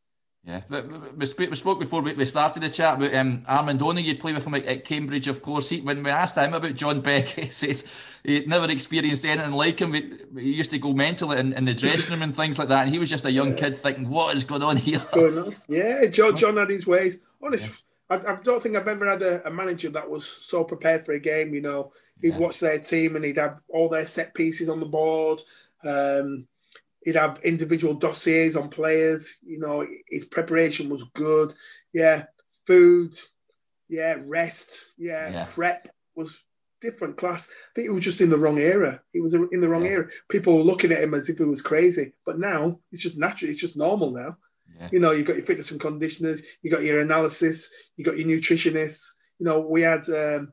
Yeah, 0.46 0.62
but 0.68 0.90
we, 0.90 1.26
we, 1.48 1.56
spoke, 1.56 1.80
before 1.80 2.02
we, 2.02 2.26
started 2.26 2.64
the 2.64 2.70
chat 2.70 2.96
about 2.96 3.16
um, 3.16 3.46
Armand 3.48 3.82
One. 3.82 3.98
You'd 3.98 4.20
play 4.20 4.34
with 4.34 4.46
him 4.46 4.56
at, 4.56 4.84
Cambridge, 4.84 5.30
of 5.30 5.42
course. 5.42 5.70
He, 5.70 5.80
when 5.80 6.04
we 6.04 6.10
asked 6.10 6.36
him 6.36 6.54
about 6.54 6.76
John 6.76 7.00
Beck, 7.00 7.28
he 7.30 7.50
says 7.50 7.86
he'd 8.24 8.50
never 8.50 8.70
experienced 8.70 9.26
anything 9.26 9.54
like 9.54 9.80
him. 9.80 9.94
He, 9.94 10.52
used 10.52 10.72
to 10.72 10.80
go 10.80 10.92
mental 10.92 11.32
in, 11.32 11.54
in 11.54 11.64
the 11.64 11.74
dressing 11.74 12.12
room 12.12 12.24
and 12.24 12.36
things 12.36 12.60
like 12.60 12.68
that. 12.68 12.84
And 12.84 12.92
he 12.92 13.00
was 13.00 13.10
just 13.10 13.24
a 13.24 13.32
young 13.32 13.56
kid 13.56 13.78
thinking, 13.78 14.10
what 14.10 14.36
is 14.36 14.44
going 14.44 14.64
on 14.64 14.76
here? 14.76 15.02
Going 15.14 15.38
on. 15.38 15.56
Yeah, 15.70 16.08
John, 16.08 16.36
John 16.36 16.58
had 16.58 16.70
his 16.70 16.86
ways. 16.86 17.20
Honest, 17.42 17.82
I, 18.10 18.18
I 18.18 18.38
don't 18.44 18.62
think 18.62 18.76
I've 18.76 18.88
ever 18.90 19.10
had 19.10 19.22
a, 19.22 19.48
a 19.48 19.52
manager 19.52 19.92
that 19.92 20.10
was 20.10 20.26
so 20.26 20.66
prepared 20.66 21.06
for 21.06 21.14
a 21.14 21.20
game. 21.20 21.54
You 21.54 21.62
know, 21.62 21.94
he'd 22.22 22.34
Yeah. 22.34 22.40
watch 22.40 22.60
their 22.60 22.80
team 22.80 23.16
and 23.16 23.24
he'd 23.24 23.38
have 23.38 23.62
all 23.70 23.88
their 23.88 24.06
set 24.06 24.34
pieces 24.34 24.68
on 24.68 24.82
the 24.82 24.86
board. 24.86 25.40
Um, 25.86 26.48
he'd 27.04 27.16
have 27.16 27.40
individual 27.44 27.94
dossiers 27.94 28.56
on 28.56 28.70
players. 28.70 29.38
You 29.44 29.60
know, 29.60 29.86
his 30.10 30.26
preparation 30.26 30.90
was 30.90 31.04
good. 31.14 31.54
Yeah, 31.94 32.26
food, 32.66 33.18
yeah, 33.90 34.18
rest, 34.26 34.86
yeah, 34.98 35.30
Yeah. 35.30 35.46
prep 35.54 35.90
was 36.16 36.44
different 36.82 37.18
class. 37.18 37.48
I 37.50 37.72
think 37.76 37.88
it 37.88 37.92
was 37.92 38.04
just 38.04 38.22
in 38.22 38.30
the 38.30 38.38
wrong 38.38 38.60
era. 38.60 39.02
He 39.14 39.22
was 39.22 39.34
in 39.34 39.62
the 39.62 39.70
wrong 39.70 39.86
Yeah. 39.86 39.92
era. 39.92 40.10
People 40.30 40.58
were 40.58 40.64
looking 40.64 40.92
at 40.92 41.02
him 41.02 41.14
as 41.14 41.30
if 41.30 41.38
he 41.38 41.44
was 41.46 41.62
crazy, 41.62 42.14
but 42.26 42.40
now 42.40 42.80
it's 42.92 43.02
just 43.02 43.18
natural. 43.18 43.50
It's 43.52 43.60
just 43.60 43.78
normal 43.78 44.12
now. 44.12 44.38
Yeah. 44.80 44.90
You 44.92 45.00
know, 45.00 45.12
you've 45.12 45.28
got 45.28 45.38
your 45.38 45.46
fitness 45.46 45.72
and 45.72 45.80
conditioners, 45.80 46.42
you 46.62 46.70
got 46.72 46.84
your 46.84 47.00
analysis, 47.00 47.72
you 47.96 48.04
got 48.04 48.18
your 48.18 48.28
nutritionists. 48.28 49.14
You 49.40 49.46
know, 49.46 49.60
we 49.62 49.82
had 49.82 50.08
um, 50.10 50.52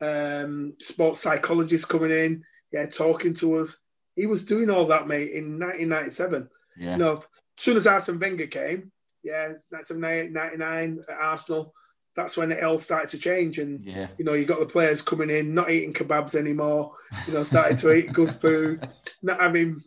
um, 0.00 0.74
sports 0.80 1.20
psychologists 1.20 1.86
coming 1.86 2.10
in, 2.10 2.44
yeah, 2.72 2.86
talking 2.86 3.34
to 3.34 3.56
us. 3.56 3.80
He 4.16 4.26
was 4.26 4.44
doing 4.44 4.70
all 4.70 4.86
that, 4.86 5.06
mate, 5.06 5.32
in 5.32 5.58
1997. 5.58 6.48
Yeah. 6.76 6.92
You 6.92 6.96
know, 6.98 7.16
as 7.18 7.64
soon 7.64 7.76
as 7.76 7.86
Arsene 7.86 8.18
Wenger 8.18 8.46
came, 8.46 8.92
yeah, 9.22 9.52
1998, 9.70 10.32
99 10.32 11.04
at 11.08 11.18
Arsenal, 11.18 11.74
that's 12.14 12.36
when 12.36 12.52
it 12.52 12.62
all 12.62 12.78
started 12.78 13.08
to 13.10 13.18
change. 13.18 13.58
And, 13.58 13.84
Yeah. 13.84 14.08
you 14.18 14.24
know, 14.24 14.34
you 14.34 14.44
got 14.44 14.60
the 14.60 14.66
players 14.66 15.00
coming 15.00 15.30
in, 15.30 15.54
not 15.54 15.70
eating 15.70 15.94
kebabs 15.94 16.34
anymore, 16.34 16.94
you 17.26 17.32
know, 17.34 17.42
starting 17.42 17.76
to 17.78 17.92
eat 17.94 18.12
good 18.12 18.34
food, 18.34 18.86
not 19.22 19.40
having 19.40 19.82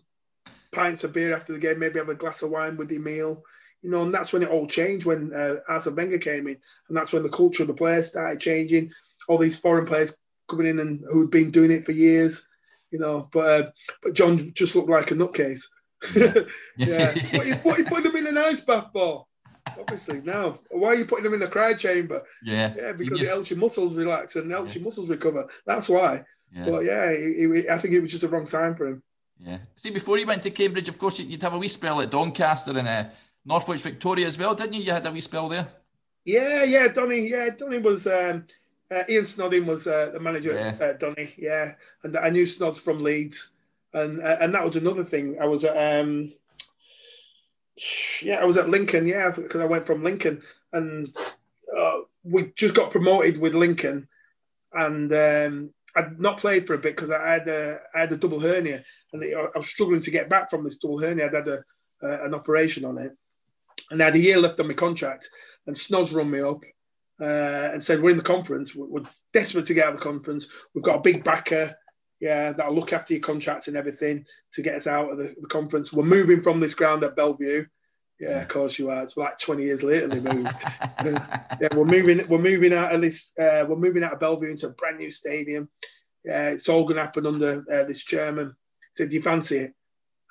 pints 0.72 1.04
of 1.04 1.14
beer 1.14 1.36
after 1.36 1.54
the 1.54 1.60
game, 1.60 1.80
maybe 1.80 2.00
have 2.00 2.10
a 2.10 2.16
glass 2.16 2.42
of 2.42 2.50
wine 2.50 2.78
with 2.78 2.92
your 2.92 3.02
meal. 3.02 3.44
You 3.82 3.92
know, 3.92 4.02
and 4.02 4.14
that's 4.14 4.34
when 4.34 4.42
it 4.42 4.50
all 4.50 4.66
changed 4.66 5.06
when 5.06 5.32
uh, 5.32 5.58
Arsene 5.70 5.96
Wenger 5.96 6.18
came 6.18 6.48
in. 6.48 6.58
And 6.88 6.98
that's 6.98 7.14
when 7.14 7.22
the 7.22 7.30
culture 7.30 7.62
of 7.64 7.68
the 7.68 7.74
players 7.76 8.08
started 8.08 8.40
changing. 8.40 8.92
All 9.28 9.38
these 9.38 9.60
foreign 9.60 9.86
players 9.86 10.18
coming 10.50 10.66
in 10.66 10.80
and 10.80 11.04
who'd 11.12 11.30
been 11.30 11.52
doing 11.52 11.70
it 11.72 11.86
for 11.86 11.92
years, 11.92 12.48
you 12.96 13.02
know. 13.02 13.30
But 13.32 13.46
uh, 13.62 13.72
but 14.02 14.14
John 14.14 14.52
just 14.54 14.76
looked 14.76 14.90
like 14.90 15.12
a 15.12 15.16
nutcase. 15.16 15.64
yeah. 16.78 17.14
what, 17.32 17.34
are 17.34 17.46
you, 17.46 17.56
what 17.56 17.78
you 17.78 17.86
putting 17.86 18.12
him 18.12 18.16
in 18.18 18.28
an 18.28 18.38
ice 18.38 18.62
bath 18.62 18.90
for? 18.94 19.26
Obviously, 19.80 20.22
now. 20.22 20.60
Why 20.70 20.90
are 20.90 20.96
you 20.96 21.06
putting 21.06 21.26
him 21.26 21.34
in 21.34 21.42
a 21.42 21.48
cry 21.48 21.74
chamber? 21.74 22.22
yeah. 22.44 22.74
Yeah, 22.78 22.94
because 22.94 23.20
just- 23.20 23.30
it 23.30 23.34
helps 23.34 23.50
your 23.50 23.60
muscles 23.60 23.98
relax 23.98 24.36
and 24.36 24.50
helps 24.52 24.70
Yeah. 24.74 24.80
your 24.80 24.84
muscles 24.86 25.10
recover. 25.10 25.48
That's 25.66 25.90
why. 25.90 26.24
yeah. 26.54 26.66
But 26.70 26.86
yeah, 26.86 27.10
it, 27.10 27.52
it- 27.66 27.70
I 27.70 27.78
think 27.78 27.94
it 27.94 28.00
was 28.02 28.12
just 28.12 28.22
the 28.22 28.30
wrong 28.30 28.46
time 28.46 28.76
for 28.76 28.88
him. 28.88 29.04
Yeah. 29.40 29.58
See, 29.76 29.90
before 29.90 30.18
you 30.18 30.26
went 30.28 30.44
to 30.44 30.52
Cambridge, 30.52 30.88
of 30.88 30.98
course, 30.98 31.20
you'd 31.20 31.42
have 31.42 31.54
a 31.54 31.58
wee 31.58 31.68
spell 31.68 32.00
at 32.02 32.12
Doncaster 32.12 32.78
and 32.78 32.88
uh, 32.88 33.06
Northwich 33.44 33.82
Victoria 33.82 34.28
as 34.28 34.38
well, 34.38 34.56
didn't 34.56 34.74
you? 34.74 34.84
You 34.84 34.92
had 34.92 35.06
a 35.06 35.12
wee 35.12 35.20
spell 35.22 35.50
there. 35.50 35.68
Yeah, 36.24 36.64
yeah, 36.64 36.88
Donny. 36.88 37.28
Yeah, 37.30 37.50
Donny 37.50 37.80
was. 37.80 38.08
Um, 38.08 38.46
uh, 38.92 39.04
Ian 39.10 39.24
Snodin 39.24 39.66
was 39.66 39.88
uh, 39.88 40.12
the 40.14 40.20
manager 40.20 40.58
at 40.58 40.80
Yeah. 40.80 40.86
uh, 40.86 40.94
Donny. 40.94 41.34
Yeah, 41.38 41.74
and 42.04 42.18
I 42.18 42.30
knew 42.30 42.46
Snods 42.46 42.80
from 42.80 43.02
Leeds, 43.04 43.52
and 43.94 44.22
uh, 44.22 44.38
and 44.42 44.54
that 44.54 44.66
was 44.66 44.76
another 44.76 45.04
thing. 45.04 45.38
I 45.42 45.46
was 45.46 45.64
at. 45.66 45.76
Um, 46.02 46.34
yeah, 48.22 48.40
I 48.42 48.46
was 48.46 48.58
at 48.58 48.70
Lincoln. 48.70 49.08
Yeah, 49.08 49.32
because 49.36 49.62
I 49.62 49.66
went 49.66 49.86
from 49.86 50.04
Lincoln, 50.04 50.42
and 50.72 51.14
uh, 51.76 52.00
we 52.24 52.52
just 52.56 52.76
got 52.76 52.92
promoted 52.92 53.40
with 53.40 53.56
Lincoln, 53.56 54.08
and 54.74 55.12
um, 55.14 55.74
I'd 55.96 56.20
not 56.20 56.38
played 56.40 56.68
for 56.68 56.74
a 56.76 56.78
bit 56.78 56.96
because 56.96 57.12
I 57.12 57.34
had 57.34 57.48
a 57.48 57.80
I 57.94 58.02
had 58.02 58.12
a 58.14 58.18
double 58.18 58.40
hernia, 58.40 58.84
and 59.14 59.24
I 59.24 59.58
was 59.58 59.70
struggling 59.70 60.02
to 60.02 60.12
get 60.12 60.30
back 60.30 60.50
from 60.50 60.64
this 60.64 60.78
double 60.78 61.00
hernia. 61.00 61.26
I'd 61.26 61.34
had 61.34 61.48
a, 61.48 61.64
uh, 62.04 62.24
an 62.24 62.34
operation 62.34 62.86
on 62.86 62.98
it, 62.98 63.14
and 63.90 64.02
I 64.02 64.06
had 64.06 64.16
a 64.16 64.20
year 64.20 64.38
left 64.40 64.60
on 64.60 64.68
my 64.68 64.74
contract. 64.74 65.28
And 65.68 65.76
Snods 65.76 66.14
run 66.14 66.30
me 66.30 66.42
up 66.42 66.64
uh, 67.22 67.72
and 67.74 67.84
said, 67.84 68.02
"We're 68.02 68.12
in 68.12 68.18
the 68.18 68.24
conference. 68.24 68.76
We're, 68.76 68.88
we're 68.88 69.10
desperate 69.34 69.66
to 69.66 69.74
get 69.74 69.88
out 69.88 69.94
of 69.94 70.00
the 70.00 70.06
conference. 70.06 70.48
We've 70.74 70.84
got 70.84 70.98
a 70.98 71.02
big 71.02 71.24
backer, 71.24 71.76
yeah, 72.20 72.54
that'll 72.54 72.76
look 72.76 72.94
after 72.94 73.14
your 73.14 73.22
contracts 73.22 73.68
and 73.68 73.78
everything 73.78 74.26
to 74.54 74.62
get 74.62 74.76
us 74.76 74.88
out 74.88 75.12
of 75.12 75.18
the, 75.18 75.36
the 75.40 75.48
conference. 75.48 75.92
We're 75.92 76.04
moving 76.04 76.42
from 76.42 76.60
this 76.60 76.74
ground 76.74 77.04
at 77.04 77.16
Belle 77.16 77.36
Vue." 77.36 77.66
Yeah, 78.20 78.42
of 78.42 78.48
course 78.48 78.80
you 78.80 78.90
are. 78.90 79.04
It's 79.04 79.18
like 79.18 79.38
20 79.38 79.64
years 79.64 79.84
later 79.84 80.08
they 80.08 80.22
moved. 80.22 80.56
yeah, 81.04 81.68
we're 81.76 81.84
moving. 81.84 82.26
We're 82.28 82.38
moving 82.38 82.74
out 82.74 82.96
of 82.96 83.02
this. 83.02 83.32
Uh, 83.38 83.66
we're 83.68 83.76
moving 83.76 84.04
out 84.04 84.14
of 84.14 84.20
Belle 84.20 84.38
Vue 84.38 84.50
into 84.50 84.68
a 84.68 84.72
brand 84.72 84.98
new 84.98 85.12
stadium. 85.12 85.70
Yeah, 86.24 86.50
it's 86.50 86.70
all 86.70 86.84
going 86.84 86.96
to 86.96 87.02
happen 87.02 87.28
under 87.28 87.64
uh, 87.72 87.84
this 87.84 88.04
chairman. 88.04 88.56
Said, 88.96 89.10
"Do 89.10 89.18
you 89.18 89.22
fancy 89.22 89.58
it?" 89.58 89.74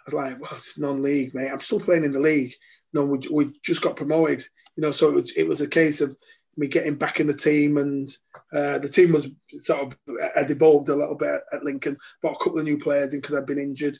I 0.00 0.02
was 0.06 0.14
like, 0.14 0.40
"Well, 0.40 0.52
it's 0.54 0.78
non-league, 0.78 1.34
mate. 1.34 1.50
I'm 1.50 1.60
still 1.60 1.80
playing 1.80 2.04
in 2.04 2.12
the 2.12 2.20
league. 2.20 2.54
No, 2.94 3.04
we, 3.04 3.18
we 3.30 3.52
just 3.62 3.82
got 3.82 3.96
promoted. 3.96 4.42
You 4.76 4.80
know, 4.80 4.90
so 4.90 5.10
it 5.10 5.14
was 5.14 5.36
it 5.36 5.46
was 5.46 5.60
a 5.60 5.68
case 5.68 6.00
of 6.00 6.16
me 6.56 6.66
getting 6.66 6.96
back 6.96 7.20
in 7.20 7.26
the 7.26 7.34
team, 7.34 7.78
and 7.78 8.08
uh, 8.52 8.78
the 8.78 8.88
team 8.88 9.12
was 9.12 9.28
sort 9.60 9.80
of 9.80 9.96
had 10.34 10.50
evolved 10.50 10.88
a 10.88 10.96
little 10.96 11.16
bit 11.16 11.40
at 11.52 11.64
Lincoln. 11.64 11.96
Bought 12.22 12.36
a 12.40 12.44
couple 12.44 12.58
of 12.58 12.64
new 12.64 12.78
players 12.78 13.14
in 13.14 13.20
because 13.20 13.36
I'd 13.36 13.46
been 13.46 13.58
injured, 13.58 13.98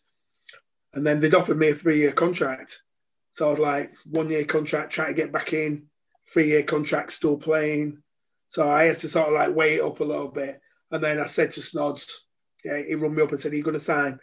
and 0.95 1.07
then 1.07 1.21
they'd 1.21 1.35
offered 1.35 1.59
me 1.59 1.71
a 1.71 1.75
three-year 1.75 2.13
contract. 2.13 2.83
So 3.33 3.49
I 3.49 3.51
was 3.51 3.59
like, 3.59 3.95
one-year 4.07 4.45
contract, 4.45 4.93
try 4.93 5.09
to 5.09 5.15
get 5.15 5.33
back 5.33 5.53
in. 5.53 5.87
Three-year 6.33 6.63
contract, 6.63 7.13
still 7.13 7.37
playing. 7.37 8.03
So 8.47 8.71
I 8.71 8.85
had 8.85 8.97
to 8.99 9.09
sort 9.09 9.29
of 9.29 9.35
like 9.35 9.55
weigh 9.55 9.77
it 9.77 9.83
up 9.83 10.01
a 10.01 10.05
little 10.05 10.29
bit, 10.29 10.61
and 10.91 11.03
then 11.03 11.19
I 11.19 11.27
said 11.27 11.51
to 11.53 11.61
Snods, 11.61 12.27
yeah, 12.65 12.81
he 12.81 12.95
rung 12.95 13.15
me 13.15 13.23
up 13.23 13.31
and 13.31 13.41
said, 13.41 13.53
"Are 13.53 13.57
you 13.57 13.63
going 13.63 13.75
to 13.75 13.81
sign?" 13.81 14.19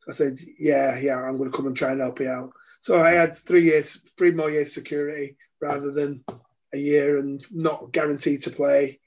So 0.00 0.12
I 0.12 0.14
said, 0.14 0.38
"Yeah, 0.58 0.98
yeah, 0.98 1.16
I'm 1.16 1.38
going 1.38 1.50
to 1.50 1.56
come 1.56 1.66
and 1.66 1.76
try 1.76 1.92
and 1.92 2.00
help 2.00 2.20
you 2.20 2.28
out." 2.28 2.52
So 2.80 3.02
I 3.02 3.10
had 3.10 3.34
three 3.34 3.64
years, 3.64 3.96
three 4.16 4.30
more 4.30 4.50
years 4.50 4.72
security 4.72 5.36
rather 5.60 5.90
than 5.90 6.24
a 6.72 6.78
year 6.78 7.18
and 7.18 7.44
not 7.52 7.92
guaranteed 7.92 8.42
to 8.42 8.50
play 8.50 9.00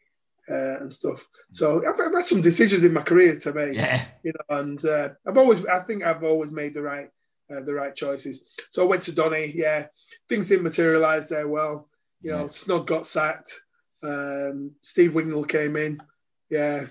uh, 0.49 0.77
and 0.79 0.91
stuff. 0.91 1.25
So 1.51 1.79
I've, 1.87 1.99
I've 1.99 2.13
had 2.13 2.25
some 2.25 2.41
decisions 2.41 2.83
in 2.83 2.93
my 2.93 3.01
career 3.01 3.35
to 3.39 3.53
make, 3.53 3.75
Yeah. 3.75 4.05
you 4.23 4.33
know, 4.33 4.57
and 4.57 4.83
uh, 4.85 5.09
I've 5.25 5.37
always, 5.37 5.65
I 5.65 5.79
think 5.79 6.03
I've 6.03 6.23
always 6.23 6.51
made 6.51 6.73
the 6.73 6.81
right, 6.81 7.09
uh, 7.49 7.61
the 7.61 7.73
right 7.73 7.95
choices. 7.95 8.41
So 8.71 8.83
I 8.83 8.85
went 8.85 9.03
to 9.03 9.11
Donny. 9.15 9.51
Yeah, 9.55 9.87
things 10.27 10.49
didn't 10.49 10.63
materialise 10.63 11.29
there 11.29 11.47
well. 11.47 11.89
You 12.21 12.31
know, 12.31 12.41
Yeah. 12.41 12.45
Snod 12.45 12.85
got 12.85 13.07
sacked. 13.07 13.51
Um, 14.01 14.71
Steve 14.81 15.11
Wignall 15.11 15.47
came 15.47 15.75
in. 15.77 16.01
Yeah, 16.49 16.85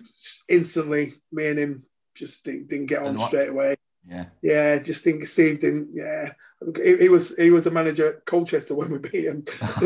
instantly, 0.49 1.13
me 1.31 1.47
and 1.49 1.59
him 1.59 1.87
just 2.15 2.45
didn't, 2.45 2.69
didn't 2.69 2.87
get 2.87 3.03
on 3.03 3.19
straight 3.19 3.51
away. 3.51 3.77
Yeah. 4.09 4.27
Yeah, 4.43 4.79
just 4.79 5.05
think 5.05 5.27
Steve 5.27 5.61
didn't. 5.61 5.91
Yeah, 5.93 6.33
he, 6.77 6.97
he 6.97 7.09
was 7.09 7.37
he 7.37 7.51
was 7.51 7.65
the 7.65 7.71
manager 7.71 8.09
at 8.09 8.27
Colchester 8.27 8.75
when 8.75 8.91
we 8.91 8.99
beat 8.99 9.25
him 9.25 9.45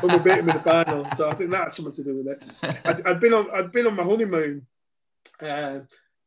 when 0.00 0.12
we 0.12 0.18
beat 0.18 0.38
him 0.38 0.48
in 0.48 0.56
the 0.56 0.62
final. 0.62 1.04
So 1.16 1.28
I 1.28 1.34
think 1.34 1.50
that 1.50 1.64
had 1.64 1.74
something 1.74 1.94
to 1.94 2.04
do 2.04 2.16
with 2.16 2.26
it. 2.28 2.42
I'd, 2.84 3.06
I'd 3.06 3.20
been 3.20 3.34
on 3.34 3.50
I'd 3.52 3.72
been 3.72 3.86
on 3.86 3.96
my 3.96 4.02
honeymoon. 4.02 4.66
Uh, 5.40 5.80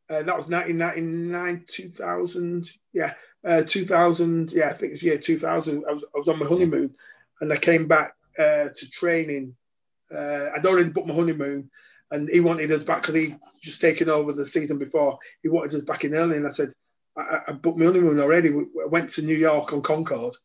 uh, 0.07 0.21
that 0.21 0.35
was 0.35 0.49
1999, 0.49 1.65
2000. 1.67 2.69
Yeah, 2.93 3.13
uh, 3.43 3.63
2000. 3.63 4.51
Yeah, 4.51 4.69
I 4.69 4.73
think 4.73 4.91
it 4.91 4.93
was 4.93 5.03
year 5.03 5.17
2000. 5.17 5.83
I 5.87 5.91
was, 5.91 6.03
I 6.03 6.17
was 6.17 6.27
on 6.29 6.39
my 6.39 6.45
honeymoon, 6.45 6.93
and 7.41 7.51
I 7.51 7.57
came 7.57 7.87
back 7.87 8.13
uh, 8.37 8.69
to 8.75 8.89
training. 8.91 9.55
Uh, 10.13 10.49
I'd 10.55 10.65
already 10.65 10.91
booked 10.91 11.07
my 11.07 11.15
honeymoon, 11.15 11.71
and 12.11 12.29
he 12.29 12.39
wanted 12.39 12.71
us 12.71 12.83
back 12.83 13.01
because 13.01 13.15
he 13.15 13.35
just 13.61 13.81
taken 13.81 14.09
over 14.09 14.31
the 14.31 14.45
season 14.45 14.77
before. 14.77 15.17
He 15.41 15.49
wanted 15.49 15.73
us 15.73 15.81
back 15.81 16.03
in 16.03 16.13
early, 16.13 16.37
and 16.37 16.47
I 16.47 16.51
said, 16.51 16.71
I, 17.17 17.39
I 17.47 17.51
booked 17.53 17.77
my 17.77 17.85
honeymoon 17.85 18.19
already. 18.19 18.49
We, 18.49 18.63
I 18.83 18.87
went 18.87 19.09
to 19.11 19.21
New 19.21 19.35
York 19.37 19.73
on 19.73 19.81
Concorde 19.81 20.35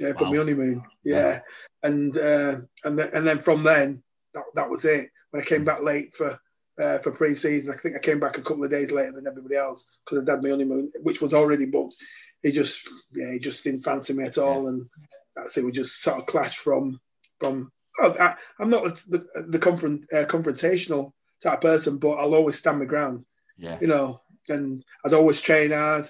yeah, 0.00 0.12
for 0.12 0.24
Wow. 0.24 0.30
my 0.30 0.36
honeymoon. 0.38 0.82
Yeah, 1.04 1.40
and 1.82 2.16
uh, 2.16 2.56
and 2.84 2.98
then, 2.98 3.10
and 3.14 3.26
then 3.26 3.38
from 3.40 3.62
then 3.62 4.02
that, 4.34 4.44
that 4.54 4.70
was 4.70 4.84
it. 4.84 5.10
When 5.30 5.42
I 5.42 5.46
came 5.46 5.64
back 5.64 5.82
late 5.82 6.14
for 6.14 6.38
uh, 6.78 6.98
for 6.98 7.12
pre-season, 7.12 7.72
I 7.72 7.76
think 7.76 7.96
I 7.96 7.98
came 7.98 8.20
back 8.20 8.38
a 8.38 8.42
couple 8.42 8.64
of 8.64 8.70
days 8.70 8.90
later 8.92 9.12
than 9.12 9.26
everybody 9.26 9.56
else 9.56 9.88
because 10.04 10.22
I'd 10.22 10.28
had 10.28 10.42
my 10.42 10.50
honeymoon, 10.50 10.92
which 11.02 11.20
was 11.20 11.34
already 11.34 11.66
booked. 11.66 11.96
He 12.42 12.52
just 12.52 12.88
yeah, 13.12 13.32
he 13.32 13.38
just 13.38 13.64
didn't 13.64 13.82
fancy 13.82 14.12
me 14.12 14.24
at 14.24 14.38
all, 14.38 14.68
and 14.68 14.86
that's 15.34 15.56
it. 15.56 15.64
We 15.64 15.72
just 15.72 16.02
sort 16.02 16.18
of 16.18 16.26
clashed 16.26 16.58
from 16.58 17.00
from. 17.40 17.72
Oh, 18.00 18.14
I, 18.20 18.34
I'm 18.60 18.70
not 18.70 18.84
the 19.08 19.26
the, 19.34 19.42
the 19.48 19.58
confront, 19.58 20.04
uh, 20.12 20.24
confrontational 20.26 21.12
type 21.42 21.60
person, 21.62 21.98
but 21.98 22.12
I'll 22.12 22.34
always 22.34 22.56
stand 22.58 22.78
my 22.78 22.84
ground 22.84 23.24
Yeah. 23.56 23.78
you 23.80 23.86
know, 23.88 24.20
and 24.48 24.84
I'd 25.04 25.14
always 25.14 25.40
train 25.40 25.70
hard, 25.72 26.06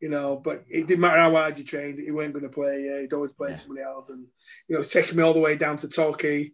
you 0.00 0.08
know, 0.08 0.36
but 0.36 0.64
it 0.68 0.86
didn't 0.86 1.00
matter 1.00 1.18
how 1.18 1.32
hard 1.32 1.58
you 1.58 1.64
trained, 1.64 1.98
he 1.98 2.10
weren't 2.10 2.32
going 2.32 2.44
to 2.44 2.48
play. 2.48 2.84
Yeah, 2.84 3.00
he'd 3.00 3.12
always 3.12 3.32
play 3.32 3.50
Yeah. 3.50 3.56
somebody 3.56 3.82
else. 3.82 4.10
And, 4.10 4.26
you 4.68 4.74
know, 4.74 4.80
it's 4.80 4.92
taking 4.92 5.16
me 5.16 5.22
all 5.22 5.34
the 5.34 5.40
way 5.40 5.56
down 5.56 5.76
to 5.78 5.88
Torquay. 5.88 6.52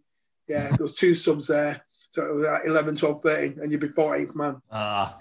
Yeah, 0.48 0.68
there 0.70 0.78
was 0.80 0.94
two 0.94 1.14
subs 1.14 1.46
there. 1.48 1.82
So 2.10 2.24
it 2.24 2.34
was 2.34 2.44
like 2.46 2.62
11, 2.66 2.96
12, 2.96 3.22
13, 3.22 3.58
and 3.60 3.70
you'd 3.70 3.80
be 3.80 3.88
14th 3.88 4.34
man. 4.34 4.62
Ah. 4.70 5.18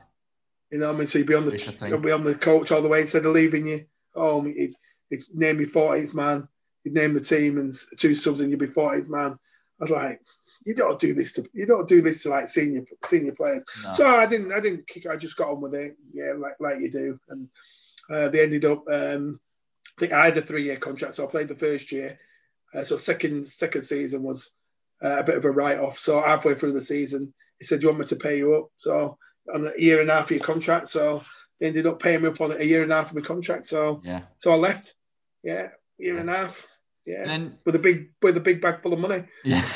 You 0.71 0.79
know 0.79 0.87
what 0.87 0.95
I 0.95 0.99
mean? 0.99 1.07
So 1.07 1.19
you'd 1.19 1.27
be 1.27 1.35
on 1.35 1.45
the, 1.45 1.87
you'd 1.89 2.01
be 2.01 2.11
on 2.11 2.23
the 2.23 2.35
coach 2.35 2.71
all 2.71 2.81
the 2.81 2.87
way 2.87 3.01
instead 3.01 3.25
of 3.25 3.33
leaving 3.33 3.67
you. 3.67 3.85
Oh, 4.15 4.41
he'd, 4.43 4.75
he'd 5.09 5.21
name 5.33 5.57
me 5.57 5.65
14th 5.65 6.13
man. 6.13 6.47
He'd 6.83 6.93
name 6.93 7.13
the 7.13 7.21
team 7.21 7.57
and 7.57 7.73
two 7.97 8.15
subs 8.15 8.39
and 8.41 8.49
you'd 8.49 8.59
be 8.59 8.67
14th 8.67 9.07
man. 9.07 9.31
I 9.33 9.83
was 9.83 9.89
like, 9.89 10.21
you 10.65 10.73
don't 10.73 10.99
do 10.99 11.13
this 11.13 11.31
to 11.33 11.45
you 11.53 11.65
don't 11.65 11.87
do 11.87 12.01
this 12.01 12.23
to 12.23 12.29
like 12.29 12.49
senior 12.49 12.83
senior 13.05 13.33
players. 13.33 13.63
no. 13.83 13.93
So 13.93 14.07
I 14.07 14.25
didn't, 14.25 14.51
I 14.51 14.59
didn't 14.59 14.87
kick. 14.87 15.05
I 15.07 15.15
just 15.15 15.37
got 15.37 15.49
on 15.49 15.61
with 15.61 15.75
it, 15.75 15.95
yeah, 16.13 16.33
like 16.33 16.55
like 16.59 16.79
you 16.79 16.91
do. 16.91 17.19
And 17.29 17.47
uh, 18.09 18.29
they 18.29 18.43
ended 18.43 18.65
up. 18.65 18.83
Um, 18.89 19.39
I 19.97 19.99
think 19.99 20.11
I 20.11 20.25
had 20.25 20.37
a 20.37 20.41
three-year 20.41 20.77
contract, 20.77 21.15
so 21.15 21.23
I 21.23 21.31
played 21.31 21.47
the 21.47 21.55
first 21.55 21.91
year. 21.91 22.19
Uh, 22.73 22.83
so 22.83 22.97
second 22.97 23.47
second 23.47 23.83
season 23.83 24.23
was 24.23 24.51
uh, 25.01 25.19
a 25.19 25.23
bit 25.23 25.37
of 25.37 25.45
a 25.45 25.51
write-off. 25.51 25.97
So 25.97 26.19
halfway 26.19 26.55
through 26.55 26.73
the 26.73 26.81
season, 26.81 27.33
he 27.59 27.65
said, 27.65 27.79
"Do 27.79 27.85
you 27.85 27.89
want 27.89 28.01
me 28.01 28.07
to 28.07 28.15
pay 28.15 28.37
you 28.37 28.55
up?" 28.55 28.69
So 28.75 29.17
on 29.53 29.67
a 29.67 29.79
year 29.79 30.01
and 30.01 30.09
a 30.09 30.15
half 30.15 30.25
of 30.25 30.31
your 30.31 30.39
contract. 30.39 30.89
So 30.89 31.23
they 31.59 31.67
ended 31.67 31.87
up 31.87 32.01
paying 32.01 32.21
me 32.21 32.29
up 32.29 32.41
on 32.41 32.51
a 32.51 32.63
year 32.63 32.83
and 32.83 32.91
a 32.91 32.95
half 32.95 33.09
of 33.11 33.15
my 33.15 33.21
contract. 33.21 33.65
So 33.65 34.01
yeah. 34.03 34.23
so 34.39 34.51
I 34.51 34.55
left. 34.55 34.95
Yeah, 35.43 35.69
year 35.97 36.17
and 36.17 36.29
a 36.29 36.35
half. 36.35 36.67
Yeah, 37.05 37.25
then, 37.25 37.57
with 37.65 37.75
a 37.75 37.79
big 37.79 38.11
with 38.21 38.37
a 38.37 38.39
big 38.39 38.61
bag 38.61 38.81
full 38.81 38.93
of 38.93 38.99
money. 38.99 39.25
Yeah. 39.43 39.61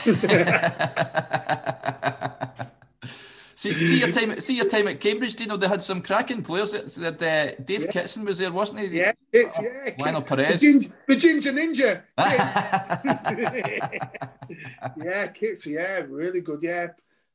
see, 3.55 3.71
see 3.71 3.99
your 3.99 4.11
time. 4.11 4.39
See 4.39 4.55
your 4.55 4.67
time 4.67 4.87
at 4.87 4.99
Cambridge. 4.99 5.35
Do 5.35 5.43
you 5.43 5.49
know 5.49 5.57
they 5.57 5.67
had 5.67 5.83
some 5.83 6.01
cracking 6.01 6.41
players? 6.41 6.71
That, 6.71 6.91
that 6.95 7.21
uh, 7.21 7.51
Dave 7.63 7.85
yeah. 7.85 7.91
Kitson 7.91 8.25
was 8.25 8.39
there, 8.39 8.51
wasn't 8.51 8.79
he? 8.79 8.87
Yeah, 8.87 9.11
it's 9.31 9.59
oh, 9.59 9.63
yeah. 9.63 9.93
Lionel 9.99 10.23
Perez, 10.23 10.59
the 10.59 10.71
ginger, 10.71 10.89
the 11.07 11.15
ginger 11.15 11.53
ninja. 11.53 12.01
yeah, 14.97 15.27
Kits. 15.27 15.67
Yeah, 15.67 15.99
really 16.09 16.41
good. 16.41 16.63
Yeah, 16.63 16.87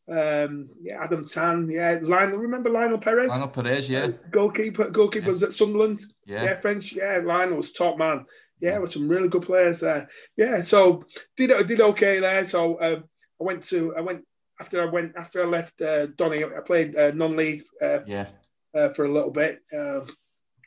um, 0.06 0.68
yeah, 0.82 1.02
Adam 1.02 1.24
Tann, 1.24 1.70
yeah, 1.70 1.98
Lionel. 2.02 2.38
Remember 2.38 2.68
Lionel 2.68 2.98
Perez? 2.98 3.30
Lionel 3.30 3.48
Perez, 3.48 3.88
yeah. 3.88 4.04
Uh, 4.04 4.12
goalkeeper, 4.30 4.90
goalkeeper 4.90 5.26
yeah. 5.26 5.32
was 5.32 5.42
at 5.42 5.54
Sunderland. 5.54 6.02
Yeah. 6.26 6.44
yeah, 6.44 6.56
French. 6.56 6.92
Yeah, 6.92 7.22
Lionel 7.24 7.56
was 7.56 7.72
top 7.72 7.96
man. 7.96 8.26
Yeah, 8.60 8.78
with 8.78 8.92
some 8.92 9.08
really 9.08 9.28
good 9.28 9.42
players 9.42 9.80
there. 9.80 10.08
Yeah, 10.36 10.62
so 10.62 11.04
did 11.36 11.50
did 11.66 11.80
okay 11.80 12.20
there. 12.20 12.46
So 12.46 12.76
uh, 12.76 13.00
I 13.40 13.44
went 13.44 13.62
to 13.64 13.94
I 13.96 14.00
went 14.00 14.24
after 14.60 14.82
I 14.82 14.86
went 14.86 15.16
after 15.16 15.42
I 15.42 15.46
left 15.46 15.80
uh, 15.82 16.06
Donny. 16.06 16.44
I 16.44 16.60
played 16.64 16.96
uh, 16.96 17.10
non-league. 17.12 17.64
Uh, 17.80 18.00
yeah. 18.06 18.26
Uh, 18.74 18.88
for 18.92 19.04
a 19.04 19.08
little 19.08 19.30
bit. 19.30 19.60
Uh, 19.72 20.00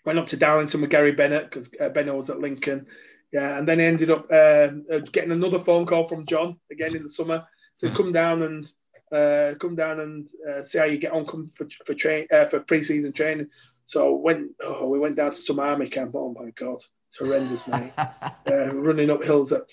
went 0.07 0.17
up 0.17 0.25
to 0.27 0.37
Darlington 0.37 0.79
with 0.79 0.89
Gary 0.89 1.11
Bennett 1.11 1.43
because 1.43 1.69
uh, 1.81 1.89
Bennett 1.89 2.15
was 2.15 2.29
at 2.29 2.39
Lincoln. 2.39 2.87
Yeah, 3.33 3.57
and 3.57 3.67
then 3.67 3.81
ended 3.81 4.09
up 4.09 4.25
uh, 4.31 4.69
uh, 4.89 4.99
getting 5.11 5.33
another 5.33 5.59
phone 5.59 5.85
call 5.85 6.07
from 6.07 6.25
John 6.25 6.57
again 6.71 6.95
in 6.95 7.03
the 7.03 7.09
summer 7.09 7.45
to 7.79 7.89
hmm. 7.89 7.95
come 7.95 8.11
down 8.13 8.43
and 8.43 8.71
uh, 9.11 9.55
come 9.59 9.75
down 9.75 9.99
and 9.99 10.27
uh, 10.49 10.63
see 10.63 10.77
how 10.77 10.85
you 10.85 10.97
get 10.97 11.11
on. 11.11 11.25
Come 11.25 11.51
for 11.53 11.67
for 11.85 11.93
train 11.93 12.25
uh, 12.31 12.45
for 12.45 12.61
pre-season 12.61 13.11
training. 13.11 13.47
So 13.83 14.15
when 14.15 14.55
oh, 14.63 14.87
we 14.87 14.97
went 14.97 15.17
down 15.17 15.31
to 15.31 15.37
some 15.37 15.59
army 15.59 15.89
camp. 15.89 16.15
Oh 16.15 16.33
my 16.33 16.51
god, 16.51 16.81
it's 17.07 17.17
horrendous, 17.17 17.67
mate. 17.67 17.93
uh, 17.97 18.73
running 18.75 19.09
up 19.09 19.23
hills 19.23 19.51
at 19.53 19.63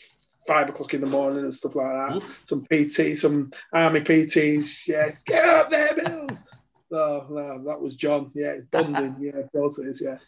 five 0.46 0.68
o'clock 0.68 0.94
in 0.94 1.00
the 1.00 1.06
morning 1.06 1.44
and 1.44 1.54
stuff 1.54 1.76
like 1.76 1.86
that. 1.86 2.16
Oof. 2.16 2.42
Some 2.44 2.64
PT, 2.64 3.18
some 3.18 3.50
army 3.72 4.00
PTs. 4.00 4.86
Yeah, 4.86 5.10
get 5.26 5.44
up 5.48 5.70
there, 5.70 5.94
Bills. 5.94 6.42
oh 6.92 7.26
no, 7.30 7.62
that 7.66 7.80
was 7.80 7.96
John. 7.96 8.30
Yeah, 8.34 8.52
it's 8.52 8.64
bonding. 8.64 9.16
yeah, 9.20 9.40
of 9.40 9.52
course 9.52 9.78
it 9.78 9.88
is. 9.88 10.02
Yeah. 10.04 10.18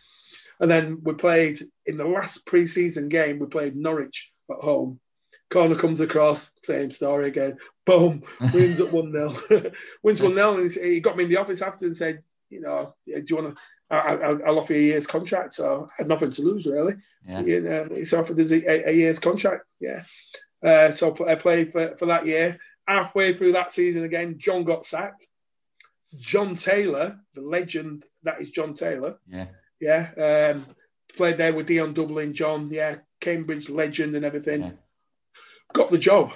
And 0.59 0.70
then 0.70 1.00
we 1.02 1.14
played 1.14 1.59
in 1.84 1.98
the 1.98 2.04
last 2.04 2.46
pre-season 2.46 3.09
game. 3.09 3.38
We 3.38 3.46
played 3.46 3.76
Norwich 3.76 4.32
at 4.50 4.57
home. 4.57 5.00
Corner 5.50 5.76
comes 5.76 6.00
across, 6.00 6.52
same 6.64 6.90
story 6.90 7.28
again. 7.28 7.59
Boom, 7.84 8.22
wins 8.52 8.80
at 8.80 8.90
1 8.90 9.12
0. 9.12 9.72
wins 10.02 10.20
1 10.20 10.34
0. 10.34 10.57
And 10.57 10.70
he 10.72 10.98
got 10.98 11.16
me 11.16 11.24
in 11.24 11.30
the 11.30 11.36
office 11.36 11.62
after 11.62 11.86
and 11.86 11.96
said, 11.96 12.22
You 12.50 12.62
know, 12.62 12.94
do 13.07 13.22
you 13.28 13.36
want 13.36 13.54
to? 13.54 13.62
I, 13.91 14.32
will 14.32 14.59
offer 14.59 14.72
you 14.72 14.80
a 14.80 14.82
year's 14.82 15.07
contract. 15.07 15.55
So 15.55 15.89
I 15.91 15.95
had 15.99 16.09
nothing 16.09 16.30
to 16.32 16.43
lose, 16.43 16.66
really. 16.66 16.95
Yeah. 17.26 17.41
You 17.41 17.61
know, 17.61 17.89
he's 17.95 18.12
offered 18.12 18.39
us 18.41 18.51
a, 18.51 18.89
a, 18.89 18.93
year's 18.93 19.18
contract. 19.18 19.64
Yeah. 19.80 20.03
Uh, 20.62 20.91
so 20.91 21.16
I 21.26 21.37
played 21.37 21.72
for, 21.72 21.97
for 21.97 22.07
that 22.07 22.26
year. 22.26 22.59
Halfway 22.87 23.32
through 23.32 23.53
that 23.53 23.72
season 23.72 24.05
again, 24.05 24.37
John 24.39 24.64
got 24.64 24.84
sacked. 24.84 25.26
John 26.16 26.57
Taylor, 26.57 27.18
the 27.34 27.43
legend 27.43 28.05
that 28.22 28.41
is 28.41 28.51
John 28.51 28.74
Taylor. 28.74 29.18
Yeah. 29.28 29.47
Yeah. 29.80 30.55
Um, 30.55 30.66
played 31.16 31.37
there 31.39 31.53
with 31.53 31.66
Dion 31.66 31.93
Dublin, 31.93 32.32
John. 32.32 32.70
Yeah. 32.70 32.97
Cambridge 33.20 33.70
legend 33.70 34.14
and 34.14 34.24
everything. 34.24 34.62
Yeah. 34.62 34.70
Got 35.72 35.91
the 35.91 35.99
job. 35.99 36.32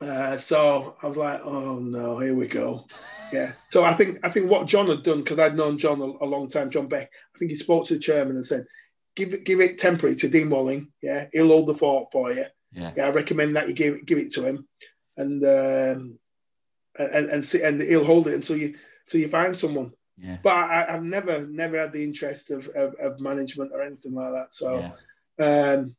Uh, 0.00 0.36
so 0.36 0.96
I 1.02 1.06
was 1.06 1.16
like, 1.16 1.40
oh 1.44 1.78
no, 1.78 2.18
here 2.18 2.34
we 2.34 2.48
go. 2.48 2.86
Yeah. 3.32 3.52
So 3.68 3.84
I 3.84 3.94
think 3.94 4.18
I 4.22 4.28
think 4.28 4.50
what 4.50 4.66
John 4.66 4.88
had 4.88 5.02
done 5.02 5.18
because 5.18 5.38
I'd 5.38 5.56
known 5.56 5.78
John 5.78 6.00
a, 6.00 6.04
a, 6.04 6.26
long 6.26 6.48
time, 6.48 6.70
John 6.70 6.88
Beck. 6.88 7.10
I 7.34 7.38
think 7.38 7.50
he 7.50 7.56
spoke 7.56 7.86
to 7.86 7.94
the 7.94 8.00
chairman 8.00 8.36
and 8.36 8.46
said, 8.46 8.66
give 9.14 9.32
it 9.34 9.44
give 9.44 9.60
it 9.60 9.78
temporary 9.78 10.16
to 10.16 10.28
Dean 10.28 10.50
Walling. 10.50 10.90
Yeah, 11.02 11.26
he'll 11.32 11.48
hold 11.48 11.68
the 11.68 11.74
fort 11.74 12.08
for 12.12 12.32
you. 12.32 12.46
Yeah. 12.72 12.92
yeah 12.96 13.06
I 13.06 13.10
recommend 13.10 13.56
that 13.56 13.68
you 13.68 13.74
give 13.74 13.94
it 13.94 14.06
give 14.06 14.18
it 14.18 14.32
to 14.32 14.44
him, 14.44 14.66
and 15.16 15.44
um, 15.44 16.18
and 16.98 17.26
and 17.26 17.44
see, 17.44 17.62
and 17.62 17.80
he'll 17.80 18.04
hold 18.04 18.28
it 18.28 18.34
until 18.34 18.56
you 18.56 18.74
until 19.06 19.20
you 19.20 19.28
find 19.28 19.56
someone. 19.56 19.92
Yeah. 20.16 20.38
But 20.42 20.52
I, 20.52 20.84
have 20.88 21.02
never 21.02 21.46
never 21.46 21.78
had 21.78 21.92
the 21.92 22.04
interest 22.04 22.50
of, 22.50 22.68
of, 22.68 22.94
of, 22.96 23.20
management 23.20 23.72
or 23.72 23.80
anything 23.80 24.14
like 24.14 24.32
that. 24.32 24.52
So 24.52 24.92
yeah. 25.38 25.72
um, 25.72 25.96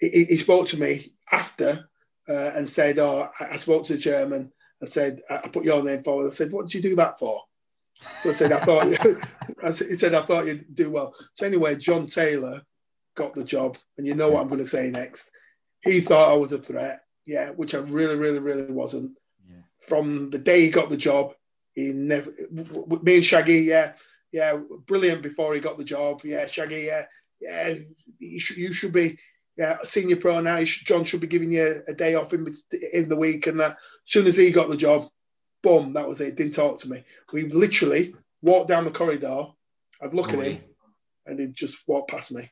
he, 0.00 0.24
he 0.24 0.36
spoke 0.36 0.66
to 0.68 0.80
me 0.80 1.12
after 1.30 1.88
uh, 2.28 2.52
and 2.54 2.68
said, 2.68 2.98
"Oh, 2.98 3.28
I, 3.38 3.56
spoke 3.56 3.86
to 3.86 3.94
the 3.94 4.00
chairman 4.00 4.52
and 4.80 4.90
said 4.90 5.20
I 5.28 5.48
put 5.48 5.64
your 5.64 5.82
name 5.82 6.02
forward." 6.02 6.28
I 6.28 6.30
said, 6.30 6.52
"What 6.52 6.66
did 6.66 6.74
you 6.74 6.82
do 6.82 6.96
that 6.96 7.18
for?" 7.18 7.42
So 8.20 8.30
I 8.30 8.32
said, 8.32 8.52
"I 8.52 8.60
thought." 8.60 8.86
he 9.78 9.96
said, 9.96 10.14
"I 10.14 10.22
thought 10.22 10.46
you'd 10.46 10.74
do 10.74 10.90
well." 10.90 11.14
So 11.34 11.46
anyway, 11.46 11.76
John 11.76 12.06
Taylor 12.06 12.62
got 13.14 13.34
the 13.34 13.44
job, 13.44 13.78
and 13.98 14.06
you 14.06 14.14
know 14.14 14.30
what 14.30 14.40
I'm 14.40 14.48
going 14.48 14.60
to 14.60 14.66
say 14.66 14.90
next. 14.90 15.30
He 15.82 16.00
thought 16.00 16.32
I 16.32 16.36
was 16.36 16.52
a 16.52 16.58
threat, 16.58 17.00
yeah, 17.26 17.50
which 17.50 17.74
I 17.74 17.78
really, 17.78 18.16
really, 18.16 18.38
really 18.38 18.72
wasn't. 18.72 19.12
Yeah. 19.48 19.62
From 19.80 20.30
the 20.30 20.38
day 20.38 20.62
he 20.62 20.70
got 20.70 20.90
the 20.90 20.96
job, 20.96 21.34
he 21.72 21.92
never. 21.92 22.30
Me 23.02 23.16
and 23.16 23.24
Shaggy, 23.24 23.60
yeah, 23.60 23.94
yeah, 24.30 24.58
brilliant. 24.86 25.22
Before 25.22 25.54
he 25.54 25.60
got 25.60 25.78
the 25.78 25.84
job, 25.84 26.20
yeah, 26.24 26.46
Shaggy, 26.46 26.82
yeah, 26.82 27.06
yeah, 27.40 27.74
you 28.18 28.40
should, 28.40 28.56
you 28.56 28.72
should 28.72 28.92
be 28.92 29.18
yeah, 29.56 29.78
senior 29.84 30.16
pro 30.16 30.40
now. 30.40 30.62
John 30.64 31.04
should 31.04 31.20
be 31.20 31.26
giving 31.26 31.52
you 31.52 31.82
a 31.86 31.94
day 31.94 32.14
off 32.14 32.32
in, 32.32 32.52
in 32.92 33.08
the 33.08 33.16
week. 33.16 33.46
And 33.46 33.60
that. 33.60 33.72
as 33.72 33.76
soon 34.04 34.26
as 34.26 34.36
he 34.36 34.50
got 34.50 34.68
the 34.68 34.76
job, 34.76 35.08
boom, 35.62 35.92
that 35.92 36.08
was 36.08 36.20
it. 36.20 36.36
Didn't 36.36 36.54
talk 36.54 36.78
to 36.78 36.90
me. 36.90 37.04
We 37.32 37.44
literally 37.44 38.14
walked 38.40 38.68
down 38.68 38.84
the 38.84 38.90
corridor. 38.90 39.46
I'd 40.00 40.14
look 40.14 40.32
at 40.32 40.40
him, 40.40 40.60
and 41.26 41.38
he'd 41.38 41.54
just 41.54 41.86
walk 41.86 42.08
past 42.08 42.32
me. 42.32 42.50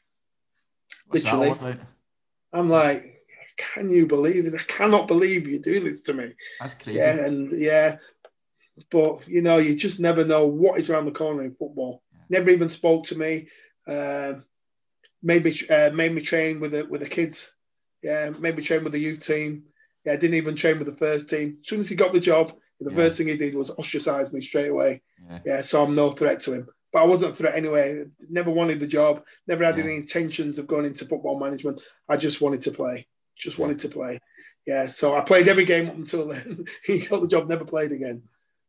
What's 1.07 1.25
literally, 1.25 1.79
I'm 2.53 2.69
like, 2.69 3.25
can 3.57 3.91
you 3.91 4.07
believe 4.07 4.45
this? 4.45 4.55
I 4.55 4.59
cannot 4.59 5.09
believe 5.09 5.49
you're 5.49 5.61
doing 5.61 5.85
this 5.85 6.03
to 6.03 6.15
me. 6.15 6.33
That's 6.61 6.75
crazy. 6.75 6.99
Yeah, 6.99 7.25
and 7.25 7.51
yeah, 7.51 7.97
but 8.91 9.27
you 9.27 9.43
know, 9.43 9.59
you 9.59 9.75
just 9.75 10.01
never 10.01 10.25
know 10.25 10.47
what 10.47 10.81
is 10.81 10.91
around 10.91 11.07
the 11.07 11.11
corner 11.11 11.43
in 11.43 11.55
football. 11.55 12.03
Yeah. 12.13 12.39
Never 12.39 12.51
even 12.51 12.69
spoke 12.69 13.05
to 13.07 13.19
me. 13.19 13.49
Um, 13.89 14.45
made 15.23 15.45
me 15.45 15.55
uh, 15.69 15.91
made 15.91 16.13
me 16.13 16.23
train 16.23 16.61
with 16.61 16.73
the 16.73 16.85
with 16.85 17.01
the 17.01 17.09
kids. 17.09 17.55
Yeah, 18.03 18.31
made 18.31 18.57
me 18.57 18.63
train 18.63 18.85
with 18.85 18.93
the 18.93 19.01
youth 19.01 19.25
team. 19.27 19.65
Yeah, 20.05 20.17
didn't 20.17 20.35
even 20.37 20.57
train 20.57 20.79
with 20.79 20.87
the 20.89 20.97
first 20.97 21.29
team. 21.29 21.59
As 21.61 21.69
soon 21.69 21.81
as 21.81 21.89
he 21.89 21.95
got 21.95 22.13
the 22.13 22.21
job, 22.21 22.53
the 22.81 22.91
yeah. 22.91 22.97
first 22.97 23.19
thing 23.19 23.29
he 23.29 23.37
did 23.37 23.55
was 23.55 23.71
ostracize 23.71 24.33
me 24.33 24.41
straight 24.41 24.71
away. 24.71 25.03
Yeah. 25.29 25.39
yeah. 25.45 25.61
so 25.61 25.83
I'm 25.83 25.95
no 25.95 26.11
threat 26.11 26.41
to 26.41 26.55
him. 26.55 26.69
But 26.93 27.03
I 27.03 27.07
wasn't 27.07 27.33
a 27.33 27.35
threat 27.35 27.55
anyway. 27.55 28.07
Never 28.29 28.51
wanted 28.51 28.81
the 28.81 28.87
job. 28.87 29.23
Never 29.47 29.65
had 29.65 29.77
yeah. 29.77 29.85
any 29.85 29.97
intentions 29.97 30.59
of 30.59 30.67
going 30.67 30.87
into 30.87 31.05
football 31.05 31.39
management. 31.39 31.83
I 32.09 32.17
just 32.17 32.41
wanted 32.41 32.63
to 32.63 32.73
play. 32.73 33.07
Just 33.37 33.59
wanted 33.59 33.79
to 33.81 33.89
play. 33.89 34.19
Yeah, 34.67 34.89
so 34.89 35.15
I 35.15 35.21
played 35.21 35.49
every 35.49 35.65
game 35.65 35.89
up 35.89 35.95
until 35.95 36.29
then. 36.29 36.65
he 36.85 37.01
got 37.01 37.21
the 37.21 37.29
job. 37.29 37.49
Never 37.49 37.65
played 37.65 37.93
again. 37.93 38.23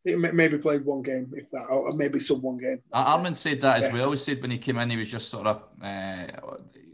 He 0.04 0.16
maybe 0.16 0.58
played 0.58 0.84
one 0.84 1.04
game, 1.04 1.32
if 1.36 1.52
that, 1.52 1.66
or 1.66 1.94
maybe 1.94 2.18
sub 2.18 2.42
one 2.42 2.58
game. 2.58 2.82
Armand 2.92 3.38
said 3.38 3.62
that 3.62 3.78
as 3.78 3.86
yeah. 3.86 3.94
well. 3.94 4.12
He 4.12 4.18
said 4.18 4.42
when 4.42 4.50
he 4.50 4.58
came 4.58 4.80
in, 4.80 4.90
he 4.90 4.98
was 4.98 5.12
just 5.12 5.30
sort 5.30 5.46
of. 5.46 5.64
Uh, 5.82 6.26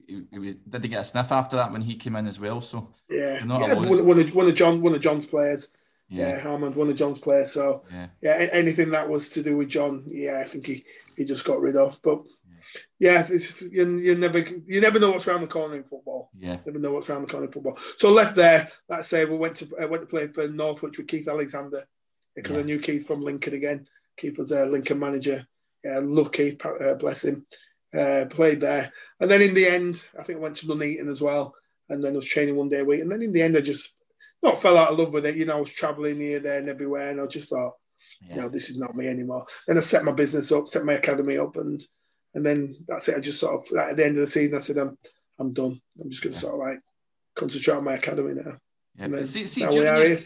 he, 0.08 0.24
he 0.32 0.40
was, 0.40 0.54
did 0.70 0.84
he 0.84 0.90
get 0.90 1.02
a 1.02 1.06
sniff 1.06 1.32
after 1.32 1.56
that 1.58 1.72
when 1.72 1.82
he 1.82 1.96
came 1.96 2.18
in 2.18 2.28
as 2.28 2.40
well? 2.40 2.62
So 2.62 2.94
yeah, 3.10 3.40
yeah 3.46 3.74
one, 3.74 4.06
one, 4.06 4.20
of, 4.20 4.36
one 4.36 4.48
of 4.48 4.56
John, 4.56 4.82
one 4.82 4.94
of 4.94 5.02
John's 5.02 5.26
players. 5.26 5.72
Yeah, 6.10 6.38
yeah 6.38 6.48
Armand, 6.48 6.76
one 6.76 6.90
of 6.90 6.98
John's 6.98 7.20
players. 7.20 7.54
So 7.54 7.84
yeah. 7.92 8.08
yeah, 8.22 8.50
anything 8.52 8.92
that 8.92 9.08
was 9.08 9.30
to 9.32 9.44
do 9.44 9.56
with 9.56 9.70
John, 9.70 10.04
yeah, 10.06 10.40
I 10.40 10.44
think 10.44 10.66
he, 10.66 10.84
he 11.16 11.24
just 11.24 11.46
got 11.46 11.62
rid 11.62 11.78
of. 11.78 12.00
But 12.02 12.26
yeah, 13.00 13.26
you, 13.72 14.00
you 14.00 14.16
never 14.16 14.40
you 14.40 14.82
never 14.82 15.00
know 15.00 15.12
what's 15.12 15.28
around 15.28 15.42
the 15.42 15.48
corner 15.48 15.78
in 15.78 15.84
football. 15.84 16.30
Yeah, 16.38 16.58
never 16.66 16.80
know 16.80 16.92
what's 16.92 17.10
around 17.10 17.22
the 17.22 17.28
corner 17.28 17.46
in 17.46 17.52
football. 17.52 17.78
So 17.96 18.12
left 18.12 18.36
there. 18.36 18.70
Let's 18.90 19.08
say 19.08 19.24
we 19.24 19.38
went 19.38 19.56
to 19.56 19.68
uh, 19.78 19.88
went 19.88 20.04
to 20.04 20.08
play 20.08 20.28
for 20.28 20.48
Northwich 20.48 20.98
with 20.98 21.08
Keith 21.08 21.28
Alexander 21.28 21.86
because 22.38 22.56
yeah. 22.56 22.62
I 22.62 22.66
knew 22.66 22.80
Keith 22.80 23.08
from 23.08 23.22
Lincoln 23.22 23.56
again. 23.56 23.86
Keith 24.16 24.38
was 24.38 24.52
a 24.52 24.66
Lincoln 24.66 25.00
manager. 25.00 25.46
Yeah, 25.84 26.00
love 26.04 26.32
Keith, 26.32 26.64
uh, 26.66 26.94
bless 26.96 27.26
him. 27.26 27.46
Uh, 27.98 28.26
played 28.30 28.62
there. 28.62 28.92
And 29.20 29.30
then 29.30 29.42
in 29.42 29.54
the 29.54 29.68
end, 29.68 30.04
I 30.18 30.24
think 30.24 30.38
I 30.38 30.42
went 30.42 30.56
to 30.58 30.68
Nuneaton 30.68 31.10
as 31.10 31.22
well. 31.22 31.56
And 31.90 32.04
then 32.04 32.14
I 32.14 32.18
was 32.18 32.26
training 32.26 32.56
one 32.56 32.70
day 32.70 32.80
a 32.80 32.86
week. 32.86 33.02
And 33.02 33.12
then 33.12 33.22
in 33.22 33.32
the 33.32 33.42
end, 33.42 33.58
I 33.58 33.62
just 33.62 33.98
not 34.44 34.62
fell 34.62 34.78
out 34.78 34.92
of 34.92 35.00
love 35.00 35.12
with 35.12 35.26
it. 35.26 35.36
You 35.36 35.46
know, 35.46 35.58
I 35.58 35.60
was 35.60 35.72
traveling 35.72 36.20
here, 36.20 36.40
there, 36.40 36.60
and 36.60 36.70
everywhere. 36.70 37.10
And 37.10 37.22
I 37.22 37.26
just 37.26 37.50
thought, 37.50 37.74
yeah. 38.22 38.36
you 38.36 38.42
know, 38.42 38.50
this 38.50 38.70
is 38.70 38.78
not 38.78 38.96
me 38.96 39.08
anymore. 39.08 39.46
Then 39.66 39.78
I 39.78 39.82
set 39.82 40.04
my 40.04 40.12
business 40.12 40.52
up, 40.52 40.68
set 40.68 40.86
my 40.86 40.94
academy 40.94 41.38
up. 41.38 41.56
And 41.56 41.82
and 42.36 42.46
then 42.46 42.76
that's 42.88 43.08
it. 43.08 43.18
I 43.18 43.20
just 43.20 43.40
sort 43.40 43.56
of, 43.56 43.78
at 43.78 43.96
the 43.96 44.06
end 44.06 44.18
of 44.18 44.22
the 44.22 44.28
season, 44.28 44.58
I 44.58 44.60
said, 44.60 44.78
I'm, 44.78 44.98
I'm 45.40 45.54
done. 45.54 45.82
I'm 46.00 46.10
just 46.12 46.22
going 46.22 46.34
to 46.34 46.38
yeah. 46.38 46.42
sort 46.42 46.54
of 46.54 46.60
like 46.60 46.80
concentrate 47.36 47.78
on 47.78 47.84
my 47.84 47.96
academy 47.96 48.34
now. 48.36 48.58
Yeah, 48.96 49.08
then, 49.08 49.26
see, 49.26 49.48
see, 49.48 49.62
juniors, 49.62 50.24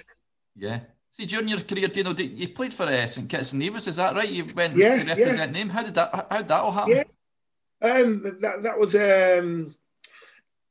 yeah. 0.55 0.79
See, 1.11 1.25
during 1.25 1.49
your 1.49 1.59
career, 1.59 1.87
do 1.89 2.23
you 2.23 2.49
played 2.49 2.73
for 2.73 2.83
uh, 2.83 3.05
St 3.05 3.29
Kitts 3.29 3.51
and 3.51 3.59
Nevis, 3.59 3.87
is 3.87 3.97
that 3.97 4.15
right? 4.15 4.29
You 4.29 4.51
went 4.55 4.77
yeah, 4.77 5.03
to 5.03 5.09
represent 5.09 5.37
yeah. 5.37 5.45
name. 5.45 5.69
How 5.69 5.83
did 5.83 5.93
that? 5.95 6.27
How 6.29 6.37
did 6.37 6.47
that 6.47 6.61
all 6.61 6.71
happen? 6.71 6.95
Yeah, 6.95 7.03
um, 7.81 8.23
that 8.39 8.63
that 8.63 8.79
was 8.79 8.95
um, 8.95 9.75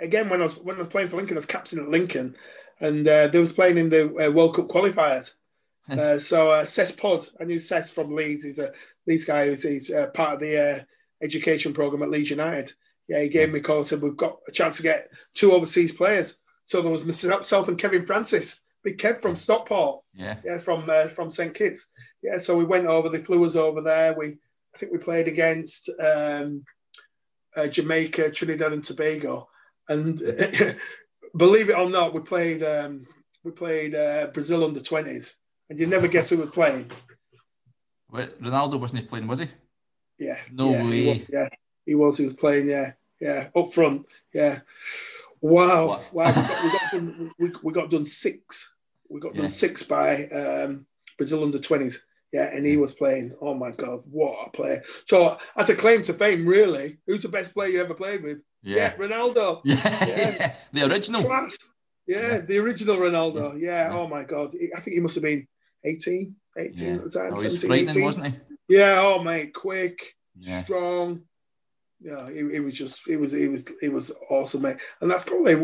again 0.01 0.31
when 0.31 0.41
I 0.41 0.45
was 0.45 0.57
when 0.57 0.77
I 0.77 0.81
was 0.81 0.89
playing 0.89 1.09
for 1.09 1.17
Lincoln, 1.17 1.37
I 1.37 1.41
was 1.41 1.47
captain 1.47 1.79
at 1.79 1.89
Lincoln, 1.89 2.37
and 2.81 3.07
uh, 3.07 3.29
they 3.29 3.39
was 3.39 3.53
playing 3.53 3.77
in 3.77 3.91
the 3.91 4.29
uh, 4.29 4.31
World 4.31 4.57
Cup 4.57 4.69
qualifiers. 4.69 5.35
uh, 5.91 6.19
so 6.19 6.51
uh, 6.51 6.65
Seth 6.65 6.97
Pod, 6.97 7.29
I 7.39 7.45
knew 7.45 7.59
Seth 7.59 7.91
from 7.91 8.15
Leeds. 8.15 8.45
He's 8.45 8.59
a 8.59 8.73
Leeds 9.07 9.27
guy. 9.27 9.47
Who's 9.47 9.63
he's 9.63 9.91
uh, 9.91 10.07
part 10.09 10.35
of 10.35 10.41
the 10.41 10.59
uh, 10.59 10.85
education 11.23 11.75
program 11.75 12.03
at 12.03 12.11
Leeds 12.11 12.31
United. 12.31 12.73
Yeah, 13.09 13.21
he 13.21 13.29
gave 13.29 13.53
me 13.53 13.59
a 13.59 13.63
call 13.63 13.79
and 13.79 13.87
said 13.87 14.01
we've 14.01 14.17
got 14.17 14.39
a 14.49 14.53
chance 14.53 14.77
to 14.79 14.83
get 14.85 15.09
two 15.35 15.53
overseas 15.53 15.93
players. 15.93 16.41
So 16.65 16.81
there 16.81 16.93
was 16.93 17.05
myself 17.05 17.67
and 17.67 17.77
Kevin 17.77 18.07
Francis, 18.07 18.60
big 18.83 18.99
Kev 18.99 19.21
from 19.21 19.37
Stockport. 19.37 20.03
Yeah, 20.15 20.37
yeah, 20.45 20.59
from 20.59 20.89
uh, 20.89 21.09
from 21.09 21.31
St 21.31 21.55
Kitts. 21.55 21.89
Yeah, 22.23 22.39
so 22.39 22.57
we 22.57 22.65
went 22.65 22.87
over. 22.87 23.09
They 23.09 23.23
flew 23.23 23.45
us 23.45 23.57
over 23.57 23.81
there. 23.81 24.15
We 24.15 24.37
I 24.75 24.79
think 24.79 24.93
we 24.93 24.99
played 24.99 25.29
against 25.29 25.91
um, 26.01 26.65
uh, 27.57 27.67
Jamaica, 27.67 28.31
Trinidad 28.31 28.73
and 28.73 28.85
Tobago, 28.85 29.49
and 29.89 30.19
believe 31.37 31.71
it 31.71 31.79
or 31.79 31.89
not, 31.89 32.15
we 32.15 32.21
played 32.21 32.63
um, 32.63 33.07
we 33.45 33.51
played 33.51 33.95
uh, 33.95 34.29
Brazil 34.33 34.65
under 34.65 34.81
twenties, 34.81 35.37
and 35.69 35.79
you 35.79 35.87
never 35.87 36.09
guess 36.09 36.31
who 36.31 36.39
was 36.39 36.51
playing. 36.51 36.91
Wait, 38.11 38.41
Ronaldo 38.43 38.81
wasn't 38.81 39.03
he 39.03 39.07
playing? 39.07 39.27
Was 39.27 39.41
he? 39.41 39.49
Yeah. 40.19 40.39
No 40.53 40.71
yeah, 40.71 40.85
way. 40.85 40.93
He 40.93 41.09
was, 41.09 41.19
yeah, 41.29 41.49
he 41.87 41.95
was. 41.95 42.19
He 42.19 42.25
was 42.25 42.35
playing. 42.35 42.69
Yeah, 42.69 42.93
yeah, 43.21 43.49
up 43.55 43.73
front. 43.73 44.07
Yeah. 44.33 44.61
Wow, 45.41 45.87
what? 45.87 46.13
wow. 46.13 46.27
We 46.29 46.35
got, 46.35 46.65
we 46.65 46.71
got, 46.71 46.93
done, 46.93 47.31
we, 47.39 47.53
we 47.63 47.73
got 47.73 47.91
done 47.91 48.05
six. 48.05 48.75
We 49.09 49.21
got 49.21 49.35
yeah. 49.35 49.43
done 49.43 49.49
six 49.49 49.83
by 49.83 50.27
um, 50.27 50.87
Brazil 51.17 51.43
under 51.43 51.59
twenties. 51.59 52.05
Yeah, 52.33 52.55
and 52.55 52.65
he 52.65 52.77
was 52.77 52.93
playing. 52.93 53.35
Oh 53.41 53.55
my 53.55 53.73
God, 53.73 54.03
what 54.11 54.49
a 54.49 54.51
player! 54.51 54.83
So 55.07 55.39
that's 55.57 55.71
a 55.71 55.75
claim 55.75 56.03
to 56.03 56.15
fame, 56.15 56.47
really. 56.47 56.99
Who's 57.07 57.23
the 57.23 57.29
best 57.29 57.55
player 57.55 57.71
you 57.71 57.81
ever 57.81 57.95
played 57.95 58.23
with? 58.23 58.39
Yeah, 58.63 58.77
yeah 58.77 58.97
Ronaldo. 58.97 59.63
Yeah. 59.65 60.07
yeah. 60.07 60.55
the 60.73 60.91
original. 60.91 61.25
Class. 61.25 61.57
Yeah, 62.07 62.39
the 62.39 62.59
original 62.59 62.97
Ronaldo. 62.97 63.59
Yeah. 63.59 63.91
Oh 63.93 64.07
my 64.07 64.25
God, 64.25 64.55
I 64.77 64.81
think 64.81 64.95
he 64.95 65.01
must 65.01 65.15
have 65.15 65.25
been 65.25 65.47
18, 65.85 66.35
18 66.59 66.95
at 66.95 67.05
the 67.05 67.11
time. 67.11 67.35
Oh, 67.35 67.41
he 67.41 67.49
was 67.49 67.65
18. 67.65 68.05
wasn't 68.05 68.27
he? 68.27 68.35
Yeah. 68.69 69.01
Oh 69.01 69.23
mate, 69.23 69.55
quick, 69.55 70.15
strong 70.41 71.23
yeah, 72.01 72.27
it, 72.29 72.45
it, 72.45 72.61
was 72.61 72.75
just 72.75 73.07
it 73.09 73.19
was 73.19 73.35
it 73.35 73.51
was 73.51 73.71
it 73.83 73.93
was 73.93 74.11
awesome, 74.31 74.63
mate. 74.63 74.79
And 75.01 75.11
that's 75.11 75.25
probably 75.25 75.55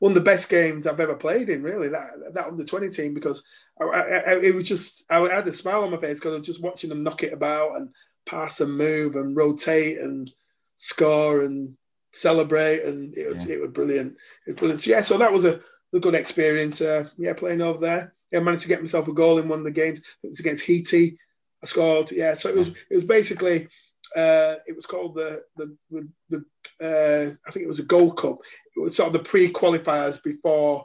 one 0.00 0.10
of 0.10 0.14
the 0.14 0.20
best 0.20 0.48
games 0.48 0.86
I've 0.86 0.98
ever 0.98 1.14
played 1.14 1.48
in. 1.48 1.62
Really, 1.62 1.88
that 1.88 2.34
that 2.34 2.46
under 2.46 2.64
twenty 2.64 2.90
team 2.90 3.14
because 3.14 3.44
I, 3.80 3.84
I, 3.84 4.00
I, 4.00 4.40
it 4.40 4.54
was 4.54 4.66
just 4.66 5.04
I 5.08 5.20
had 5.28 5.46
a 5.46 5.52
smile 5.52 5.84
on 5.84 5.92
my 5.92 5.98
face 5.98 6.18
because 6.18 6.34
I 6.34 6.38
was 6.38 6.46
just 6.46 6.62
watching 6.62 6.90
them 6.90 7.04
knock 7.04 7.22
it 7.22 7.32
about 7.32 7.76
and 7.76 7.90
pass 8.26 8.60
and 8.60 8.76
move 8.76 9.14
and 9.14 9.36
rotate 9.36 9.98
and 9.98 10.28
score 10.76 11.42
and 11.42 11.76
celebrate, 12.12 12.82
and 12.82 13.16
it 13.16 13.32
was 13.32 13.46
yeah. 13.46 13.54
it 13.54 13.60
was 13.60 13.70
brilliant. 13.70 14.16
It 14.46 14.50
was 14.50 14.56
brilliant. 14.56 14.80
So, 14.80 14.90
yeah, 14.90 15.02
so 15.02 15.18
that 15.18 15.32
was 15.32 15.44
a, 15.44 15.60
a 15.92 16.00
good 16.00 16.16
experience. 16.16 16.80
Uh, 16.80 17.08
yeah, 17.16 17.34
playing 17.34 17.60
over 17.60 17.78
there. 17.78 18.14
Yeah, 18.32 18.40
I 18.40 18.42
managed 18.42 18.62
to 18.62 18.68
get 18.68 18.80
myself 18.80 19.06
a 19.06 19.12
goal 19.12 19.38
in 19.38 19.48
one 19.48 19.60
of 19.60 19.64
the 19.64 19.70
games. 19.70 20.00
It 20.24 20.28
was 20.28 20.40
against 20.40 20.64
Haiti. 20.64 21.18
I 21.62 21.66
scored. 21.66 22.10
Yeah, 22.10 22.34
so 22.34 22.48
it 22.48 22.56
was 22.56 22.68
it 22.90 22.96
was 22.96 23.04
basically 23.04 23.68
uh, 24.16 24.56
it 24.66 24.76
was 24.76 24.86
called 24.86 25.14
the 25.14 25.42
the 25.56 25.76
the, 25.90 26.08
the 26.30 26.44
uh, 26.80 27.34
I 27.46 27.50
think 27.50 27.64
it 27.64 27.68
was 27.68 27.80
a 27.80 27.84
Gold 27.84 28.16
Cup. 28.16 28.38
It 28.76 28.80
was 28.80 28.96
sort 28.96 29.08
of 29.08 29.12
the 29.12 29.28
pre-qualifiers 29.28 30.22
before 30.22 30.84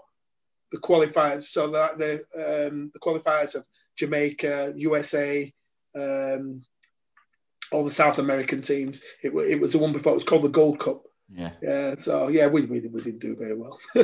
the 0.71 0.77
qualifiers. 0.77 1.43
So 1.43 1.69
that 1.71 1.97
the 1.97 2.15
um, 2.35 2.91
the 2.93 2.99
qualifiers 2.99 3.55
of 3.55 3.65
Jamaica, 3.97 4.73
USA, 4.77 5.53
um, 5.95 6.61
all 7.71 7.83
the 7.83 7.91
South 7.91 8.19
American 8.19 8.61
teams. 8.61 9.01
It, 9.23 9.33
it 9.33 9.59
was 9.59 9.73
the 9.73 9.79
one 9.79 9.93
before. 9.93 10.13
It 10.13 10.15
was 10.15 10.23
called 10.23 10.43
the 10.43 10.49
Gold 10.49 10.79
Cup. 10.79 11.03
Yeah. 11.31 11.51
Yeah. 11.61 11.95
So 11.95 12.29
yeah, 12.29 12.47
we, 12.47 12.61
we, 12.65 12.79
we 12.79 13.01
didn't 13.01 13.19
do 13.19 13.35
very 13.35 13.55
well. 13.55 13.79
we 13.95 14.03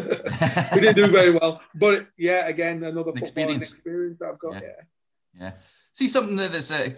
didn't 0.81 0.95
do 0.95 1.07
very 1.07 1.31
well. 1.31 1.61
But 1.73 2.07
yeah, 2.17 2.47
again, 2.47 2.83
another 2.83 3.11
experience. 3.15 3.69
experience 3.69 4.21
I've 4.21 4.39
got. 4.39 4.53
Yeah. 4.53 4.61
yeah. 4.61 4.83
Yeah 5.39 5.51
see 5.95 6.07
something 6.07 6.35
that's 6.35 6.71
uh, 6.71 6.91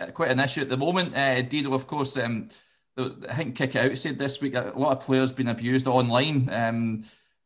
uh, 0.00 0.10
quite 0.10 0.30
an 0.30 0.40
issue 0.40 0.60
at 0.60 0.68
the 0.68 0.76
moment. 0.76 1.16
Uh, 1.16 1.40
Dino, 1.42 1.72
of 1.72 1.86
course, 1.86 2.16
um, 2.18 2.50
I 2.98 3.34
think 3.34 3.56
Kick 3.56 3.76
It 3.76 3.92
Out 3.92 3.98
said 3.98 4.18
this 4.18 4.40
week 4.40 4.54
a 4.54 4.72
lot 4.76 4.92
of 4.92 5.00
players 5.00 5.32
being 5.32 5.48
abused 5.48 5.86
online, 5.86 6.50
um, 6.52 7.04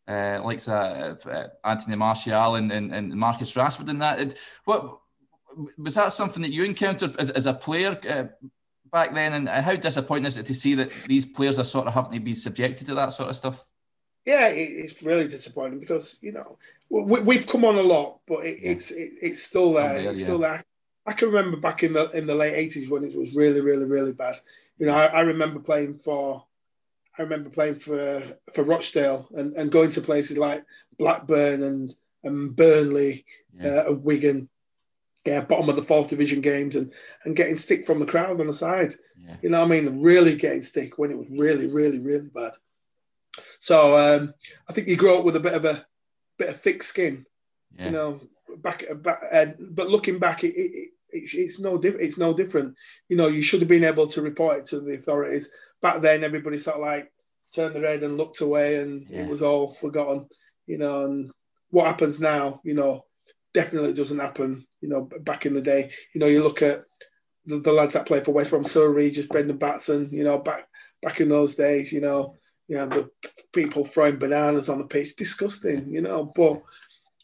uh, 0.09 0.41
like 0.43 0.67
uh, 0.67 1.15
Anthony 1.65 1.97
Martial 1.97 2.57
and, 2.57 2.73
and, 2.73 2.93
and, 2.93 3.15
Marcus 3.15 3.55
Rashford 3.55 3.91
and 3.91 4.03
that. 4.03 4.35
What 4.65 4.99
was 5.77 5.95
that 5.95 6.13
something 6.13 6.43
that 6.43 6.53
you 6.53 6.65
encountered 6.65 7.17
as, 7.19 7.31
as 7.31 7.47
a 7.47 7.55
player 7.55 7.99
uh, 8.09 8.25
back 8.91 9.15
then? 9.15 9.35
And 9.35 9.49
how 9.49 9.77
disappointing 9.77 10.27
is 10.27 10.39
it 10.39 10.47
to 10.47 10.55
see 10.55 10.75
that 10.75 10.93
these 11.07 11.27
players 11.27 11.59
are 11.59 11.65
sort 11.65 11.87
of 11.87 11.95
having 11.95 12.13
to 12.13 12.21
be 12.21 12.35
subjected 12.35 12.87
to 12.87 12.95
that 12.95 13.13
sort 13.13 13.29
of 13.29 13.37
stuff? 13.37 13.65
Yeah, 14.29 14.49
it's 14.49 15.03
really 15.03 15.27
disappointing 15.27 15.81
because 15.81 16.19
you 16.21 16.33
know 16.33 16.59
we, 16.91 17.37
have 17.37 17.47
come 17.47 17.65
on 17.65 17.77
a 17.77 17.83
lot, 17.83 18.19
but 18.27 18.45
it, 18.45 18.59
yeah. 18.61 18.73
it's 18.73 18.91
it, 18.91 19.13
it's 19.23 19.43
still 19.43 19.73
there. 19.73 19.97
it's 19.97 20.19
yeah. 20.19 20.23
still 20.23 20.39
there. 20.41 20.63
I 21.07 21.15
can 21.15 21.29
remember 21.29 21.57
back 21.57 21.83
in 21.83 21.95
the 21.95 22.11
in 22.11 22.27
the 22.27 22.35
late 22.35 22.53
eighties 22.53 22.91
when 22.91 23.05
it 23.05 23.17
was 23.17 23.35
really, 23.35 23.63
really, 23.63 23.87
really 23.87 24.13
bad. 24.13 24.37
You 24.77 24.85
know, 24.85 24.93
I, 24.93 25.07
I, 25.07 25.21
remember 25.21 25.61
playing 25.61 25.97
for, 25.97 26.45
I 27.19 27.23
remember 27.23 27.49
playing 27.49 27.77
for 27.77 28.23
for 28.53 28.65
Rochdale 28.65 29.27
and, 29.35 29.55
and 29.55 29.73
going 29.73 29.93
to 29.93 30.03
places 30.03 30.37
like 30.37 30.63
Blackburn 30.99 31.63
and 31.63 31.95
and 32.23 32.55
Burnley 32.55 33.25
yeah. 33.55 33.77
uh, 33.77 33.85
and 33.93 34.05
Wigan, 34.05 34.51
yeah, 35.25 35.41
bottom 35.41 35.71
of 35.71 35.77
the 35.77 35.85
fourth 35.85 36.11
division 36.11 36.43
games 36.43 36.77
and 36.77 36.93
and 37.25 37.35
getting 37.35 37.57
stick 37.57 37.87
from 37.87 37.99
the 37.99 38.05
crowd 38.05 38.43
on 38.43 38.47
the 38.47 38.53
side. 38.53 38.93
Yeah. 39.17 39.37
You 39.41 39.49
know, 39.49 39.61
what 39.61 39.75
I 39.75 39.81
mean, 39.81 40.03
really 40.03 40.37
getting 40.37 40.61
stick 40.61 40.99
when 40.99 41.11
it 41.11 41.17
was 41.17 41.29
really, 41.31 41.69
really, 41.69 41.99
really 41.99 42.29
bad. 42.29 42.53
So 43.61 43.97
um, 43.97 44.35
I 44.69 44.73
think 44.73 44.89
you 44.89 44.97
grow 44.97 45.19
up 45.19 45.25
with 45.25 45.37
a 45.37 45.41
bit 45.41 45.55
of 45.55 45.65
a 45.65 45.85
bit 46.39 46.49
of 46.49 46.61
thick 46.61 46.83
skin. 46.83 47.27
Yeah. 47.77 47.87
You 47.87 47.91
know, 47.91 48.21
back, 48.59 48.85
back 49.03 49.21
uh, 49.33 49.47
but 49.71 49.89
looking 49.89 50.19
back, 50.19 50.45
it, 50.45 50.55
it, 50.57 50.91
it's, 51.11 51.35
it's 51.35 51.59
no 51.59 51.79
different. 51.79 52.05
It's 52.05 52.19
no 52.19 52.35
different. 52.35 52.75
You 53.09 53.17
know, 53.17 53.29
you 53.29 53.43
should 53.43 53.61
have 53.61 53.69
been 53.69 53.85
able 53.85 54.07
to 54.09 54.23
report 54.23 54.59
it 54.59 54.65
to 54.67 54.81
the 54.81 54.95
authorities. 54.95 55.51
Back 55.81 56.01
then, 56.01 56.25
everybody 56.25 56.59
sort 56.59 56.77
of 56.77 56.83
like 56.83 57.13
turned 57.55 57.75
their 57.75 57.87
head 57.87 58.03
and 58.03 58.17
looked 58.17 58.41
away, 58.41 58.77
and 58.77 59.07
yeah. 59.09 59.23
it 59.23 59.29
was 59.29 59.43
all 59.43 59.75
forgotten. 59.75 60.29
You 60.67 60.79
know, 60.79 61.05
and 61.05 61.31
what 61.71 61.87
happens 61.87 62.21
now? 62.21 62.61
You 62.65 62.75
know, 62.75 63.05
definitely 63.55 63.95
doesn't 63.95 64.19
happen. 64.19 64.67
You 64.81 64.89
know, 64.89 65.09
back 65.23 65.47
in 65.47 65.55
the 65.55 65.63
day, 65.63 65.91
you 66.15 66.21
know, 66.21 66.27
you 66.27 66.43
look 66.43 66.63
at 66.63 66.85
the, 67.45 67.59
the 67.59 67.73
lads 67.73 67.95
that 67.95 68.07
played 68.07 68.25
for 68.25 68.33
West 68.33 68.51
Brom, 68.51 68.65
Cyrille 68.65 68.95
Regis, 68.95 69.27
Brendan 69.27 69.59
Batson. 69.59 70.11
You 70.13 70.25
know, 70.25 70.39
back 70.39 70.69
back 71.03 71.21
in 71.21 71.29
those 71.29 71.55
days, 71.55 71.93
you 71.93 72.01
know, 72.01 72.35
you 72.69 72.77
know 72.77 72.87
the 72.87 73.11
people 73.53 73.85
throwing 73.85 74.19
bananas 74.19 74.69
on 74.69 74.79
the 74.79 74.87
pitch, 74.87 75.17
disgusting. 75.17 75.89
You 75.89 76.03
know, 76.03 76.31
but 76.35 76.63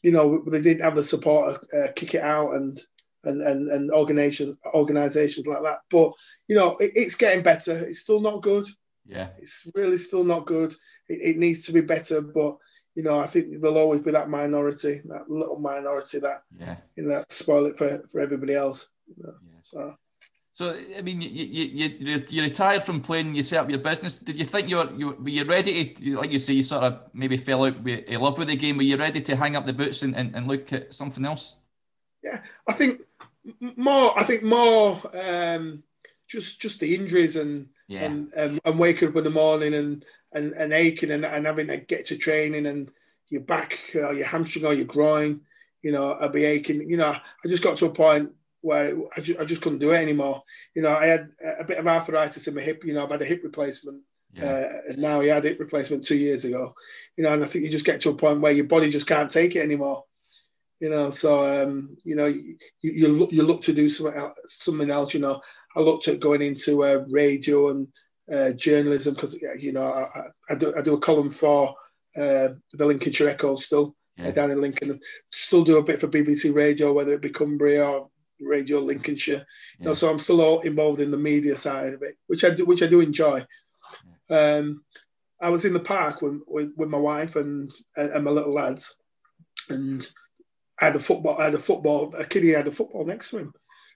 you 0.02 0.10
know 0.10 0.42
they 0.46 0.60
didn't 0.60 0.82
have 0.82 0.96
the 0.96 1.04
support, 1.04 1.64
uh, 1.72 1.88
kick 1.94 2.14
it 2.14 2.22
out, 2.22 2.54
and 2.54 2.80
and 3.24 3.42
and, 3.42 3.68
and 3.68 3.90
organizations 3.90 4.56
organizations 4.74 5.46
like 5.46 5.62
that. 5.62 5.78
But 5.90 6.12
you 6.48 6.56
know, 6.56 6.76
it, 6.78 6.92
it's 6.94 7.14
getting 7.14 7.42
better. 7.42 7.76
It's 7.86 8.00
still 8.00 8.20
not 8.20 8.42
good. 8.42 8.66
Yeah, 9.06 9.28
it's 9.38 9.68
really 9.74 9.98
still 9.98 10.24
not 10.24 10.46
good. 10.46 10.72
It, 11.08 11.20
it, 11.20 11.36
needs 11.36 11.66
to 11.66 11.72
be 11.72 11.82
better, 11.82 12.22
but 12.22 12.56
you 12.94 13.02
know, 13.02 13.20
I 13.20 13.26
think 13.26 13.60
there'll 13.60 13.76
always 13.76 14.00
be 14.00 14.12
that 14.12 14.30
minority, 14.30 15.02
that 15.04 15.28
little 15.28 15.58
minority 15.58 16.20
that 16.20 16.42
yeah, 16.58 16.76
you 16.96 17.02
know, 17.02 17.08
that 17.10 17.32
spoil 17.32 17.66
it 17.66 17.76
for, 17.76 18.02
for 18.10 18.20
everybody 18.20 18.54
else. 18.54 18.88
You 19.06 19.24
know? 19.24 19.34
yeah. 19.46 19.58
So. 19.60 19.94
So 20.54 20.78
I 20.96 21.02
mean, 21.02 21.20
you, 21.20 21.28
you 21.28 21.98
you 21.98 22.24
you 22.28 22.42
retired 22.42 22.84
from 22.84 23.00
playing. 23.00 23.34
You 23.34 23.42
set 23.42 23.58
up 23.58 23.68
your 23.68 23.80
business. 23.80 24.14
Did 24.14 24.38
you 24.38 24.44
think 24.44 24.68
you 24.68 24.76
were 24.76 24.92
you 24.92 25.10
were 25.10 25.28
you 25.28 25.44
ready 25.44 25.86
to 25.86 26.16
like 26.16 26.30
you 26.30 26.38
say 26.38 26.52
you 26.52 26.62
sort 26.62 26.84
of 26.84 27.00
maybe 27.12 27.36
fell 27.36 27.64
out 27.64 27.82
with 27.82 28.08
love 28.08 28.38
with 28.38 28.46
the 28.46 28.56
game? 28.56 28.76
Were 28.76 28.84
you 28.84 28.96
ready 28.96 29.20
to 29.20 29.34
hang 29.34 29.56
up 29.56 29.66
the 29.66 29.72
boots 29.72 30.02
and, 30.02 30.14
and, 30.16 30.32
and 30.36 30.46
look 30.46 30.72
at 30.72 30.94
something 30.94 31.24
else? 31.26 31.56
Yeah, 32.22 32.40
I 32.68 32.72
think 32.72 33.00
more. 33.74 34.16
I 34.16 34.22
think 34.22 34.44
more. 34.44 35.02
Um, 35.12 35.82
just 36.28 36.60
just 36.60 36.78
the 36.78 36.94
injuries 36.94 37.34
and 37.34 37.68
yeah. 37.88 38.04
and, 38.04 38.32
and 38.34 38.60
and 38.64 38.78
waking 38.78 39.08
up 39.08 39.16
in 39.16 39.24
the 39.24 39.30
morning 39.30 39.74
and 39.74 40.04
and, 40.32 40.52
and 40.52 40.72
aching 40.72 41.10
and, 41.10 41.24
and 41.24 41.46
having 41.46 41.66
to 41.66 41.78
get 41.78 42.06
to 42.06 42.16
training 42.16 42.66
and 42.66 42.92
your 43.28 43.42
back 43.42 43.78
or 43.96 44.12
your 44.12 44.26
hamstring 44.26 44.66
or 44.66 44.74
your 44.74 44.84
groin, 44.84 45.40
you 45.82 45.90
know, 45.90 46.14
I'd 46.14 46.32
be 46.32 46.44
aching. 46.44 46.88
You 46.88 46.96
know, 46.96 47.10
I 47.10 47.48
just 47.48 47.64
got 47.64 47.76
to 47.78 47.86
a 47.86 47.90
point 47.90 48.30
where 48.64 48.96
I 49.16 49.20
just, 49.20 49.40
I 49.40 49.44
just 49.44 49.62
couldn't 49.62 49.78
do 49.78 49.92
it 49.92 49.98
anymore. 49.98 50.42
You 50.74 50.82
know, 50.82 50.96
I 50.96 51.06
had 51.06 51.30
a 51.58 51.64
bit 51.64 51.78
of 51.78 51.86
arthritis 51.86 52.46
in 52.48 52.54
my 52.54 52.62
hip. 52.62 52.84
You 52.84 52.94
know, 52.94 53.04
I've 53.04 53.10
had 53.10 53.22
a 53.22 53.26
hip 53.26 53.42
replacement. 53.44 54.02
Yeah. 54.32 54.44
Uh, 54.44 54.80
and 54.88 54.98
now 54.98 55.20
he 55.20 55.28
had 55.28 55.44
hip 55.44 55.60
replacement 55.60 56.04
two 56.04 56.16
years 56.16 56.44
ago. 56.44 56.74
You 57.16 57.24
know, 57.24 57.32
and 57.32 57.44
I 57.44 57.46
think 57.46 57.64
you 57.64 57.70
just 57.70 57.86
get 57.86 58.00
to 58.02 58.10
a 58.10 58.14
point 58.14 58.40
where 58.40 58.52
your 58.52 58.66
body 58.66 58.90
just 58.90 59.06
can't 59.06 59.30
take 59.30 59.54
it 59.54 59.62
anymore 59.62 60.04
you 60.80 60.90
know. 60.90 61.10
So 61.10 61.62
um, 61.62 61.96
you 62.04 62.14
know, 62.14 62.26
you, 62.26 62.56
you 62.82 63.08
look 63.08 63.32
you 63.32 63.42
look 63.42 63.62
to 63.62 63.72
do 63.72 63.88
something 63.88 64.20
else, 64.20 64.38
something 64.46 64.90
else. 64.90 65.14
You 65.14 65.20
know, 65.20 65.40
I 65.74 65.80
looked 65.80 66.08
at 66.08 66.20
going 66.20 66.42
into 66.42 66.84
uh, 66.84 67.04
radio 67.08 67.70
and 67.70 67.88
uh, 68.30 68.52
journalism 68.52 69.14
because 69.14 69.34
you 69.58 69.72
know 69.72 69.86
I, 69.92 70.52
I, 70.52 70.54
do 70.56 70.74
I 70.76 70.82
do 70.82 70.94
a 70.94 71.00
column 71.00 71.30
for 71.30 71.74
uh, 72.16 72.48
the 72.72 72.86
Lincolnshire 72.86 73.28
Echo 73.28 73.56
still 73.56 73.96
uh, 74.20 74.24
yeah. 74.24 74.30
down 74.32 74.50
in 74.50 74.60
Lincoln. 74.60 75.00
Still 75.32 75.64
do 75.64 75.78
a 75.78 75.82
bit 75.82 76.00
for 76.00 76.08
BBC 76.08 76.54
Radio, 76.54 76.92
whether 76.92 77.14
it 77.14 77.22
be 77.22 77.30
Cumbria 77.30 77.88
or 77.88 78.10
Radio 78.40 78.78
Lincolnshire. 78.80 79.46
You 79.78 79.86
know, 79.86 79.94
so 79.94 80.10
I'm 80.10 80.18
still 80.18 80.40
all 80.40 80.60
involved 80.60 81.00
in 81.00 81.10
the 81.10 81.16
media 81.16 81.56
side 81.56 81.94
of 81.94 82.02
it, 82.02 82.16
which 82.26 82.44
I 82.44 82.50
do, 82.50 82.64
which 82.64 82.82
I 82.82 82.86
do 82.86 83.00
enjoy. 83.00 83.44
Um, 84.30 84.84
I 85.40 85.50
was 85.50 85.64
in 85.64 85.72
the 85.74 85.80
park 85.80 86.22
with, 86.22 86.40
with, 86.46 86.72
with 86.76 86.88
my 86.88 86.98
wife 86.98 87.36
and, 87.36 87.70
and 87.96 88.24
my 88.24 88.30
little 88.30 88.52
lads, 88.52 88.96
and 89.68 90.06
I 90.80 90.86
had 90.86 90.96
a 90.96 91.00
football. 91.00 91.38
I 91.38 91.44
had 91.44 91.54
a 91.54 91.58
football. 91.58 92.14
A 92.16 92.24
kiddie 92.24 92.52
had 92.52 92.68
a 92.68 92.72
football 92.72 93.04
next 93.04 93.30
to 93.30 93.38
him. 93.38 93.52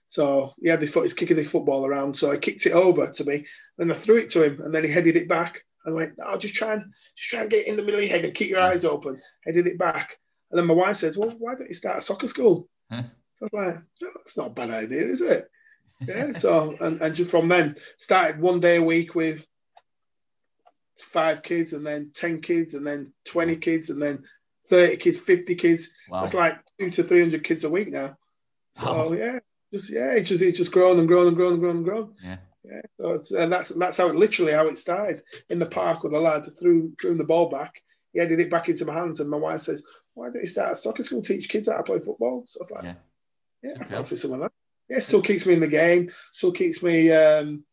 So 0.07 0.53
he 0.61 0.69
had 0.69 0.81
his 0.81 0.89
foot. 0.89 1.03
He's 1.03 1.13
kicking 1.13 1.37
his 1.37 1.49
football 1.49 1.85
around. 1.85 2.15
So 2.15 2.31
I 2.31 2.37
kicked 2.37 2.65
it 2.65 2.73
over 2.73 3.07
to 3.07 3.25
me, 3.25 3.45
and 3.77 3.91
I 3.91 3.95
threw 3.95 4.17
it 4.17 4.29
to 4.31 4.43
him, 4.43 4.61
and 4.61 4.73
then 4.73 4.83
he 4.83 4.89
headed 4.89 5.15
it 5.15 5.27
back, 5.27 5.63
And 5.85 5.93
I 5.93 5.97
went, 5.97 6.19
"I'll 6.25 6.37
just 6.37 6.55
try 6.55 6.73
and 6.73 6.93
just 7.15 7.29
try 7.29 7.41
and 7.41 7.49
get 7.49 7.67
in 7.67 7.75
the 7.75 7.83
middle 7.83 7.99
of 7.99 8.05
your 8.05 8.15
head 8.15 8.25
and 8.25 8.33
keep 8.33 8.49
your 8.49 8.59
eyes 8.61 8.85
open." 8.85 9.21
Did 9.45 9.67
it 9.67 9.77
back, 9.77 10.17
and 10.49 10.57
then 10.57 10.67
my 10.67 10.73
wife 10.73 10.97
said, 10.97 11.15
"Well, 11.15 11.35
why 11.37 11.55
don't 11.55 11.67
you 11.67 11.75
start 11.75 11.99
a 11.99 12.01
soccer 12.01 12.27
school?" 12.27 12.67
Huh? 12.91 13.03
So 13.39 13.47
I 13.53 13.57
was 13.57 13.75
like, 13.75 13.83
no, 14.01 14.09
"That's 14.15 14.37
not 14.37 14.47
a 14.47 14.51
bad 14.51 14.69
idea, 14.71 15.07
is 15.07 15.21
it?" 15.21 15.49
yeah. 16.05 16.33
So 16.33 16.75
and, 16.81 17.01
and 17.01 17.15
just 17.15 17.31
from 17.31 17.47
then 17.47 17.75
started 17.97 18.41
one 18.41 18.59
day 18.59 18.77
a 18.77 18.83
week 18.83 19.15
with 19.15 19.45
five 20.97 21.41
kids, 21.41 21.73
and 21.73 21.85
then 21.85 22.11
ten 22.13 22.41
kids, 22.41 22.73
and 22.73 22.85
then 22.85 23.13
twenty 23.25 23.55
kids, 23.55 23.89
and 23.89 24.01
then 24.01 24.23
thirty 24.67 24.97
kids, 24.97 25.19
fifty 25.19 25.55
kids. 25.55 25.89
Wow. 26.09 26.21
That's 26.21 26.33
like 26.33 26.59
two 26.79 26.91
to 26.91 27.03
three 27.03 27.21
hundred 27.21 27.43
kids 27.43 27.63
a 27.63 27.69
week 27.69 27.89
now. 27.89 28.17
So 28.73 28.87
oh. 28.87 29.13
yeah, 29.13 29.39
just 29.73 29.91
yeah, 29.91 30.13
it's 30.13 30.29
just 30.29 30.43
it's 30.43 30.57
just 30.57 30.71
grown 30.71 30.99
and 30.99 31.07
grown 31.07 31.27
and 31.27 31.35
grown 31.35 31.53
and 31.53 31.61
grown 31.61 31.77
and 31.77 31.85
grown. 31.85 32.13
Yeah. 32.23 32.37
Yeah, 32.63 32.81
so 32.99 33.11
it's, 33.11 33.31
and 33.31 33.51
that's 33.51 33.69
that's 33.69 33.97
how 33.97 34.09
it 34.09 34.15
literally 34.15 34.51
how 34.51 34.67
it 34.67 34.77
started 34.77 35.23
in 35.49 35.59
the 35.59 35.65
park 35.65 36.03
with 36.03 36.13
a 36.13 36.19
lad 36.19 36.45
threw 36.59 36.93
threw 37.01 37.15
the 37.15 37.23
ball 37.23 37.49
back. 37.49 37.81
He 38.11 38.19
headed 38.19 38.39
it 38.39 38.51
back 38.51 38.67
into 38.67 38.85
my 38.85 38.93
hands, 38.93 39.19
and 39.19 39.29
my 39.29 39.37
wife 39.37 39.61
says, 39.61 39.81
"Why 40.13 40.25
don't 40.25 40.41
you 40.41 40.47
start 40.47 40.73
a 40.73 40.75
soccer 40.75 41.01
school, 41.01 41.21
teach 41.21 41.47
kids 41.47 41.69
how 41.69 41.77
to 41.77 41.83
play 41.83 41.99
football?" 41.99 42.43
So 42.45 42.59
I 42.59 42.63
was 42.63 42.71
like, 42.71 42.83
"Yeah, 42.83 42.93
yeah 43.63 43.73
I 43.79 43.83
fancy 43.85 44.15
some 44.15 44.33
of 44.33 44.39
that." 44.39 44.51
Yeah, 44.89 44.99
still 44.99 45.21
keeps 45.21 45.45
me 45.45 45.53
in 45.53 45.59
the 45.59 45.67
game, 45.67 46.11
still 46.31 46.51
keeps 46.51 46.81
me 46.81 47.11
um, 47.11 47.63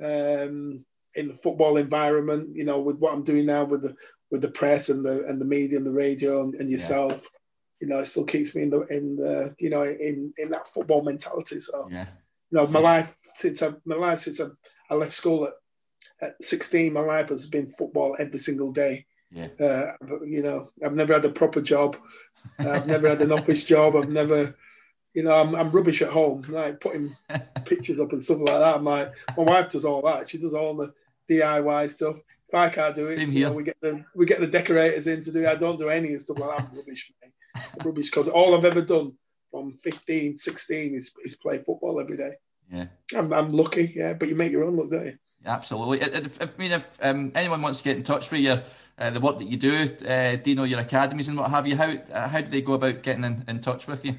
um, 0.00 0.84
in 1.14 1.28
the 1.28 1.34
football 1.42 1.76
environment. 1.76 2.54
You 2.54 2.64
know, 2.64 2.80
with 2.80 2.98
what 2.98 3.12
I'm 3.12 3.24
doing 3.24 3.46
now 3.46 3.64
with 3.64 3.82
the 3.82 3.96
with 4.30 4.42
the 4.42 4.50
press 4.50 4.88
and 4.88 5.04
the 5.04 5.26
and 5.26 5.40
the 5.40 5.44
media 5.44 5.78
and 5.78 5.86
the 5.86 5.92
radio 5.92 6.42
and, 6.42 6.54
and 6.54 6.70
yourself. 6.70 7.12
Yeah. 7.12 7.38
You 7.80 7.88
know, 7.88 7.98
it 7.98 8.04
still 8.04 8.24
keeps 8.24 8.54
me 8.54 8.62
in 8.62 8.70
the 8.70 8.80
in 8.82 9.16
the 9.16 9.56
you 9.58 9.70
know 9.70 9.82
in 9.82 10.32
in 10.38 10.50
that 10.50 10.68
football 10.68 11.02
mentality. 11.02 11.58
So 11.58 11.88
yeah 11.90 12.06
you 12.52 12.58
know, 12.58 12.66
my 12.66 12.80
life 12.80 13.14
since 13.34 13.62
I, 13.62 13.72
my 13.84 13.96
life 13.96 14.20
since 14.20 14.40
I, 14.40 14.46
I 14.90 14.94
left 14.94 15.14
school 15.14 15.46
at, 15.46 15.54
at 16.20 16.44
16, 16.44 16.92
my 16.92 17.00
life 17.00 17.30
has 17.30 17.46
been 17.46 17.70
football 17.70 18.14
every 18.18 18.38
single 18.38 18.72
day. 18.72 19.06
Yeah. 19.30 19.48
Uh, 19.58 19.92
you 20.24 20.42
know, 20.42 20.68
I've 20.84 20.92
never 20.92 21.14
had 21.14 21.24
a 21.24 21.30
proper 21.30 21.62
job. 21.62 21.96
I've 22.58 22.86
never 22.86 23.08
had 23.08 23.22
an 23.22 23.32
office 23.32 23.64
job. 23.64 23.96
I've 23.96 24.10
never, 24.10 24.54
you 25.14 25.22
know, 25.22 25.32
I'm, 25.32 25.54
I'm 25.54 25.70
rubbish 25.70 26.02
at 26.02 26.10
home, 26.10 26.44
like 26.48 26.80
putting 26.80 27.14
pictures 27.64 28.00
up 28.00 28.12
and 28.12 28.22
stuff 28.22 28.38
like 28.38 28.58
that. 28.58 28.76
I'm 28.76 28.84
like, 28.84 29.12
my 29.36 29.42
wife 29.42 29.70
does 29.70 29.84
all 29.84 30.02
that. 30.02 30.28
She 30.28 30.38
does 30.38 30.54
all 30.54 30.74
the 30.74 30.92
DIY 31.28 31.90
stuff. 31.90 32.16
If 32.48 32.54
I 32.54 32.68
can't 32.68 32.94
do 32.94 33.08
it, 33.08 33.18
you 33.18 33.44
know, 33.44 33.52
we 33.52 33.62
get 33.62 33.78
the 33.80 34.04
we 34.14 34.26
get 34.26 34.40
the 34.40 34.46
decorators 34.46 35.06
in 35.06 35.22
to 35.22 35.32
do. 35.32 35.40
It. 35.40 35.48
I 35.48 35.54
don't 35.54 35.78
do 35.78 35.88
any 35.88 36.16
stuff 36.18 36.38
like 36.38 36.50
that. 36.50 36.68
I'm 36.68 36.76
rubbish, 36.76 37.10
mate. 37.22 37.32
I'm 37.54 37.86
rubbish 37.86 38.10
because 38.10 38.28
all 38.28 38.54
I've 38.54 38.64
ever 38.64 38.82
done 38.82 39.14
from 39.50 39.72
15, 39.72 40.38
16 40.38 40.94
is, 40.94 41.10
is 41.24 41.36
play 41.36 41.58
football 41.58 42.00
every 42.00 42.16
day. 42.16 42.34
Yeah. 42.70 42.86
I'm, 43.14 43.32
I'm 43.32 43.52
lucky, 43.52 43.92
yeah, 43.94 44.14
but 44.14 44.28
you 44.28 44.34
make 44.34 44.50
your 44.50 44.64
own 44.64 44.76
luck, 44.76 44.90
don't 44.90 45.06
you? 45.06 45.18
Absolutely. 45.44 46.02
I, 46.02 46.22
I 46.40 46.48
mean, 46.56 46.72
if 46.72 46.98
um, 47.02 47.32
anyone 47.34 47.62
wants 47.62 47.78
to 47.78 47.84
get 47.84 47.96
in 47.96 48.02
touch 48.02 48.30
with 48.30 48.40
you, 48.40 48.60
uh, 48.98 49.10
the 49.10 49.20
work 49.20 49.38
that 49.38 49.48
you 49.48 49.56
do, 49.56 49.96
uh, 50.06 50.36
do 50.36 50.50
you 50.50 50.56
know 50.56 50.64
your 50.64 50.80
academies 50.80 51.28
and 51.28 51.36
what 51.36 51.50
have 51.50 51.66
you? 51.66 51.76
How 51.76 51.90
uh, 51.90 52.28
how 52.28 52.40
do 52.40 52.50
they 52.50 52.62
go 52.62 52.74
about 52.74 53.02
getting 53.02 53.24
in, 53.24 53.44
in 53.48 53.60
touch 53.60 53.86
with 53.86 54.04
you? 54.04 54.18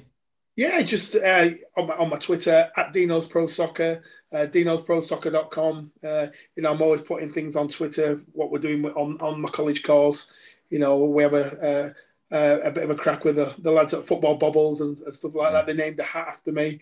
Yeah, 0.55 0.81
just 0.83 1.15
uh, 1.15 1.49
on, 1.75 1.87
my, 1.87 1.95
on 1.95 2.09
my 2.09 2.17
Twitter 2.17 2.69
at 2.77 2.93
Dino's 2.93 3.25
Pro 3.25 3.47
Soccer, 3.47 4.03
uh, 4.31 4.45
dinosprosoccer.com. 4.45 5.91
Uh, 6.03 6.27
you 6.55 6.63
know, 6.63 6.71
I'm 6.71 6.81
always 6.81 7.01
putting 7.01 7.31
things 7.31 7.55
on 7.55 7.67
Twitter, 7.67 8.21
what 8.33 8.51
we're 8.51 8.59
doing 8.59 8.85
on, 8.85 9.19
on 9.19 9.41
my 9.41 9.49
college 9.49 9.83
course. 9.83 10.31
You 10.69 10.79
know, 10.79 10.97
we 11.05 11.23
have 11.23 11.33
a, 11.33 11.95
a 12.31 12.71
bit 12.71 12.83
of 12.83 12.89
a 12.91 12.95
crack 12.95 13.25
with 13.25 13.37
the, 13.37 13.53
the 13.59 13.71
lads 13.71 13.93
at 13.93 14.05
Football 14.05 14.35
Bubbles 14.35 14.81
and, 14.81 14.97
and 14.99 15.13
stuff 15.13 15.33
like 15.33 15.53
that. 15.53 15.65
They 15.65 15.73
named 15.73 15.97
the 15.97 16.03
hat 16.03 16.27
after 16.29 16.51
me, 16.51 16.79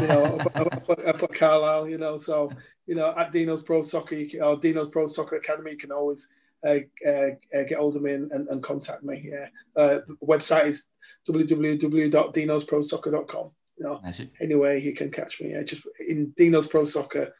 you 0.00 0.06
know, 0.08 0.24
up, 0.54 0.56
up, 0.90 0.90
up 0.90 1.22
at 1.22 1.34
Carlisle, 1.34 1.88
you 1.88 1.98
know. 1.98 2.18
So, 2.18 2.50
you 2.86 2.96
know, 2.96 3.14
at 3.16 3.30
Dino's 3.30 3.62
Pro 3.62 3.82
Soccer 3.82 4.16
can, 4.24 4.42
or 4.42 4.56
Dino's 4.56 4.88
Pro 4.88 5.06
Soccer 5.06 5.36
Academy, 5.36 5.72
you 5.72 5.76
can 5.76 5.92
always 5.92 6.28
uh, 6.64 6.78
uh, 7.06 7.30
uh, 7.54 7.64
get 7.68 7.78
hold 7.78 7.96
of 7.96 8.02
me 8.02 8.12
and, 8.12 8.30
and, 8.32 8.48
and 8.48 8.62
contact 8.62 9.02
me. 9.02 9.30
Yeah. 9.32 9.48
Uh, 9.76 10.00
website 10.24 10.66
is 10.66 10.88
www.dinosprosoccer.com. 11.28 13.50
You 13.78 13.84
know, 13.84 14.00
anyway, 14.40 14.80
you 14.80 14.94
can 14.94 15.10
catch 15.10 15.40
me. 15.40 15.52
Yeah, 15.52 15.62
just 15.62 15.86
in 16.06 16.32
Dino's 16.36 16.66
Pro 16.66 16.84
Soccer, 16.84 17.32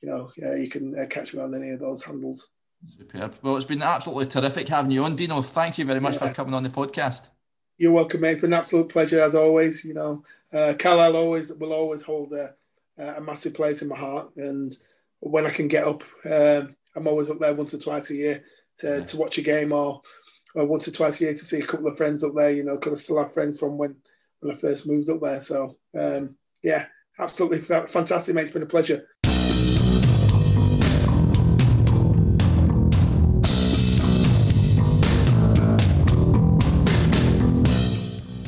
you 0.00 0.08
know, 0.08 0.30
yeah, 0.36 0.54
you 0.54 0.68
can 0.68 0.98
uh, 0.98 1.06
catch 1.06 1.32
me 1.32 1.40
on 1.40 1.54
any 1.54 1.70
of 1.70 1.80
those 1.80 2.02
handles. 2.02 2.50
Superb. 2.98 3.36
Well, 3.42 3.56
it's 3.56 3.64
been 3.64 3.82
absolutely 3.82 4.26
terrific 4.26 4.68
having 4.68 4.90
you 4.90 5.04
on, 5.04 5.16
Dino. 5.16 5.42
Thank 5.42 5.78
you 5.78 5.84
very 5.84 6.00
much 6.00 6.14
yeah. 6.14 6.28
for 6.28 6.34
coming 6.34 6.54
on 6.54 6.62
the 6.62 6.70
podcast. 6.70 7.28
You're 7.78 7.92
welcome, 7.92 8.20
mate. 8.20 8.32
It's 8.32 8.40
been 8.40 8.52
an 8.52 8.58
absolute 8.58 8.88
pleasure 8.88 9.20
as 9.20 9.34
always. 9.34 9.84
You 9.84 9.94
know, 9.94 10.24
uh, 10.52 10.74
Carlisle 10.78 11.16
always 11.16 11.52
will 11.52 11.72
always 11.72 12.02
hold 12.02 12.32
a, 12.32 12.54
a, 12.98 13.20
massive 13.20 13.54
place 13.54 13.82
in 13.82 13.88
my 13.88 13.96
heart, 13.96 14.36
and 14.36 14.76
when 15.20 15.46
I 15.46 15.50
can 15.50 15.68
get 15.68 15.84
up, 15.84 16.02
um, 16.24 16.76
I'm 16.94 17.06
always 17.06 17.30
up 17.30 17.38
there 17.38 17.54
once 17.54 17.74
or 17.74 17.78
twice 17.78 18.10
a 18.10 18.14
year 18.14 18.44
to, 18.78 18.98
yeah. 18.98 19.04
to 19.04 19.16
watch 19.16 19.38
a 19.38 19.42
game, 19.42 19.72
or, 19.72 20.02
or 20.56 20.66
once 20.66 20.88
or 20.88 20.90
twice 20.90 21.20
a 21.20 21.24
year 21.24 21.34
to 21.34 21.44
see 21.44 21.60
a 21.60 21.66
couple 21.66 21.86
of 21.86 21.96
friends 21.96 22.24
up 22.24 22.34
there. 22.34 22.50
You 22.50 22.64
know, 22.64 22.76
because 22.76 22.98
I 22.98 23.02
still 23.02 23.18
have 23.18 23.34
friends 23.34 23.58
from 23.60 23.78
when 23.78 23.96
when 24.40 24.56
I 24.56 24.58
first 24.58 24.86
moved 24.86 25.10
up 25.10 25.20
there. 25.20 25.40
So 25.40 25.76
um, 25.98 26.36
yeah, 26.62 26.86
absolutely 27.18 27.60
fantastic, 27.60 28.34
mate. 28.34 28.42
It's 28.42 28.50
been 28.50 28.62
a 28.62 28.66
pleasure. 28.66 29.06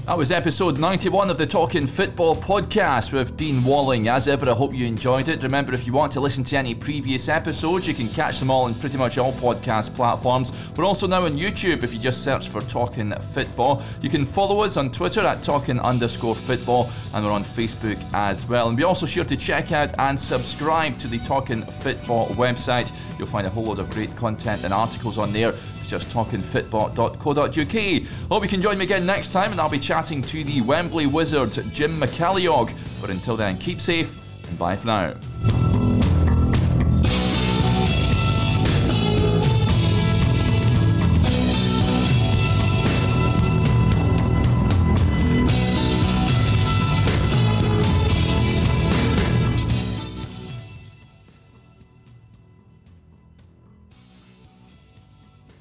That 0.09 0.17
was 0.17 0.33
episode 0.33 0.79
91 0.79 1.29
of 1.29 1.37
the 1.37 1.47
Talking 1.47 1.87
Football 1.87 2.35
podcast 2.35 3.13
with 3.13 3.37
Dean 3.37 3.63
Walling. 3.63 4.09
As 4.09 4.27
ever, 4.27 4.49
I 4.49 4.55
hope 4.55 4.73
you 4.73 4.87
enjoyed 4.87 5.29
it. 5.29 5.43
Remember, 5.43 5.75
if 5.75 5.87
you 5.87 5.93
want 5.93 6.13
to 6.13 6.21
listen 6.21 6.43
to 6.45 6.57
any 6.57 6.75
previous 6.75 7.29
episodes, 7.29 7.87
you 7.87 7.93
can 7.93 8.09
catch 8.09 8.39
them 8.39 8.51
all 8.51 8.65
on 8.65 8.75
pretty 8.75 8.97
much 8.97 9.19
all 9.19 9.35
podcast 9.35 9.95
platforms. 9.95 10.51
We're 10.75 10.87
also 10.87 11.07
now 11.07 11.27
on 11.27 11.37
YouTube 11.37 11.83
if 11.83 11.93
you 11.93 12.01
just 12.01 12.25
search 12.25 12.49
for 12.49 12.63
Talking 12.63 13.13
Football. 13.21 13.83
You 14.01 14.09
can 14.09 14.25
follow 14.25 14.63
us 14.63 14.79
on 14.79 14.91
Twitter 14.93 15.21
at 15.21 15.43
Talking 15.43 15.79
underscore 15.79 16.35
football, 16.35 16.89
and 17.13 17.23
we're 17.23 17.31
on 17.31 17.45
Facebook 17.45 18.03
as 18.15 18.47
well. 18.47 18.69
And 18.69 18.79
be 18.79 18.85
also 18.85 19.05
sure 19.05 19.27
to 19.27 19.37
check 19.37 19.73
out 19.73 19.93
and 19.99 20.19
subscribe 20.19 20.99
to 21.01 21.09
the 21.09 21.19
Talking 21.19 21.67
Football 21.67 22.31
website. 22.31 22.93
You'll 23.19 23.29
find 23.29 23.47
a 23.47 23.51
whole 23.51 23.65
lot 23.67 23.79
of 23.79 23.91
great 23.91 24.17
content 24.17 24.65
and 24.65 24.73
articles 24.73 25.19
on 25.19 25.35
there 25.35 25.55
just 25.89 26.09
talkingfootball.co.uk. 26.09 28.31
Hope 28.31 28.43
you 28.43 28.49
can 28.49 28.63
join 28.63 28.79
me 28.79 28.85
again 28.85 29.05
next 29.05 29.33
time, 29.33 29.51
and 29.51 29.61
I'll 29.61 29.69
be 29.69 29.79
chatting 29.79 30.23
to 30.23 30.45
the 30.45 30.61
Wembley 30.61 31.07
wizard, 31.07 31.53
Jim 31.73 32.01
McCalliog. 32.01 32.73
But 33.01 33.11
until 33.11 33.37
then, 33.37 33.59
keep 33.59 33.81
safe 33.81 34.17
and 34.49 34.59
bye 34.59 34.77
for 34.77 34.87
now. 34.87 35.98